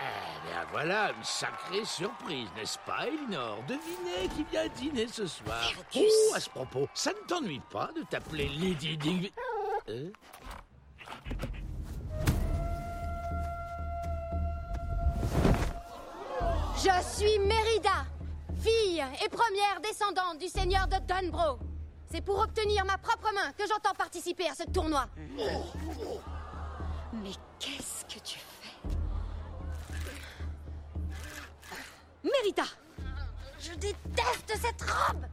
Eh 0.00 0.48
bien 0.48 0.64
voilà, 0.72 1.10
une 1.10 1.24
sacrée 1.24 1.84
surprise, 1.84 2.48
n'est-ce 2.56 2.78
pas, 2.86 3.06
Elinor? 3.06 3.58
Devinez 3.68 4.28
qui 4.34 4.44
vient 4.50 4.66
dîner 4.76 5.06
ce 5.06 5.26
soir. 5.26 5.72
Oh, 5.94 6.34
à 6.34 6.40
ce 6.40 6.50
propos, 6.50 6.88
ça 6.94 7.10
ne 7.10 7.26
t'ennuie 7.26 7.60
pas 7.70 7.90
de 7.94 8.02
t'appeler 8.02 8.48
Lady 8.48 8.96
Dig... 8.96 9.32
Euh 9.88 10.10
Je 16.76 17.16
suis 17.16 17.38
Mérida, 17.40 18.06
fille 18.62 19.04
et 19.24 19.28
première 19.28 19.80
descendante 19.82 20.38
du 20.38 20.46
seigneur 20.48 20.86
de 20.86 20.96
Dunbro. 20.98 21.58
C'est 22.10 22.20
pour 22.20 22.38
obtenir 22.38 22.84
ma 22.84 22.96
propre 22.96 23.32
main 23.34 23.52
que 23.52 23.64
j'entends 23.66 23.94
participer 23.94 24.48
à 24.48 24.54
ce 24.54 24.62
tournoi. 24.64 25.06
Mais 27.12 27.32
qu'est-ce 27.58 28.04
que 28.04 28.20
tu 28.24 28.38
fais? 28.38 28.88
Mérida 32.22 32.64
Je 33.58 33.72
déteste 33.72 34.56
cette 34.60 34.82
robe 34.82 35.26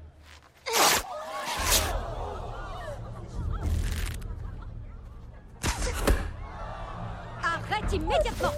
Arrête 7.44 7.94
immédiatement. 7.94 8.54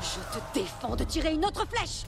Je 0.00 0.38
te 0.38 0.54
défends 0.54 0.96
de 0.96 1.04
tirer 1.04 1.32
une 1.32 1.44
autre 1.44 1.66
flèche. 1.66 2.04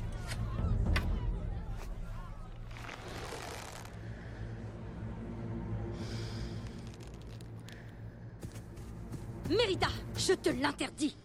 Mérida, 9.48 9.88
je 10.16 10.32
te 10.32 10.48
l'interdis 10.48 11.16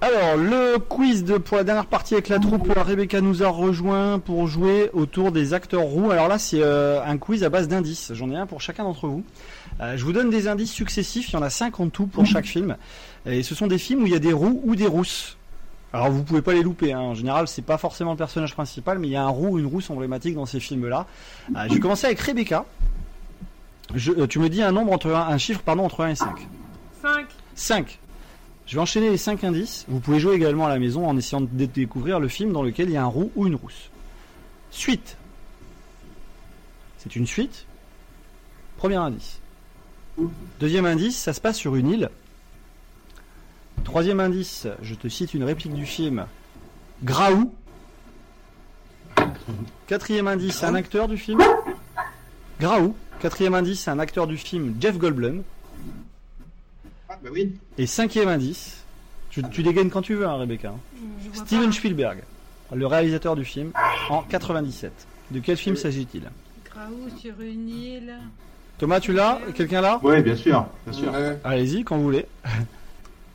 Alors 0.00 0.36
le 0.36 0.78
quiz 0.78 1.24
de 1.24 1.38
pour 1.38 1.56
la 1.56 1.64
dernière 1.64 1.86
partie 1.86 2.14
avec 2.14 2.28
la 2.28 2.38
troupe, 2.38 2.72
Rebecca 2.76 3.20
nous 3.20 3.42
a 3.42 3.48
rejoint 3.48 4.20
pour 4.20 4.46
jouer 4.46 4.90
autour 4.92 5.32
des 5.32 5.54
acteurs 5.54 5.82
roux. 5.82 6.12
Alors 6.12 6.28
là 6.28 6.38
c'est 6.38 6.62
euh, 6.62 7.02
un 7.04 7.18
quiz 7.18 7.42
à 7.42 7.48
base 7.48 7.66
d'indices. 7.66 8.12
J'en 8.14 8.30
ai 8.30 8.36
un 8.36 8.46
pour 8.46 8.60
chacun 8.60 8.84
d'entre 8.84 9.08
vous. 9.08 9.24
Euh, 9.80 9.96
je 9.96 10.04
vous 10.04 10.12
donne 10.12 10.30
des 10.30 10.46
indices 10.46 10.70
successifs. 10.72 11.30
Il 11.30 11.32
y 11.32 11.36
en 11.36 11.42
a 11.42 11.50
cinq 11.50 11.80
en 11.80 11.88
tout 11.88 12.06
pour 12.06 12.26
chaque 12.26 12.46
film. 12.46 12.76
Et 13.26 13.42
ce 13.42 13.56
sont 13.56 13.66
des 13.66 13.78
films 13.78 14.02
où 14.04 14.06
il 14.06 14.12
y 14.12 14.16
a 14.16 14.20
des 14.20 14.32
roux 14.32 14.60
ou 14.64 14.76
des 14.76 14.86
rousses. 14.86 15.36
Alors 15.92 16.10
vous 16.10 16.22
pouvez 16.22 16.42
pas 16.42 16.52
les 16.52 16.62
louper. 16.62 16.92
Hein. 16.92 17.00
En 17.00 17.14
général 17.14 17.48
c'est 17.48 17.62
pas 17.62 17.76
forcément 17.78 18.12
le 18.12 18.18
personnage 18.18 18.54
principal, 18.54 19.00
mais 19.00 19.08
il 19.08 19.12
y 19.12 19.16
a 19.16 19.24
un 19.24 19.28
roux 19.28 19.54
ou 19.54 19.58
une 19.58 19.66
rousse 19.66 19.90
emblématique 19.90 20.36
dans 20.36 20.46
ces 20.46 20.60
films-là. 20.60 21.06
Euh, 21.56 21.64
je 21.68 21.74
vais 21.74 21.80
commencer 21.80 22.06
avec 22.06 22.20
Rebecca. 22.20 22.66
Je- 23.96 24.12
euh, 24.12 24.26
tu 24.28 24.38
me 24.38 24.48
dis 24.48 24.62
un 24.62 24.70
nombre 24.70 24.92
entre 24.92 25.10
un, 25.12 25.26
un 25.28 25.38
chiffre 25.38 25.60
pardon 25.62 25.84
entre 25.84 26.04
1 26.04 26.10
et 26.10 26.14
5. 26.14 26.28
5. 27.02 27.26
5. 27.56 27.98
Je 28.68 28.74
vais 28.76 28.80
enchaîner 28.82 29.08
les 29.10 29.16
5 29.16 29.42
indices. 29.44 29.84
Vous 29.88 29.98
pouvez 29.98 30.20
jouer 30.20 30.34
également 30.34 30.66
à 30.66 30.68
la 30.68 30.78
maison 30.78 31.08
en 31.08 31.16
essayant 31.16 31.40
de 31.40 31.46
dé- 31.50 31.66
découvrir 31.66 32.20
le 32.20 32.28
film 32.28 32.52
dans 32.52 32.62
lequel 32.62 32.88
il 32.90 32.92
y 32.92 32.96
a 32.98 33.02
un 33.02 33.06
roux 33.06 33.32
ou 33.34 33.46
une 33.46 33.54
rousse. 33.56 33.88
Suite. 34.70 35.16
C'est 36.98 37.16
une 37.16 37.26
suite. 37.26 37.64
Premier 38.76 38.96
indice. 38.96 39.40
Deuxième 40.60 40.84
indice, 40.84 41.16
ça 41.16 41.32
se 41.32 41.40
passe 41.40 41.56
sur 41.56 41.74
une 41.76 41.88
île. 41.90 42.10
Troisième 43.84 44.20
indice, 44.20 44.66
je 44.82 44.94
te 44.94 45.08
cite 45.08 45.32
une 45.32 45.44
réplique 45.44 45.72
du 45.72 45.86
film. 45.86 46.26
Graou. 47.02 47.54
Quatrième 49.86 50.28
indice, 50.28 50.62
un 50.62 50.74
acteur 50.74 51.08
du 51.08 51.16
film. 51.16 51.40
Graou. 52.60 52.94
Quatrième 53.20 53.54
indice, 53.54 53.88
un 53.88 53.98
acteur 53.98 54.26
du 54.26 54.36
film 54.36 54.74
Jeff 54.78 54.98
Goldblum. 54.98 55.42
Ah, 57.20 57.24
bah 57.24 57.30
oui. 57.32 57.52
Et 57.78 57.86
cinquième 57.86 58.28
indice, 58.28 58.84
tu, 59.30 59.42
tu 59.50 59.62
dégaines 59.62 59.90
quand 59.90 60.02
tu 60.02 60.14
veux, 60.14 60.26
hein, 60.26 60.34
Rebecca. 60.36 60.68
hein. 60.68 60.78
Steven 61.32 61.72
Spielberg, 61.72 62.22
le 62.72 62.86
réalisateur 62.86 63.34
du 63.36 63.44
film, 63.44 63.72
en 64.08 64.22
97. 64.22 64.92
De 65.30 65.40
quel 65.40 65.56
film 65.56 65.76
s'agit-il? 65.76 66.22
Graou 66.64 67.08
sur 67.20 67.40
une 67.40 67.68
île. 67.68 68.14
Thomas, 68.78 69.00
tu 69.00 69.12
l'as? 69.12 69.40
Quelqu'un 69.54 69.80
là 69.80 70.00
Oui, 70.02 70.22
bien 70.22 70.36
sûr, 70.36 70.66
bien 70.86 70.92
sûr. 70.98 71.12
Allez-y, 71.44 71.82
quand 71.84 71.96
vous 71.96 72.04
voulez. 72.04 72.26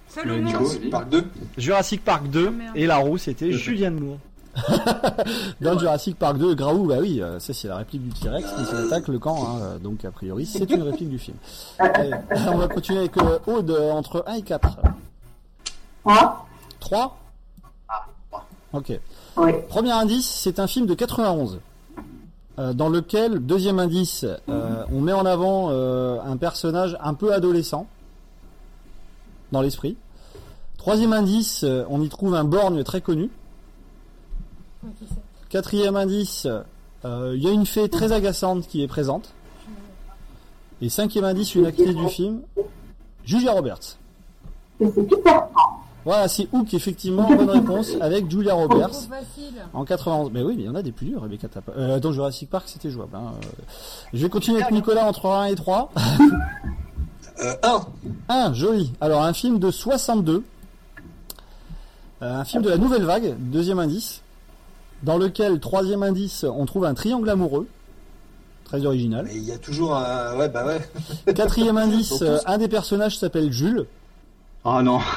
Salomon. 0.08 0.48
Jurassic 0.50 0.90
Park 0.90 1.10
2. 1.10 1.24
Jurassic 1.58 2.04
Park 2.04 2.28
2, 2.30 2.50
merde. 2.52 2.78
et 2.78 2.86
la 2.86 2.98
roue, 2.98 3.18
c'était 3.18 3.52
Julianne 3.52 4.00
Moore. 4.00 4.20
Dans 5.62 5.78
Jurassic 5.80 6.18
Park 6.18 6.38
2, 6.38 6.54
Graou, 6.56 6.86
bah 6.86 6.98
oui, 7.00 7.22
euh, 7.22 7.40
ça 7.40 7.54
c'est 7.54 7.68
la 7.68 7.78
réplique 7.78 8.04
du 8.04 8.12
T-Rex 8.20 8.48
qui 8.54 8.66
s'attaque 8.66 9.08
le 9.08 9.18
camp, 9.20 9.36
hein, 9.48 9.60
euh, 9.62 9.80
donc 9.80 10.06
a 10.06 10.12
priori 10.12 10.46
c'est 10.46 10.70
une 10.70 10.84
réplique 10.84 11.10
du 11.10 11.18
film. 11.20 11.38
Allez, 11.80 12.12
on 12.52 12.58
va 12.58 12.68
continuer 12.68 13.00
avec 13.00 13.18
euh, 13.18 13.40
Aude 13.48 13.72
euh, 13.72 13.92
entre 13.92 14.24
1 14.28 14.34
et 14.36 14.42
4. 14.44 14.78
3 16.04 16.48
3 16.80 17.18
Ok. 18.74 19.00
Oui. 19.38 19.52
Premier 19.70 19.92
indice, 19.92 20.30
c'est 20.30 20.60
un 20.60 20.68
film 20.68 20.86
de 20.86 20.94
91. 20.94 21.60
euh, 22.60 22.74
dans 22.74 22.90
lequel, 22.90 23.40
deuxième 23.40 23.80
indice, 23.80 24.26
euh, 24.50 24.84
on 24.92 25.02
met 25.02 25.14
en 25.14 25.26
avant 25.26 25.70
euh, 25.72 26.20
un 26.26 26.38
personnage 26.38 26.98
un 27.02 27.14
peu 27.16 27.34
adolescent 27.34 27.88
dans 29.52 29.62
l'esprit. 29.62 29.96
Troisième 30.78 31.14
indice, 31.14 31.64
euh, 31.64 31.84
on 31.90 32.02
y 32.02 32.10
trouve 32.10 32.36
un 32.36 32.44
borgne 32.44 32.84
très 32.84 33.02
connu. 33.02 33.30
Quatrième 35.50 35.96
indice, 35.96 36.48
euh, 37.06 37.34
il 37.36 37.44
y 37.44 37.48
a 37.48 37.52
une 37.52 37.66
fée 37.66 37.90
très 37.90 38.12
agaçante 38.12 38.68
qui 38.68 38.82
est 38.84 38.88
présente. 38.88 39.34
Et 40.82 40.90
cinquième 40.90 41.24
indice, 41.26 41.56
une 41.56 41.66
actrice 41.66 41.96
du 41.96 42.08
film, 42.10 42.42
Julia 43.24 43.52
Roberts. 43.54 43.98
Voilà, 46.06 46.28
c'est 46.28 46.50
Hook, 46.52 46.74
effectivement, 46.74 47.34
bonne 47.34 47.50
réponse, 47.50 47.92
avec 48.02 48.30
Julia 48.30 48.54
Roberts. 48.54 48.90
En 49.74 49.86
91. 49.86 50.32
Mais 50.34 50.42
oui, 50.44 50.56
mais 50.58 50.64
il 50.64 50.66
y 50.66 50.70
en 50.70 50.76
a 50.76 50.82
des 50.82 50.92
plus 50.92 51.06
durs, 51.06 51.22
Rebecca 51.22 51.48
Tapa. 51.48 51.72
Euh, 51.78 52.00
dans 52.02 52.12
Jurassic 52.12 52.50
Park, 52.50 52.66
c'était 52.68 52.90
jouable. 52.90 53.16
hein. 53.16 53.32
Je 54.12 54.22
vais 54.24 54.30
continuer 54.30 54.62
avec 54.62 54.74
Nicolas 54.74 55.06
entre 55.08 55.28
1 55.30 55.46
et 55.46 55.56
3. 55.56 55.92
1. 57.64 57.86
1, 58.28 58.54
joli. 58.54 58.92
Alors, 59.00 59.22
un 59.24 59.32
film 59.34 59.60
de 59.60 59.72
62. 59.72 60.44
Euh, 62.22 62.40
un 62.42 62.44
film 62.44 62.64
de 62.64 62.70
la 62.70 62.78
nouvelle 62.78 63.04
vague, 63.04 63.36
deuxième 63.40 63.80
indice. 63.80 64.22
Dans 65.04 65.18
lequel, 65.18 65.60
troisième 65.60 66.04
indice, 66.04 66.46
on 66.46 66.66
trouve 66.66 66.86
un 66.86 66.94
triangle 66.94 67.30
amoureux. 67.30 67.68
Très 68.64 68.86
original. 68.86 69.26
Mais 69.26 69.36
il 69.36 69.44
y 69.44 69.52
a 69.52 69.58
toujours 69.58 69.96
un. 69.96 70.38
Ouais, 70.38 70.50
bah 70.50 70.66
ouais. 70.66 70.82
Quatrième 71.34 71.78
indice, 71.78 72.24
un 72.46 72.58
des 72.58 72.68
personnages 72.68 73.18
s'appelle 73.18 73.52
Jules. 73.52 73.86
Ah 74.66 74.82
non. 74.82 75.00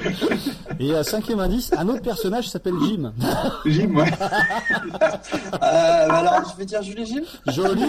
Ah. 0.00 0.74
Et 0.78 0.92
euh, 0.92 1.02
cinquième 1.02 1.40
indice, 1.40 1.72
un 1.76 1.88
autre 1.88 2.02
personnage 2.02 2.48
s'appelle 2.48 2.74
Jim. 2.84 3.12
Jim, 3.66 3.96
ouais. 3.96 4.10
Euh, 4.12 5.58
bah 5.60 6.14
alors, 6.14 6.52
je 6.52 6.56
vais 6.56 6.64
dire 6.64 6.82
Jules 6.82 7.00
et 7.00 7.04
Gilles 7.04 7.24
Joli 7.48 7.82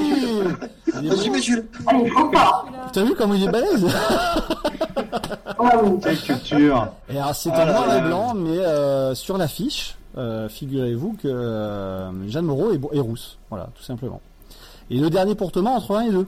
Jim 1.04 1.34
et 1.36 1.42
Jules. 1.42 1.68
Allez, 1.86 2.10
trop 2.10 2.32
fort. 2.32 2.68
T'as 2.92 3.04
vu 3.04 3.14
comment 3.16 3.36
il 3.36 3.44
est 3.44 3.52
balèze? 3.52 3.86
Quelle 6.02 6.20
culture. 6.20 6.88
Et 7.10 7.18
alors 7.20 7.36
c'est 7.36 7.52
en 7.52 7.58
là 7.58 7.66
noir 7.66 7.96
et 7.96 8.02
blanc, 8.02 8.34
mais 8.34 8.58
euh, 8.58 9.14
sur 9.14 9.38
l'affiche, 9.38 9.96
euh, 10.18 10.50
figurez-vous 10.50 11.14
que 11.22 11.28
euh, 11.28 12.28
Jeanne 12.30 12.46
Moreau 12.46 12.72
est, 12.72 12.80
est, 12.96 13.00
rousse. 13.00 13.38
Voilà, 13.50 13.70
tout 13.76 13.84
simplement. 13.84 14.22
Et 14.90 14.98
le 14.98 15.10
dernier 15.10 15.36
portement 15.36 15.76
entre 15.76 15.96
1 15.96 16.02
et 16.02 16.12
2 16.12 16.28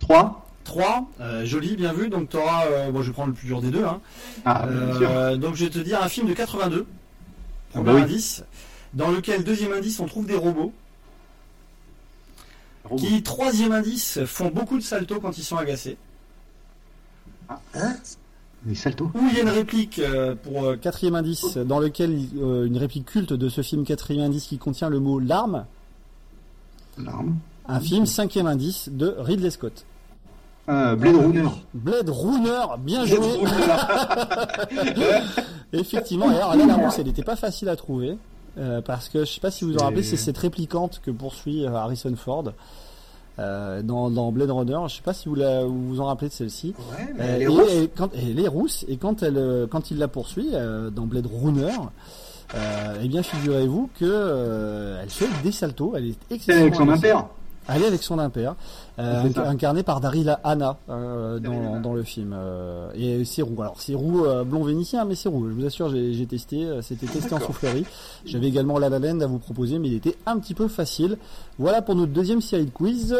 3 0.00 0.44
3, 0.64 1.08
joli, 1.44 1.76
bien 1.76 1.92
vu. 1.92 2.08
Donc 2.08 2.28
tu 2.28 2.36
auras, 2.36 2.90
bon, 2.90 3.00
je 3.02 3.08
vais 3.08 3.12
prendre 3.12 3.28
le 3.28 3.34
plus 3.34 3.46
dur 3.46 3.62
des 3.62 3.70
deux. 3.70 3.84
Hein. 3.84 4.00
Ah, 4.44 4.66
donc 5.36 5.54
je 5.54 5.64
vais 5.64 5.70
te 5.70 5.78
dire 5.78 6.02
un 6.02 6.08
film 6.08 6.28
de 6.28 6.34
82. 6.34 6.86
Ah, 7.74 7.80
bah 7.80 7.92
oui. 7.94 8.02
indice, 8.02 8.44
dans 8.92 9.10
lequel 9.10 9.44
deuxième 9.44 9.72
indice 9.72 10.00
on 10.00 10.06
trouve 10.06 10.26
des 10.26 10.36
robots. 10.36 10.72
Qui 12.96 13.22
troisième 13.22 13.72
indice 13.72 14.24
font 14.24 14.50
beaucoup 14.50 14.78
de 14.78 14.82
saltos 14.82 15.20
quand 15.20 15.36
ils 15.36 15.44
sont 15.44 15.56
agacés. 15.56 15.98
Hein? 17.74 17.96
Saltos 18.74 19.10
Ou 19.14 19.28
il 19.30 19.36
y 19.36 19.40
a 19.40 19.42
une 19.42 19.48
réplique 19.48 19.98
euh, 19.98 20.34
pour 20.34 20.64
euh, 20.64 20.76
quatrième 20.76 21.14
indice, 21.14 21.56
dans 21.56 21.78
lequel 21.78 22.18
euh, 22.40 22.66
une 22.66 22.76
réplique 22.76 23.06
culte 23.06 23.32
de 23.32 23.48
ce 23.48 23.62
film 23.62 23.84
quatrième 23.84 24.24
indice 24.24 24.46
qui 24.46 24.58
contient 24.58 24.88
le 24.88 25.00
mot 25.00 25.18
larme. 25.18 25.64
Larme. 26.98 27.36
Un 27.68 27.80
film 27.80 28.06
cinquième 28.06 28.46
indice 28.46 28.88
de 28.90 29.14
Ridley 29.18 29.50
Scott. 29.50 29.84
Blade 30.66 31.16
Runner. 31.16 31.48
Blade 31.72 32.10
Runner, 32.10 32.64
bien 32.80 33.06
joué. 33.06 33.26
Effectivement, 35.72 36.28
alors 36.28 36.54
elle 36.54 37.04
n'était 37.04 37.22
pas 37.22 37.36
facile 37.36 37.68
à 37.70 37.76
trouver. 37.76 38.18
parce 38.84 39.08
que 39.08 39.20
je 39.20 39.32
sais 39.32 39.40
pas 39.40 39.50
si 39.50 39.64
vous 39.64 39.72
vous 39.72 39.78
en 39.78 39.84
rappelez, 39.84 40.02
c'est 40.02 40.16
cette 40.16 40.36
réplicante 40.36 41.00
que 41.02 41.10
poursuit 41.10 41.66
Harrison 41.66 42.14
Ford. 42.16 42.52
Euh, 43.38 43.82
dans, 43.82 44.10
dans, 44.10 44.32
Blade 44.32 44.50
Runner. 44.50 44.78
Je 44.88 44.96
sais 44.96 45.02
pas 45.02 45.12
si 45.12 45.28
vous 45.28 45.36
la, 45.36 45.64
vous, 45.64 45.88
vous 45.88 46.00
en 46.00 46.06
rappelez 46.06 46.28
de 46.28 46.32
celle-ci. 46.34 46.74
Ouais, 46.90 47.14
mais 47.16 47.24
elle, 47.24 47.42
est 47.42 47.46
rousse. 47.46 47.72
Et, 47.72 47.90
quand, 47.94 48.10
elle 48.14 48.40
est 48.40 48.48
rousse 48.48 48.84
et 48.88 48.96
quand 48.96 49.22
elle, 49.22 49.68
quand 49.70 49.90
il 49.92 49.98
la 49.98 50.08
poursuit 50.08 50.50
euh, 50.54 50.90
dans 50.90 51.06
Blade 51.06 51.28
Runner, 51.40 51.70
euh, 52.54 52.94
eh 53.00 53.06
bien 53.06 53.22
figurez-vous 53.22 53.90
que 53.98 54.96
elle 55.00 55.10
fait 55.10 55.28
des 55.44 55.52
saltos. 55.52 55.94
Elle 55.96 56.06
est 56.06 56.32
excellente. 56.32 56.62
avec 56.62 56.74
son 56.74 56.88
impère. 56.88 57.26
Elle 57.68 57.82
est 57.82 57.86
avec 57.86 58.02
son 58.02 58.18
impère, 58.18 58.54
euh, 58.98 59.24
incarné 59.36 59.82
par 59.82 60.00
Daryl 60.00 60.38
Anna 60.42 60.78
euh, 60.88 61.38
dans, 61.38 61.80
dans, 61.80 61.92
le 61.92 62.02
film. 62.02 62.34
Euh, 62.34 62.90
et 62.94 63.26
c'est 63.26 63.42
roux. 63.42 63.60
Alors 63.60 63.78
c'est 63.78 63.94
roux 63.94 64.24
blond 64.46 64.64
vénitien, 64.64 65.04
mais 65.04 65.14
c'est 65.14 65.28
roux. 65.28 65.48
Je 65.48 65.54
vous 65.54 65.66
assure, 65.66 65.90
j'ai 65.90 66.26
testé. 66.26 66.66
C'était 66.82 67.06
testé 67.06 67.34
en 67.34 67.40
soufflerie. 67.40 67.84
J'avais 68.24 68.48
également 68.48 68.78
La 68.78 68.88
La 68.88 68.98
Land 68.98 69.20
à 69.20 69.26
vous 69.26 69.38
proposer, 69.38 69.78
mais 69.78 69.88
il 69.88 69.94
était 69.94 70.16
un 70.24 70.38
petit 70.38 70.54
peu 70.54 70.66
facile. 70.66 71.18
Voilà 71.58 71.82
pour 71.82 71.94
notre 71.94 72.12
deuxième 72.12 72.40
série 72.40 72.64
de 72.64 72.70
quiz. 72.70 73.14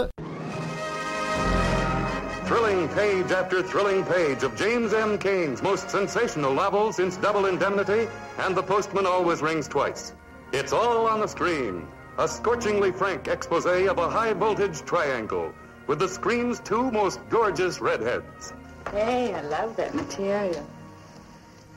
Thrilling 2.47 2.89
page 2.95 3.31
after 3.31 3.63
thrilling 3.63 4.03
page 4.05 4.43
of 4.43 4.57
James 4.57 4.95
M. 4.95 5.19
Cain's 5.19 5.63
most 5.63 5.91
sensational 5.91 6.55
novel 6.55 6.95
since 6.95 7.19
Double 7.19 7.45
Indemnity 7.45 8.09
and 8.39 8.55
The 8.55 8.63
Postman 8.63 9.05
Always 9.05 9.43
Rings 9.43 9.69
Twice. 9.69 10.15
It's 10.55 10.73
all 10.73 11.07
on 11.07 11.21
the 11.21 11.29
screen. 11.29 11.87
A 12.19 12.27
scorchingly 12.27 12.91
frank 12.91 13.29
expose 13.29 13.65
of 13.65 13.99
a 13.99 14.11
high 14.11 14.33
voltage 14.33 14.81
triangle 14.85 15.53
with 15.87 16.01
the 16.01 16.09
screen's 16.09 16.59
two 16.59 16.91
most 16.91 17.21
gorgeous 17.31 17.81
redheads. 17.81 18.53
Hey, 18.91 19.33
I 19.33 19.41
love 19.43 19.77
that 19.77 19.95
material. 19.95 20.67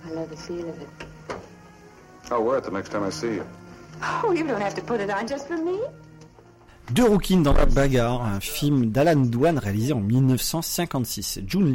I 0.03 0.09
love 0.09 0.31
the 0.31 0.37
feel 0.37 0.67
of 0.67 0.81
it. 0.81 0.89
I'll 2.31 2.43
wear 2.43 2.57
it 2.57 2.63
the 2.63 2.71
next 2.71 2.89
time 2.89 3.03
I 3.03 3.11
see 3.11 3.35
you. 3.35 3.45
Oh, 4.01 4.31
you 4.31 4.43
don't 4.47 4.59
have 4.59 4.73
to 4.73 4.81
put 4.81 4.99
it 4.99 5.11
on 5.11 5.27
just 5.27 5.47
for 5.47 5.57
me. 5.57 5.79
Deux 6.89 7.05
rouquines 7.05 7.43
dans 7.43 7.53
la 7.53 7.65
bagarre, 7.65 8.21
un 8.21 8.39
film 8.39 8.87
d'Alan 8.87 9.21
Dwan 9.21 9.57
réalisé 9.59 9.93
en 9.93 10.01
1956. 10.01 11.41
June 11.47 11.71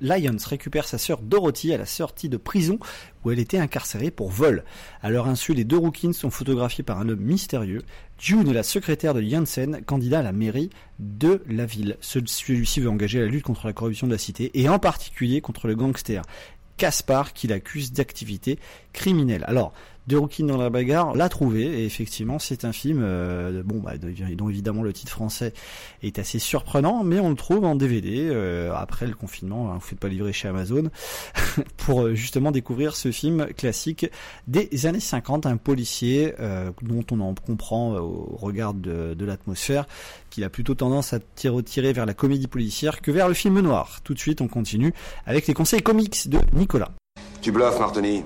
Lyons 0.00 0.36
récupère 0.46 0.86
sa 0.86 0.96
sœur 0.96 1.18
Dorothy 1.20 1.74
à 1.74 1.78
la 1.78 1.84
sortie 1.84 2.28
de 2.28 2.36
prison 2.36 2.78
où 3.24 3.30
elle 3.30 3.38
était 3.38 3.58
incarcérée 3.58 4.10
pour 4.10 4.30
vol. 4.30 4.64
À 5.02 5.10
leur 5.10 5.28
insu, 5.28 5.54
les 5.54 5.64
deux 5.64 5.78
rouquines 5.78 6.12
sont 6.12 6.30
photographiés 6.30 6.84
par 6.84 6.98
un 6.98 7.08
homme 7.08 7.20
mystérieux. 7.20 7.82
June 8.18 8.48
est 8.48 8.54
la 8.54 8.62
secrétaire 8.62 9.14
de 9.14 9.22
Janssen, 9.22 9.82
candidat 9.84 10.20
à 10.20 10.22
la 10.22 10.32
mairie 10.32 10.70
de 10.98 11.42
la 11.48 11.66
ville. 11.66 11.96
Celui-ci 12.00 12.80
veut 12.80 12.88
engager 12.88 13.20
la 13.20 13.26
lutte 13.26 13.44
contre 13.44 13.66
la 13.66 13.72
corruption 13.72 14.06
de 14.06 14.12
la 14.12 14.18
cité 14.18 14.50
et 14.54 14.68
en 14.68 14.78
particulier 14.78 15.40
contre 15.40 15.66
le 15.66 15.74
gangster. 15.74 16.22
Caspar 16.76 17.32
qui 17.32 17.46
l'accuse 17.46 17.92
d'activité 17.92 18.58
criminelle. 18.92 19.44
Alors, 19.46 19.72
de 20.06 20.16
Rookie 20.16 20.42
dans 20.42 20.56
la 20.56 20.70
bagarre 20.70 21.14
l'a 21.14 21.28
trouvé 21.28 21.62
et 21.62 21.84
effectivement 21.84 22.38
c'est 22.38 22.64
un 22.64 22.72
film 22.72 23.00
euh, 23.02 23.62
bon 23.64 23.80
bah, 23.80 23.92
dont 24.36 24.48
évidemment 24.48 24.82
le 24.82 24.92
titre 24.92 25.12
français 25.12 25.52
est 26.02 26.18
assez 26.18 26.38
surprenant 26.38 27.04
mais 27.04 27.20
on 27.20 27.30
le 27.30 27.36
trouve 27.36 27.64
en 27.64 27.74
DVD 27.74 28.28
euh, 28.30 28.72
après 28.74 29.06
le 29.06 29.14
confinement 29.14 29.70
hein, 29.70 29.74
vous 29.74 29.80
faites 29.80 29.98
pas 29.98 30.08
livrer 30.08 30.32
chez 30.32 30.48
Amazon 30.48 30.90
pour 31.78 32.02
euh, 32.02 32.14
justement 32.14 32.50
découvrir 32.50 32.96
ce 32.96 33.10
film 33.10 33.46
classique 33.56 34.06
des 34.46 34.86
années 34.86 35.00
50 35.00 35.46
un 35.46 35.56
policier 35.56 36.34
dont 36.82 37.04
on 37.10 37.20
en 37.20 37.34
comprend 37.34 37.96
au 37.96 38.36
regard 38.40 38.74
de, 38.74 39.24
l'atmosphère 39.24 39.86
qu'il 40.30 40.44
a 40.44 40.50
plutôt 40.50 40.74
tendance 40.74 41.12
à 41.12 41.18
tirer 41.34 41.92
vers 41.92 42.06
la 42.06 42.14
comédie 42.14 42.46
policière 42.46 43.00
que 43.00 43.10
vers 43.10 43.28
le 43.28 43.34
film 43.34 43.60
noir. 43.60 44.00
Tout 44.04 44.14
de 44.14 44.18
suite 44.18 44.40
on 44.40 44.48
continue 44.48 44.92
avec 45.26 45.46
les 45.46 45.54
conseils 45.54 45.82
comics 45.82 46.28
de 46.28 46.38
Nicolas. 46.52 46.90
Tu 47.40 47.52
bluffes 47.52 47.78
Martoni. 47.78 48.24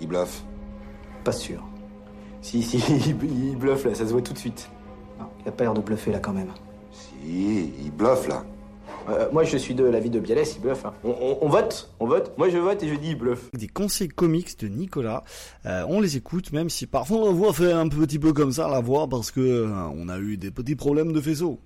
Il 0.00 0.08
bluffe 0.08 0.42
pas 1.28 1.32
sûr. 1.32 1.62
Si, 2.40 2.62
si, 2.62 2.78
il, 3.06 3.56
bluffe 3.56 3.84
là, 3.84 3.94
ça 3.94 4.06
se 4.06 4.12
voit 4.12 4.22
tout 4.22 4.32
de 4.32 4.38
suite. 4.38 4.70
Non, 5.18 5.26
il 5.44 5.48
a 5.48 5.52
pas 5.52 5.64
l'air 5.64 5.74
de 5.74 5.82
bluffer 5.82 6.10
là 6.10 6.20
quand 6.20 6.32
même. 6.32 6.48
Si, 6.90 7.70
il 7.84 7.90
bluffe 7.90 8.28
là. 8.28 8.44
Euh, 9.10 9.28
moi, 9.30 9.44
je 9.44 9.58
suis 9.58 9.74
de 9.74 9.84
l'avis 9.84 10.08
de 10.08 10.20
Bialès, 10.20 10.54
il 10.56 10.62
bluffe. 10.62 10.86
Hein. 10.86 10.94
On, 11.04 11.48
vote, 11.48 11.90
on 12.00 12.06
vote. 12.06 12.32
Moi, 12.38 12.48
je 12.48 12.56
vote 12.56 12.82
et 12.82 12.88
je 12.88 12.94
dis 12.94 13.10
il 13.10 13.18
bluffe. 13.18 13.50
Des 13.52 13.68
conseils 13.68 14.08
comics 14.08 14.58
de 14.58 14.68
Nicolas. 14.68 15.22
Euh, 15.66 15.84
on 15.86 16.00
les 16.00 16.16
écoute, 16.16 16.50
même 16.52 16.70
si 16.70 16.86
parfois 16.86 17.26
la 17.26 17.30
voix 17.30 17.52
fait 17.52 17.72
un 17.72 17.88
petit 17.88 18.18
peu 18.18 18.32
comme 18.32 18.52
ça, 18.52 18.66
la 18.68 18.80
voix, 18.80 19.06
parce 19.06 19.30
que 19.30 19.40
euh, 19.40 19.68
on 19.94 20.08
a 20.08 20.18
eu 20.18 20.38
des 20.38 20.50
petits 20.50 20.76
problèmes 20.76 21.12
de 21.12 21.20
faisceau. 21.20 21.60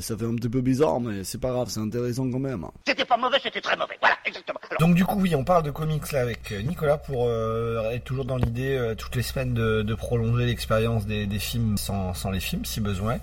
Ça 0.00 0.16
fait 0.16 0.24
un 0.24 0.34
petit 0.34 0.48
peu 0.48 0.60
bizarre, 0.60 1.00
mais 1.00 1.24
c'est 1.24 1.40
pas 1.40 1.50
grave, 1.50 1.68
c'est 1.68 1.80
intéressant 1.80 2.30
quand 2.30 2.38
même. 2.38 2.66
C'était 2.86 3.04
pas 3.04 3.16
mauvais, 3.16 3.38
c'était 3.42 3.60
très 3.60 3.76
mauvais. 3.76 3.96
Voilà, 4.00 4.16
exactement. 4.24 4.58
Donc 4.78 4.94
du 4.94 5.04
coup, 5.04 5.20
oui, 5.20 5.34
on 5.34 5.44
parle 5.44 5.62
de 5.64 5.70
comics 5.70 6.10
là 6.12 6.20
avec 6.20 6.52
Nicolas 6.64 6.98
pour 6.98 7.30
être 7.30 8.04
toujours 8.04 8.24
dans 8.24 8.36
l'idée 8.36 8.94
toutes 8.96 9.16
les 9.16 9.22
semaines 9.22 9.54
de, 9.54 9.94
prolonger 9.94 10.46
l'expérience 10.46 11.06
des, 11.06 11.26
films 11.38 11.76
sans, 11.76 12.14
sans, 12.14 12.30
les 12.30 12.40
films, 12.40 12.64
si 12.64 12.80
besoin. 12.80 13.18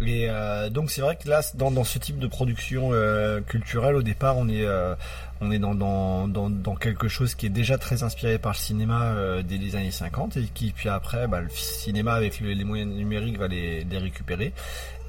Et 0.00 0.26
euh, 0.30 0.70
donc 0.70 0.90
c'est 0.90 1.00
vrai 1.00 1.16
que 1.16 1.28
là, 1.28 1.40
dans, 1.54 1.70
dans, 1.70 1.84
ce 1.84 1.98
type 1.98 2.18
de 2.18 2.28
production 2.28 2.90
euh, 2.92 3.40
culturelle, 3.40 3.96
au 3.96 4.02
départ, 4.02 4.36
on 4.36 4.48
est 4.48 4.64
euh, 4.64 4.94
on 5.40 5.50
est 5.50 5.58
dans, 5.58 5.74
dans, 5.74 6.28
dans, 6.28 6.50
dans, 6.50 6.76
quelque 6.76 7.08
chose 7.08 7.34
qui 7.34 7.46
est 7.46 7.50
déjà 7.50 7.78
très 7.78 8.02
inspiré 8.02 8.38
par 8.38 8.52
le 8.52 8.56
cinéma 8.56 9.12
euh, 9.14 9.42
dès 9.42 9.56
les 9.56 9.76
années 9.76 9.90
50 9.90 10.36
et 10.36 10.44
qui 10.54 10.72
puis 10.72 10.88
après, 10.88 11.26
bah, 11.26 11.40
le 11.40 11.48
cinéma 11.48 12.14
avec 12.14 12.40
les 12.40 12.64
moyens 12.64 12.92
numériques 12.92 13.38
va 13.38 13.48
les, 13.48 13.84
les 13.84 13.98
récupérer 13.98 14.52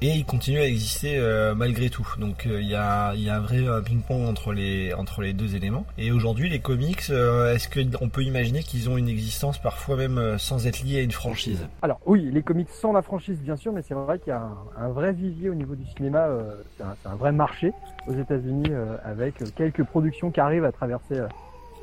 et 0.02 0.08
il 0.08 0.24
continue 0.24 0.58
à 0.58 0.66
exister 0.66 1.18
euh, 1.18 1.54
malgré 1.54 1.90
tout. 1.90 2.06
Donc 2.18 2.46
il 2.46 2.68
y, 2.68 2.74
a, 2.74 3.14
y 3.14 3.28
a 3.28 3.36
un 3.36 3.40
vrai 3.40 3.60
ping-pong 3.84 4.26
entre 4.26 4.52
les 4.52 4.94
entre 4.94 5.22
les 5.22 5.32
deux 5.32 5.56
éléments. 5.56 5.84
Et 5.98 6.12
aujourd'hui, 6.12 6.48
les 6.48 6.60
comics, 6.60 7.10
est-ce 7.10 7.68
qu'on 7.68 8.08
peut 8.08 8.22
imaginer 8.22 8.62
qu'ils 8.62 8.88
ont 8.88 8.96
une 8.96 9.08
existence 9.08 9.58
parfois 9.58 9.96
même 9.96 10.38
sans 10.38 10.66
être 10.66 10.82
liés 10.82 10.98
à 10.98 11.02
une 11.02 11.12
franchise? 11.12 11.66
Alors 11.82 12.00
oui, 12.06 12.30
les 12.32 12.42
comics 12.42 12.68
sans 12.70 12.92
la 12.92 13.02
franchise, 13.02 13.38
bien 13.40 13.56
sûr, 13.56 13.72
mais 13.72 13.82
c'est 13.82 13.94
vrai 13.94 14.18
qu'il 14.18 14.28
y 14.28 14.36
a 14.36 14.40
un, 14.40 14.84
un, 14.84 14.88
vrai 14.88 15.12
vivier 15.12 15.50
au 15.50 15.54
niveau 15.54 15.74
du 15.74 15.86
cinéma. 15.96 16.28
c'est 16.76 16.84
un, 16.84 16.96
un, 17.04 17.14
vrai 17.16 17.32
marché 17.32 17.72
aux 18.06 18.14
États-Unis 18.14 18.70
avec 19.04 19.34
quelques 19.54 19.84
productions 19.84 20.30
qui 20.30 20.40
arrivent 20.40 20.64
à 20.64 20.72
traverser 20.72 21.20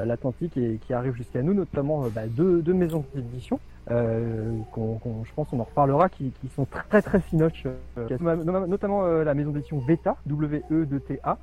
l'Atlantique 0.05 0.57
et 0.57 0.79
qui 0.85 0.93
arrivent 0.93 1.15
jusqu'à 1.15 1.41
nous, 1.41 1.53
notamment 1.53 2.07
bah, 2.13 2.27
deux, 2.27 2.61
deux, 2.61 2.73
maisons 2.73 3.05
d'édition, 3.13 3.59
euh, 3.91 4.57
qu'on, 4.71 4.99
je 5.23 5.31
pense 5.33 5.47
on 5.51 5.59
en 5.59 5.63
reparlera, 5.63 6.09
qui, 6.09 6.31
qui 6.41 6.49
sont 6.49 6.65
très 6.65 7.01
très 7.01 7.19
finoches, 7.19 7.65
euh, 7.97 8.65
notamment 8.67 9.05
euh, 9.05 9.23
la 9.23 9.33
maison 9.33 9.51
d'édition 9.51 9.79
Veta, 9.79 10.17
W-E-D-T-A, 10.25 11.37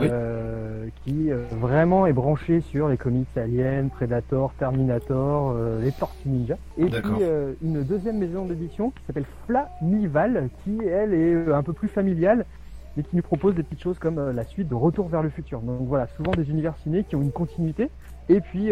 euh, 0.00 0.86
qui 1.04 1.32
euh, 1.32 1.42
vraiment 1.50 2.06
est 2.06 2.12
branchée 2.12 2.60
sur 2.60 2.88
les 2.88 2.96
comics 2.96 3.26
Alien, 3.36 3.90
Predator, 3.90 4.52
Terminator, 4.56 5.52
euh, 5.56 5.82
les 5.82 5.90
Tortues 5.90 6.28
Ninja. 6.28 6.56
Et 6.76 6.86
puis 6.86 7.24
une 7.62 7.82
deuxième 7.82 8.18
maison 8.18 8.44
d'édition 8.44 8.90
qui 8.90 9.02
s'appelle 9.06 9.26
Flamival, 9.46 10.50
qui 10.62 10.78
elle 10.84 11.14
est 11.14 11.52
un 11.52 11.62
peu 11.62 11.72
plus 11.72 11.88
familiale 11.88 12.44
et 12.98 13.02
qui 13.02 13.16
nous 13.16 13.22
propose 13.22 13.54
des 13.54 13.62
petites 13.62 13.82
choses 13.82 13.98
comme 13.98 14.30
la 14.30 14.44
suite 14.44 14.68
de 14.68 14.74
Retour 14.74 15.08
vers 15.08 15.22
le 15.22 15.30
futur. 15.30 15.60
Donc 15.60 15.86
voilà, 15.86 16.06
souvent 16.08 16.32
des 16.32 16.50
univers 16.50 16.76
ciné 16.82 17.04
qui 17.04 17.16
ont 17.16 17.22
une 17.22 17.32
continuité, 17.32 17.90
et 18.28 18.40
puis 18.40 18.70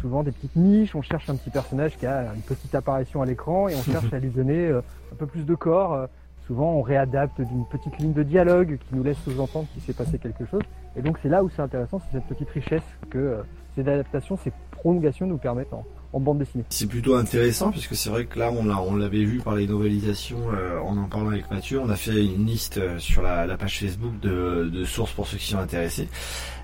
souvent 0.00 0.22
des 0.22 0.30
petites 0.30 0.56
niches, 0.56 0.94
on 0.94 1.02
cherche 1.02 1.28
un 1.30 1.36
petit 1.36 1.50
personnage 1.50 1.96
qui 1.96 2.06
a 2.06 2.34
une 2.34 2.42
petite 2.42 2.74
apparition 2.74 3.22
à 3.22 3.26
l'écran, 3.26 3.68
et 3.68 3.74
on 3.74 3.82
cherche 3.82 4.12
à 4.12 4.18
lui 4.18 4.30
donner 4.30 4.68
un 4.70 5.16
peu 5.16 5.26
plus 5.26 5.44
de 5.46 5.54
corps 5.54 6.08
souvent 6.46 6.72
on 6.72 6.82
réadapte 6.82 7.40
d'une 7.40 7.64
petite 7.66 7.96
ligne 7.98 8.12
de 8.12 8.22
dialogue 8.22 8.78
qui 8.78 8.94
nous 8.94 9.02
laisse 9.02 9.18
sous-entendre 9.18 9.66
qu'il 9.72 9.82
s'est 9.82 9.92
passé 9.92 10.18
quelque 10.18 10.44
chose. 10.44 10.62
Et 10.96 11.02
donc 11.02 11.18
c'est 11.22 11.28
là 11.28 11.42
où 11.42 11.50
c'est 11.50 11.62
intéressant, 11.62 12.00
c'est 12.00 12.18
cette 12.18 12.26
petite 12.26 12.50
richesse 12.50 12.82
que 13.10 13.18
euh, 13.18 13.42
ces 13.74 13.88
adaptations, 13.88 14.36
ces 14.36 14.52
prolongations 14.70 15.26
nous 15.26 15.38
permettent 15.38 15.72
en 15.72 15.84
bande 16.20 16.38
dessinée. 16.38 16.64
C'est 16.68 16.86
plutôt 16.86 17.14
intéressant 17.16 17.70
puisque 17.70 17.94
c'est 17.96 18.10
vrai 18.10 18.26
que 18.26 18.38
là 18.38 18.50
on 18.52 18.64
l'a 18.66 18.80
on 18.80 18.96
l'avait 18.96 19.24
vu 19.24 19.38
par 19.38 19.54
les 19.56 19.66
novelisations 19.66 20.38
euh, 20.54 20.78
en 20.80 20.96
en 20.96 21.04
parlant 21.08 21.30
avec 21.30 21.50
Mathieu, 21.50 21.80
on 21.80 21.88
a 21.88 21.96
fait 21.96 22.24
une 22.24 22.46
liste 22.46 22.78
euh, 22.78 22.98
sur 22.98 23.22
la, 23.22 23.46
la 23.46 23.56
page 23.56 23.78
Facebook 23.80 24.18
de, 24.20 24.68
de 24.72 24.84
sources 24.84 25.12
pour 25.12 25.26
ceux 25.26 25.36
qui 25.38 25.48
sont 25.48 25.58
intéressés. 25.58 26.08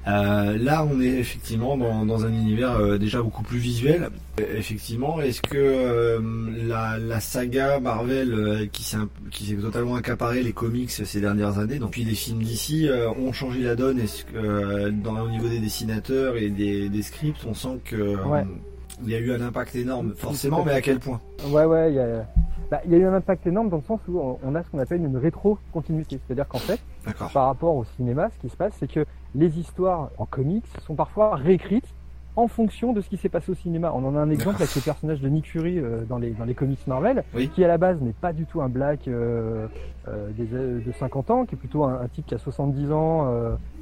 Euh, 0.06 0.56
là, 0.56 0.86
on 0.90 1.00
est 1.02 1.06
effectivement 1.18 1.76
dans, 1.76 2.06
dans 2.06 2.24
un 2.24 2.32
univers 2.32 2.76
euh, 2.76 2.96
déjà 2.98 3.20
beaucoup 3.20 3.42
plus 3.42 3.58
visuel. 3.58 4.08
Effectivement, 4.56 5.20
est-ce 5.20 5.42
que 5.42 6.18
la, 6.66 6.98
la 6.98 7.20
saga 7.20 7.78
Marvel 7.80 8.68
qui 8.72 8.84
s'est 8.84 8.96
un- 8.96 9.08
qui 9.30 9.44
s'est 9.46 9.56
totalement 9.56 9.96
accaparé 9.96 10.42
les 10.42 10.52
comics 10.52 10.90
ces 10.90 11.20
dernières 11.20 11.58
années, 11.58 11.78
donc 11.78 11.90
puis 11.90 12.04
les 12.04 12.14
films 12.14 12.42
d'ici 12.42 12.88
ont 13.18 13.32
changé 13.32 13.60
la 13.62 13.74
donne? 13.74 13.98
Est-ce 13.98 14.24
que 14.24 14.88
dans 14.90 15.20
au 15.20 15.28
niveau 15.30 15.48
des 15.48 15.58
dessinateurs 15.58 16.36
et 16.36 16.48
des, 16.48 16.88
des 16.88 17.02
scripts, 17.02 17.44
on 17.46 17.54
sent 17.54 17.78
que 17.84 18.16
Ouais. 18.24 18.44
Il 19.02 19.10
y 19.10 19.14
a 19.14 19.18
eu 19.18 19.32
un 19.32 19.40
impact 19.40 19.74
énorme, 19.76 20.14
forcément, 20.16 20.64
mais 20.64 20.72
à 20.72 20.80
quel 20.80 20.98
point 20.98 21.20
Ouais, 21.50 21.64
ouais, 21.64 21.90
il 21.92 21.96
y 21.96 22.00
a, 22.00 22.26
bah, 22.70 22.80
il 22.84 22.92
y 22.92 22.94
a 22.94 22.98
eu 22.98 23.04
un 23.06 23.14
impact 23.14 23.46
énorme 23.46 23.68
dans 23.70 23.76
le 23.78 23.82
sens 23.82 24.00
où 24.08 24.18
on- 24.42 24.54
a 24.54 24.62
ce 24.62 24.70
qu'on 24.70 24.78
appelle 24.78 25.04
une 25.04 25.16
rétro-continuité. 25.16 26.18
C'est-à-dire 26.26 26.48
qu'en 26.48 26.58
fait, 26.58 26.80
par 27.32 27.46
rapport 27.46 27.74
au 27.76 27.84
cinéma, 27.96 28.28
ce 28.34 28.40
qui 28.40 28.48
se 28.50 28.56
passe, 28.56 28.72
c'est 28.78 28.90
que 28.90 29.04
les 29.34 29.58
histoires 29.58 30.10
en 30.18 30.26
comics 30.26 30.66
sont 30.86 30.94
parfois 30.94 31.36
réécrites 31.36 31.86
en 32.38 32.46
fonction 32.46 32.92
de 32.92 33.00
ce 33.00 33.08
qui 33.08 33.16
s'est 33.16 33.28
passé 33.28 33.50
au 33.50 33.54
cinéma. 33.56 33.92
On 33.92 34.04
en 34.04 34.14
a 34.14 34.20
un 34.20 34.30
exemple 34.30 34.62
avec 34.62 34.72
le 34.76 34.80
personnage 34.80 35.20
de 35.20 35.28
Nick 35.28 35.46
Fury 35.46 35.78
euh, 35.78 36.04
dans, 36.08 36.18
les, 36.18 36.30
dans 36.30 36.44
les 36.44 36.54
comics 36.54 36.78
Marvel, 36.86 37.24
qui 37.52 37.64
à 37.64 37.68
la 37.68 37.78
base 37.78 38.00
n'est 38.00 38.12
pas 38.12 38.32
du 38.32 38.46
tout 38.46 38.62
un 38.62 38.68
black 38.68 39.08
euh, 39.08 39.66
euh, 40.06 40.30
des, 40.30 40.46
de 40.46 40.92
50 40.92 41.32
ans, 41.32 41.46
qui 41.46 41.56
est 41.56 41.58
plutôt 41.58 41.82
un, 41.82 42.00
un 42.00 42.06
type 42.06 42.26
qui 42.26 42.34
a 42.36 42.38
70 42.38 42.92
ans, 42.92 43.26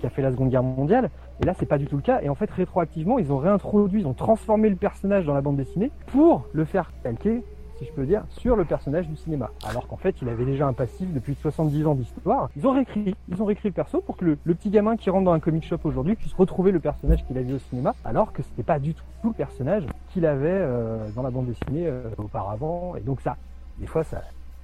qui 0.01 0.07
a 0.07 0.09
fait 0.09 0.23
la 0.23 0.31
Seconde 0.31 0.49
Guerre 0.49 0.63
mondiale. 0.63 1.11
Et 1.43 1.45
là, 1.45 1.53
c'est 1.59 1.67
pas 1.67 1.77
du 1.77 1.87
tout 1.87 1.97
le 1.97 2.03
cas. 2.03 2.21
Et 2.23 2.31
en 2.31 2.35
fait, 2.35 2.51
rétroactivement, 2.51 3.19
ils 3.19 3.31
ont 3.31 3.37
réintroduit, 3.37 4.01
ils 4.01 4.07
ont 4.07 4.15
transformé 4.15 4.71
le 4.71 4.77
personnage 4.77 5.27
dans 5.27 5.35
la 5.35 5.43
bande 5.43 5.57
dessinée 5.57 5.91
pour 6.07 6.47
le 6.55 6.65
faire 6.65 6.93
calquer, 7.03 7.45
si 7.79 7.85
je 7.85 7.93
peux 7.93 8.07
dire, 8.07 8.25
sur 8.31 8.57
le 8.57 8.65
personnage 8.65 9.07
du 9.09 9.17
cinéma. 9.17 9.51
Alors 9.69 9.87
qu'en 9.87 9.97
fait, 9.97 10.17
il 10.23 10.29
avait 10.29 10.45
déjà 10.45 10.67
un 10.67 10.73
passif 10.73 11.13
depuis 11.13 11.35
70 11.35 11.87
ans 11.87 11.95
d'histoire. 11.95 12.49
Ils 12.57 12.67
ont 12.67 12.73
réécrit, 12.73 13.15
le 13.29 13.71
perso 13.71 14.01
pour 14.01 14.17
que 14.17 14.25
le, 14.25 14.37
petit 14.37 14.71
gamin 14.71 14.97
qui 14.97 15.11
rentre 15.11 15.25
dans 15.25 15.33
un 15.33 15.41
comic 15.41 15.65
shop 15.65 15.79
aujourd'hui 15.85 16.15
puisse 16.17 16.33
retrouver 16.35 16.73
le 16.73 16.81
personnage 16.81 17.25
qu'il 17.27 17.37
a 17.39 17.43
vu 17.43 17.55
au 17.55 17.59
cinéma, 17.59 17.95
alors 18.05 18.33
que 18.33 18.43
c'était 18.43 18.63
pas 18.63 18.79
du 18.79 18.95
tout 18.95 19.03
le 19.25 19.33
personnage 19.33 19.85
qu'il 20.11 20.25
avait 20.27 20.49
euh, 20.51 21.09
dans 21.15 21.23
la 21.23 21.31
bande 21.31 21.47
dessinée 21.47 21.87
euh, 21.87 22.03
auparavant. 22.19 22.95
Et 22.97 23.01
donc 23.01 23.21
ça, 23.21 23.37
des 23.79 23.87
fois, 23.87 24.05
ça 24.05 24.23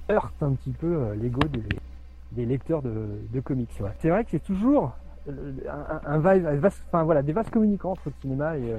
heurte 0.09 0.33
un 0.41 0.53
petit 0.53 0.71
peu 0.71 0.87
euh, 0.95 1.15
l'ego 1.15 1.41
des, 2.31 2.45
lecteurs 2.45 2.81
de, 2.81 3.39
comics. 3.43 3.69
C'est 3.99 4.09
vrai 4.09 4.23
que 4.23 4.31
c'est 4.31 4.43
toujours 4.43 4.91
euh, 5.29 5.51
un, 6.05 6.13
un, 6.13 6.17
va- 6.19 6.31
un 6.31 6.55
vaste- 6.55 6.83
enfin 6.87 7.03
voilà, 7.03 7.21
des 7.21 7.31
vases 7.33 7.49
communicants 7.49 7.91
entre 7.91 8.01
le 8.07 8.13
cinéma 8.21 8.57
et- 8.57 8.73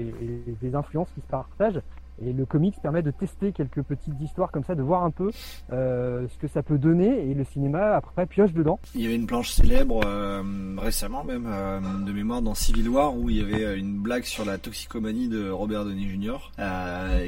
et 0.00 0.14
des 0.60 0.74
influences 0.74 1.10
qui 1.14 1.20
se 1.20 1.26
partagent. 1.26 1.80
Et 2.24 2.32
le 2.32 2.44
comics 2.46 2.74
permet 2.82 3.02
de 3.02 3.10
tester 3.10 3.52
quelques 3.52 3.82
petites 3.82 4.20
histoires 4.20 4.50
comme 4.50 4.64
ça, 4.64 4.74
de 4.74 4.82
voir 4.82 5.04
un 5.04 5.10
peu 5.10 5.30
euh, 5.72 6.26
ce 6.28 6.38
que 6.38 6.48
ça 6.48 6.62
peut 6.62 6.78
donner. 6.78 7.30
Et 7.30 7.34
le 7.34 7.44
cinéma 7.44 7.94
après 7.96 8.26
pioche 8.26 8.52
dedans. 8.52 8.78
Il 8.94 9.02
y 9.02 9.06
avait 9.06 9.14
une 9.14 9.26
planche 9.26 9.50
célèbre 9.50 10.00
euh, 10.06 10.42
récemment 10.78 11.24
même 11.24 11.46
euh, 11.48 11.80
de 12.04 12.12
mémoire 12.12 12.42
dans 12.42 12.54
Civil 12.54 12.88
War 12.88 13.16
où 13.16 13.30
il 13.30 13.36
y 13.36 13.40
avait 13.40 13.78
une 13.78 13.98
blague 13.98 14.24
sur 14.24 14.44
la 14.44 14.58
toxicomanie 14.58 15.28
de 15.28 15.50
Robert 15.50 15.84
Downey 15.84 16.08
Jr. 16.08 16.38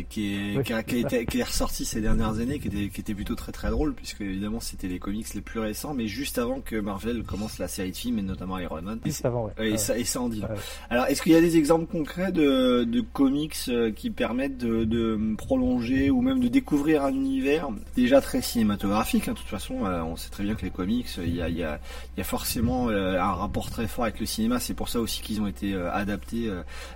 qui, 0.08 0.34
est, 0.34 0.56
Ouais, 0.56 0.62
qui, 0.64 0.72
a, 0.72 0.82
qui, 0.82 0.96
a 0.96 0.96
c'est 0.96 1.02
ça. 1.02 1.16
été, 1.16 1.26
qui 1.26 1.40
est 1.40 1.44
ressorti 1.44 1.84
ces 1.84 2.00
dernières 2.00 2.38
années, 2.40 2.58
qui 2.58 2.68
était, 2.68 2.88
qui 2.88 3.00
était 3.00 3.14
plutôt 3.14 3.34
très 3.34 3.52
très 3.52 3.70
drôle 3.70 3.94
puisque 3.94 4.20
évidemment 4.20 4.60
c'était 4.60 4.88
les 4.88 4.98
comics 4.98 5.32
les 5.34 5.40
plus 5.40 5.60
récents, 5.60 5.94
mais 5.94 6.06
juste 6.08 6.38
avant 6.38 6.60
que 6.60 6.76
Marvel 6.76 7.22
commence 7.22 7.58
la 7.58 7.68
série 7.68 7.90
de 7.92 7.96
films 7.96 8.18
et 8.18 8.22
notamment 8.22 8.58
Iron 8.58 8.82
Man. 8.82 8.98
Juste 9.04 9.24
avant, 9.24 9.44
ouais. 9.46 9.52
Et, 9.58 9.70
Ouais. 9.72 9.76
ça, 9.78 9.96
et 9.96 10.04
ça 10.04 10.20
en 10.20 10.28
dit. 10.28 10.40
long. 10.40 10.48
Ouais. 10.48 10.54
Alors 10.90 11.06
est-ce 11.06 11.22
qu'il 11.22 11.32
y 11.32 11.36
a 11.36 11.40
des 11.40 11.56
exemples 11.56 11.86
concrets 11.86 12.32
de, 12.32 12.84
de 12.84 13.00
comics 13.00 13.70
qui 13.96 14.10
permettent 14.10 14.58
de, 14.58 14.79
de 14.84 15.34
prolonger 15.36 16.10
ou 16.10 16.20
même 16.22 16.40
de 16.40 16.48
découvrir 16.48 17.04
un 17.04 17.10
univers 17.10 17.68
déjà 17.96 18.20
très 18.20 18.40
cinématographique 18.42 19.28
hein, 19.28 19.32
De 19.32 19.38
toute 19.38 19.46
façon, 19.48 19.84
euh, 19.86 20.02
on 20.02 20.16
sait 20.16 20.30
très 20.30 20.44
bien 20.44 20.54
que 20.54 20.62
les 20.62 20.70
comics, 20.70 21.06
il 21.18 21.34
y 21.34 21.42
a, 21.42 21.48
il 21.48 21.56
y 21.56 21.62
a, 21.64 21.78
il 22.16 22.18
y 22.18 22.20
a 22.20 22.24
forcément 22.24 22.88
euh, 22.88 23.18
un 23.20 23.32
rapport 23.32 23.70
très 23.70 23.86
fort 23.86 24.04
avec 24.04 24.20
le 24.20 24.26
cinéma. 24.26 24.58
C'est 24.60 24.74
pour 24.74 24.88
ça 24.88 25.00
aussi 25.00 25.22
qu'ils 25.22 25.40
ont 25.40 25.46
été 25.46 25.74
euh, 25.74 25.90
adaptés 25.92 26.50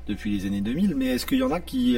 depuis 0.09 0.37
les 0.39 0.47
années 0.47 0.61
2000. 0.61 0.95
Mais 0.97 1.07
est-ce 1.07 1.27
qu'il 1.27 1.39
y 1.39 1.43
en 1.43 1.53
a 1.53 1.61
qui 1.61 1.97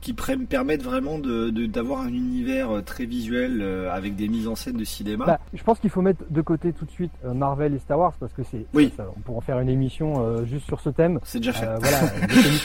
qui 0.00 0.14
permettent 0.14 0.82
vraiment 0.82 1.18
de- 1.18 1.50
d'avoir 1.66 2.00
un 2.00 2.08
univers 2.08 2.82
très 2.86 3.04
visuel 3.04 3.62
avec 3.92 4.16
des 4.16 4.28
mises 4.28 4.48
en 4.48 4.54
scène 4.54 4.76
de 4.78 4.84
cinéma? 4.84 5.26
Bah, 5.26 5.40
je 5.52 5.62
pense 5.62 5.78
qu'il 5.78 5.90
faut 5.90 6.00
mettre 6.00 6.24
de 6.30 6.40
côté 6.40 6.72
tout 6.72 6.86
de 6.86 6.90
suite 6.90 7.12
Marvel 7.22 7.74
et 7.74 7.78
Star 7.78 7.98
Wars 7.98 8.14
parce 8.18 8.32
que 8.32 8.42
c'est 8.50 8.64
Oui. 8.72 8.92
ça, 8.96 9.06
on 9.16 9.20
pourra 9.20 9.38
en 9.38 9.40
faire 9.42 9.60
une 9.60 9.68
émission 9.68 10.44
juste 10.46 10.66
sur 10.66 10.80
ce 10.80 10.88
thème. 10.90 11.20
C'est 11.24 11.38
déjà 11.40 11.52
fait. 11.52 11.66
Euh, 11.66 11.76
voilà, 11.78 11.98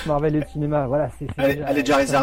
Marvel 0.07 0.35
et 0.35 0.39
le 0.39 0.45
cinéma, 0.47 0.87
voilà, 0.87 1.09
c'est 1.19 1.27
c'est 1.35 1.41
Elle 1.43 1.51
est- 1.59 1.63
elle 1.67 1.77
est 1.77 1.83
déjà 1.83 2.05
c'est 2.05 2.15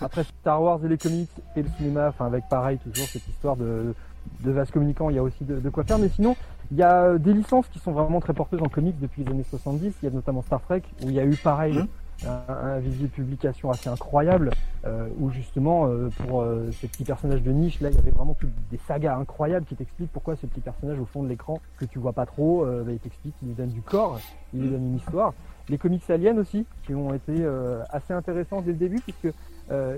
Après 0.00 0.24
Star 0.24 0.62
Wars 0.62 0.84
et 0.84 0.88
les 0.88 0.98
comics 0.98 1.30
et 1.56 1.62
le 1.62 1.68
cinéma, 1.76 2.08
enfin 2.08 2.26
avec 2.26 2.48
pareil 2.48 2.78
toujours 2.78 3.06
cette 3.06 3.26
histoire 3.28 3.56
de 3.56 3.94
de 4.40 4.50
vase 4.50 4.70
communicant, 4.70 5.10
il 5.10 5.16
y 5.16 5.18
a 5.18 5.22
aussi 5.22 5.44
de, 5.44 5.58
de 5.58 5.70
quoi 5.70 5.84
faire. 5.84 5.98
Mais 5.98 6.08
sinon, 6.08 6.36
il 6.70 6.78
y 6.78 6.82
a 6.82 7.04
euh, 7.04 7.18
des 7.18 7.32
licences 7.32 7.66
qui 7.68 7.78
sont 7.78 7.92
vraiment 7.92 8.20
très 8.20 8.32
porteuses 8.32 8.62
en 8.62 8.68
comics 8.68 8.98
depuis 8.98 9.24
les 9.24 9.30
années 9.30 9.44
70. 9.48 9.94
Il 10.02 10.06
y 10.06 10.08
a 10.08 10.10
notamment 10.10 10.42
Star 10.42 10.60
Trek 10.62 10.82
où 11.02 11.08
il 11.08 11.12
y 11.12 11.20
a 11.20 11.24
eu 11.24 11.36
pareil. 11.36 11.78
Mmh. 11.78 11.86
Un, 12.26 12.54
un 12.54 12.78
visier 12.80 13.06
de 13.06 13.12
publication 13.12 13.70
assez 13.70 13.88
incroyable 13.88 14.50
euh, 14.84 15.08
où 15.18 15.30
justement 15.30 15.86
euh, 15.86 16.10
pour 16.18 16.42
euh, 16.42 16.70
ces 16.70 16.86
petits 16.86 17.04
personnages 17.04 17.42
de 17.42 17.50
niche 17.50 17.80
là 17.80 17.88
il 17.88 17.94
y 17.94 17.98
avait 17.98 18.10
vraiment 18.10 18.34
toutes 18.34 18.52
des 18.70 18.78
sagas 18.86 19.16
incroyables 19.16 19.64
qui 19.64 19.74
t'expliquent 19.74 20.12
pourquoi 20.12 20.36
ce 20.36 20.44
petit 20.44 20.60
personnage 20.60 20.98
au 20.98 21.06
fond 21.06 21.22
de 21.22 21.28
l'écran 21.28 21.62
que 21.78 21.86
tu 21.86 21.98
vois 21.98 22.12
pas 22.12 22.26
trop 22.26 22.66
bah, 22.66 22.92
il 22.92 22.98
t'explique 22.98 23.34
il 23.40 23.48
lui 23.48 23.54
donne 23.54 23.70
du 23.70 23.80
corps 23.80 24.20
il 24.52 24.60
lui 24.60 24.68
donne 24.68 24.84
une 24.84 24.96
histoire 24.96 25.32
les 25.68 25.78
comics 25.78 26.08
aliens 26.10 26.36
aussi 26.36 26.64
qui 26.84 26.94
ont 26.94 27.14
été 27.14 27.32
euh, 27.32 27.82
assez 27.90 28.12
intéressants 28.12 28.60
dès 28.60 28.72
le 28.72 28.78
début 28.78 29.00
puisque 29.00 29.34
euh, 29.70 29.96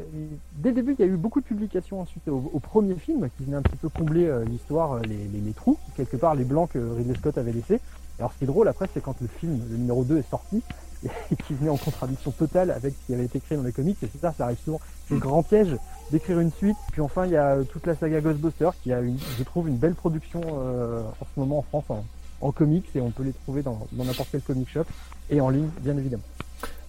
dès 0.56 0.70
le 0.70 0.74
début 0.74 0.94
il 0.98 1.04
y 1.04 1.08
a 1.08 1.10
eu 1.10 1.16
beaucoup 1.16 1.40
de 1.40 1.46
publications 1.46 2.00
ensuite 2.00 2.28
au, 2.28 2.60
premier 2.60 2.94
film 2.94 3.28
qui 3.36 3.44
venait 3.44 3.56
un 3.56 3.62
petit 3.62 3.76
peu 3.76 3.88
combler 3.88 4.26
euh, 4.26 4.44
l'histoire 4.44 5.00
les, 5.00 5.52
trous 5.54 5.78
quelque 5.96 6.16
part 6.16 6.34
les 6.34 6.44
blancs 6.44 6.70
que 6.72 6.78
Ridley 6.78 7.14
Scott 7.14 7.38
avait 7.38 7.52
laissés. 7.52 7.80
Alors 8.18 8.32
ce 8.32 8.38
qui 8.38 8.44
est 8.44 8.46
drôle 8.46 8.68
après 8.68 8.88
c'est 8.92 9.02
quand 9.02 9.16
le 9.20 9.28
film 9.28 9.60
le 9.70 9.76
numéro 9.76 10.04
2 10.04 10.18
est 10.18 10.30
sorti 10.30 10.62
et 11.04 11.36
qui 11.36 11.54
venait 11.54 11.70
en 11.70 11.76
contradiction 11.76 12.30
totale 12.30 12.70
avec 12.70 12.94
ce 12.94 13.06
qui 13.06 13.14
avait 13.14 13.24
été 13.24 13.38
écrit 13.38 13.56
dans 13.56 13.62
les 13.62 13.72
comics 13.72 13.96
et 14.02 14.08
c'est 14.12 14.20
ça 14.20 14.32
ça 14.32 14.44
arrive 14.44 14.58
souvent. 14.58 14.80
C'est 15.08 15.14
le 15.14 15.20
grand 15.20 15.42
piège 15.42 15.76
d'écrire 16.10 16.38
une 16.40 16.52
suite 16.52 16.76
puis 16.92 17.00
enfin 17.00 17.24
il 17.24 17.32
y 17.32 17.36
a 17.36 17.56
toute 17.64 17.86
la 17.86 17.94
saga 17.94 18.20
Ghostbusters 18.20 18.74
qui 18.82 18.92
a 18.92 19.00
je 19.02 19.42
trouve 19.42 19.68
une 19.68 19.78
belle 19.78 19.94
production 19.94 20.40
en 20.40 21.24
ce 21.34 21.40
moment 21.40 21.58
en 21.58 21.62
France 21.62 21.84
en, 21.88 22.04
en 22.42 22.52
comics 22.52 22.84
et 22.94 23.00
on 23.00 23.10
peut 23.10 23.22
les 23.22 23.32
trouver 23.32 23.62
dans 23.62 23.86
n'importe 23.92 24.28
quel 24.32 24.42
comic 24.42 24.68
shop 24.68 24.84
et 25.30 25.40
en 25.40 25.48
ligne 25.48 25.68
bien 25.80 25.96
évidemment 25.96 26.24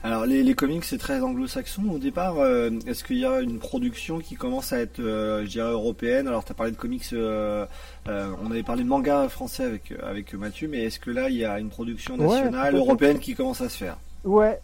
Alors 0.04 0.26
les, 0.26 0.44
les 0.44 0.54
comics 0.54 0.84
c'est 0.84 0.98
très 0.98 1.22
anglo-saxon 1.22 1.84
au 1.90 1.98
départ. 1.98 2.36
euh, 2.40 2.70
Est-ce 2.88 3.04
qu'il 3.06 3.20
y 3.20 3.26
a 3.26 3.40
une 3.40 3.60
production 3.60 4.20
qui 4.20 4.36
commence 4.36 4.74
à 4.74 4.80
être, 4.80 5.00
euh, 5.00 5.46
je 5.46 5.50
dirais, 5.52 5.72
européenne? 5.72 6.28
Alors 6.28 6.44
tu 6.44 6.52
as 6.52 6.56
parlé 6.56 6.72
de 6.74 6.78
comics, 6.78 7.06
euh, 7.14 7.66
on 8.06 8.52
avait 8.52 8.64
parlé 8.64 8.84
de 8.84 8.90
manga 8.90 9.30
français 9.30 9.64
avec 9.64 9.94
avec 10.04 10.34
Mathieu, 10.34 10.68
mais 10.68 10.84
est-ce 10.84 11.00
que 11.00 11.12
là 11.12 11.30
il 11.30 11.38
y 11.38 11.46
a 11.46 11.58
une 11.60 11.70
production 11.70 12.18
nationale 12.18 12.76
européenne 12.76 13.20
qui 13.20 13.34
commence 13.34 13.62
à 13.62 13.70
se 13.70 13.78
faire? 13.78 13.98
Ouais. 14.26 14.60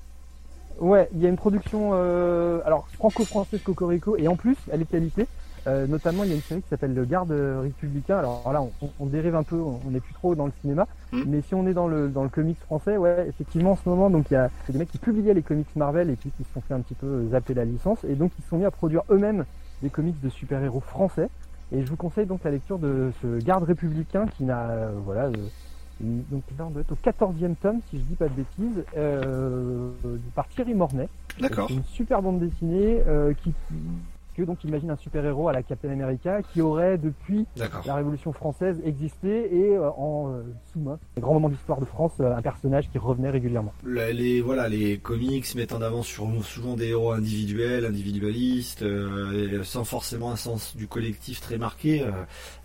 Ouais, 0.80 1.10
il 1.14 1.22
y 1.22 1.26
a 1.26 1.30
une 1.30 1.36
production 1.36 1.94
alors 2.66 2.88
franco-française 2.94 3.62
Cocorico 3.64 4.18
et 4.18 4.28
en 4.28 4.36
plus 4.36 4.58
elle 4.72 4.82
est 4.82 4.86
qualité. 4.90 5.28
Euh, 5.68 5.88
notamment 5.88 6.24
il 6.24 6.30
y 6.30 6.34
a 6.34 6.36
une 6.36 6.42
série 6.42 6.62
qui 6.62 6.70
s'appelle 6.70 6.94
Le 6.94 7.06
Garde 7.06 7.32
républicain. 7.32 8.18
Alors 8.18 8.52
là 8.52 8.64
on, 9.00 9.06
dérive 9.06 9.36
un 9.36 9.44
peu, 9.44 9.58
on 9.58 9.90
n'est 9.90 10.00
plus 10.00 10.14
trop 10.14 10.36
dans 10.36 10.46
le 10.46 10.52
cinéma, 10.62 10.88
mais 11.12 11.42
si 11.42 11.56
on 11.56 11.68
est 11.68 11.74
dans 11.74 11.88
le 11.88 12.10
dans 12.10 12.24
le 12.24 12.30
comics 12.30 12.60
français, 12.60 12.98
ouais 12.98 13.26
effectivement 13.28 13.72
en 13.72 13.76
ce 13.76 13.88
moment 13.88 14.10
donc 14.10 14.32
il 14.32 14.36
y 14.36 14.38
a 14.38 14.50
des 14.70 14.78
mecs 14.78 14.92
qui 14.92 14.98
publiaient 14.98 15.34
les 15.34 15.42
comics 15.42 15.68
Marvel 15.76 16.10
et 16.10 16.16
puis 16.16 16.32
qui 16.38 16.44
se 16.44 16.54
sont 16.54 16.62
fait 16.62 16.74
un 16.74 16.82
petit 16.82 16.96
peu 16.96 17.28
zapper 17.32 17.54
la 17.54 17.66
licence 17.66 18.04
et 18.04 18.16
donc 18.16 18.32
ils 18.40 18.44
se 18.44 18.50
sont 18.50 18.58
mis 18.58 18.66
à 18.66 18.72
produire 18.72 19.04
eux-mêmes 19.10 19.46
des 19.82 19.90
comics 19.90 20.20
de 20.22 20.30
super-héros 20.30 20.82
français. 20.82 21.30
Et 21.72 21.84
je 21.84 21.90
vous 21.90 21.98
conseille 21.98 22.26
donc 22.26 22.44
la 22.44 22.52
lecture 22.52 22.80
de 22.80 23.12
ce 23.22 23.44
Garde 23.44 23.64
républicain 23.64 24.26
qui 24.26 24.44
n'a 24.44 24.70
euh, 24.70 24.92
voilà 25.06 25.26
euh, 25.26 25.32
donc 26.02 26.44
là 26.58 26.66
on 26.66 26.70
doit 26.70 26.82
être 26.82 26.94
au 26.94 26.96
14e 26.96 27.56
tome 27.56 27.80
si 27.90 28.00
je 28.00 28.04
dis 28.04 28.16
pas 28.16 28.30
de 28.30 28.34
bêtises 28.34 28.84
euh, 28.98 29.92
par 30.36 30.48
Thierry 30.48 30.74
Mornay. 30.74 31.10
D'accord. 31.40 31.70
Une 31.70 31.84
super 31.84 32.22
bande 32.22 32.40
dessinée 32.40 33.02
euh, 33.08 33.34
qui 33.44 33.54
que 34.40 34.46
donc 34.46 34.64
imagine 34.64 34.90
un 34.92 34.96
super 34.96 35.26
héros 35.26 35.50
à 35.50 35.54
la 35.54 35.64
Captain 35.64 35.90
America 35.90 36.42
qui 36.54 36.62
aurait 36.62 36.98
depuis 36.98 37.46
la 37.86 37.96
Révolution 37.96 38.32
française 38.32 38.82
existé 38.86 39.54
et 39.54 39.76
euh, 39.76 39.90
en 39.98 40.32
euh, 40.32 40.44
sous-main 40.72 40.98
les 41.18 41.22
grands 41.22 41.34
moments 41.34 41.50
d'histoire 41.50 41.80
de 41.80 41.86
France 41.86 42.14
euh, 42.22 42.34
un 42.34 42.42
personnage 42.42 42.90
qui 42.90 42.98
revenait 42.98 43.32
régulièrement. 43.32 43.74
Les 43.86 44.40
voilà 44.42 44.70
les 44.70 44.98
comics 44.98 45.54
mettent 45.56 45.74
en 45.74 45.82
avant 45.82 46.04
sur, 46.04 46.26
souvent 46.44 46.76
des 46.76 46.90
héros 46.90 47.12
individuels, 47.12 47.86
individualistes, 47.86 48.86
sans 49.64 49.84
forcément 49.84 50.32
un 50.32 50.36
sens 50.36 50.76
du 50.76 50.88
collectif 50.88 51.42
très 51.42 51.58
marqué. 51.58 52.06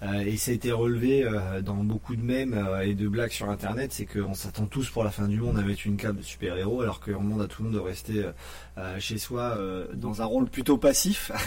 et 0.03 0.37
ça 0.37 0.51
a 0.51 0.55
été 0.55 0.71
relevé 0.71 1.27
dans 1.65 1.77
beaucoup 1.77 2.15
de 2.15 2.23
mèmes 2.23 2.57
et 2.83 2.95
de 2.95 3.09
blagues 3.09 3.31
sur 3.31 3.49
Internet, 3.51 3.93
c'est 3.93 4.07
qu'on 4.07 4.35
s'attend 4.35 4.67
tous 4.67 4.91
pour 4.91 5.05
la 5.05 5.11
fin 5.11 5.27
du 5.27 5.41
monde 5.41 5.59
à 5.59 5.63
mettre 5.63 5.87
une 5.87 5.97
cape 5.97 6.17
de 6.17 6.23
super-héros, 6.23 6.83
alors 6.83 7.01
qu'on 7.01 7.23
demande 7.23 7.43
à 7.43 7.47
tout 7.47 7.63
le 7.63 7.71
monde 7.71 7.79
de 7.79 7.85
rester 7.85 8.25
chez 8.99 9.19
soi 9.19 9.55
euh, 9.59 9.87
dans 9.95 10.21
un 10.23 10.25
rôle 10.25 10.47
plutôt 10.47 10.79
passif. 10.79 11.31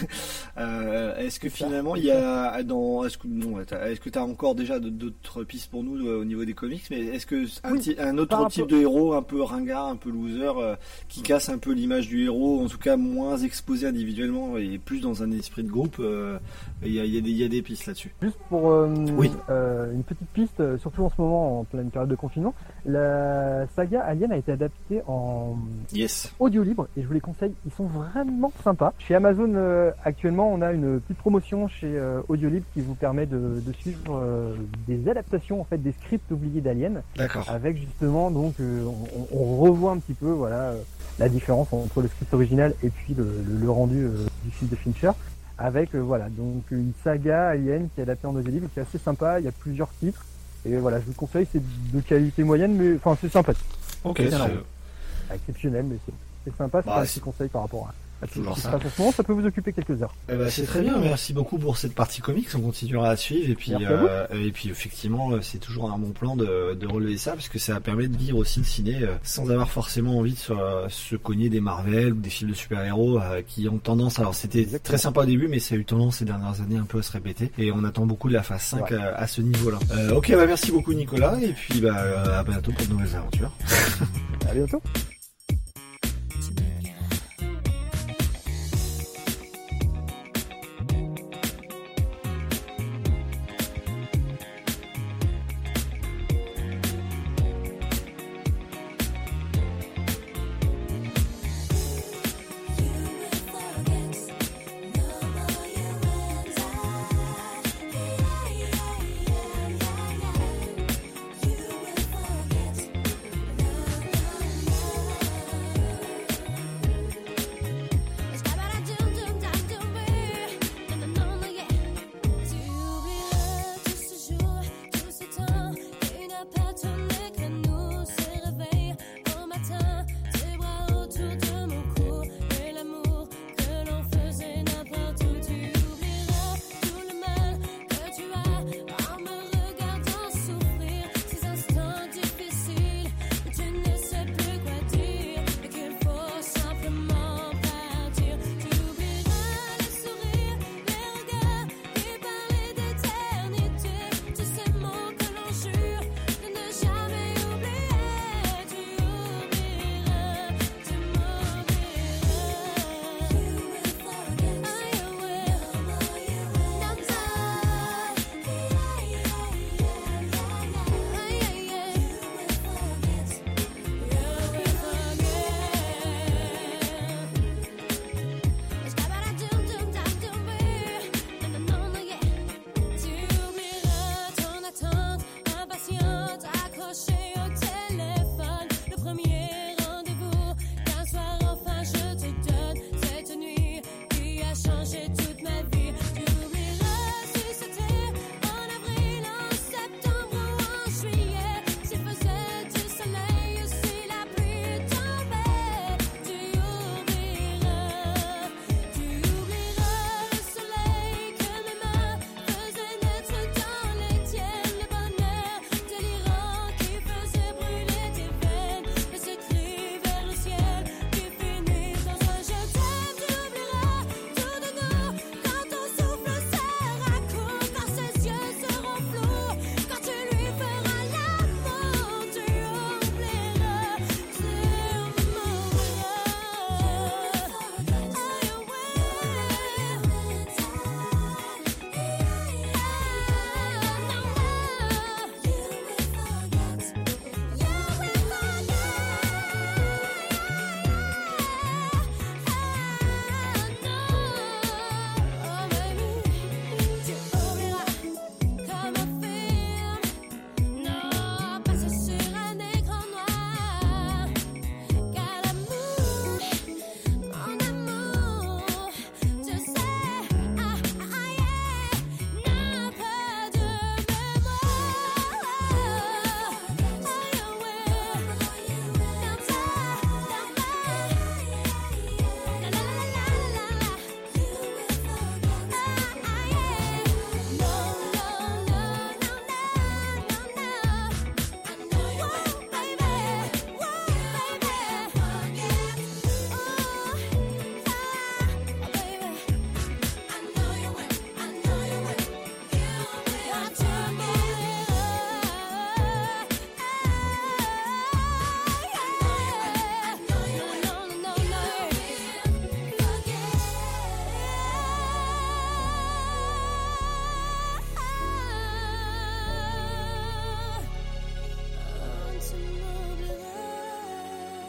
Euh, 0.58 1.16
est-ce 1.18 1.40
que 1.40 1.50
finalement 1.50 1.96
il 1.96 2.06
y 2.06 2.10
a 2.12 2.64
dans 2.64 3.06
est-ce 3.06 3.18
que 3.20 3.28
non 3.28 3.60
est-ce 3.62 4.00
que 4.00 4.10
tu 4.10 4.18
as 4.18 4.24
encore 4.24 4.56
déjà 4.56 4.80
d'autres 4.80 5.44
pistes 5.44 5.70
pour 5.70 5.84
nous 5.84 5.98
euh, 6.08 6.20
au 6.22 6.26
niveau 6.26 6.46
des 6.46 6.54
comics 6.56 6.82
mais 6.90 7.00
est-ce 7.06 7.28
que 7.28 7.46
un, 7.64 7.74
Oui, 7.74 7.80
ti- 7.80 7.96
un 8.00 8.18
autre 8.18 8.48
type 8.48 8.66
de 8.66 8.78
héros 8.78 9.14
un 9.14 9.22
peu 9.22 9.44
ringard 9.44 9.86
un 9.88 9.96
peu 9.98 10.10
loser 10.10 10.52
euh, 10.58 10.76
qui 11.10 11.22
casse 11.22 11.50
un 11.50 11.60
peu 11.60 11.74
l'image 11.74 12.08
du 12.08 12.24
héros 12.26 12.64
en 12.64 12.68
tout 12.68 12.80
cas 12.80 12.98
moins 12.98 13.38
exposé 13.38 13.86
individuellement 13.86 14.58
et 14.58 14.80
plus 14.80 15.00
dans 15.00 15.22
un 15.22 15.32
esprit 15.32 15.64
de 15.64 15.70
groupe 15.70 15.98
euh, 16.00 16.40
il 16.82 16.92
y, 16.94 17.00
a, 17.00 17.06
y 17.06 17.18
a 17.18 17.20
y 17.22 17.44
a 17.44 17.48
des 17.48 17.62
pistes 17.62 17.86
là-dessus. 17.86 18.16
Juste 18.22 18.38
pour 18.50 18.72
euh, 18.72 18.88
Oui. 19.16 19.30
euh, 19.52 19.94
une 19.94 20.04
petite 20.04 20.30
piste, 20.34 20.60
euh, 20.60 20.78
surtout 20.80 21.04
en 21.04 21.10
ce 21.12 21.22
moment 21.22 21.60
en 21.60 21.64
pleine 21.66 21.92
période 21.92 22.10
de 22.10 22.16
confinement, 22.16 22.56
la 22.86 23.68
saga 23.76 24.02
Alien 24.02 24.32
a 24.32 24.38
été 24.38 24.52
adaptée 24.54 25.02
en 25.08 25.56
yes. 25.94 26.34
audio 26.40 26.64
libre 26.64 26.88
et 26.98 27.04
je 27.04 27.08
vous 27.08 27.14
les 27.18 27.22
conseille, 27.22 27.54
ils 27.66 27.72
sont 27.72 27.86
vraiment 27.88 28.52
sympas. 28.64 28.94
Chez 29.00 29.16
Amazon 29.16 29.52
euh, 29.56 29.90
actuellement, 30.06 30.54
on 30.54 30.62
a 30.62 30.72
une 30.72 31.00
petite 31.00 31.18
promotion 31.18 31.68
chez 31.68 31.88
euh, 31.98 32.22
Audio 32.28 32.48
Libre 32.48 32.66
qui 32.76 32.82
vous 32.82 32.94
permet 32.94 33.26
de, 33.26 33.60
de 33.60 33.74
suivre 33.74 34.00
euh, 34.22 34.56
des 34.88 35.10
adaptations 35.10 35.60
en 35.60 35.64
fait 35.64 35.80
des 35.80 35.94
scripts 35.94 36.32
oubliés 36.32 36.62
d'Alien. 36.62 37.02
D'accord. 37.16 37.44
Avec 37.50 37.78
justement 37.78 38.30
donc 38.30 38.54
euh, 38.60 38.86
on, 38.86 39.36
on 39.36 39.58
revoit 39.58 39.94
un 39.94 39.98
petit 39.98 40.14
peu 40.14 40.30
voilà 40.30 40.60
euh, 40.70 40.82
la 41.18 41.28
différence 41.28 41.74
entre 41.74 42.04
le 42.04 42.08
script 42.08 42.32
original 42.36 42.76
et 42.84 42.90
puis 42.90 43.16
le, 43.16 43.24
le- 43.24 43.60
le 43.62 43.72
rendu 43.72 44.04
euh, 44.04 44.28
du 44.44 44.52
film 44.52 44.70
de 44.70 44.76
Fincher. 44.76 45.12
Avec 45.58 45.96
euh, 45.96 46.00
voilà 46.00 46.30
donc 46.30 46.70
une 46.70 46.92
saga 47.04 47.48
Alien 47.50 47.90
qui 47.96 48.00
est 48.00 48.04
adaptée 48.04 48.28
en 48.28 48.36
audio 48.36 48.52
libre 48.52 48.68
et 48.68 48.70
qui 48.70 48.80
est 48.80 48.84
assez 48.84 49.00
sympa. 49.00 49.40
Il 49.40 49.46
y 49.46 49.50
a 49.50 49.52
plusieurs 49.52 49.90
titres 50.00 50.24
et 50.68 50.78
voilà 50.78 51.00
je 51.00 51.06
vous 51.06 51.12
le 51.12 51.16
conseille, 51.18 51.48
c'est 51.52 51.62
de 51.94 52.00
qualité 52.02 52.44
moyenne 52.44 52.76
mais 52.76 52.96
enfin 52.98 53.18
c'est 53.20 53.30
sympathique. 53.32 53.66
Ok, 54.04 54.18
C'est 54.20 55.34
exceptionnel, 55.34 55.86
mais 55.90 55.98
c'est- 56.06 56.14
c'est 56.52 56.58
sympa, 56.58 56.82
c'est 56.82 56.88
Bah, 56.90 57.00
un 57.02 57.06
petit 57.06 57.20
conseil 57.20 57.50
par 57.50 57.62
rapport 57.64 57.88
à, 57.88 58.26
à 58.26 58.28
tout 58.28 58.44
ce 58.44 58.50
qui 58.50 58.56
se 58.56 58.62
ça. 58.62 58.72
passe 58.72 58.86
en 58.86 58.90
ce 58.90 59.02
moment, 59.02 59.12
ça 59.12 59.24
peut 59.24 59.34
vous 59.34 59.46
occuper 59.46 59.74
quelques 59.74 60.02
heures. 60.02 60.16
Eh 60.32 60.36
ben, 60.36 60.50
c'est 60.50 60.64
très 60.66 60.82
bien, 60.82 60.98
merci 60.98 61.34
beaucoup 61.34 61.60
pour 61.60 61.78
cette 61.78 61.94
partie 61.94 62.20
comics, 62.22 62.48
on 62.56 62.62
continuera 62.62 63.10
à 63.10 63.16
suivre 63.16 63.50
et 63.52 63.54
puis 63.56 63.74
euh, 63.80 64.26
et 64.34 64.52
puis 64.52 64.70
effectivement 64.70 65.32
euh, 65.34 65.42
c'est 65.42 65.60
toujours 65.60 65.92
un 65.92 65.98
bon 66.00 66.10
plan 66.12 66.36
de, 66.36 66.74
de 66.74 66.88
relever 66.88 67.18
ça 67.18 67.34
parce 67.34 67.48
que 67.50 67.60
ça 67.60 67.80
permet 67.80 68.08
de 68.08 68.18
vivre 68.18 68.38
aussi 68.40 68.60
le 68.60 68.66
ciné 68.66 69.04
euh, 69.04 69.14
sans 69.24 69.50
avoir 69.52 69.70
forcément 69.70 70.18
envie 70.18 70.34
de 70.34 70.38
se, 70.40 70.54
se 70.90 71.16
cogner 71.16 71.50
des 71.50 71.60
Marvel 71.62 72.14
ou 72.14 72.20
des 72.20 72.30
films 72.32 72.50
de 72.52 72.56
super-héros 72.56 73.20
qui 73.48 73.70
ont 73.70 73.78
tendance 73.78 74.18
alors 74.20 74.34
c'était 74.34 74.66
très 74.80 74.98
sympa 74.98 75.22
au 75.22 75.26
début 75.26 75.48
mais 75.48 75.60
ça 75.60 75.76
a 75.76 75.78
eu 75.78 75.86
tendance 75.86 76.18
ces 76.18 76.26
dernières 76.26 76.60
années 76.62 76.78
un 76.78 76.86
peu 76.86 77.00
à 77.00 77.04
se 77.04 77.12
répéter 77.12 77.52
et 77.60 77.72
on 77.72 77.84
attend 77.84 78.06
beaucoup 78.08 78.30
de 78.30 78.34
la 78.34 78.42
phase 78.44 78.62
5 78.62 78.90
Ouais. 78.90 78.98
à, 78.98 79.16
à 79.16 79.28
ce 79.28 79.42
niveau-là. 79.42 79.78
Euh, 79.92 80.14
ok 80.16 80.32
bah 80.32 80.46
merci 80.48 80.72
beaucoup 80.72 80.94
Nicolas 80.94 81.38
et 81.42 81.54
puis 81.54 81.82
bah 81.82 82.40
à 82.40 82.44
bientôt 82.44 82.72
pour 82.72 82.86
de 82.88 82.92
nouvelles 82.94 83.16
aventures. 83.16 83.52
À 84.50 84.54
bientôt. 84.54 84.82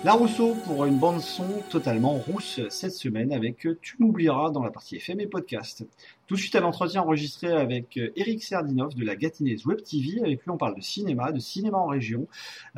La 0.08 0.14
Rousseau 0.14 0.54
pour 0.64 0.86
une 0.86 0.96
bande 0.96 1.20
son 1.20 1.44
totalement 1.68 2.14
rousse 2.14 2.60
cette 2.70 2.94
semaine 2.94 3.30
avec 3.30 3.68
Tu 3.82 3.96
m'oublieras 3.98 4.50
dans 4.52 4.62
la 4.62 4.70
partie 4.70 4.96
FM 4.96 5.20
et 5.20 5.26
podcast. 5.26 5.84
Tout 6.26 6.34
de 6.34 6.40
suite 6.40 6.54
à 6.54 6.60
l'entretien 6.60 7.02
enregistré 7.02 7.52
avec 7.52 8.00
Eric 8.16 8.42
Serdinov 8.42 8.94
de 8.94 9.04
la 9.04 9.16
Gatineuse 9.16 9.66
Web 9.66 9.82
TV. 9.82 10.22
Avec 10.24 10.42
lui, 10.42 10.50
on 10.50 10.56
parle 10.56 10.76
de 10.76 10.80
cinéma, 10.80 11.30
de 11.30 11.40
cinéma 11.40 11.76
en 11.76 11.88
région. 11.88 12.26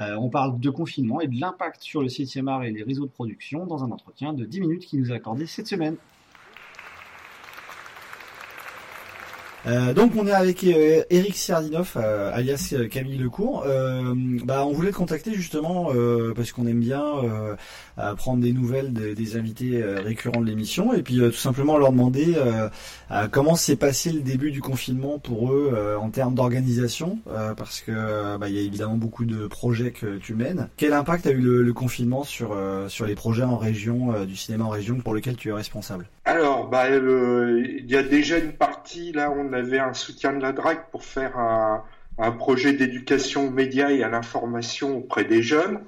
Euh, 0.01 0.17
on 0.17 0.29
parle 0.29 0.59
de 0.59 0.71
confinement 0.71 1.21
et 1.21 1.29
de 1.29 1.41
l'impact 1.41 1.83
sur 1.83 2.03
le 2.03 2.09
7e 2.09 2.49
art 2.49 2.65
et 2.65 2.73
les 2.73 2.83
réseaux 2.83 3.07
de 3.07 3.13
production 3.13 3.65
dans 3.65 3.85
un 3.85 3.93
entretien 3.93 4.33
de 4.33 4.45
10 4.45 4.61
minutes 4.63 4.87
qui 4.87 4.99
nous 4.99 5.13
a 5.13 5.15
accordé 5.15 5.47
cette 5.47 5.69
semaine. 5.69 5.95
Euh, 9.67 9.93
donc 9.93 10.13
on 10.17 10.27
est 10.27 10.33
avec 10.33 10.65
euh, 10.65 11.03
Eric 11.11 11.37
Serdinov, 11.37 11.93
euh, 11.97 12.31
alias 12.33 12.71
euh, 12.73 12.89
Camille 12.89 13.19
Lecourt. 13.19 13.67
Bah, 14.45 14.65
on 14.67 14.73
voulait 14.73 14.91
te 14.91 14.97
contacter 14.97 15.35
justement 15.35 15.91
parce 16.35 16.53
qu'on 16.53 16.67
aime 16.67 16.81
bien 16.81 17.03
prendre 18.17 18.41
des 18.43 18.53
nouvelles 18.53 18.93
de- 18.93 19.13
des 19.15 19.37
invités 19.37 19.83
récurrents 19.83 20.41
de 20.41 20.47
l'émission 20.47 20.95
et 20.95 21.03
puis 21.03 21.17
tout 21.19 21.33
simplement 21.33 21.77
leur 21.79 21.93
demander 21.93 22.35
comment 23.31 23.55
s'est 23.57 23.77
passé 23.77 24.13
le 24.13 24.21
début 24.21 24.51
du 24.51 24.61
confinement 24.61 25.19
pour 25.19 25.53
eux 25.53 25.75
en 26.01 26.11
termes 26.11 26.35
d'organisation 26.35 27.19
parce 27.57 27.81
que 27.81 28.37
bah, 28.39 28.49
il 28.49 28.55
y 28.55 28.59
a 28.59 28.63
évidemment 28.63 28.97
beaucoup 28.97 29.25
de 29.25 29.47
projets 29.47 29.91
que 29.93 30.17
tu 30.19 30.35
mènes. 30.35 30.69
Quel 30.77 30.93
impact 30.93 31.27
a 31.27 31.31
eu 31.31 31.41
le, 31.41 31.63
le 31.63 31.73
confinement 31.73 32.25
sur 32.25 32.57
sur 32.89 33.07
les 33.07 33.15
projets 33.15 33.43
en 33.45 33.57
région 33.59 34.25
du 34.25 34.37
cinéma 34.37 34.65
en 34.65 34.71
région 34.71 34.97
pour 35.01 35.15
lequel 35.15 35.37
tu 35.37 35.49
es 35.51 35.53
responsable? 35.53 36.07
Alors, 36.31 36.69
bah, 36.69 36.89
le- 36.89 37.61
il 37.67 37.91
y 37.91 37.97
a 37.97 38.05
déjà 38.05 38.39
une 38.39 38.53
partie, 38.53 39.11
là, 39.11 39.33
on 39.33 39.53
avait 39.53 39.81
un 39.81 39.93
soutien 39.95 40.33
de 40.33 40.41
la 40.41 40.53
DRAC 40.53 40.89
pour 40.93 41.03
faire 41.05 41.37
un, 41.37 41.83
projet 42.39 42.73
d'éducation 42.73 43.47
aux 43.49 43.51
médias 43.51 43.91
et 43.91 44.05
à 44.05 44.09
l'information 44.09 44.97
auprès 44.97 45.25
des 45.25 45.43
jeunes. 45.43 45.81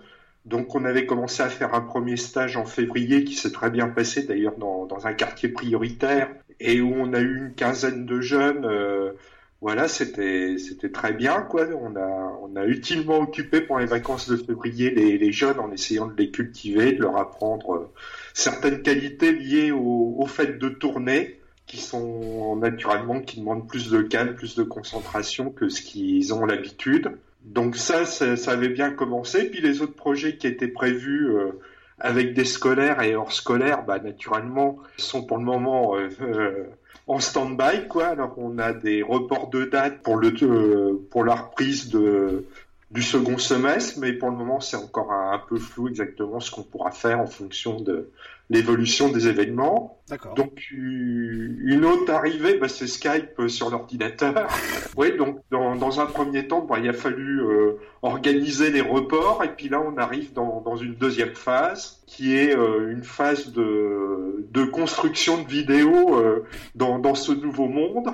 Donc, 0.44 0.74
on 0.74 0.85
avait 0.85 1.06
commencé 1.06 1.43
à 1.44 1.48
faire 1.48 1.74
un 1.74 1.81
premier 1.82 2.16
stage 2.16 2.56
en 2.56 2.64
février 2.64 3.23
qui 3.23 3.35
s'est 3.36 3.52
très 3.52 3.70
bien 3.70 3.86
passé, 3.89 4.24
d'ailleurs, 4.24 4.56
dans, 4.56 5.06
un 5.06 5.12
quartier 5.12 5.48
prioritaire 5.48 6.28
et 6.59 6.81
où 6.81 6.93
on 6.93 7.12
a 7.12 7.20
eu 7.20 7.36
une 7.36 7.55
quinzaine 7.55 8.05
de 8.06 8.20
jeunes. 8.20 8.64
euh, 8.64 9.12
voilà, 9.60 9.86
c'était 9.86 10.56
c'était 10.59 10.90
très 10.90 11.12
bien, 11.12 11.43
quoi. 11.43 11.66
On 11.77 11.94
a 11.97 12.39
on 12.43 12.56
a 12.56 12.64
utilement 12.66 13.19
occupé 13.20 13.60
pendant 13.60 13.78
les 13.81 13.86
vacances 13.86 14.28
de 14.28 14.36
février 14.36 14.90
les, 14.90 15.19
les 15.19 15.32
jeunes 15.32 15.60
en 15.60 15.70
essayant 15.70 16.06
de 16.06 16.14
les 16.16 16.31
cultiver, 16.31 16.93
de 16.93 17.01
leur 17.02 17.16
apprendre 17.16 17.74
euh, 17.77 17.90
certaines 18.34 18.82
qualités 18.82 19.32
liées 19.32 19.70
au, 19.70 20.16
au 20.18 20.26
fait 20.26 20.59
de 20.59 20.68
tourner, 20.68 21.38
qui 21.66 21.78
sont 21.78 22.56
naturellement 22.56 23.20
qui 23.20 23.40
demandent 23.40 23.66
plus 23.66 23.90
de 23.90 24.02
calme, 24.02 24.34
plus 24.34 24.56
de 24.56 24.62
concentration 24.62 25.50
que 25.50 25.68
ce 25.68 25.80
qu'ils 25.80 26.34
ont 26.34 26.44
l'habitude. 26.44 27.12
Donc 27.44 27.76
ça, 27.76 28.04
ça, 28.04 28.36
ça 28.36 28.52
avait 28.52 28.68
bien 28.68 28.90
commencé. 28.90 29.44
Puis 29.44 29.60
les 29.60 29.80
autres 29.80 29.94
projets 29.94 30.36
qui 30.36 30.46
étaient 30.46 30.68
prévus 30.68 31.30
euh, 31.30 31.52
avec 31.98 32.34
des 32.34 32.44
scolaires 32.44 33.00
et 33.02 33.14
hors 33.14 33.32
scolaires, 33.32 33.84
bah, 33.84 33.98
naturellement, 33.98 34.78
sont 34.96 35.22
pour 35.24 35.38
le 35.38 35.44
moment 35.44 35.96
euh, 35.96 36.09
euh, 36.20 36.64
en 37.06 37.20
stand-by. 37.20 37.88
Quoi. 37.88 38.09
Alors 38.09 38.34
on 38.36 38.59
a 38.59 38.72
des 38.72 39.02
reports 39.02 39.48
de 39.50 39.64
date 39.64 40.02
pour, 40.02 40.16
le, 40.16 40.32
euh, 40.42 41.00
pour 41.10 41.24
la 41.24 41.36
reprise 41.36 41.88
de, 41.88 42.44
du 42.93 43.02
second 43.02 43.39
semestre, 43.39 43.98
mais 43.98 44.12
pour 44.12 44.31
le 44.31 44.36
moment 44.36 44.60
c'est 44.60 44.77
encore 44.77 45.12
un, 45.12 45.32
un 45.32 45.39
peu 45.39 45.59
flou 45.59 45.89
exactement 45.89 46.40
ce 46.40 46.51
qu'on 46.51 46.62
pourra 46.62 46.90
faire 46.90 47.20
en 47.20 47.27
fonction 47.27 47.81
de 47.81 48.10
l'évolution 48.51 49.09
des 49.09 49.28
événements. 49.28 49.98
D'accord. 50.09 50.35
Donc 50.35 50.70
une 50.70 51.85
autre 51.86 52.12
arrivée, 52.12 52.59
bah, 52.59 52.69
c'est 52.69 52.86
Skype 52.86 53.39
euh, 53.39 53.48
sur 53.48 53.70
l'ordinateur. 53.70 54.47
oui, 54.97 55.16
donc 55.16 55.40
dans, 55.51 55.74
dans 55.74 56.01
un 56.01 56.06
premier 56.06 56.47
temps, 56.47 56.60
bah, 56.60 56.77
il 56.78 56.89
a 56.89 56.93
fallu 56.93 57.40
euh, 57.40 57.78
organiser 58.02 58.70
les 58.70 58.82
reports, 58.82 59.43
et 59.43 59.48
puis 59.48 59.70
là 59.70 59.81
on 59.81 59.97
arrive 59.97 60.35
dans, 60.35 60.60
dans 60.60 60.77
une 60.77 60.94
deuxième 60.94 61.35
phase, 61.35 62.02
qui 62.06 62.36
est 62.36 62.55
euh, 62.55 62.93
une 62.93 63.05
phase 63.05 63.52
de, 63.52 64.47
de 64.51 64.64
construction 64.64 65.43
de 65.43 65.48
vidéos 65.48 66.19
euh, 66.19 66.44
dans, 66.74 66.98
dans 66.98 67.14
ce 67.14 67.32
nouveau 67.32 67.69
monde. 67.69 68.09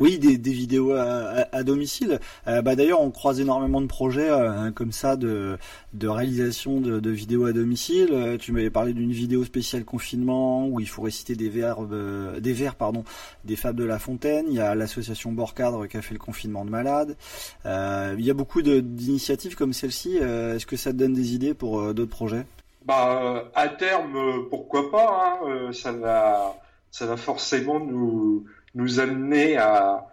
Oui, 0.00 0.18
des, 0.18 0.36
vidéos 0.36 0.92
à, 0.92 1.62
domicile. 1.62 2.18
Euh, 2.46 2.62
bah, 2.62 2.76
D'ailleurs, 2.82 3.00
on 3.00 3.10
croise 3.10 3.40
énormément 3.40 3.80
de 3.80 3.86
projets 3.86 4.30
euh, 4.30 4.50
hein, 4.50 4.72
comme 4.72 4.92
ça 4.92 5.16
de, 5.16 5.58
réalisation 6.02 6.80
de, 6.80 7.10
vidéos 7.10 7.46
à 7.46 7.52
domicile. 7.52 8.08
Euh, 8.12 8.36
tu 8.38 8.52
m'avais 8.52 8.70
parlé 8.70 8.92
d'une 8.92 9.12
vidéo 9.12 9.44
spéciale 9.44 9.84
confinement 9.84 10.66
où 10.66 10.80
il 10.80 10.88
faut 10.88 11.02
réciter 11.02 11.34
des 11.34 11.48
vers, 11.48 11.84
euh, 11.92 12.40
des 12.40 12.52
vers 12.52 12.74
pardon, 12.74 13.04
des 13.44 13.56
fables 13.56 13.78
de 13.78 13.84
La 13.84 13.98
Fontaine. 13.98 14.46
Il 14.48 14.54
y 14.54 14.60
a 14.60 14.74
l'association 14.74 15.32
Borcadre 15.32 15.86
qui 15.86 15.96
a 15.96 16.02
fait 16.02 16.14
le 16.14 16.20
confinement 16.20 16.64
de 16.64 16.70
malades. 16.70 17.16
Il 17.64 18.24
y 18.24 18.30
a 18.30 18.34
beaucoup 18.34 18.62
d'initiatives 18.62 19.54
comme 19.54 19.72
celle-ci. 19.72 20.16
Est-ce 20.16 20.66
que 20.66 20.76
ça 20.76 20.92
te 20.92 20.96
donne 20.96 21.14
des 21.14 21.34
idées 21.34 21.54
pour 21.54 21.94
d'autres 21.94 22.10
projets? 22.10 22.46
Bah, 22.84 23.44
à 23.54 23.68
terme, 23.68 24.48
pourquoi 24.50 24.90
pas, 24.90 25.38
hein, 25.44 25.72
ça 25.72 25.92
va, 25.92 26.56
ça 26.90 27.06
va 27.06 27.16
forcément 27.16 27.78
nous, 27.78 28.44
nous 28.74 29.00
amener 29.00 29.56
à, 29.56 30.06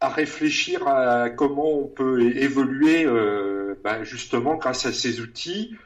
à 0.00 0.08
réfléchir 0.08 0.86
à 0.86 1.30
comment 1.30 1.70
on 1.78 1.86
peut 1.86 2.20
évoluer, 2.36 3.06
bah, 3.82 4.04
justement 4.04 4.56
grâce 4.56 4.86
à 4.86 4.92
ces 4.92 5.20
outils. 5.20 5.76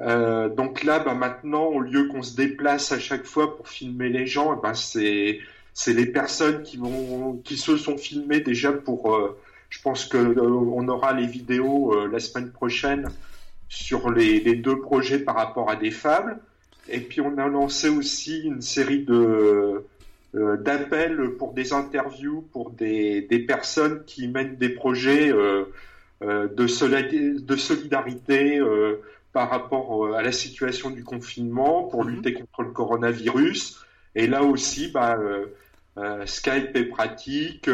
Euh, 0.00 0.48
donc 0.48 0.84
là, 0.84 0.98
bah, 0.98 1.14
maintenant, 1.14 1.64
au 1.64 1.80
lieu 1.80 2.06
qu'on 2.08 2.22
se 2.22 2.36
déplace 2.36 2.92
à 2.92 2.98
chaque 2.98 3.24
fois 3.24 3.56
pour 3.56 3.68
filmer 3.68 4.08
les 4.08 4.26
gens, 4.26 4.56
ben, 4.56 4.74
c'est, 4.74 5.40
c'est 5.72 5.94
les 5.94 6.06
personnes 6.06 6.62
qui 6.62 6.76
vont, 6.76 7.40
qui 7.44 7.56
se 7.56 7.76
sont 7.76 7.96
filmées 7.96 8.40
déjà 8.40 8.72
pour, 8.72 9.14
euh, 9.14 9.38
je 9.70 9.80
pense 9.80 10.04
que 10.04 10.38
on 10.38 10.86
aura 10.88 11.12
les 11.12 11.26
vidéos 11.26 12.06
la 12.06 12.20
semaine 12.20 12.50
prochaine 12.50 13.08
sur 13.68 14.10
les 14.10 14.54
deux 14.54 14.80
projets 14.80 15.18
par 15.18 15.34
rapport 15.34 15.70
à 15.70 15.76
des 15.76 15.90
fables. 15.90 16.38
Et 16.88 17.00
puis 17.00 17.20
on 17.20 17.36
a 17.38 17.48
lancé 17.48 17.88
aussi 17.88 18.42
une 18.42 18.62
série 18.62 19.02
de 19.02 19.84
euh, 20.34 20.56
d'appels 20.56 21.36
pour 21.38 21.52
des 21.52 21.72
interviews 21.72 22.42
pour 22.52 22.70
des, 22.70 23.22
des 23.22 23.38
personnes 23.38 24.04
qui 24.04 24.28
mènent 24.28 24.56
des 24.56 24.70
projets 24.70 25.32
euh, 25.32 25.64
euh, 26.22 26.48
de, 26.48 27.38
de 27.40 27.56
solidarité 27.56 28.60
par 29.32 29.50
rapport 29.50 30.14
à 30.16 30.22
la 30.22 30.32
situation 30.32 30.90
du 30.90 31.04
confinement 31.04 31.84
pour 31.84 32.04
lutter 32.04 32.32
contre 32.32 32.62
le 32.62 32.70
coronavirus. 32.70 33.84
Et 34.14 34.26
là 34.26 34.42
aussi, 34.42 34.88
bah, 34.88 35.18
Skype 36.24 36.74
est 36.74 36.86
pratique. 36.86 37.68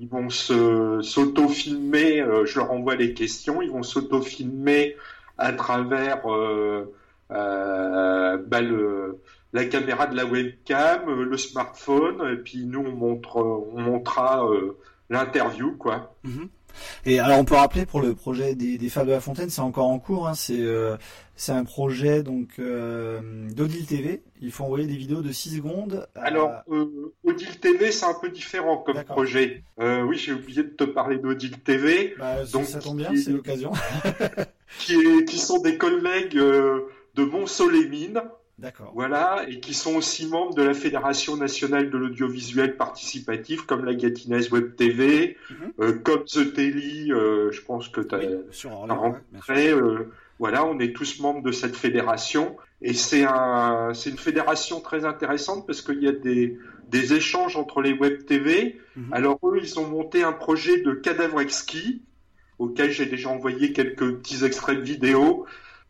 ils 0.00 0.08
vont 0.08 0.30
se 0.30 1.00
s'auto-filmer. 1.02 2.20
euh, 2.22 2.46
je 2.46 2.58
leur 2.58 2.72
envoie 2.72 2.96
les 2.96 3.12
questions. 3.12 3.60
Ils 3.60 3.70
vont 3.70 3.82
s'auto-filmer 3.82 4.96
à 5.36 5.52
travers 5.52 6.22
euh, 6.26 6.92
euh, 7.30 8.38
bah, 8.38 8.62
le, 8.62 9.20
la 9.52 9.64
caméra 9.64 10.06
de 10.06 10.16
la 10.16 10.24
webcam, 10.26 11.08
euh, 11.08 11.24
le 11.24 11.36
smartphone, 11.36 12.22
et 12.32 12.36
puis 12.36 12.64
nous 12.66 12.80
on 12.80 12.92
montre, 12.94 13.36
on 13.38 13.80
montrera 13.80 14.44
euh, 14.46 14.76
l'interview 15.08 15.76
quoi. 15.76 16.14
Et 17.04 17.18
alors 17.18 17.38
on 17.40 17.44
peut 17.44 17.56
rappeler 17.56 17.84
pour 17.84 18.00
le 18.00 18.14
projet 18.14 18.54
des, 18.54 18.78
des 18.78 18.88
Fables 18.88 19.08
de 19.08 19.12
la 19.12 19.20
Fontaine, 19.20 19.50
c'est 19.50 19.60
encore 19.60 19.88
en 19.88 19.98
cours. 19.98 20.28
Hein, 20.28 20.34
c'est 20.34 20.60
euh, 20.60 20.96
c'est 21.34 21.50
un 21.52 21.64
projet 21.64 22.22
donc 22.22 22.50
euh, 22.60 23.20
d'Odile 23.50 23.86
TV. 23.86 24.22
Il 24.40 24.52
faut 24.52 24.62
envoyer 24.64 24.86
des 24.86 24.96
vidéos 24.96 25.20
de 25.20 25.32
6 25.32 25.56
secondes. 25.56 26.06
à- 26.14 26.20
Alors, 26.20 26.52
euh, 26.70 27.12
Odile 27.24 27.58
TV, 27.58 27.90
c'est 27.90 28.06
un 28.06 28.14
peu 28.14 28.28
différent 28.30 28.78
comme 28.78 29.02
projet. 29.02 29.64
Euh, 29.80 30.02
oui, 30.02 30.16
j'ai 30.16 30.32
oublié 30.32 30.62
de 30.62 30.68
te 30.68 30.84
parler 30.84 31.18
d'Odile 31.18 31.58
TV. 31.60 32.14
donc, 32.52 32.66
ça 32.66 32.78
tombe 32.78 32.98
bien, 32.98 33.10
c'est 33.16 33.32
l'occasion. 33.32 33.72
qui, 34.78 34.94
est- 34.94 35.24
qui 35.24 35.38
sont 35.38 35.60
des 35.60 35.76
collègues 35.76 36.36
euh, 36.38 36.82
de 37.16 37.24
Mont-Solémine. 37.24 38.22
D'accord. 38.60 38.92
Voilà, 38.94 39.46
et 39.48 39.58
qui 39.58 39.72
sont 39.72 39.96
aussi 39.96 40.26
membres 40.26 40.54
de 40.54 40.62
la 40.62 40.74
Fédération 40.74 41.36
nationale 41.36 41.88
de 41.88 41.96
l'audiovisuel 41.96 42.76
participatif, 42.76 43.62
comme 43.62 43.86
la 43.86 43.94
Gatinaise 43.94 44.52
Web 44.52 44.76
TV, 44.76 45.38
euh, 45.80 45.98
comme 45.98 46.24
The 46.24 46.52
Telly, 46.52 47.10
euh, 47.10 47.50
je 47.52 47.62
pense 47.62 47.88
que 47.88 48.02
tu 48.02 48.14
as, 48.14 48.68
rencontré. 48.68 49.70
euh, 49.70 50.12
voilà, 50.38 50.66
on 50.66 50.78
est 50.78 50.94
tous 50.94 51.20
membres 51.20 51.42
de 51.42 51.52
cette 51.52 51.74
fédération. 51.74 52.56
Et 52.82 52.92
c'est 52.92 53.24
un, 53.24 53.92
c'est 53.94 54.10
une 54.10 54.18
fédération 54.18 54.80
très 54.80 55.06
intéressante 55.06 55.66
parce 55.66 55.80
qu'il 55.80 56.02
y 56.02 56.08
a 56.08 56.12
des, 56.12 56.58
des 56.88 57.14
échanges 57.14 57.56
entre 57.56 57.80
les 57.80 57.92
web 57.94 58.26
TV. 58.26 58.78
Alors 59.10 59.38
eux, 59.44 59.58
ils 59.62 59.78
ont 59.78 59.86
monté 59.86 60.22
un 60.22 60.32
projet 60.32 60.82
de 60.82 60.92
cadavre 60.92 61.40
exquis 61.40 62.02
auquel 62.58 62.90
j'ai 62.90 63.06
déjà 63.06 63.30
envoyé 63.30 63.72
quelques 63.72 64.16
petits 64.16 64.44
extraits 64.44 64.78
de 64.78 64.82
vidéos. 64.82 65.46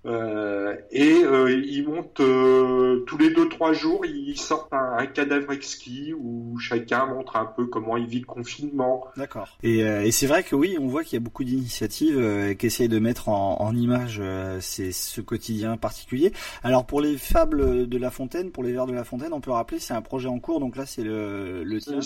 Euh, 0.06 0.74
et 0.90 1.22
euh, 1.24 1.50
ils 1.52 1.86
montent 1.86 2.20
euh, 2.20 3.00
tous 3.06 3.18
les 3.18 3.30
deux 3.30 3.48
trois 3.50 3.72
jours, 3.74 4.06
ils 4.06 4.38
sortent 4.38 4.72
un, 4.72 4.96
un 4.98 5.06
cadavre 5.06 5.52
exquis 5.52 6.14
où 6.14 6.58
chacun 6.58 7.04
montre 7.06 7.36
un 7.36 7.44
peu 7.44 7.66
comment 7.66 7.96
il 7.98 8.06
vit 8.06 8.20
le 8.20 8.26
confinement. 8.26 9.04
D'accord. 9.16 9.58
Et, 9.62 9.84
euh, 9.84 10.02
et 10.02 10.10
c'est 10.10 10.26
vrai 10.26 10.42
que 10.42 10.54
oui, 10.56 10.78
on 10.80 10.86
voit 10.86 11.04
qu'il 11.04 11.14
y 11.14 11.16
a 11.16 11.24
beaucoup 11.24 11.44
d'initiatives 11.44 12.18
euh, 12.18 12.54
qui 12.54 12.66
essayent 12.66 12.88
de 12.88 12.98
mettre 12.98 13.28
en, 13.28 13.60
en 13.60 13.76
image 13.76 14.18
euh, 14.22 14.58
ces- 14.60 14.92
ce 14.92 15.20
quotidien 15.20 15.76
particulier. 15.76 16.32
Alors 16.62 16.86
pour 16.86 17.02
les 17.02 17.18
fables 17.18 17.86
de 17.86 17.98
La 17.98 18.10
Fontaine, 18.10 18.50
pour 18.52 18.62
les 18.62 18.72
vers 18.72 18.86
de 18.86 18.92
La 18.94 19.04
Fontaine, 19.04 19.32
on 19.34 19.40
peut 19.42 19.50
rappeler 19.50 19.80
c'est 19.80 19.94
un 19.94 20.02
projet 20.02 20.28
en 20.28 20.38
cours. 20.38 20.60
Donc 20.60 20.76
là 20.76 20.86
c'est 20.86 21.02
le, 21.04 21.62
le 21.62 21.78
tien. 21.78 22.00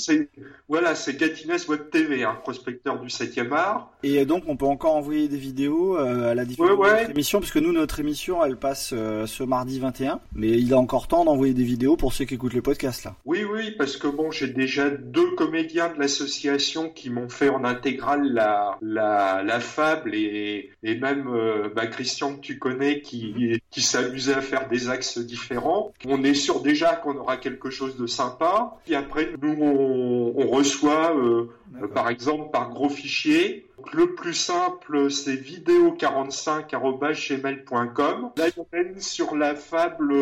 Voilà, 0.68 0.94
c'est 0.96 1.16
Gatines 1.16 1.52
Web 1.68 1.90
TV, 1.90 2.24
un 2.24 2.34
prospecteur 2.34 2.98
du 3.00 3.06
7e 3.08 3.52
art. 3.52 3.92
Et 4.02 4.24
donc 4.26 4.42
on 4.48 4.56
peut 4.56 4.66
encore 4.66 4.96
envoyer 4.96 5.28
des 5.28 5.36
vidéos 5.36 5.96
euh, 5.96 6.32
à 6.32 6.34
la 6.34 6.44
différence 6.44 6.72
Ouais, 6.72 6.76
ouais. 6.76 6.90
de 6.94 6.98
notre 7.00 7.10
émission, 7.10 7.38
parce 7.40 7.52
que 7.52 7.58
nous 7.60 7.72
notre 7.85 8.01
émission, 8.01 8.43
elle 8.43 8.56
passe 8.56 8.94
euh, 8.94 9.27
ce 9.27 9.43
mardi 9.43 9.78
21, 9.78 10.19
mais 10.35 10.48
il 10.48 10.70
est 10.70 10.74
encore 10.74 11.06
temps 11.06 11.27
d'envoyer 11.27 11.52
des 11.52 11.65
vidéos 11.65 11.98
pour 11.98 12.15
ceux 12.15 12.24
qui 12.24 12.32
écoutent 12.32 12.55
le 12.55 12.62
podcast 12.62 13.05
là. 13.05 13.15
Oui, 13.27 13.44
oui, 13.44 13.73
parce 13.77 13.98
que 13.98 14.06
bon, 14.09 14.31
j'ai 14.31 14.48
déjà 14.48 14.89
deux 14.89 15.32
comédiens 15.32 15.93
de 15.93 16.01
l'association 16.01 16.89
qui 16.89 17.11
m'ont 17.11 17.28
fait 17.28 17.51
en 17.51 17.62
intégrale 17.62 18.32
la, 18.32 18.78
la, 18.81 19.43
la 19.43 19.61
fable 19.61 20.15
et, 20.15 20.70
et 20.82 20.94
même 20.94 21.27
euh, 21.28 21.69
bah, 21.77 21.86
Christian 21.86 22.36
que 22.36 22.40
tu 22.40 22.59
connais 22.59 23.02
qui, 23.02 23.61
qui 23.70 23.82
s'amusait 23.82 24.32
à 24.32 24.40
faire 24.40 24.66
des 24.66 24.89
axes 24.89 25.19
différents. 25.19 25.93
On 26.06 26.24
est 26.24 26.32
sûr 26.32 26.62
déjà 26.62 26.97
qu'on 26.97 27.19
aura 27.19 27.36
quelque 27.36 27.69
chose 27.69 27.98
de 27.98 28.06
sympa. 28.06 28.78
Et 28.89 28.94
après, 28.94 29.28
nous, 29.43 29.59
on, 29.61 30.32
on 30.39 30.47
reçoit, 30.47 31.15
euh, 31.15 31.51
par 31.93 32.09
exemple, 32.09 32.51
par 32.51 32.70
gros 32.70 32.89
fichier. 32.89 33.66
Le 33.92 34.14
plus 34.14 34.34
simple, 34.34 35.10
c'est 35.10 35.34
vidéo45.gmail.com. 35.34 38.30
Là, 38.36 38.48
il 38.48 38.52
y 38.56 38.60
en 38.60 38.68
a 38.72 38.78
une 38.78 39.01
sur 39.01 39.34
la 39.34 39.56
fable 39.56 40.14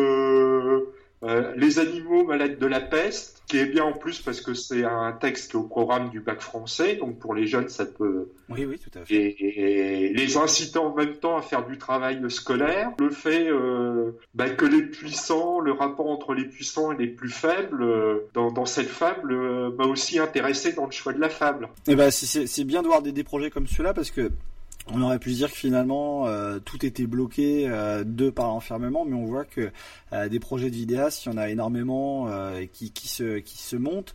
euh, 1.23 1.53
Les 1.55 1.79
animaux 1.79 2.23
malades 2.25 2.57
de 2.59 2.65
la 2.65 2.79
peste, 2.81 3.41
qui 3.47 3.57
est 3.57 3.65
bien 3.65 3.83
en 3.83 3.93
plus 3.93 4.19
parce 4.21 4.41
que 4.41 4.53
c'est 4.53 4.83
un 4.83 5.11
texte 5.11 5.53
au 5.55 5.63
programme 5.63 6.09
du 6.09 6.19
bac 6.21 6.41
français, 6.41 6.95
donc 6.95 7.19
pour 7.19 7.33
les 7.33 7.45
jeunes, 7.45 7.69
ça 7.69 7.85
peut... 7.85 8.29
Oui, 8.49 8.65
oui, 8.65 8.79
tout 8.79 8.97
à 8.97 9.05
fait. 9.05 9.13
Et, 9.15 10.05
et 10.09 10.13
les 10.13 10.37
inciter 10.37 10.79
en 10.79 10.93
même 10.95 11.15
temps 11.15 11.37
à 11.37 11.41
faire 11.41 11.65
du 11.65 11.77
travail 11.77 12.19
scolaire. 12.29 12.91
Le 12.99 13.09
fait 13.09 13.47
euh, 13.49 14.11
bah, 14.33 14.49
que 14.49 14.65
les 14.65 14.81
puissants, 14.83 15.59
le 15.59 15.71
rapport 15.71 16.09
entre 16.09 16.33
les 16.33 16.45
puissants 16.45 16.91
et 16.93 16.97
les 16.97 17.07
plus 17.07 17.29
faibles, 17.29 17.83
euh, 17.83 18.19
dans, 18.33 18.51
dans 18.51 18.65
cette 18.65 18.89
fable, 18.89 19.33
m'a 19.77 19.85
aussi 19.85 20.19
intéressé 20.19 20.73
dans 20.73 20.85
le 20.85 20.91
choix 20.91 21.13
de 21.13 21.19
la 21.19 21.29
fable. 21.29 21.67
Et 21.87 21.95
ben 21.95 22.11
c'est- 22.11 22.25
c'est 22.25 22.47
c'est 22.47 22.63
bien 22.63 22.81
de 22.81 22.87
voir 22.87 23.01
des, 23.01 23.11
des 23.11 23.23
projets 23.23 23.49
comme 23.49 23.67
ceux-là 23.67 23.93
parce 23.93 24.11
que 24.11 24.31
on 24.91 25.01
aurait 25.01 25.19
pu 25.19 25.31
dire 25.31 25.49
que 25.49 25.57
finalement 25.57 26.27
euh, 26.27 26.59
tout 26.59 26.85
était 26.85 27.07
bloqué 27.07 27.65
euh, 27.67 28.03
de 28.03 28.29
par 28.29 28.47
l'enfermement, 28.47 29.05
mais 29.05 29.15
on 29.15 29.25
voit 29.25 29.45
que 29.45 29.71
euh, 30.11 30.27
des 30.27 30.39
projets 30.39 30.69
de 30.69 30.75
vidéastes, 30.75 31.25
il 31.25 31.29
y 31.29 31.31
en 31.33 31.37
a 31.37 31.49
énormément 31.49 32.27
euh, 32.27 32.65
qui, 32.65 33.07
se 33.07 33.75
montent 33.75 34.13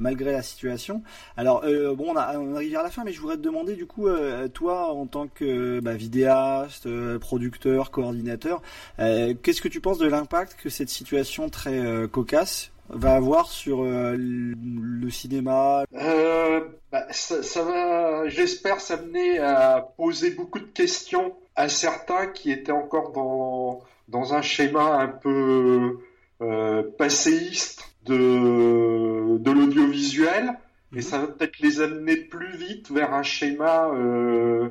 malgré 0.00 0.32
la 0.32 0.42
situation. 0.42 1.02
Alors 1.36 1.62
bon, 1.62 2.12
on, 2.12 2.16
a, 2.16 2.38
on 2.38 2.54
arrive 2.54 2.72
vers 2.72 2.82
la 2.82 2.90
fin, 2.90 3.04
mais 3.04 3.12
je 3.12 3.20
voudrais 3.20 3.36
te 3.36 3.42
demander 3.42 3.74
du 3.74 3.86
coup, 3.86 4.08
toi 4.52 4.92
en 4.92 5.06
tant 5.06 5.26
que 5.26 5.80
bah, 5.80 5.94
vidéaste, 5.94 6.88
producteur, 7.18 7.90
coordinateur, 7.90 8.62
qu'est-ce 8.98 9.60
que 9.60 9.68
tu 9.68 9.80
penses 9.80 9.98
de 9.98 10.06
l'impact 10.06 10.56
que 10.62 10.68
cette 10.68 10.90
situation 10.90 11.48
très 11.48 12.08
cocasse 12.10 12.72
va 12.90 13.14
avoir 13.14 13.48
sur 13.48 13.82
euh, 13.82 14.16
le 14.18 15.10
cinéma? 15.10 15.84
Euh, 15.94 16.60
bah, 16.92 17.06
ça, 17.10 17.42
ça 17.42 17.62
va, 17.62 18.28
j'espère, 18.28 18.80
s'amener 18.80 19.38
à 19.38 19.80
poser 19.96 20.30
beaucoup 20.30 20.58
de 20.58 20.64
questions 20.64 21.34
à 21.56 21.68
certains 21.68 22.26
qui 22.26 22.50
étaient 22.50 22.72
encore 22.72 23.12
dans, 23.12 23.80
dans 24.08 24.34
un 24.34 24.42
schéma 24.42 25.00
un 25.00 25.08
peu 25.08 25.98
euh, 26.42 26.82
passéiste 26.98 27.84
de, 28.04 29.38
de 29.38 29.50
l'audiovisuel. 29.50 30.54
Et 30.94 31.02
ça 31.02 31.18
va 31.18 31.28
peut-être 31.28 31.60
les 31.60 31.80
amener 31.80 32.16
plus 32.16 32.56
vite 32.56 32.90
vers 32.90 33.14
un 33.14 33.22
schéma 33.22 33.88
euh, 33.94 34.70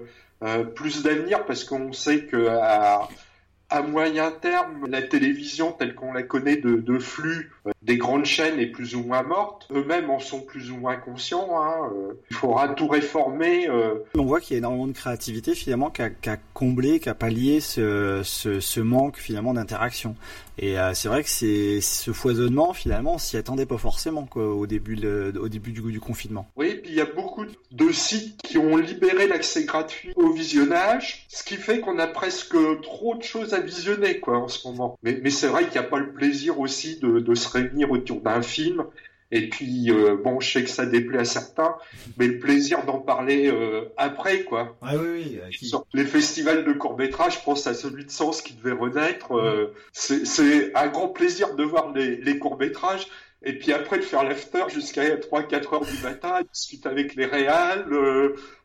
plus 0.75 1.03
d'avenir 1.03 1.45
parce 1.45 1.63
qu'on 1.63 1.93
sait 1.93 2.25
que 2.25 2.47
à, 2.47 3.07
à 3.69 3.81
moyen 3.81 4.31
terme, 4.31 4.87
la 4.87 5.01
télévision 5.01 5.71
telle 5.71 5.95
qu'on 5.95 6.11
la 6.13 6.23
connaît 6.23 6.57
de, 6.57 6.75
de 6.75 6.99
flux 6.99 7.51
euh, 7.65 7.71
des 7.81 7.97
grandes 7.97 8.25
chaînes 8.25 8.59
est 8.59 8.67
plus 8.67 8.95
ou 8.95 9.03
moins 9.03 9.23
morte. 9.23 9.67
Eux-mêmes 9.71 10.09
en 10.09 10.19
sont 10.19 10.41
plus 10.41 10.71
ou 10.71 10.77
moins 10.77 10.95
conscients. 10.95 11.49
Hein. 11.61 11.91
Euh, 11.93 12.13
il 12.29 12.35
faudra 12.35 12.69
tout 12.69 12.87
réformer. 12.87 13.67
euh, 13.69 13.95
On 14.17 14.25
voit 14.25 14.41
qu'il 14.41 14.53
y 14.53 14.55
a 14.55 14.59
énormément 14.59 14.87
de 14.87 14.93
créativité 14.93 15.55
finalement 15.55 15.89
qui 15.89 16.01
a, 16.01 16.09
qui 16.09 16.29
a 16.29 16.37
comblé, 16.53 16.99
qui 16.99 17.09
a 17.09 17.15
pallié 17.15 17.59
ce, 17.59 18.21
ce, 18.23 18.59
ce 18.59 18.79
manque 18.79 19.17
finalement 19.17 19.53
d'interaction. 19.53 20.15
Et 20.61 20.77
euh, 20.77 20.93
c'est 20.93 21.07
vrai 21.07 21.23
que 21.23 21.29
c'est 21.29 21.79
ce 21.79 22.11
foisonnement 22.11 22.73
finalement, 22.73 23.13
on 23.15 23.17
s'y 23.17 23.37
attendait 23.37 23.65
pas 23.65 23.77
forcément 23.77 24.25
quoi, 24.25 24.45
au 24.45 24.67
début, 24.67 24.97
au 25.39 25.47
début 25.47 25.71
du, 25.71 25.81
du 25.81 25.99
confinement. 26.01 26.49
Oui, 26.57 26.79
puis 26.81 26.91
il 26.91 26.97
y 26.97 27.01
a 27.01 27.05
beaucoup 27.05 27.45
de 27.71 27.91
sites 27.91 28.41
qui 28.41 28.57
ont 28.57 28.75
libéré 28.75 29.27
l'accès 29.27 29.63
gratuit 29.63 30.11
au 30.17 30.33
visionnage, 30.33 31.25
ce 31.29 31.43
qui 31.43 31.55
fait 31.55 31.79
qu'on 31.79 31.97
a 31.97 32.07
presque 32.07 32.57
trop 32.81 33.15
de 33.15 33.23
choses 33.23 33.53
à 33.53 33.58
visionner 33.59 34.19
quoi 34.19 34.37
en 34.39 34.47
ce 34.47 34.67
moment. 34.67 34.97
Mais, 35.03 35.19
mais 35.23 35.29
c'est 35.29 35.47
vrai 35.47 35.63
qu'il 35.63 35.73
n'y 35.73 35.85
a 35.85 35.89
pas 35.89 35.99
le 35.99 36.11
plaisir 36.11 36.59
aussi 36.59 36.97
de, 36.99 37.19
de 37.19 37.35
se 37.35 37.49
réunir 37.49 37.91
autour 37.91 38.21
d'un 38.21 38.41
film. 38.41 38.85
Et 39.31 39.47
puis 39.47 39.91
euh, 39.91 40.17
bon, 40.23 40.39
je 40.39 40.51
sais 40.51 40.63
que 40.63 40.69
ça 40.71 40.87
déplaît 40.87 41.19
à 41.19 41.25
certains, 41.25 41.75
mais 42.17 42.25
le 42.25 42.39
plaisir 42.39 42.83
d'en 42.85 42.97
parler 42.97 43.47
euh, 43.47 43.85
après 43.95 44.41
quoi. 44.41 44.75
Ah 44.81 44.93
oui, 44.97 45.39
oui. 45.47 45.67
Sur 45.67 45.85
les 45.93 46.05
festivals 46.05 46.65
de 46.65 46.73
court 46.73 46.97
métrage, 46.97 47.37
je 47.37 47.43
pense 47.43 47.67
à 47.67 47.75
celui 47.75 48.05
de 48.05 48.09
Sens 48.11 48.41
qui 48.41 48.53
devait 48.55 48.71
renaître. 48.75 49.37
euh, 49.37 49.75
c'est 49.93 50.75
un 50.75 50.87
grand 50.87 51.09
plaisir 51.09 51.53
de 51.55 51.63
voir 51.63 51.93
les, 51.93 52.15
les 52.17 52.39
courts 52.39 52.57
métrages. 52.57 53.07
Et 53.43 53.53
puis 53.53 53.71
après 53.71 53.99
de 53.99 54.03
faire 54.03 54.23
l'after 54.23 54.63
jusqu'à 54.67 55.15
3-4 55.15 55.75
heures 55.75 55.85
du 55.85 56.03
matin, 56.03 56.29
à 56.39 56.43
discuter 56.43 56.89
avec 56.89 57.15
les 57.15 57.25
réals, 57.25 57.85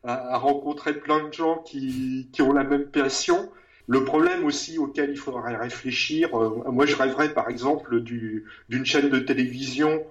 à, 0.03 0.33
à 0.33 0.37
rencontrer 0.37 0.93
plein 0.95 1.27
de 1.27 1.31
gens 1.31 1.59
qui, 1.59 2.27
qui 2.33 2.41
ont 2.41 2.51
la 2.51 2.63
même 2.63 2.85
passion. 2.87 3.51
Le 3.87 4.03
problème 4.03 4.45
aussi 4.45 4.77
auquel 4.79 5.11
il 5.11 5.17
faudrait 5.17 5.55
réfléchir, 5.55 6.35
euh, 6.39 6.63
moi 6.71 6.85
je 6.85 6.95
rêverais 6.95 7.33
par 7.33 7.49
exemple 7.49 8.01
du- 8.01 8.45
d'une 8.69 8.85
chaîne 8.85 9.09
de 9.09 9.19
télévision 9.19 10.01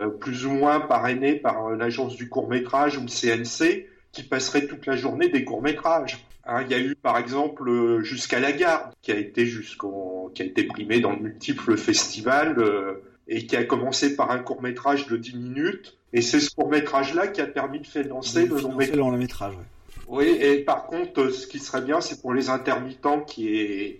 euh, 0.00 0.08
plus 0.08 0.46
ou 0.46 0.50
moins 0.50 0.80
parrainée 0.80 1.34
par 1.34 1.66
euh, 1.66 1.76
l'agence 1.76 2.16
du 2.16 2.28
court 2.28 2.48
métrage 2.48 2.96
ou 2.96 3.02
le 3.02 3.08
CNC 3.08 3.86
qui 4.12 4.22
passerait 4.22 4.66
toute 4.66 4.86
la 4.86 4.96
journée 4.96 5.28
des 5.28 5.44
courts 5.44 5.60
métrages. 5.62 6.24
il 6.62 6.70
y 6.70 6.74
a 6.74 6.78
eu 6.80 6.94
par 6.94 7.18
exemple 7.18 7.68
euh, 7.68 8.00
jusqu'à 8.02 8.40
la 8.40 8.52
garde 8.52 8.92
qui 9.02 9.12
a 9.12 9.16
été 9.18 9.44
jusqu'en 9.44 10.30
qui 10.34 10.42
a 10.42 10.46
été 10.46 10.64
primé 10.64 11.00
dans 11.00 11.14
de 11.14 11.22
multiples 11.22 11.76
festivals 11.76 12.58
euh, 12.58 13.02
et 13.28 13.46
qui 13.46 13.56
a 13.56 13.64
commencé 13.64 14.16
par 14.16 14.30
un 14.30 14.38
court 14.38 14.62
métrage 14.62 15.06
de 15.06 15.16
10 15.18 15.36
minutes 15.36 15.98
et 16.14 16.22
c'est 16.22 16.40
ce 16.40 16.50
court 16.54 16.70
métrage 16.70 17.12
là 17.14 17.26
qui 17.26 17.42
a 17.42 17.46
permis 17.46 17.80
de 17.80 17.86
financer 17.86 18.46
le 18.46 18.58
long 18.60 18.74
C'est 18.80 18.92
le 18.92 18.96
long 18.98 19.12
métrage. 19.12 19.52
ouais. 19.54 19.62
Oui, 20.08 20.26
et 20.40 20.64
par 20.64 20.86
contre, 20.86 21.28
ce 21.30 21.46
qui 21.46 21.58
serait 21.58 21.82
bien, 21.82 22.00
c'est 22.00 22.20
pour 22.20 22.32
les 22.32 22.48
intermittents 22.48 23.20
qui 23.20 23.60
est 23.60 23.98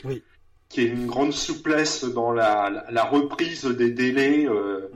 qui 0.68 0.82
est 0.82 0.86
une 0.86 1.06
grande 1.06 1.32
souplesse 1.32 2.04
dans 2.04 2.32
la, 2.32 2.68
la, 2.68 2.90
la 2.90 3.04
reprise 3.04 3.64
des 3.64 3.90
délais 3.90 4.46
euh, 4.46 4.90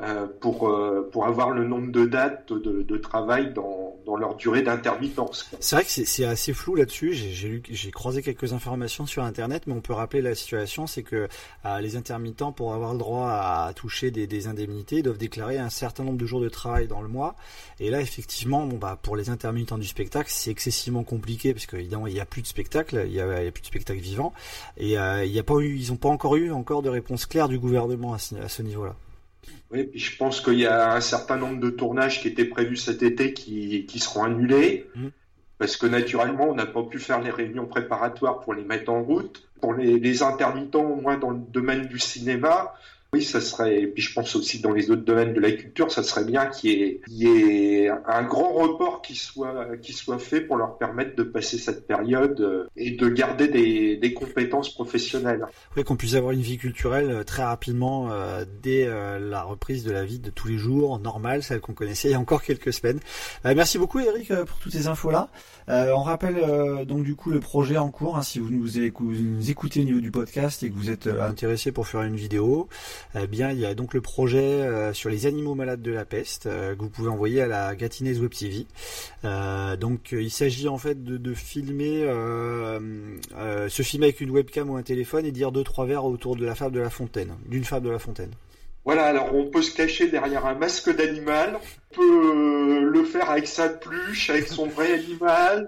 euh, 0.00 0.26
pour 0.40 0.68
euh, 0.68 1.08
pour 1.10 1.26
avoir 1.26 1.50
le 1.50 1.64
nombre 1.64 1.90
de 1.90 2.04
dates 2.04 2.52
de, 2.52 2.82
de 2.82 2.96
travail 2.98 3.52
dans, 3.54 3.96
dans 4.04 4.16
leur 4.16 4.34
durée 4.36 4.62
d'intermittence. 4.62 5.50
C'est 5.58 5.76
vrai 5.76 5.84
que 5.84 5.90
c'est- 5.90 6.24
assez 6.24 6.52
flou 6.52 6.74
là-dessus. 6.74 7.14
J'ai 7.14 7.90
croisé 7.90 8.22
quelques 8.22 8.52
informations 8.52 9.06
sur 9.06 9.22
Internet, 9.24 9.62
mais 9.66 9.72
on 9.72 9.80
peut 9.80 9.92
rappeler 9.94 10.20
la 10.22 10.34
situation, 10.34 10.86
c'est 10.86 11.02
que 11.02 11.28
euh, 11.64 11.80
les 11.80 11.96
intermittents, 11.96 12.52
pour 12.52 12.74
avoir 12.74 12.92
le 12.92 12.98
droit 12.98 13.28
à 13.30 13.72
toucher 13.74 14.10
des, 14.10 14.26
des 14.26 14.46
indemnités, 14.48 15.02
doivent 15.02 15.18
déclarer 15.18 15.58
un 15.58 15.70
certain 15.70 16.04
nombre 16.04 16.18
de 16.18 16.26
jours 16.26 16.40
de 16.40 16.48
travail 16.48 16.88
dans 16.88 17.00
le 17.00 17.08
mois. 17.08 17.34
Et 17.80 17.90
là, 17.90 18.00
effectivement, 18.00 18.66
bon 18.66 18.76
bah 18.76 18.98
pour 19.02 19.16
les 19.16 19.30
intermittents 19.30 19.78
du 19.78 19.86
spectacle, 19.86 20.30
c'est 20.30 20.50
excessivement 20.50 21.04
compliqué 21.04 21.54
parce 21.54 21.66
qu'évidemment 21.66 22.06
il 22.06 22.14
n'y 22.14 22.20
a 22.20 22.26
plus 22.26 22.42
de 22.42 22.46
spectacle, 22.46 23.02
il 23.06 23.12
y 23.12 23.20
a, 23.20 23.30
a 23.30 23.50
plus 23.50 23.62
de 23.62 23.66
spectacle 23.66 24.00
vivant, 24.00 24.32
et 24.76 24.98
euh, 24.98 25.24
il 25.24 25.32
y 25.32 25.38
a 25.38 25.42
pas 25.42 25.56
eu, 25.60 25.76
ils 25.76 25.90
n'ont 25.90 25.96
pas 25.96 26.08
encore 26.10 26.36
eu 26.36 26.50
encore 26.52 26.82
de 26.82 26.90
réponse 26.90 27.26
claire 27.26 27.48
du 27.48 27.58
gouvernement 27.58 28.14
à 28.14 28.18
ce 28.18 28.62
niveau-là. 28.62 28.94
Oui, 29.70 29.84
puis 29.84 29.98
je 29.98 30.16
pense 30.16 30.40
qu'il 30.40 30.58
y 30.58 30.66
a 30.66 30.94
un 30.94 31.00
certain 31.00 31.36
nombre 31.36 31.60
de 31.60 31.70
tournages 31.70 32.20
qui 32.20 32.28
étaient 32.28 32.44
prévus 32.44 32.76
cet 32.76 33.02
été 33.02 33.32
qui, 33.32 33.86
qui 33.86 33.98
seront 33.98 34.24
annulés. 34.24 34.86
Parce 35.58 35.76
que 35.76 35.86
naturellement, 35.86 36.50
on 36.50 36.54
n'a 36.54 36.66
pas 36.66 36.82
pu 36.82 36.98
faire 36.98 37.20
les 37.20 37.30
réunions 37.30 37.66
préparatoires 37.66 38.40
pour 38.40 38.54
les 38.54 38.64
mettre 38.64 38.92
en 38.92 39.02
route. 39.02 39.48
Pour 39.60 39.74
les, 39.74 39.98
les 39.98 40.22
intermittents, 40.22 40.84
au 40.84 41.00
moins 41.00 41.16
dans 41.16 41.30
le 41.30 41.38
domaine 41.38 41.86
du 41.86 41.98
cinéma, 41.98 42.74
oui, 43.12 43.22
ça 43.22 43.40
serait, 43.40 43.82
et 43.82 43.86
puis 43.86 44.02
je 44.02 44.12
pense 44.12 44.34
aussi 44.36 44.60
dans 44.60 44.72
les 44.72 44.90
autres 44.90 45.04
domaines 45.04 45.32
de 45.32 45.40
la 45.40 45.52
culture, 45.52 45.90
ça 45.90 46.02
serait 46.02 46.24
bien 46.24 46.46
qu'il 46.46 46.70
y 46.70 46.82
ait, 46.82 47.00
y 47.08 47.26
ait 47.26 47.88
un 47.88 48.22
grand 48.24 48.52
report 48.52 49.00
qui 49.00 49.14
soit, 49.14 49.76
qui 49.80 49.92
soit 49.92 50.18
fait 50.18 50.40
pour 50.40 50.56
leur 50.56 50.76
permettre 50.76 51.16
de 51.16 51.22
passer 51.22 51.58
cette 51.58 51.86
période 51.86 52.40
euh, 52.40 52.66
et 52.76 52.92
de 52.92 53.08
garder 53.08 53.48
des, 53.48 54.14
compétences 54.14 54.72
professionnelles. 54.72 55.46
Qu'on 55.84 55.96
puisse 55.96 56.14
avoir 56.14 56.32
une 56.32 56.40
vie 56.40 56.58
culturelle 56.58 57.10
euh, 57.10 57.24
très 57.24 57.42
rapidement 57.44 58.10
euh, 58.10 58.44
dès 58.62 58.86
la 58.86 59.42
reprise 59.42 59.84
de 59.84 59.90
la 59.90 60.04
vie 60.04 60.18
de 60.18 60.30
tous 60.30 60.48
les 60.48 60.58
jours, 60.58 60.98
normale, 60.98 61.42
celle 61.42 61.60
qu'on 61.60 61.74
connaissait 61.74 62.08
il 62.08 62.12
y 62.12 62.14
a 62.14 62.20
encore 62.20 62.42
quelques 62.42 62.72
semaines. 62.72 63.00
Merci 63.44 63.78
beaucoup 63.78 63.98
Eric 63.98 64.32
pour 64.44 64.58
toutes 64.58 64.72
ces 64.72 64.88
infos-là. 64.88 65.28
On 65.68 66.02
rappelle 66.02 66.84
donc 66.86 67.04
du 67.04 67.14
coup 67.14 67.30
le 67.30 67.40
projet 67.40 67.76
en 67.76 67.90
cours, 67.90 68.16
hein, 68.16 68.22
si 68.22 68.38
vous 68.38 68.50
nous, 68.50 68.78
écoutez 69.50 69.80
au 69.80 69.84
niveau 69.84 70.00
du 70.00 70.10
podcast 70.10 70.62
et 70.62 70.70
que 70.70 70.74
vous 70.74 70.90
êtes 70.90 71.06
intéressé 71.06 71.72
pour 71.72 71.86
faire 71.86 72.02
une 72.02 72.16
vidéo, 72.16 72.68
eh 73.14 73.26
bien 73.26 73.50
il 73.50 73.58
y 73.58 73.66
a 73.66 73.74
donc 73.74 73.94
le 73.94 74.00
projet 74.00 74.38
euh, 74.38 74.92
sur 74.92 75.10
les 75.10 75.26
animaux 75.26 75.54
malades 75.54 75.82
de 75.82 75.92
la 75.92 76.04
peste 76.04 76.46
euh, 76.46 76.74
que 76.74 76.82
vous 76.82 76.88
pouvez 76.88 77.08
envoyer 77.08 77.42
à 77.42 77.46
la 77.46 77.74
Gatineuse 77.74 78.20
Web 78.20 78.32
TV. 78.32 78.66
Euh, 79.24 79.76
donc 79.76 80.12
il 80.12 80.30
s'agit 80.30 80.68
en 80.68 80.78
fait 80.78 81.02
de, 81.02 81.34
filmer, 81.34 82.02
se 83.68 83.82
filmer 83.82 84.06
avec 84.06 84.20
une 84.20 84.30
webcam 84.30 84.70
ou 84.70 84.76
un 84.76 84.82
téléphone 84.82 85.26
et 85.26 85.32
dire 85.32 85.52
deux 85.52 85.64
trois 85.64 85.86
vers 85.86 86.04
autour 86.04 86.36
de 86.36 86.44
la 86.44 86.54
fable 86.54 86.74
de 86.74 86.80
la 86.80 86.90
fontaine, 86.90 87.34
d'une 87.46 87.64
fable 87.64 87.86
de 87.86 87.90
la 87.90 87.98
fontaine. 87.98 88.30
Voilà, 88.84 89.06
alors 89.06 89.34
on 89.34 89.46
peut 89.46 89.62
se 89.62 89.74
cacher 89.74 90.08
derrière 90.08 90.46
un 90.46 90.54
masque 90.54 90.94
d'animal, 90.94 91.58
on 91.92 91.94
peut 91.94 92.84
le 92.84 93.04
faire 93.04 93.30
avec 93.30 93.48
sa 93.48 93.68
pluche, 93.68 94.30
avec 94.30 94.46
son 94.46 94.66
vrai 94.66 94.92
animal. 94.92 95.66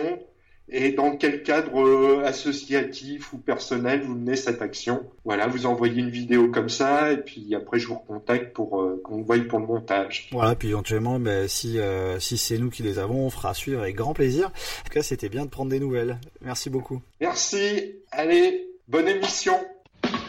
Et 0.69 0.91
dans 0.91 1.15
quel 1.15 1.43
cadre 1.43 1.81
euh, 1.81 2.25
associatif 2.25 3.31
ou 3.33 3.37
personnel 3.37 4.01
vous 4.01 4.15
menez 4.15 4.35
cette 4.35 4.61
action? 4.61 5.05
Voilà, 5.23 5.47
vous 5.47 5.65
envoyez 5.65 6.01
une 6.01 6.09
vidéo 6.09 6.49
comme 6.49 6.69
ça 6.69 7.11
et 7.11 7.17
puis 7.17 7.55
après 7.55 7.79
je 7.79 7.87
vous 7.87 7.95
recontacte 7.95 8.53
pour 8.53 8.81
euh, 8.81 9.01
qu'on 9.03 9.21
voie 9.21 9.37
pour 9.47 9.59
le 9.59 9.65
montage. 9.65 10.29
Voilà, 10.31 10.55
puis 10.55 10.69
éventuellement, 10.69 11.19
ben, 11.19 11.47
si, 11.47 11.79
euh, 11.79 12.19
si 12.19 12.37
c'est 12.37 12.57
nous 12.57 12.69
qui 12.69 12.83
les 12.83 12.99
avons, 12.99 13.25
on 13.25 13.29
fera 13.29 13.53
suivre 13.53 13.81
avec 13.81 13.95
grand 13.95 14.13
plaisir. 14.13 14.47
En 14.47 14.83
tout 14.83 14.93
cas, 14.93 15.03
c'était 15.03 15.29
bien 15.29 15.45
de 15.45 15.49
prendre 15.49 15.71
des 15.71 15.79
nouvelles. 15.79 16.19
Merci 16.41 16.69
beaucoup. 16.69 17.01
Merci, 17.21 17.95
allez, 18.11 18.67
bonne 18.87 19.07
émission. 19.07 19.55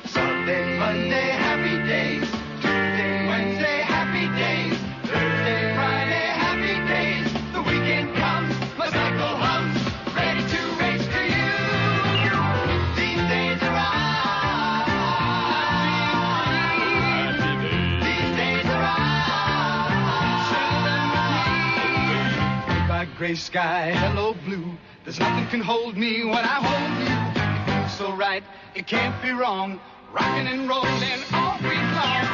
Sunday, 0.06 0.78
Monday, 0.78 1.30
happy 1.32 1.88
days. 1.88 2.37
Gray 23.18 23.34
sky, 23.34 23.90
hello, 23.90 24.32
blue. 24.44 24.78
There's 25.02 25.18
nothing 25.18 25.48
can 25.48 25.60
hold 25.60 25.96
me 25.96 26.24
when 26.24 26.38
I 26.38 26.62
hold 26.62 27.00
you. 27.02 27.42
It 27.42 27.80
feels 27.80 27.92
so 27.98 28.14
right, 28.14 28.44
it 28.76 28.86
can't 28.86 29.20
be 29.20 29.32
wrong. 29.32 29.80
Rocking 30.12 30.46
and 30.46 30.68
rolling 30.68 31.24
all 31.32 31.58
week 31.58 31.82
long. 31.98 32.24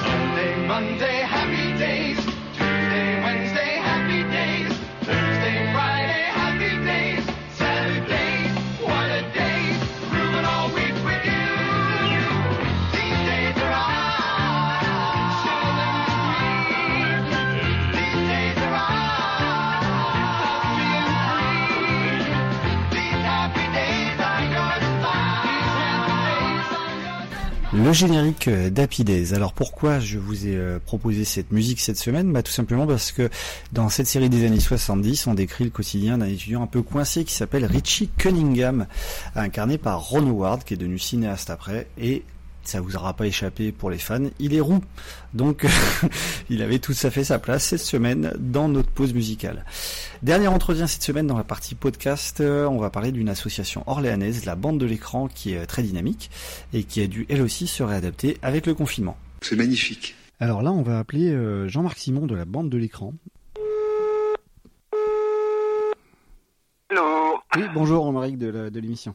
Sunday, 0.00 0.66
Monday, 0.66 1.20
Le 27.86 27.92
générique 27.92 28.48
euh, 28.48 28.68
d'Happy 28.68 29.04
Days. 29.04 29.32
Alors 29.32 29.52
pourquoi 29.52 30.00
je 30.00 30.18
vous 30.18 30.48
ai 30.48 30.56
euh, 30.56 30.80
proposé 30.84 31.24
cette 31.24 31.52
musique 31.52 31.78
cette 31.78 31.98
semaine? 31.98 32.32
Bah 32.32 32.42
tout 32.42 32.50
simplement 32.50 32.84
parce 32.84 33.12
que 33.12 33.30
dans 33.70 33.88
cette 33.90 34.08
série 34.08 34.28
des 34.28 34.44
années 34.44 34.58
70, 34.58 35.28
on 35.28 35.34
décrit 35.34 35.62
le 35.62 35.70
quotidien 35.70 36.18
d'un 36.18 36.26
étudiant 36.26 36.64
un 36.64 36.66
peu 36.66 36.82
coincé 36.82 37.22
qui 37.22 37.32
s'appelle 37.32 37.64
Richie 37.64 38.08
Cunningham, 38.16 38.88
incarné 39.36 39.78
par 39.78 40.00
Ron 40.00 40.26
Howard, 40.26 40.64
qui 40.64 40.74
est 40.74 40.76
devenu 40.76 40.98
cinéaste 40.98 41.48
après, 41.48 41.86
et 41.96 42.24
ça 42.68 42.80
vous 42.80 42.96
aura 42.96 43.14
pas 43.14 43.26
échappé 43.26 43.72
pour 43.72 43.90
les 43.90 43.98
fans, 43.98 44.28
il 44.38 44.54
est 44.54 44.60
roux. 44.60 44.80
Donc 45.34 45.66
il 46.50 46.62
avait 46.62 46.78
tout 46.78 46.94
à 47.02 47.10
fait 47.10 47.24
sa 47.24 47.38
place 47.38 47.64
cette 47.64 47.80
semaine 47.80 48.32
dans 48.38 48.68
notre 48.68 48.90
pause 48.90 49.14
musicale. 49.14 49.64
Dernier 50.22 50.48
entretien 50.48 50.86
cette 50.86 51.02
semaine 51.02 51.26
dans 51.26 51.36
la 51.36 51.44
partie 51.44 51.74
podcast, 51.74 52.40
euh, 52.40 52.66
on 52.66 52.78
va 52.78 52.90
parler 52.90 53.12
d'une 53.12 53.28
association 53.28 53.84
orléanaise, 53.86 54.44
la 54.44 54.56
bande 54.56 54.78
de 54.78 54.86
l'écran, 54.86 55.28
qui 55.28 55.52
est 55.52 55.58
euh, 55.58 55.66
très 55.66 55.82
dynamique 55.82 56.30
et 56.72 56.84
qui 56.84 57.00
a 57.02 57.06
dû 57.06 57.26
elle 57.28 57.42
aussi 57.42 57.66
se 57.66 57.82
réadapter 57.82 58.38
avec 58.42 58.66
le 58.66 58.74
confinement. 58.74 59.16
C'est 59.42 59.56
magnifique. 59.56 60.14
Alors 60.40 60.62
là, 60.62 60.72
on 60.72 60.82
va 60.82 60.98
appeler 60.98 61.30
euh, 61.30 61.68
Jean-Marc 61.68 61.98
Simon 61.98 62.26
de 62.26 62.34
la 62.34 62.44
bande 62.44 62.70
de 62.70 62.78
l'écran. 62.78 63.14
Hello. 66.90 67.38
Oui, 67.56 67.62
bonjour 67.74 68.04
Romaric 68.04 68.38
de 68.38 68.80
l'émission. 68.80 69.14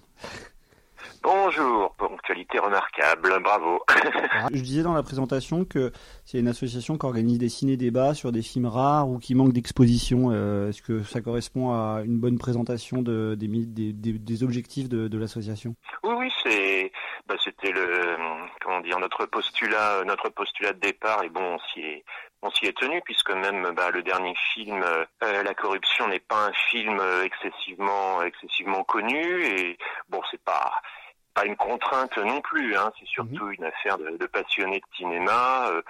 Bonjour, 1.23 1.93
ponctualité 1.97 2.57
remarquable, 2.57 3.39
bravo. 3.43 3.83
Je 4.51 4.61
disais 4.61 4.81
dans 4.81 4.93
la 4.93 5.03
présentation 5.03 5.65
que 5.65 5.91
c'est 6.25 6.39
une 6.39 6.47
association 6.47 6.97
qui 6.97 7.05
organise 7.05 7.37
des 7.37 7.49
ciné-débats 7.49 8.15
sur 8.15 8.31
des 8.31 8.41
films 8.41 8.65
rares 8.65 9.07
ou 9.07 9.19
qui 9.19 9.35
manquent 9.35 9.53
d'exposition. 9.53 10.31
Euh, 10.31 10.69
Est-ce 10.69 10.81
que 10.81 11.03
ça 11.03 11.21
correspond 11.21 11.73
à 11.73 12.01
une 12.03 12.19
bonne 12.19 12.39
présentation 12.39 13.03
de, 13.03 13.35
des, 13.35 14.43
objectifs 14.43 14.89
de, 14.89 15.07
de 15.07 15.17
l'association? 15.19 15.75
Oui, 16.03 16.15
oui, 16.17 16.33
c'est, 16.41 16.91
bah, 17.27 17.35
c'était 17.43 17.71
le, 17.71 18.17
comment 18.59 18.81
dire, 18.81 18.97
notre 18.97 19.27
postulat, 19.27 20.03
notre 20.05 20.29
postulat 20.29 20.73
de 20.73 20.79
départ, 20.79 21.23
et 21.23 21.29
bon, 21.29 21.43
on 21.43 21.59
s'y 21.71 21.81
est, 21.81 22.03
on 22.41 22.49
s'y 22.49 22.65
est 22.65 22.75
tenu 22.75 22.99
puisque 23.05 23.31
même 23.31 23.71
bah, 23.75 23.91
le 23.91 24.01
dernier 24.01 24.33
film, 24.55 24.81
euh, 24.83 25.43
La 25.43 25.53
corruption 25.53 26.07
n'est 26.07 26.19
pas 26.19 26.47
un 26.47 26.53
film 26.71 26.97
euh, 26.99 27.23
excessivement, 27.23 28.23
excessivement 28.23 28.83
connu, 28.83 29.43
et 29.43 29.77
bon, 30.09 30.19
c'est 30.31 30.41
pas, 30.43 30.81
pas 31.33 31.45
une 31.45 31.55
contrainte 31.55 32.17
non 32.17 32.41
plus, 32.41 32.75
hein, 32.75 32.91
c'est 32.99 33.07
surtout 33.07 33.49
une 33.51 33.63
affaire 33.63 33.97
de, 33.97 34.17
de 34.17 34.25
passionnés 34.27 34.79
de 34.79 34.95
cinéma. 34.97 35.67
euh, 35.69 35.81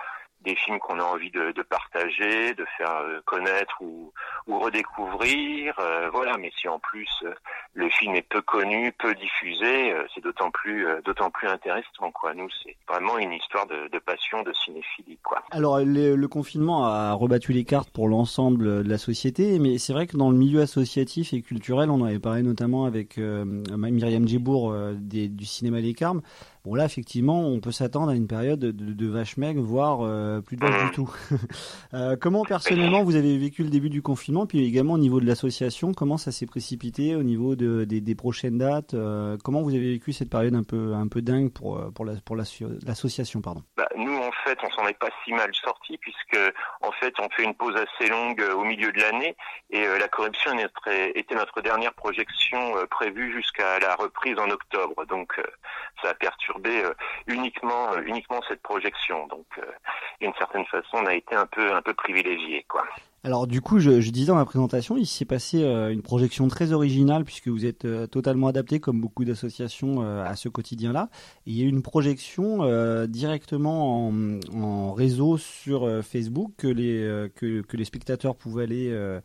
des 0.41 0.55
films 0.55 0.79
qu'on 0.79 0.99
a 0.99 1.03
envie 1.03 1.31
de, 1.31 1.51
de 1.51 1.61
partager, 1.61 2.53
de 2.53 2.65
faire 2.77 2.95
euh, 3.03 3.19
connaître 3.25 3.75
ou, 3.81 4.11
ou 4.47 4.59
redécouvrir, 4.59 5.75
euh, 5.79 6.09
voilà. 6.11 6.37
Mais 6.37 6.51
si 6.59 6.67
en 6.67 6.79
plus 6.79 7.09
euh, 7.23 7.33
le 7.73 7.89
film 7.89 8.15
est 8.15 8.27
peu 8.27 8.41
connu, 8.41 8.91
peu 8.91 9.13
diffusé, 9.15 9.93
euh, 9.93 10.03
c'est 10.13 10.23
d'autant 10.23 10.51
plus, 10.51 10.85
d'autant 11.05 11.29
plus 11.29 11.47
intéressant, 11.47 12.11
quoi. 12.13 12.33
Nous, 12.33 12.49
c'est 12.63 12.75
vraiment 12.87 13.17
une 13.17 13.33
histoire 13.33 13.67
de, 13.67 13.87
de 13.89 13.99
passion, 13.99 14.43
de 14.43 14.53
cinéphilie, 14.53 15.19
quoi. 15.23 15.43
Alors 15.51 15.79
le, 15.79 16.15
le 16.15 16.27
confinement 16.27 16.85
a 16.85 17.13
rebattu 17.13 17.53
les 17.53 17.63
cartes 17.63 17.89
pour 17.91 18.07
l'ensemble 18.07 18.83
de 18.83 18.89
la 18.89 18.97
société, 18.97 19.59
mais 19.59 19.77
c'est 19.77 19.93
vrai 19.93 20.07
que 20.07 20.17
dans 20.17 20.31
le 20.31 20.37
milieu 20.37 20.61
associatif 20.61 21.33
et 21.33 21.41
culturel, 21.41 21.89
on 21.89 22.01
en 22.01 22.05
avait 22.05 22.19
parlé 22.19 22.41
notamment 22.41 22.85
avec 22.85 23.17
euh, 23.17 23.45
Myriam 23.45 24.27
Djibour 24.27 24.71
euh, 24.71 24.93
du 24.93 25.45
cinéma 25.45 25.79
Les 25.79 25.93
Carmes. 25.93 26.21
Bon 26.63 26.75
là, 26.75 26.85
effectivement, 26.85 27.41
on 27.47 27.59
peut 27.59 27.71
s'attendre 27.71 28.09
à 28.11 28.15
une 28.15 28.27
période 28.27 28.59
de, 28.59 28.71
de 28.71 29.07
vache 29.07 29.37
maigre, 29.37 29.61
voire 29.63 30.01
euh, 30.01 30.41
plus 30.41 30.57
de 30.57 30.65
vache 30.65 30.85
du 30.85 30.91
tout. 30.91 31.09
Euh, 31.93 32.15
comment 32.15 32.45
personnellement 32.45 33.03
vous 33.03 33.15
avez 33.17 33.37
vécu 33.37 33.63
le 33.63 33.69
début 33.69 33.89
du 33.89 34.01
confinement, 34.01 34.45
puis 34.45 34.65
également 34.65 34.93
au 34.93 34.97
niveau 34.97 35.19
de 35.19 35.25
l'association, 35.25 35.91
comment 35.93 36.15
ça 36.17 36.31
s'est 36.31 36.45
précipité 36.45 37.15
au 37.17 37.23
niveau 37.23 37.55
de, 37.57 37.83
des, 37.83 37.99
des 37.99 38.15
prochaines 38.15 38.57
dates 38.57 38.93
euh, 38.93 39.35
Comment 39.43 39.61
vous 39.61 39.71
avez 39.75 39.91
vécu 39.91 40.13
cette 40.13 40.29
période 40.29 40.55
un 40.55 40.63
peu 40.63 40.93
un 40.93 41.07
peu 41.09 41.21
dingue 41.21 41.51
pour 41.51 41.77
euh, 41.77 41.91
pour 41.91 42.05
la- 42.05 42.15
pour 42.23 42.37
l'asso- 42.37 42.63
l'association, 42.85 43.41
pardon? 43.41 43.63
Bah, 43.75 43.89
nous, 43.97 44.15
en 44.15 44.31
fait, 44.45 44.57
on 44.63 44.69
s'en 44.69 44.87
est 44.87 44.97
pas 44.97 45.09
si 45.25 45.33
mal 45.33 45.49
sorti 45.53 45.97
puisque, 45.97 46.37
en 46.81 46.91
fait, 46.93 47.13
on 47.19 47.27
fait 47.35 47.43
une 47.43 47.55
pause 47.55 47.75
assez 47.75 48.09
longue 48.09 48.39
euh, 48.41 48.53
au 48.55 48.63
milieu 48.63 48.91
de 48.93 48.99
l'année 49.01 49.35
et 49.71 49.83
euh, 49.85 49.97
la 49.99 50.07
corruption 50.07 50.51
était 51.13 51.35
notre 51.35 51.61
dernière 51.61 51.93
projection 51.93 52.77
euh, 52.77 52.85
prévue 52.85 53.33
jusqu'à 53.33 53.79
la 53.79 53.95
reprise 53.95 54.37
en 54.39 54.49
octobre. 54.49 55.05
Donc, 55.09 55.33
euh, 55.39 55.43
ça 56.01 56.09
a 56.09 56.13
perturbé 56.13 56.83
euh, 56.83 56.93
uniquement, 57.27 57.93
euh, 57.93 58.01
uniquement 58.05 58.39
cette 58.47 58.61
projection. 58.61 59.27
Donc, 59.27 59.45
euh, 59.57 59.61
d'une 60.19 60.33
certaine 60.37 60.65
façon, 60.65 60.97
on 60.97 61.05
a 61.05 61.15
été 61.15 61.35
un 61.35 61.45
peu, 61.45 61.73
un 61.73 61.81
peu 61.81 61.93
privilégié, 61.93 62.65
quoi. 62.67 62.83
Alors 63.23 63.45
du 63.45 63.61
coup, 63.61 63.77
je, 63.77 63.91
disais 64.09 64.31
dans 64.31 64.37
la 64.39 64.45
présentation, 64.45 64.97
il 64.97 65.05
s'est 65.05 65.25
passé 65.25 65.63
une 65.63 66.01
projection 66.01 66.47
très 66.47 66.73
originale 66.73 67.23
puisque 67.23 67.49
vous 67.49 67.67
êtes 67.67 67.85
totalement 68.09 68.47
adapté, 68.47 68.79
comme 68.79 68.99
beaucoup 68.99 69.25
d'associations, 69.25 70.01
à 70.01 70.35
ce 70.35 70.49
quotidien-là. 70.49 71.09
Il 71.45 71.55
y 71.55 71.61
a 71.61 71.65
eu 71.65 71.69
une 71.69 71.83
projection 71.83 72.65
directement 73.05 74.11
en, 74.51 74.93
réseau 74.93 75.37
sur 75.37 75.87
Facebook 76.03 76.53
que 76.57 76.65
les, 76.65 77.29
que, 77.35 77.77
les 77.77 77.85
spectateurs 77.85 78.35
pouvaient 78.35 78.63
aller 78.63 79.21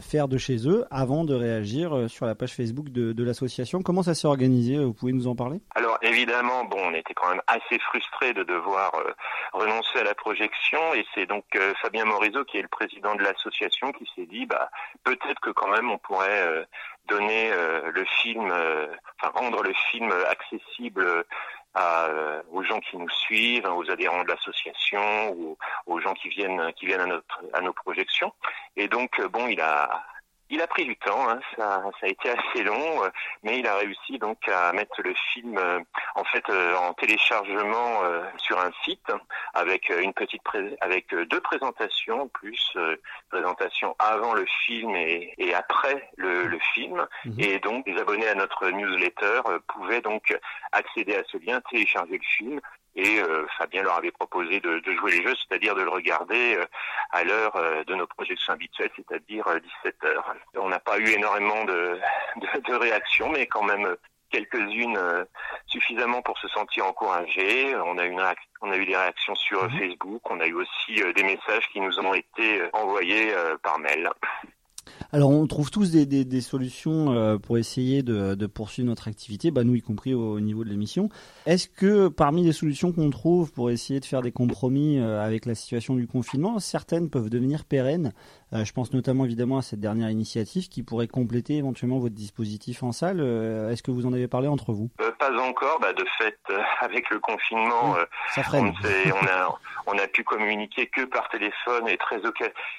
faire 0.00 0.28
de 0.28 0.38
chez 0.38 0.68
eux 0.68 0.84
avant 0.90 1.24
de 1.24 1.34
réagir 1.34 1.96
euh, 1.96 2.08
sur 2.08 2.26
la 2.26 2.34
page 2.34 2.54
Facebook 2.54 2.88
de, 2.90 3.24
l'association. 3.24 3.82
Comment 3.82 4.02
ça 4.02 4.14
s'est 4.14 4.26
organisé 4.26 4.78
Vous 4.78 4.92
pouvez 4.94 5.12
nous 5.12 5.28
en 5.28 5.34
parler? 5.34 5.60
Alors 5.74 5.98
évidemment, 6.02 6.64
bon, 6.64 6.78
on 6.80 6.94
était 6.94 7.14
quand 7.14 7.28
même 7.28 7.42
assez 7.46 7.78
frustrés 7.78 8.32
de 8.32 8.42
devoir 8.42 8.94
euh, 8.94 9.12
renoncer 9.52 9.98
à 10.00 10.04
la 10.04 10.14
projection 10.14 10.94
et 10.94 11.04
c'est 11.14 11.26
donc 11.26 11.44
euh, 11.56 11.72
Fabien 11.82 12.04
Morisot 12.04 12.44
qui 12.44 12.58
est 12.58 12.62
le 12.62 12.68
président 12.68 13.14
de 13.14 13.22
l'association 13.22 13.92
qui 13.92 14.08
s'est 14.14 14.26
dit 14.26 14.46
bah 14.46 14.70
peut-être 15.04 15.40
que 15.40 15.50
quand 15.50 15.68
même 15.68 15.90
on 15.90 15.98
pourrait 15.98 16.46
euh, 16.46 16.64
donner 17.08 17.50
euh, 17.52 17.90
le 17.92 18.04
film, 18.22 18.48
euh, 18.50 18.86
enfin 19.20 19.32
rendre 19.38 19.62
le 19.62 19.72
film 19.90 20.12
accessible 20.28 21.24
euh, 21.76 22.42
aux 22.50 22.62
gens 22.62 22.80
qui 22.80 22.96
nous 22.96 23.08
suivent, 23.08 23.66
hein, 23.66 23.72
aux 23.72 23.90
adhérents 23.90 24.22
de 24.24 24.28
l'association, 24.28 25.32
ou 25.32 25.56
aux 25.86 26.00
gens 26.00 26.14
qui 26.14 26.28
viennent 26.28 26.72
qui 26.74 26.86
viennent 26.86 27.00
à 27.00 27.06
notre 27.06 27.40
à 27.52 27.60
nos 27.60 27.72
projections. 27.72 28.32
Et 28.76 28.88
donc 28.88 29.18
euh, 29.20 29.28
bon, 29.28 29.46
il 29.48 29.60
a 29.60 30.04
il 30.52 30.60
a 30.60 30.66
pris 30.66 30.84
du 30.84 30.96
temps, 30.96 31.30
hein, 31.30 31.40
ça, 31.56 31.82
ça 31.98 32.06
a 32.06 32.08
été 32.08 32.28
assez 32.28 32.62
long, 32.62 33.02
euh, 33.02 33.08
mais 33.42 33.58
il 33.58 33.66
a 33.66 33.76
réussi 33.76 34.18
donc 34.18 34.36
à 34.48 34.70
mettre 34.74 35.00
le 35.02 35.14
film 35.32 35.56
euh, 35.56 35.80
en 36.14 36.24
fait 36.24 36.44
euh, 36.50 36.76
en 36.76 36.92
téléchargement 36.92 38.02
sur 38.36 38.58
un 38.60 38.70
site 38.84 39.10
avec 39.54 39.88
une 39.88 40.12
petite 40.12 40.42
avec 40.80 41.14
deux 41.14 41.40
présentations 41.40 42.28
plus 42.28 42.76
présentation 43.30 43.96
avant 43.98 44.34
le 44.34 44.44
film 44.66 44.94
et, 44.94 45.32
et 45.38 45.54
après 45.54 46.10
le, 46.16 46.46
le 46.46 46.58
film. 46.74 47.06
Et 47.38 47.58
donc 47.60 47.86
les 47.86 47.98
abonnés 47.98 48.28
à 48.28 48.34
notre 48.34 48.68
newsletter 48.68 49.40
pouvaient 49.68 50.02
donc 50.02 50.36
accéder 50.72 51.16
à 51.16 51.22
ce 51.24 51.38
lien, 51.38 51.60
télécharger 51.70 52.18
le 52.18 52.36
film 52.36 52.60
et 52.94 53.20
euh, 53.20 53.46
Fabien 53.58 53.82
leur 53.82 53.96
avait 53.96 54.10
proposé 54.10 54.60
de, 54.60 54.78
de 54.80 54.92
jouer 54.94 55.12
les 55.12 55.22
jeux, 55.22 55.34
c'est-à-dire 55.36 55.74
de 55.74 55.82
le 55.82 55.90
regarder 55.90 56.56
euh, 56.56 56.64
à 57.10 57.24
l'heure 57.24 57.56
euh, 57.56 57.84
de 57.84 57.94
nos 57.94 58.06
projections 58.06 58.52
habituelles, 58.52 58.90
c'est-à-dire 58.96 59.44
17 59.84 60.04
heures. 60.04 60.34
On 60.56 60.68
n'a 60.68 60.80
pas 60.80 60.98
eu 60.98 61.08
énormément 61.08 61.64
de, 61.64 61.98
de, 62.36 62.60
de 62.60 62.74
réactions, 62.74 63.30
mais 63.30 63.46
quand 63.46 63.62
même 63.62 63.86
euh, 63.86 63.96
quelques-unes 64.32 64.96
euh, 64.96 65.24
suffisamment 65.66 66.22
pour 66.22 66.38
se 66.38 66.48
sentir 66.48 66.86
encouragé. 66.86 67.76
On 67.76 67.98
a 67.98 68.04
eu 68.04 68.10
une 68.10 68.22
on 68.62 68.70
a 68.70 68.76
eu 68.76 68.86
des 68.86 68.96
réactions 68.96 69.34
sur 69.34 69.62
euh, 69.62 69.68
Facebook, 69.68 70.22
on 70.30 70.40
a 70.40 70.46
eu 70.46 70.54
aussi 70.54 71.02
euh, 71.02 71.12
des 71.12 71.22
messages 71.22 71.68
qui 71.72 71.80
nous 71.80 71.98
ont 72.00 72.14
été 72.14 72.60
euh, 72.60 72.70
envoyés 72.72 73.32
euh, 73.34 73.56
par 73.62 73.78
mail. 73.78 74.10
Alors 75.12 75.30
on 75.30 75.46
trouve 75.46 75.70
tous 75.70 75.90
des, 75.90 76.40
solutions 76.40 77.12
euh, 77.12 77.38
pour 77.38 77.58
essayer 77.58 78.02
de, 78.02 78.46
poursuivre 78.46 78.88
notre 78.88 79.08
activité, 79.08 79.50
bah 79.50 79.64
nous 79.64 79.74
y 79.74 79.82
compris 79.82 80.14
au, 80.14 80.34
au 80.34 80.40
niveau 80.40 80.64
de 80.64 80.70
l'émission. 80.70 81.08
Est-ce 81.46 81.68
que 81.68 82.08
parmi 82.08 82.44
les 82.44 82.52
solutions 82.52 82.92
qu'on 82.92 83.10
trouve 83.10 83.52
pour 83.52 83.70
essayer 83.70 84.00
de 84.00 84.04
faire 84.04 84.22
des 84.22 84.32
compromis 84.32 84.98
euh, 84.98 85.20
avec 85.22 85.46
la 85.46 85.54
situation 85.54 85.94
du 85.94 86.06
confinement, 86.06 86.58
certaines 86.58 87.10
peuvent 87.10 87.30
devenir 87.30 87.64
pérennes 87.64 88.12
Euh, 88.54 88.64
Je 88.64 88.72
pense 88.72 88.92
notamment 88.92 89.24
évidemment 89.24 89.58
à 89.58 89.62
cette 89.62 89.80
dernière 89.80 90.10
initiative 90.10 90.68
qui 90.68 90.82
pourrait 90.82 91.08
compléter 91.08 91.56
éventuellement 91.56 91.98
votre 91.98 92.14
dispositif 92.14 92.82
en 92.82 92.92
salle. 92.92 93.20
Euh, 93.20 93.70
Est-ce 93.70 93.82
que 93.82 93.90
vous 93.90 94.06
en 94.06 94.12
avez 94.12 94.28
parlé 94.28 94.48
entre 94.48 94.72
vous? 94.72 94.90
Euh, 95.00 95.10
pas 95.18 95.32
encore, 95.40 95.78
bah, 95.80 95.92
de 95.92 96.04
fait, 96.18 96.38
avec 96.80 97.08
le 97.10 97.18
confinement, 97.18 97.94
Ça 98.34 98.42
on, 98.52 98.66
a, 98.66 99.58
on 99.86 99.98
a 99.98 100.06
pu 100.06 100.22
communiquer 100.24 100.86
que 100.86 101.02
par 101.04 101.28
téléphone 101.30 101.88
et 101.88 101.96
très, 101.96 102.20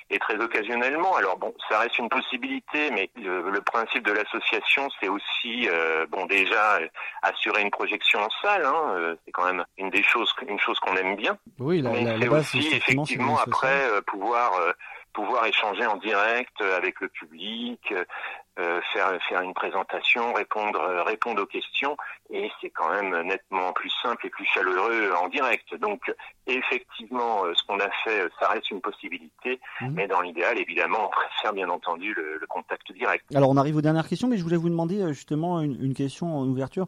et 0.09 0.19
très 0.19 0.39
occasionnellement. 0.39 1.15
Alors 1.15 1.37
bon, 1.37 1.53
ça 1.69 1.79
reste 1.79 1.97
une 1.97 2.09
possibilité, 2.09 2.91
mais 2.91 3.09
le, 3.15 3.49
le 3.49 3.61
principe 3.61 4.05
de 4.05 4.11
l'association, 4.11 4.87
c'est 4.99 5.09
aussi, 5.09 5.67
bon, 6.11 6.25
déjà 6.25 6.79
assurer 7.21 7.61
une 7.61 7.71
projection 7.71 8.19
en 8.19 8.29
salle. 8.41 8.65
Hein, 8.65 9.15
c'est 9.25 9.31
quand 9.31 9.45
même 9.45 9.63
une 9.77 9.89
des 9.89 10.03
choses, 10.03 10.31
une 10.47 10.59
chose 10.59 10.79
qu'on 10.79 10.95
aime 10.95 11.15
bien. 11.15 11.37
Oui, 11.59 11.81
la, 11.81 11.91
Mais 11.91 12.03
la, 12.03 12.17
la 12.17 12.27
base, 12.27 12.41
aussi 12.55 12.67
effectivement 12.75 13.39
après 13.39 13.83
pouvoir 14.07 14.51
pouvoir 15.13 15.45
échanger 15.45 15.85
en 15.85 15.97
direct 15.97 16.53
euh, 16.61 16.77
avec 16.77 16.99
le 16.99 17.07
public, 17.07 17.93
euh, 18.59 18.79
faire 18.93 19.17
faire 19.27 19.41
une 19.41 19.53
présentation, 19.53 20.31
répondre 20.33 20.79
euh, 20.79 21.03
répondre 21.03 21.41
aux 21.41 21.45
questions 21.47 21.97
et 22.29 22.49
c'est 22.61 22.69
quand 22.69 22.89
même 22.91 23.25
nettement 23.27 23.73
plus 23.73 23.91
simple 24.01 24.27
et 24.27 24.29
plus 24.29 24.45
chaleureux 24.45 25.11
en 25.21 25.27
direct. 25.29 25.73
Donc 25.79 26.01
effectivement, 26.47 27.45
euh, 27.45 27.53
ce 27.55 27.63
qu'on 27.65 27.79
a 27.79 27.89
fait, 28.03 28.27
ça 28.39 28.47
reste 28.49 28.69
une 28.71 28.81
possibilité, 28.81 29.59
Mhm. 29.81 29.93
mais 29.95 30.07
dans 30.07 30.21
l'idéal, 30.21 30.57
évidemment, 30.59 31.05
on 31.05 31.09
préfère 31.11 31.53
bien 31.53 31.69
entendu 31.69 32.13
le, 32.13 32.37
le 32.39 32.47
contact 32.47 32.91
direct. 32.93 33.25
Alors 33.35 33.49
on 33.49 33.57
arrive 33.57 33.75
aux 33.77 33.81
dernières 33.81 34.07
questions, 34.07 34.27
mais 34.27 34.37
je 34.37 34.43
voulais 34.43 34.57
vous 34.57 34.69
demander 34.69 35.13
justement 35.13 35.61
une, 35.61 35.77
une 35.83 35.93
question 35.93 36.37
en 36.37 36.45
ouverture. 36.47 36.85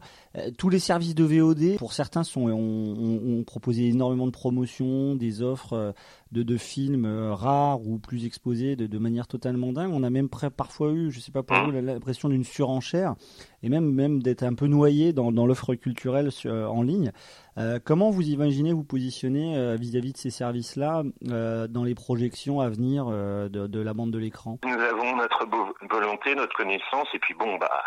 Tous 0.58 0.68
les 0.68 0.78
services 0.78 1.14
de 1.14 1.24
VOD, 1.24 1.78
pour 1.78 1.92
certains, 1.92 2.22
sont, 2.24 2.48
ont, 2.48 2.50
ont- 2.52 3.38
ont 3.40 3.44
proposé 3.44 3.88
énormément 3.88 4.26
de 4.26 4.32
promotions, 4.32 5.14
des 5.14 5.42
offres 5.42 5.94
de, 6.32 6.42
de 6.42 6.56
films 6.56 7.06
rares 7.32 7.80
ou 7.86 7.98
plus 7.98 8.24
exposés 8.26 8.76
de, 8.76 8.86
de 8.86 8.98
manière 8.98 9.26
totalement 9.26 9.72
dingue. 9.72 9.92
On 9.92 10.02
a 10.02 10.10
même 10.10 10.28
parfois 10.56 10.90
eu, 10.90 11.10
je 11.10 11.20
sais 11.20 11.32
pas 11.32 11.42
pour 11.42 11.55
la- 11.72 11.80
l'impression 11.94 12.28
d'une 12.28 12.44
surenchère 12.44 13.14
et 13.62 13.68
même, 13.68 13.90
même 13.92 14.22
d'être 14.22 14.42
un 14.42 14.54
peu 14.54 14.66
noyé 14.66 15.12
dans, 15.12 15.32
dans 15.32 15.46
l'offre 15.46 15.74
culturelle 15.74 16.30
euh, 16.46 16.66
en 16.66 16.82
ligne. 16.82 17.12
Euh, 17.58 17.78
comment 17.82 18.10
vous 18.10 18.28
imaginez 18.28 18.72
vous 18.72 18.84
positionner 18.84 19.56
euh, 19.56 19.76
vis-à-vis 19.76 20.12
de 20.12 20.18
ces 20.18 20.30
services-là 20.30 21.02
euh, 21.30 21.66
dans 21.66 21.84
les 21.84 21.94
projections 21.94 22.60
à 22.60 22.68
venir 22.68 23.06
euh, 23.08 23.48
de, 23.48 23.66
de 23.66 23.80
la 23.80 23.94
bande 23.94 24.10
de 24.10 24.18
l'écran? 24.18 24.58
Nous 24.64 24.78
avons 24.78 25.16
notre 25.16 25.46
vo- 25.46 25.74
volonté, 25.90 26.34
notre 26.34 26.54
connaissance, 26.54 27.08
et 27.14 27.18
puis 27.18 27.32
bon, 27.34 27.56
bah, 27.56 27.82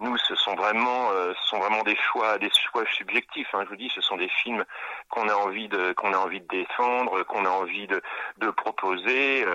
nous, 0.00 0.16
ce 0.18 0.34
sont 0.34 0.54
vraiment, 0.54 1.08
ce 1.12 1.48
sont 1.48 1.58
vraiment 1.58 1.82
des 1.82 1.96
choix, 1.96 2.36
des 2.38 2.50
choix 2.70 2.84
subjectifs. 2.94 3.48
Hein, 3.54 3.62
je 3.64 3.70
vous 3.70 3.76
dis, 3.76 3.90
ce 3.94 4.02
sont 4.02 4.18
des 4.18 4.28
films 4.42 4.64
qu'on 5.08 5.28
a 5.28 5.34
envie 5.34 5.68
de, 5.68 5.92
qu'on 5.94 6.12
a 6.12 6.18
envie 6.18 6.40
de 6.40 6.48
défendre, 6.48 7.22
qu'on 7.24 7.46
a 7.46 7.48
envie 7.50 7.86
de, 7.86 8.02
de 8.38 8.50
proposer, 8.50 9.46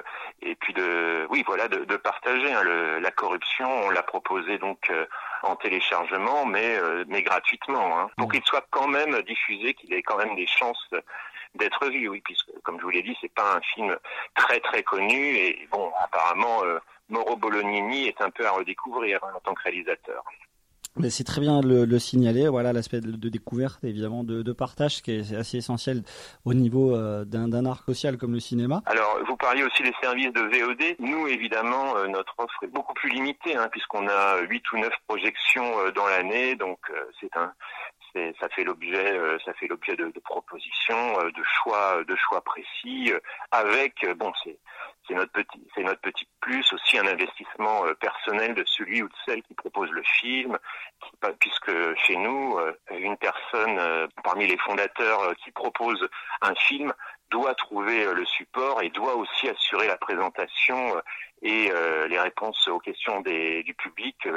et 0.42 0.56
puis 0.56 0.74
de, 0.74 1.28
oui, 1.30 1.44
voilà, 1.46 1.68
de, 1.68 1.86
de 1.86 1.96
partager. 1.98 2.52
hein. 2.52 2.64
Le- 2.64 3.00
la 3.00 3.12
corruption, 3.12 3.68
on 3.86 3.90
l'a 3.92 4.02
proposé 4.04 4.58
donc 4.58 4.92
en 5.44 5.56
téléchargement, 5.56 6.46
mais 6.46 6.78
euh, 6.78 7.04
mais 7.08 7.22
gratuitement, 7.22 8.00
hein, 8.00 8.10
pour 8.18 8.32
qu'il 8.32 8.44
soit 8.46 8.66
quand 8.70 8.88
même 8.88 9.22
diffusé, 9.24 9.74
qu'il 9.74 9.94
ait 9.94 10.04
quand 10.04 10.18
même 10.18 10.36
des 10.36 10.48
chances 10.48 10.90
d'être 11.56 11.88
vu, 11.90 12.08
oui, 12.08 12.22
puisque 12.24 12.52
comme 12.64 12.80
je 12.80 12.84
vous 12.84 12.90
l'ai 12.90 13.02
dit, 13.02 13.18
c'est 13.22 13.34
pas 13.34 13.56
un 13.56 13.62
film 13.62 13.98
très 14.36 14.60
très 14.60 14.84
connu 14.84 15.36
et 15.36 15.68
bon, 15.72 15.92
apparemment 16.00 16.64
euh, 16.64 16.80
Mauro 17.10 17.36
Bolognini 17.36 18.08
est 18.08 18.22
un 18.22 18.30
peu 18.30 18.46
à 18.46 18.52
redécouvrir 18.52 19.24
hein, 19.24 19.34
en 19.36 19.40
tant 19.40 19.54
que 19.54 19.64
réalisateur. 19.64 20.24
C'est 21.10 21.24
très 21.24 21.42
bien 21.42 21.62
de 21.62 21.68
le, 21.68 21.86
le 21.86 22.00
signaler. 22.00 22.48
Voilà 22.48 22.74
l'aspect 22.74 23.02
de, 23.02 23.30
découverte, 23.30 23.84
évidemment, 23.84 24.24
de, 24.24 24.42
de 24.42 24.52
partage, 24.54 25.02
qui 25.02 25.12
est 25.12 25.36
assez 25.36 25.58
essentiel 25.58 26.04
au 26.46 26.54
niveau 26.54 26.96
euh, 26.96 27.26
d'un 27.26 27.66
art 27.66 27.84
social 27.86 28.18
comme 28.18 28.34
le 28.34 28.40
cinéma. 28.40 28.82
Alors, 28.86 29.20
vous 29.28 29.38
parliez 29.38 29.64
aussi 29.64 29.84
des 29.84 29.94
services 30.02 30.32
de 30.34 30.42
VOD. 30.42 30.96
Nous, 31.00 31.28
évidemment, 31.28 31.96
euh, 31.98 32.08
notre 32.08 32.34
offre 32.38 32.64
est 32.64 32.68
beaucoup 32.74 32.94
plus 32.94 33.10
limitée, 33.10 33.56
hein, 33.56 33.68
puisqu'on 33.72 34.08
a 34.08 34.40
huit 34.42 34.64
ou 34.72 34.78
neuf 34.78 34.94
projections 35.08 35.80
euh, 35.80 35.92
dans 35.92 36.08
l'année, 36.08 36.56
donc 36.56 36.80
c'est 37.20 37.36
un, 37.38 37.52
ça 38.40 38.50
fait 38.50 38.64
l'objet, 38.64 39.20
ça 39.46 39.54
fait 39.54 39.68
l'objet 39.68 39.96
de, 39.96 40.06
de 40.06 40.20
propositions, 40.20 41.18
de 41.24 41.44
choix, 41.44 42.04
de 42.04 42.16
choix 42.16 42.42
précis, 42.42 43.12
avec, 43.52 44.06
bon, 44.18 44.34
c'est, 44.44 44.58
c'est 45.08 45.14
notre 45.16 45.32
petit, 45.32 45.62
c'est 45.76 45.84
notre 45.84 46.02
petit 46.02 46.28
plus 46.40 46.72
aussi 46.74 46.98
un 46.98 47.08
investissement 47.08 47.86
euh, 47.86 47.94
personnel 47.96 48.54
de 48.54 48.64
celui 48.66 49.02
ou 49.02 49.08
de 49.08 49.14
celle 49.26 49.42
qui 49.44 49.54
propose 49.54 49.90
le 49.92 50.04
film, 50.04 50.58
pas- 51.20 51.34
puisque 51.34 51.72
chez 52.06 52.16
nous, 52.16 52.58
euh, 52.58 52.74
une 52.92 53.18
personne 53.18 53.78
euh, 53.80 54.08
parmi 54.24 54.48
les 54.48 54.58
fondateurs 54.58 55.36
qui 55.44 55.52
propose 55.52 56.08
un 56.42 56.56
film 56.56 56.94
doit 57.30 57.56
trouver 57.56 58.14
le 58.14 58.26
support 58.26 58.82
et 58.82 58.90
doit 58.90 59.16
aussi 59.16 59.48
assurer 59.48 59.88
la 59.88 59.98
présentation 59.98 61.02
et 61.42 61.72
les 62.10 62.20
réponses 62.20 62.68
aux 62.68 62.80
questions 62.80 63.22
du 63.22 63.74
public 63.76 64.28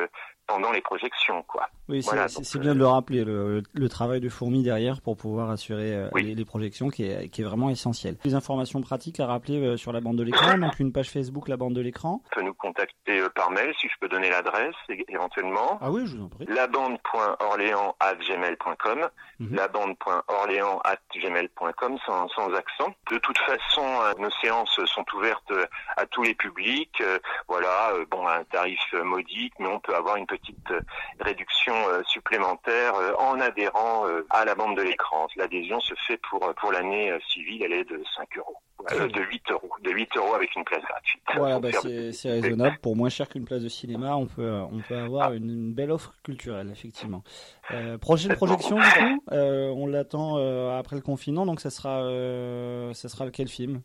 pendant 0.46 0.70
les 0.72 0.80
projections, 0.80 1.42
quoi. 1.42 1.68
Oui, 1.88 2.02
c'est 2.02 2.10
Voilà, 2.14 2.26
bien 2.60 2.74
de 2.74 2.78
le 2.78 2.86
rappeler, 2.86 3.24
le, 3.24 3.62
le 3.74 3.88
travail 3.88 4.20
de 4.20 4.28
fourmi 4.28 4.62
derrière 4.62 5.00
pour 5.02 5.16
pouvoir 5.16 5.50
assurer 5.50 5.94
euh, 5.94 6.08
les, 6.14 6.34
les 6.34 6.44
projections 6.44 6.88
qui 6.88 7.04
est, 7.04 7.28
qui 7.28 7.42
est 7.42 7.44
vraiment 7.44 7.68
essentiel. 7.70 8.16
Les 8.24 8.34
informations 8.34 8.80
pratiques 8.80 9.20
à 9.20 9.26
rappeler 9.26 9.60
euh, 9.62 9.76
sur 9.76 9.92
la 9.92 10.00
bande 10.00 10.16
de 10.16 10.22
l'écran, 10.22 10.56
donc 10.58 10.78
une 10.80 10.92
page 10.92 11.10
Facebook, 11.10 11.48
la 11.48 11.56
bande 11.58 11.74
de 11.74 11.80
l'écran. 11.82 12.22
On 12.32 12.34
peut 12.34 12.42
nous 12.42 12.54
contacter 12.54 13.20
euh, 13.20 13.28
par 13.34 13.50
mail 13.50 13.72
si 13.80 13.88
je 13.88 13.94
peux 14.00 14.08
donner 14.08 14.30
l'adresse 14.30 14.74
éventuellement. 15.08 15.78
Ah 15.82 15.90
oui, 15.90 16.06
je 16.06 16.16
vous 16.16 16.24
en 16.24 16.28
prie. 16.28 16.46
labande.orléans@gmail.com, 16.46 19.08
Mhm. 19.40 19.56
labande.orléans@gmail.com 19.56 21.98
sans, 22.06 22.28
sans 22.28 22.52
accent. 22.54 22.94
De 23.10 23.18
toute 23.18 23.38
façon, 23.38 23.82
euh, 23.84 24.12
nos 24.18 24.30
séances 24.42 24.78
sont 24.86 25.04
ouvertes 25.16 25.50
euh, 25.50 25.64
à 25.96 26.06
tous 26.06 26.22
les 26.22 26.34
publics. 26.34 27.00
euh, 27.00 27.18
Voilà, 27.48 27.90
euh, 27.94 28.04
bon, 28.10 28.26
à 28.26 28.36
un 28.38 28.44
tarif 28.44 28.80
euh, 28.94 29.02
modique, 29.04 29.52
mais 29.58 29.66
on 29.68 29.80
peut 29.80 29.94
avoir 29.94 30.16
une 30.16 30.26
petite 30.36 30.70
euh, 30.70 30.80
réduction 31.20 31.74
euh, 31.88 32.02
supplémentaire 32.06 32.94
euh, 32.94 33.12
en 33.18 33.40
adhérant 33.40 34.04
à 34.30 34.44
la 34.44 34.54
bande 34.54 34.76
de 34.76 34.82
l'écran. 34.82 35.26
L'adhésion 35.36 35.80
se 35.80 35.94
fait 36.06 36.18
pour 36.28 36.40
pour 36.60 36.72
l'année 36.72 37.12
civile, 37.32 37.62
elle 37.62 37.72
est 37.72 37.84
de 37.84 38.02
5 38.16 38.38
euros, 38.38 38.56
Euh, 38.92 39.08
de 39.08 39.20
8 39.20 39.50
euros, 39.50 39.70
de 39.82 39.90
8 39.90 40.16
euros 40.16 40.34
avec 40.34 40.54
une 40.56 40.64
place 40.64 40.82
gratuite. 40.82 41.22
Voilà, 41.36 41.58
bah, 41.60 41.70
c'est 41.72 42.30
raisonnable. 42.30 42.78
Pour 42.82 42.96
moins 42.96 43.08
cher 43.08 43.28
qu'une 43.28 43.44
place 43.44 43.62
de 43.62 43.68
cinéma, 43.68 44.16
on 44.16 44.26
peut, 44.26 44.60
on 44.72 44.80
peut 44.80 44.96
avoir 44.96 45.32
une, 45.32 45.48
une 45.50 45.72
belle 45.72 45.90
offre 45.90 46.14
culturelle, 46.22 46.70
effectivement. 46.70 47.22
Euh, 47.70 47.96
prochaine 47.98 48.34
projection, 48.34 48.76
du 48.76 48.82
coup, 48.82 49.22
euh, 49.32 49.68
on 49.68 49.86
l'attend 49.86 50.36
après 50.76 50.96
le 50.96 51.02
confinement, 51.02 51.46
donc 51.46 51.60
ça 51.60 51.70
sera, 51.70 52.02
ça 52.94 53.08
sera 53.08 53.30
quel 53.30 53.48
film? 53.48 53.82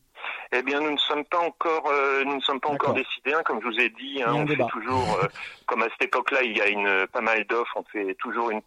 Eh 0.52 0.62
bien, 0.64 0.80
nous 0.82 0.92
ne 0.92 0.98
sommes 0.98 1.26
pas 1.26 1.40
encore, 1.40 1.88
euh, 1.88 2.24
nous 2.24 2.36
ne 2.36 2.42
sommes 2.42 2.60
pas 2.60 2.70
encore 2.70 2.94
décidés. 2.96 3.34
hein, 3.34 3.44
comme 3.46 3.62
je 3.62 3.68
vous 3.68 3.80
ai 3.80 3.90
dit, 3.90 4.22
hein, 4.24 4.34
on 4.34 4.46
fait 4.48 4.56
toujours, 4.70 5.20
euh, 5.22 5.28
comme 5.68 5.82
à 5.84 5.90
cette 5.90 6.04
époque-là, 6.04 6.42
il 6.44 6.58
y 6.58 6.62
a 6.62 6.68
une 6.68 7.08
pas 7.08 7.22
mal 7.22 7.44
d'offres. 7.46 7.74
On 7.78 7.84
fait 7.84 8.16
toujours 8.16 8.50
une, 8.52 8.62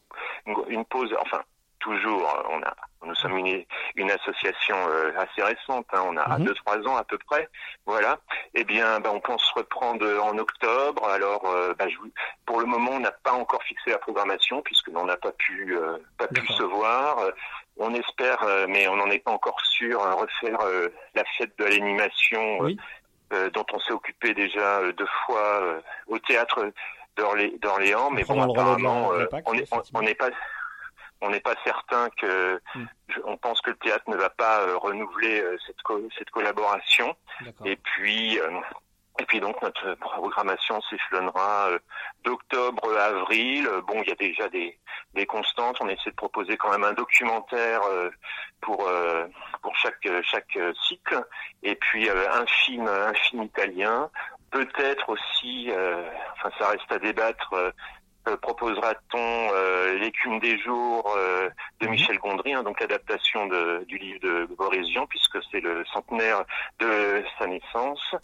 une, 0.47 0.57
une 0.69 0.85
pause. 0.85 1.13
Enfin, 1.21 1.43
toujours, 1.81 2.33
on 2.51 2.63
a, 2.63 2.73
nous 3.05 3.15
sommes 3.17 3.37
une, 3.39 3.65
une 3.97 4.11
association 4.13 4.77
euh, 4.89 5.11
assez 5.19 5.43
récente, 5.43 5.85
hein, 5.93 6.03
on 6.07 6.17
a 6.17 6.39
Mhm. 6.39 6.45
deux 6.45 6.55
trois 6.55 6.79
ans 6.87 6.97
à 6.97 7.03
peu 7.03 7.19
près, 7.19 7.49
voilà. 7.87 8.21
Eh 8.55 8.63
bien, 8.63 9.01
bah, 9.01 9.11
on 9.13 9.19
pense 9.19 9.43
reprendre 9.57 10.07
en 10.23 10.39
octobre. 10.39 11.05
Alors, 11.09 11.45
euh, 11.51 11.75
bah, 11.77 11.89
je 11.89 11.97
vous- 11.99 12.13
pour 12.47 12.61
le 12.61 12.67
moment, 12.67 12.93
on 12.93 13.01
n'a 13.01 13.11
pas 13.11 13.33
encore 13.33 13.65
fixé 13.65 13.91
la 13.91 13.99
programmation 13.99 14.63
puisque 14.63 14.87
l'on 14.89 15.07
n'a 15.07 15.17
pas 15.17 15.33
pu 15.33 15.77
euh, 15.77 15.97
pas 16.19 16.29
pu 16.29 16.47
se 16.53 16.63
voir. 16.63 17.19
On 17.79 17.95
espère, 17.95 18.43
euh, 18.45 18.67
mais 18.69 18.87
on 18.89 18.97
n'en 18.97 19.11
est 19.11 19.19
pas 19.19 19.31
encore 19.33 19.61
sûr, 19.63 20.01
euh, 20.03 20.15
refaire 20.15 20.61
euh, 20.63 20.89
la 21.15 21.25
fête 21.39 21.57
de 21.59 21.65
l'animation 21.65 22.63
euh, 23.33 23.49
dont 23.51 23.65
on 23.73 23.79
s'est 23.81 23.93
occupé 23.93 24.35
déjà 24.35 24.83
deux 24.93 25.09
fois 25.25 25.63
au 26.07 26.19
théâtre 26.19 26.71
d'Orlé- 27.17 27.57
d'Orléans, 27.61 28.11
mais 28.11 28.23
bon, 28.35 28.41
apparemment, 28.53 29.09
on 29.47 29.55
est- 29.55 29.63
on- 29.73 29.83
on 29.99 30.03
n'est 30.03 30.15
pas 30.15 30.29
on 31.25 31.31
n'est 31.31 31.41
pas 31.41 31.55
certain 31.65 32.09
que 32.21 32.61
Hmm. 32.75 32.85
je- 33.09 33.21
on 33.25 33.37
pense 33.37 33.61
que 33.61 33.71
le 33.71 33.77
théâtre 33.77 34.03
ne 34.09 34.17
va 34.17 34.29
pas 34.29 34.63
euh, 34.63 34.77
renouveler 34.77 35.41
euh, 35.41 35.57
cette 35.67 35.81
co- 35.83 36.09
cette 36.19 36.31
collaboration. 36.31 37.15
Et 37.65 37.77
puis 37.77 38.41
euh, 38.41 38.51
et 39.21 39.25
puis 39.27 39.41
donc 39.41 39.61
notre 39.63 39.95
programmation 39.95 40.81
s'échelonnera 40.83 41.69
euh, 41.71 41.79
d'octobre 42.25 42.97
à 42.99 43.05
avril. 43.05 43.67
Euh, 43.67 43.81
Bon, 43.83 44.01
il 44.03 44.09
y 44.09 44.13
a 44.13 44.17
déjà 44.17 44.49
des 44.49 44.79
des 45.15 45.27
constantes. 45.27 45.77
On 45.81 45.89
essaie 45.89 46.11
de 46.11 46.17
proposer 46.17 46.57
quand 46.57 46.71
même 46.71 46.85
un 46.85 46.95
documentaire 46.95 47.83
euh, 47.91 48.11
pour 48.61 48.89
pour 49.61 49.77
chaque 49.77 50.09
chaque 50.23 50.59
cycle. 50.87 51.25
Et 51.63 51.75
puis 51.75 52.09
un 52.09 52.47
film 52.47 52.87
un 52.87 53.15
film 53.15 53.43
italien. 53.43 54.11
Peut-être 54.51 55.09
aussi, 55.09 55.71
enfin 56.33 56.51
ça 56.59 56.69
reste 56.69 56.91
à 56.93 56.99
débattre. 56.99 57.55
Euh, 58.29 58.37
proposera-t-on 58.37 59.19
euh, 59.55 59.95
l'écume 59.99 60.39
des 60.41 60.59
jours 60.59 61.13
euh, 61.17 61.49
de 61.81 61.87
Michel 61.89 62.19
Gondry, 62.19 62.55
hein, 62.55 62.63
donc 62.63 62.81
adaptation 62.83 63.47
de- 63.47 63.85
du 63.89 63.99
livre 63.99 64.21
de 64.21 64.45
Boris 64.57 64.87
Vian, 64.89 65.07
puisque 65.07 65.39
c'est 65.51 65.61
le 65.61 65.85
centenaire 65.93 66.45
de 66.79 67.25
sa 67.39 67.47
naissance. 67.47 68.15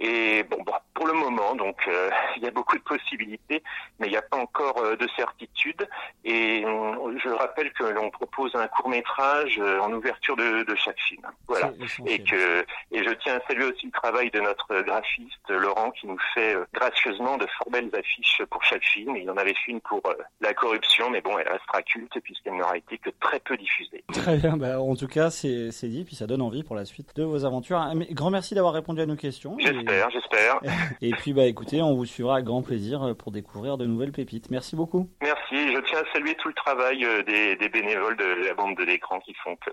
Et 0.00 0.42
bon, 0.44 0.62
bah, 0.64 0.82
pour 0.94 1.06
le 1.06 1.12
moment, 1.14 1.54
donc 1.54 1.76
euh, 1.88 2.10
il 2.36 2.42
y 2.42 2.46
a 2.46 2.50
beaucoup 2.50 2.76
de 2.76 2.82
possibilités, 2.82 3.62
mais 3.98 4.06
il 4.08 4.10
n'y 4.10 4.16
a 4.16 4.22
pas 4.22 4.36
encore 4.38 4.78
euh, 4.78 4.96
de 4.96 5.08
certitude. 5.16 5.88
Et 6.24 6.62
je 6.62 7.28
rappelle 7.30 7.72
que 7.72 7.84
l'on 7.84 8.10
propose 8.10 8.54
un 8.54 8.66
court 8.68 8.88
métrage 8.88 9.58
en 9.58 9.92
ouverture 9.92 10.36
de, 10.36 10.62
de 10.64 10.74
chaque 10.74 10.98
film. 11.00 11.22
Voilà. 11.48 11.70
Et 12.06 12.22
que 12.22 12.64
et 12.92 13.02
je 13.04 13.10
tiens 13.14 13.36
à 13.36 13.40
saluer 13.48 13.64
aussi 13.64 13.86
le 13.86 13.92
travail 13.92 14.30
de 14.30 14.40
notre 14.40 14.80
graphiste 14.82 15.48
Laurent 15.48 15.90
qui 15.92 16.06
nous 16.06 16.18
fait 16.34 16.54
euh, 16.54 16.64
gracieusement 16.72 17.36
de 17.36 17.46
fort 17.58 17.70
belles 17.70 17.90
affiches 17.94 18.42
pour 18.50 18.62
chaque 18.64 18.84
film. 18.84 19.16
Il 19.16 19.30
en 19.30 19.36
avait 19.46 19.54
fait 19.64 19.72
une 19.72 19.80
pour 19.80 20.00
euh, 20.06 20.12
la 20.40 20.54
corruption, 20.54 21.10
mais 21.10 21.20
bon, 21.20 21.38
elle 21.38 21.48
restera 21.48 21.82
culte 21.82 22.18
puisqu'elle 22.22 22.56
n'aura 22.56 22.76
été 22.76 22.98
que 22.98 23.10
très 23.20 23.40
peu 23.40 23.56
diffusée. 23.56 24.04
Très 24.12 24.36
bien, 24.36 24.56
bah, 24.56 24.80
en 24.80 24.94
tout 24.96 25.08
cas, 25.08 25.30
c'est 25.30 25.70
dit, 25.88 26.04
puis 26.04 26.16
ça 26.16 26.26
donne 26.26 26.42
envie 26.42 26.62
pour 26.62 26.76
la 26.76 26.84
suite 26.84 27.14
de 27.16 27.22
vos 27.24 27.44
aventures. 27.44 27.78
Ah, 27.78 27.94
mais 27.94 28.06
grand 28.10 28.30
merci 28.30 28.54
d'avoir 28.54 28.74
répondu 28.74 29.00
à 29.00 29.06
nos 29.06 29.16
questions. 29.16 29.56
et- 29.58 29.64
J'espère, 29.66 30.10
j'espère. 30.10 30.60
Et 31.00 31.10
puis, 31.12 31.32
bah, 31.32 31.44
écoutez, 31.44 31.82
on 31.82 31.94
vous 31.94 32.06
suivra 32.06 32.34
avec 32.34 32.46
grand 32.46 32.62
plaisir 32.62 33.02
euh, 33.02 33.14
pour 33.14 33.30
découvrir 33.32 33.76
de 33.78 33.86
nouvelles 33.86 34.12
pépites. 34.12 34.50
Merci 34.50 34.76
beaucoup. 34.76 35.08
Merci. 35.22 35.54
Je 35.74 35.80
tiens 35.88 35.98
à 36.00 36.12
saluer 36.12 36.34
tout 36.36 36.48
le 36.48 36.54
travail 36.54 37.04
euh, 37.04 37.22
des, 37.22 37.56
des 37.56 37.68
bénévoles 37.68 38.16
de 38.16 38.46
la 38.46 38.54
bande 38.54 38.76
de 38.76 38.84
l'écran 38.84 39.18
qui 39.20 39.34
font 39.44 39.54
que 39.56 39.70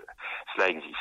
cela 0.54 0.68
existe. 0.68 0.94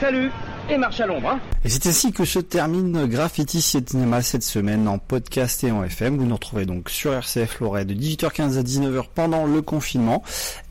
Salut 0.00 0.30
et 0.70 0.76
marche 0.78 1.00
à 1.00 1.06
l'ombre. 1.06 1.30
Hein. 1.30 1.40
Et 1.64 1.68
c'est 1.68 1.86
ainsi 1.88 2.12
que 2.12 2.24
se 2.24 2.38
termine 2.38 3.06
Graffiti 3.06 3.60
Cinéma 3.60 4.22
cette 4.22 4.42
semaine 4.42 4.88
en 4.88 4.98
podcast 4.98 5.62
et 5.64 5.70
en 5.70 5.84
FM. 5.84 6.16
Vous 6.16 6.24
nous 6.26 6.34
retrouvez 6.34 6.66
donc 6.66 6.88
sur 6.90 7.12
RCF 7.12 7.60
Lorraine 7.60 7.86
de 7.86 7.94
18h15 8.06 8.58
à 8.58 8.62
19h 8.62 9.06
pendant 9.14 9.46
le 9.46 9.62
confinement 9.62 10.22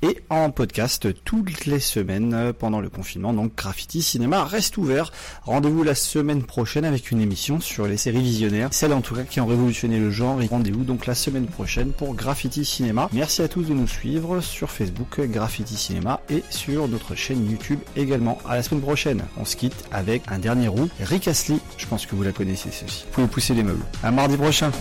et 0.02 0.22
en 0.30 0.52
podcast 0.52 1.08
toutes 1.26 1.66
les 1.66 1.82
semaines 1.82 2.54
pendant 2.58 2.80
le 2.80 2.90
confinement. 2.90 3.34
Donc 3.34 3.56
Graffiti 3.56 4.02
Cinéma 4.02 4.46
reste 4.46 4.78
ouvert. 4.78 5.12
Rendez-vous 5.44 5.84
la 5.84 5.96
semaine 5.96 6.44
prochaine 6.44 6.86
avec 6.86 7.12
une 7.12 7.20
émission 7.20 7.60
sur 7.60 7.88
les 7.88 7.98
séries 7.98 8.22
visionnaires, 8.22 8.70
celles 8.72 8.94
en 8.94 9.02
tout 9.02 9.16
cas 9.16 9.24
qui 9.24 9.42
ont 9.42 9.48
révolutionné 9.48 10.00
le 10.00 10.12
genre. 10.12 10.42
Et 10.42 10.48
rendez-vous 10.48 10.86
donc 10.86 11.06
la 11.08 11.16
semaine 11.16 11.48
prochaine 11.48 11.92
pour 11.92 12.16
Graffiti 12.16 12.64
Cinéma. 12.64 13.10
Merci 13.12 13.42
à 13.42 13.50
tous 13.50 13.64
de 13.64 13.74
nous 13.74 13.88
suivre 13.88 14.40
sur 14.40 14.72
Facebook 14.72 15.20
Graffiti 15.20 15.76
Cinéma 15.76 16.22
et 16.30 16.44
sur 16.50 16.88
notre 16.88 17.16
chaîne 17.16 17.50
YouTube 17.50 17.80
également. 17.98 18.38
À 18.48 18.56
la 18.56 18.64
semaine 18.64 18.82
prochaine. 18.82 19.24
On 19.38 19.44
se 19.44 19.58
quitte 19.58 19.86
avec 19.92 20.22
un 20.30 20.40
dernier 20.40 20.70
roux, 20.70 20.88
Rick 21.02 21.28
Astley. 21.28 21.58
Je 21.78 21.86
pense 21.86 22.06
que 22.06 22.16
vous 22.16 22.24
la 22.24 22.32
connaissez 22.32 22.70
ceci. 22.72 23.04
Vous 23.08 23.14
pouvez 23.14 23.28
pousser 23.28 23.54
les 23.54 23.64
meubles. 23.64 23.84
À 24.04 24.12
mardi 24.12 24.38
prochain. 24.38 24.72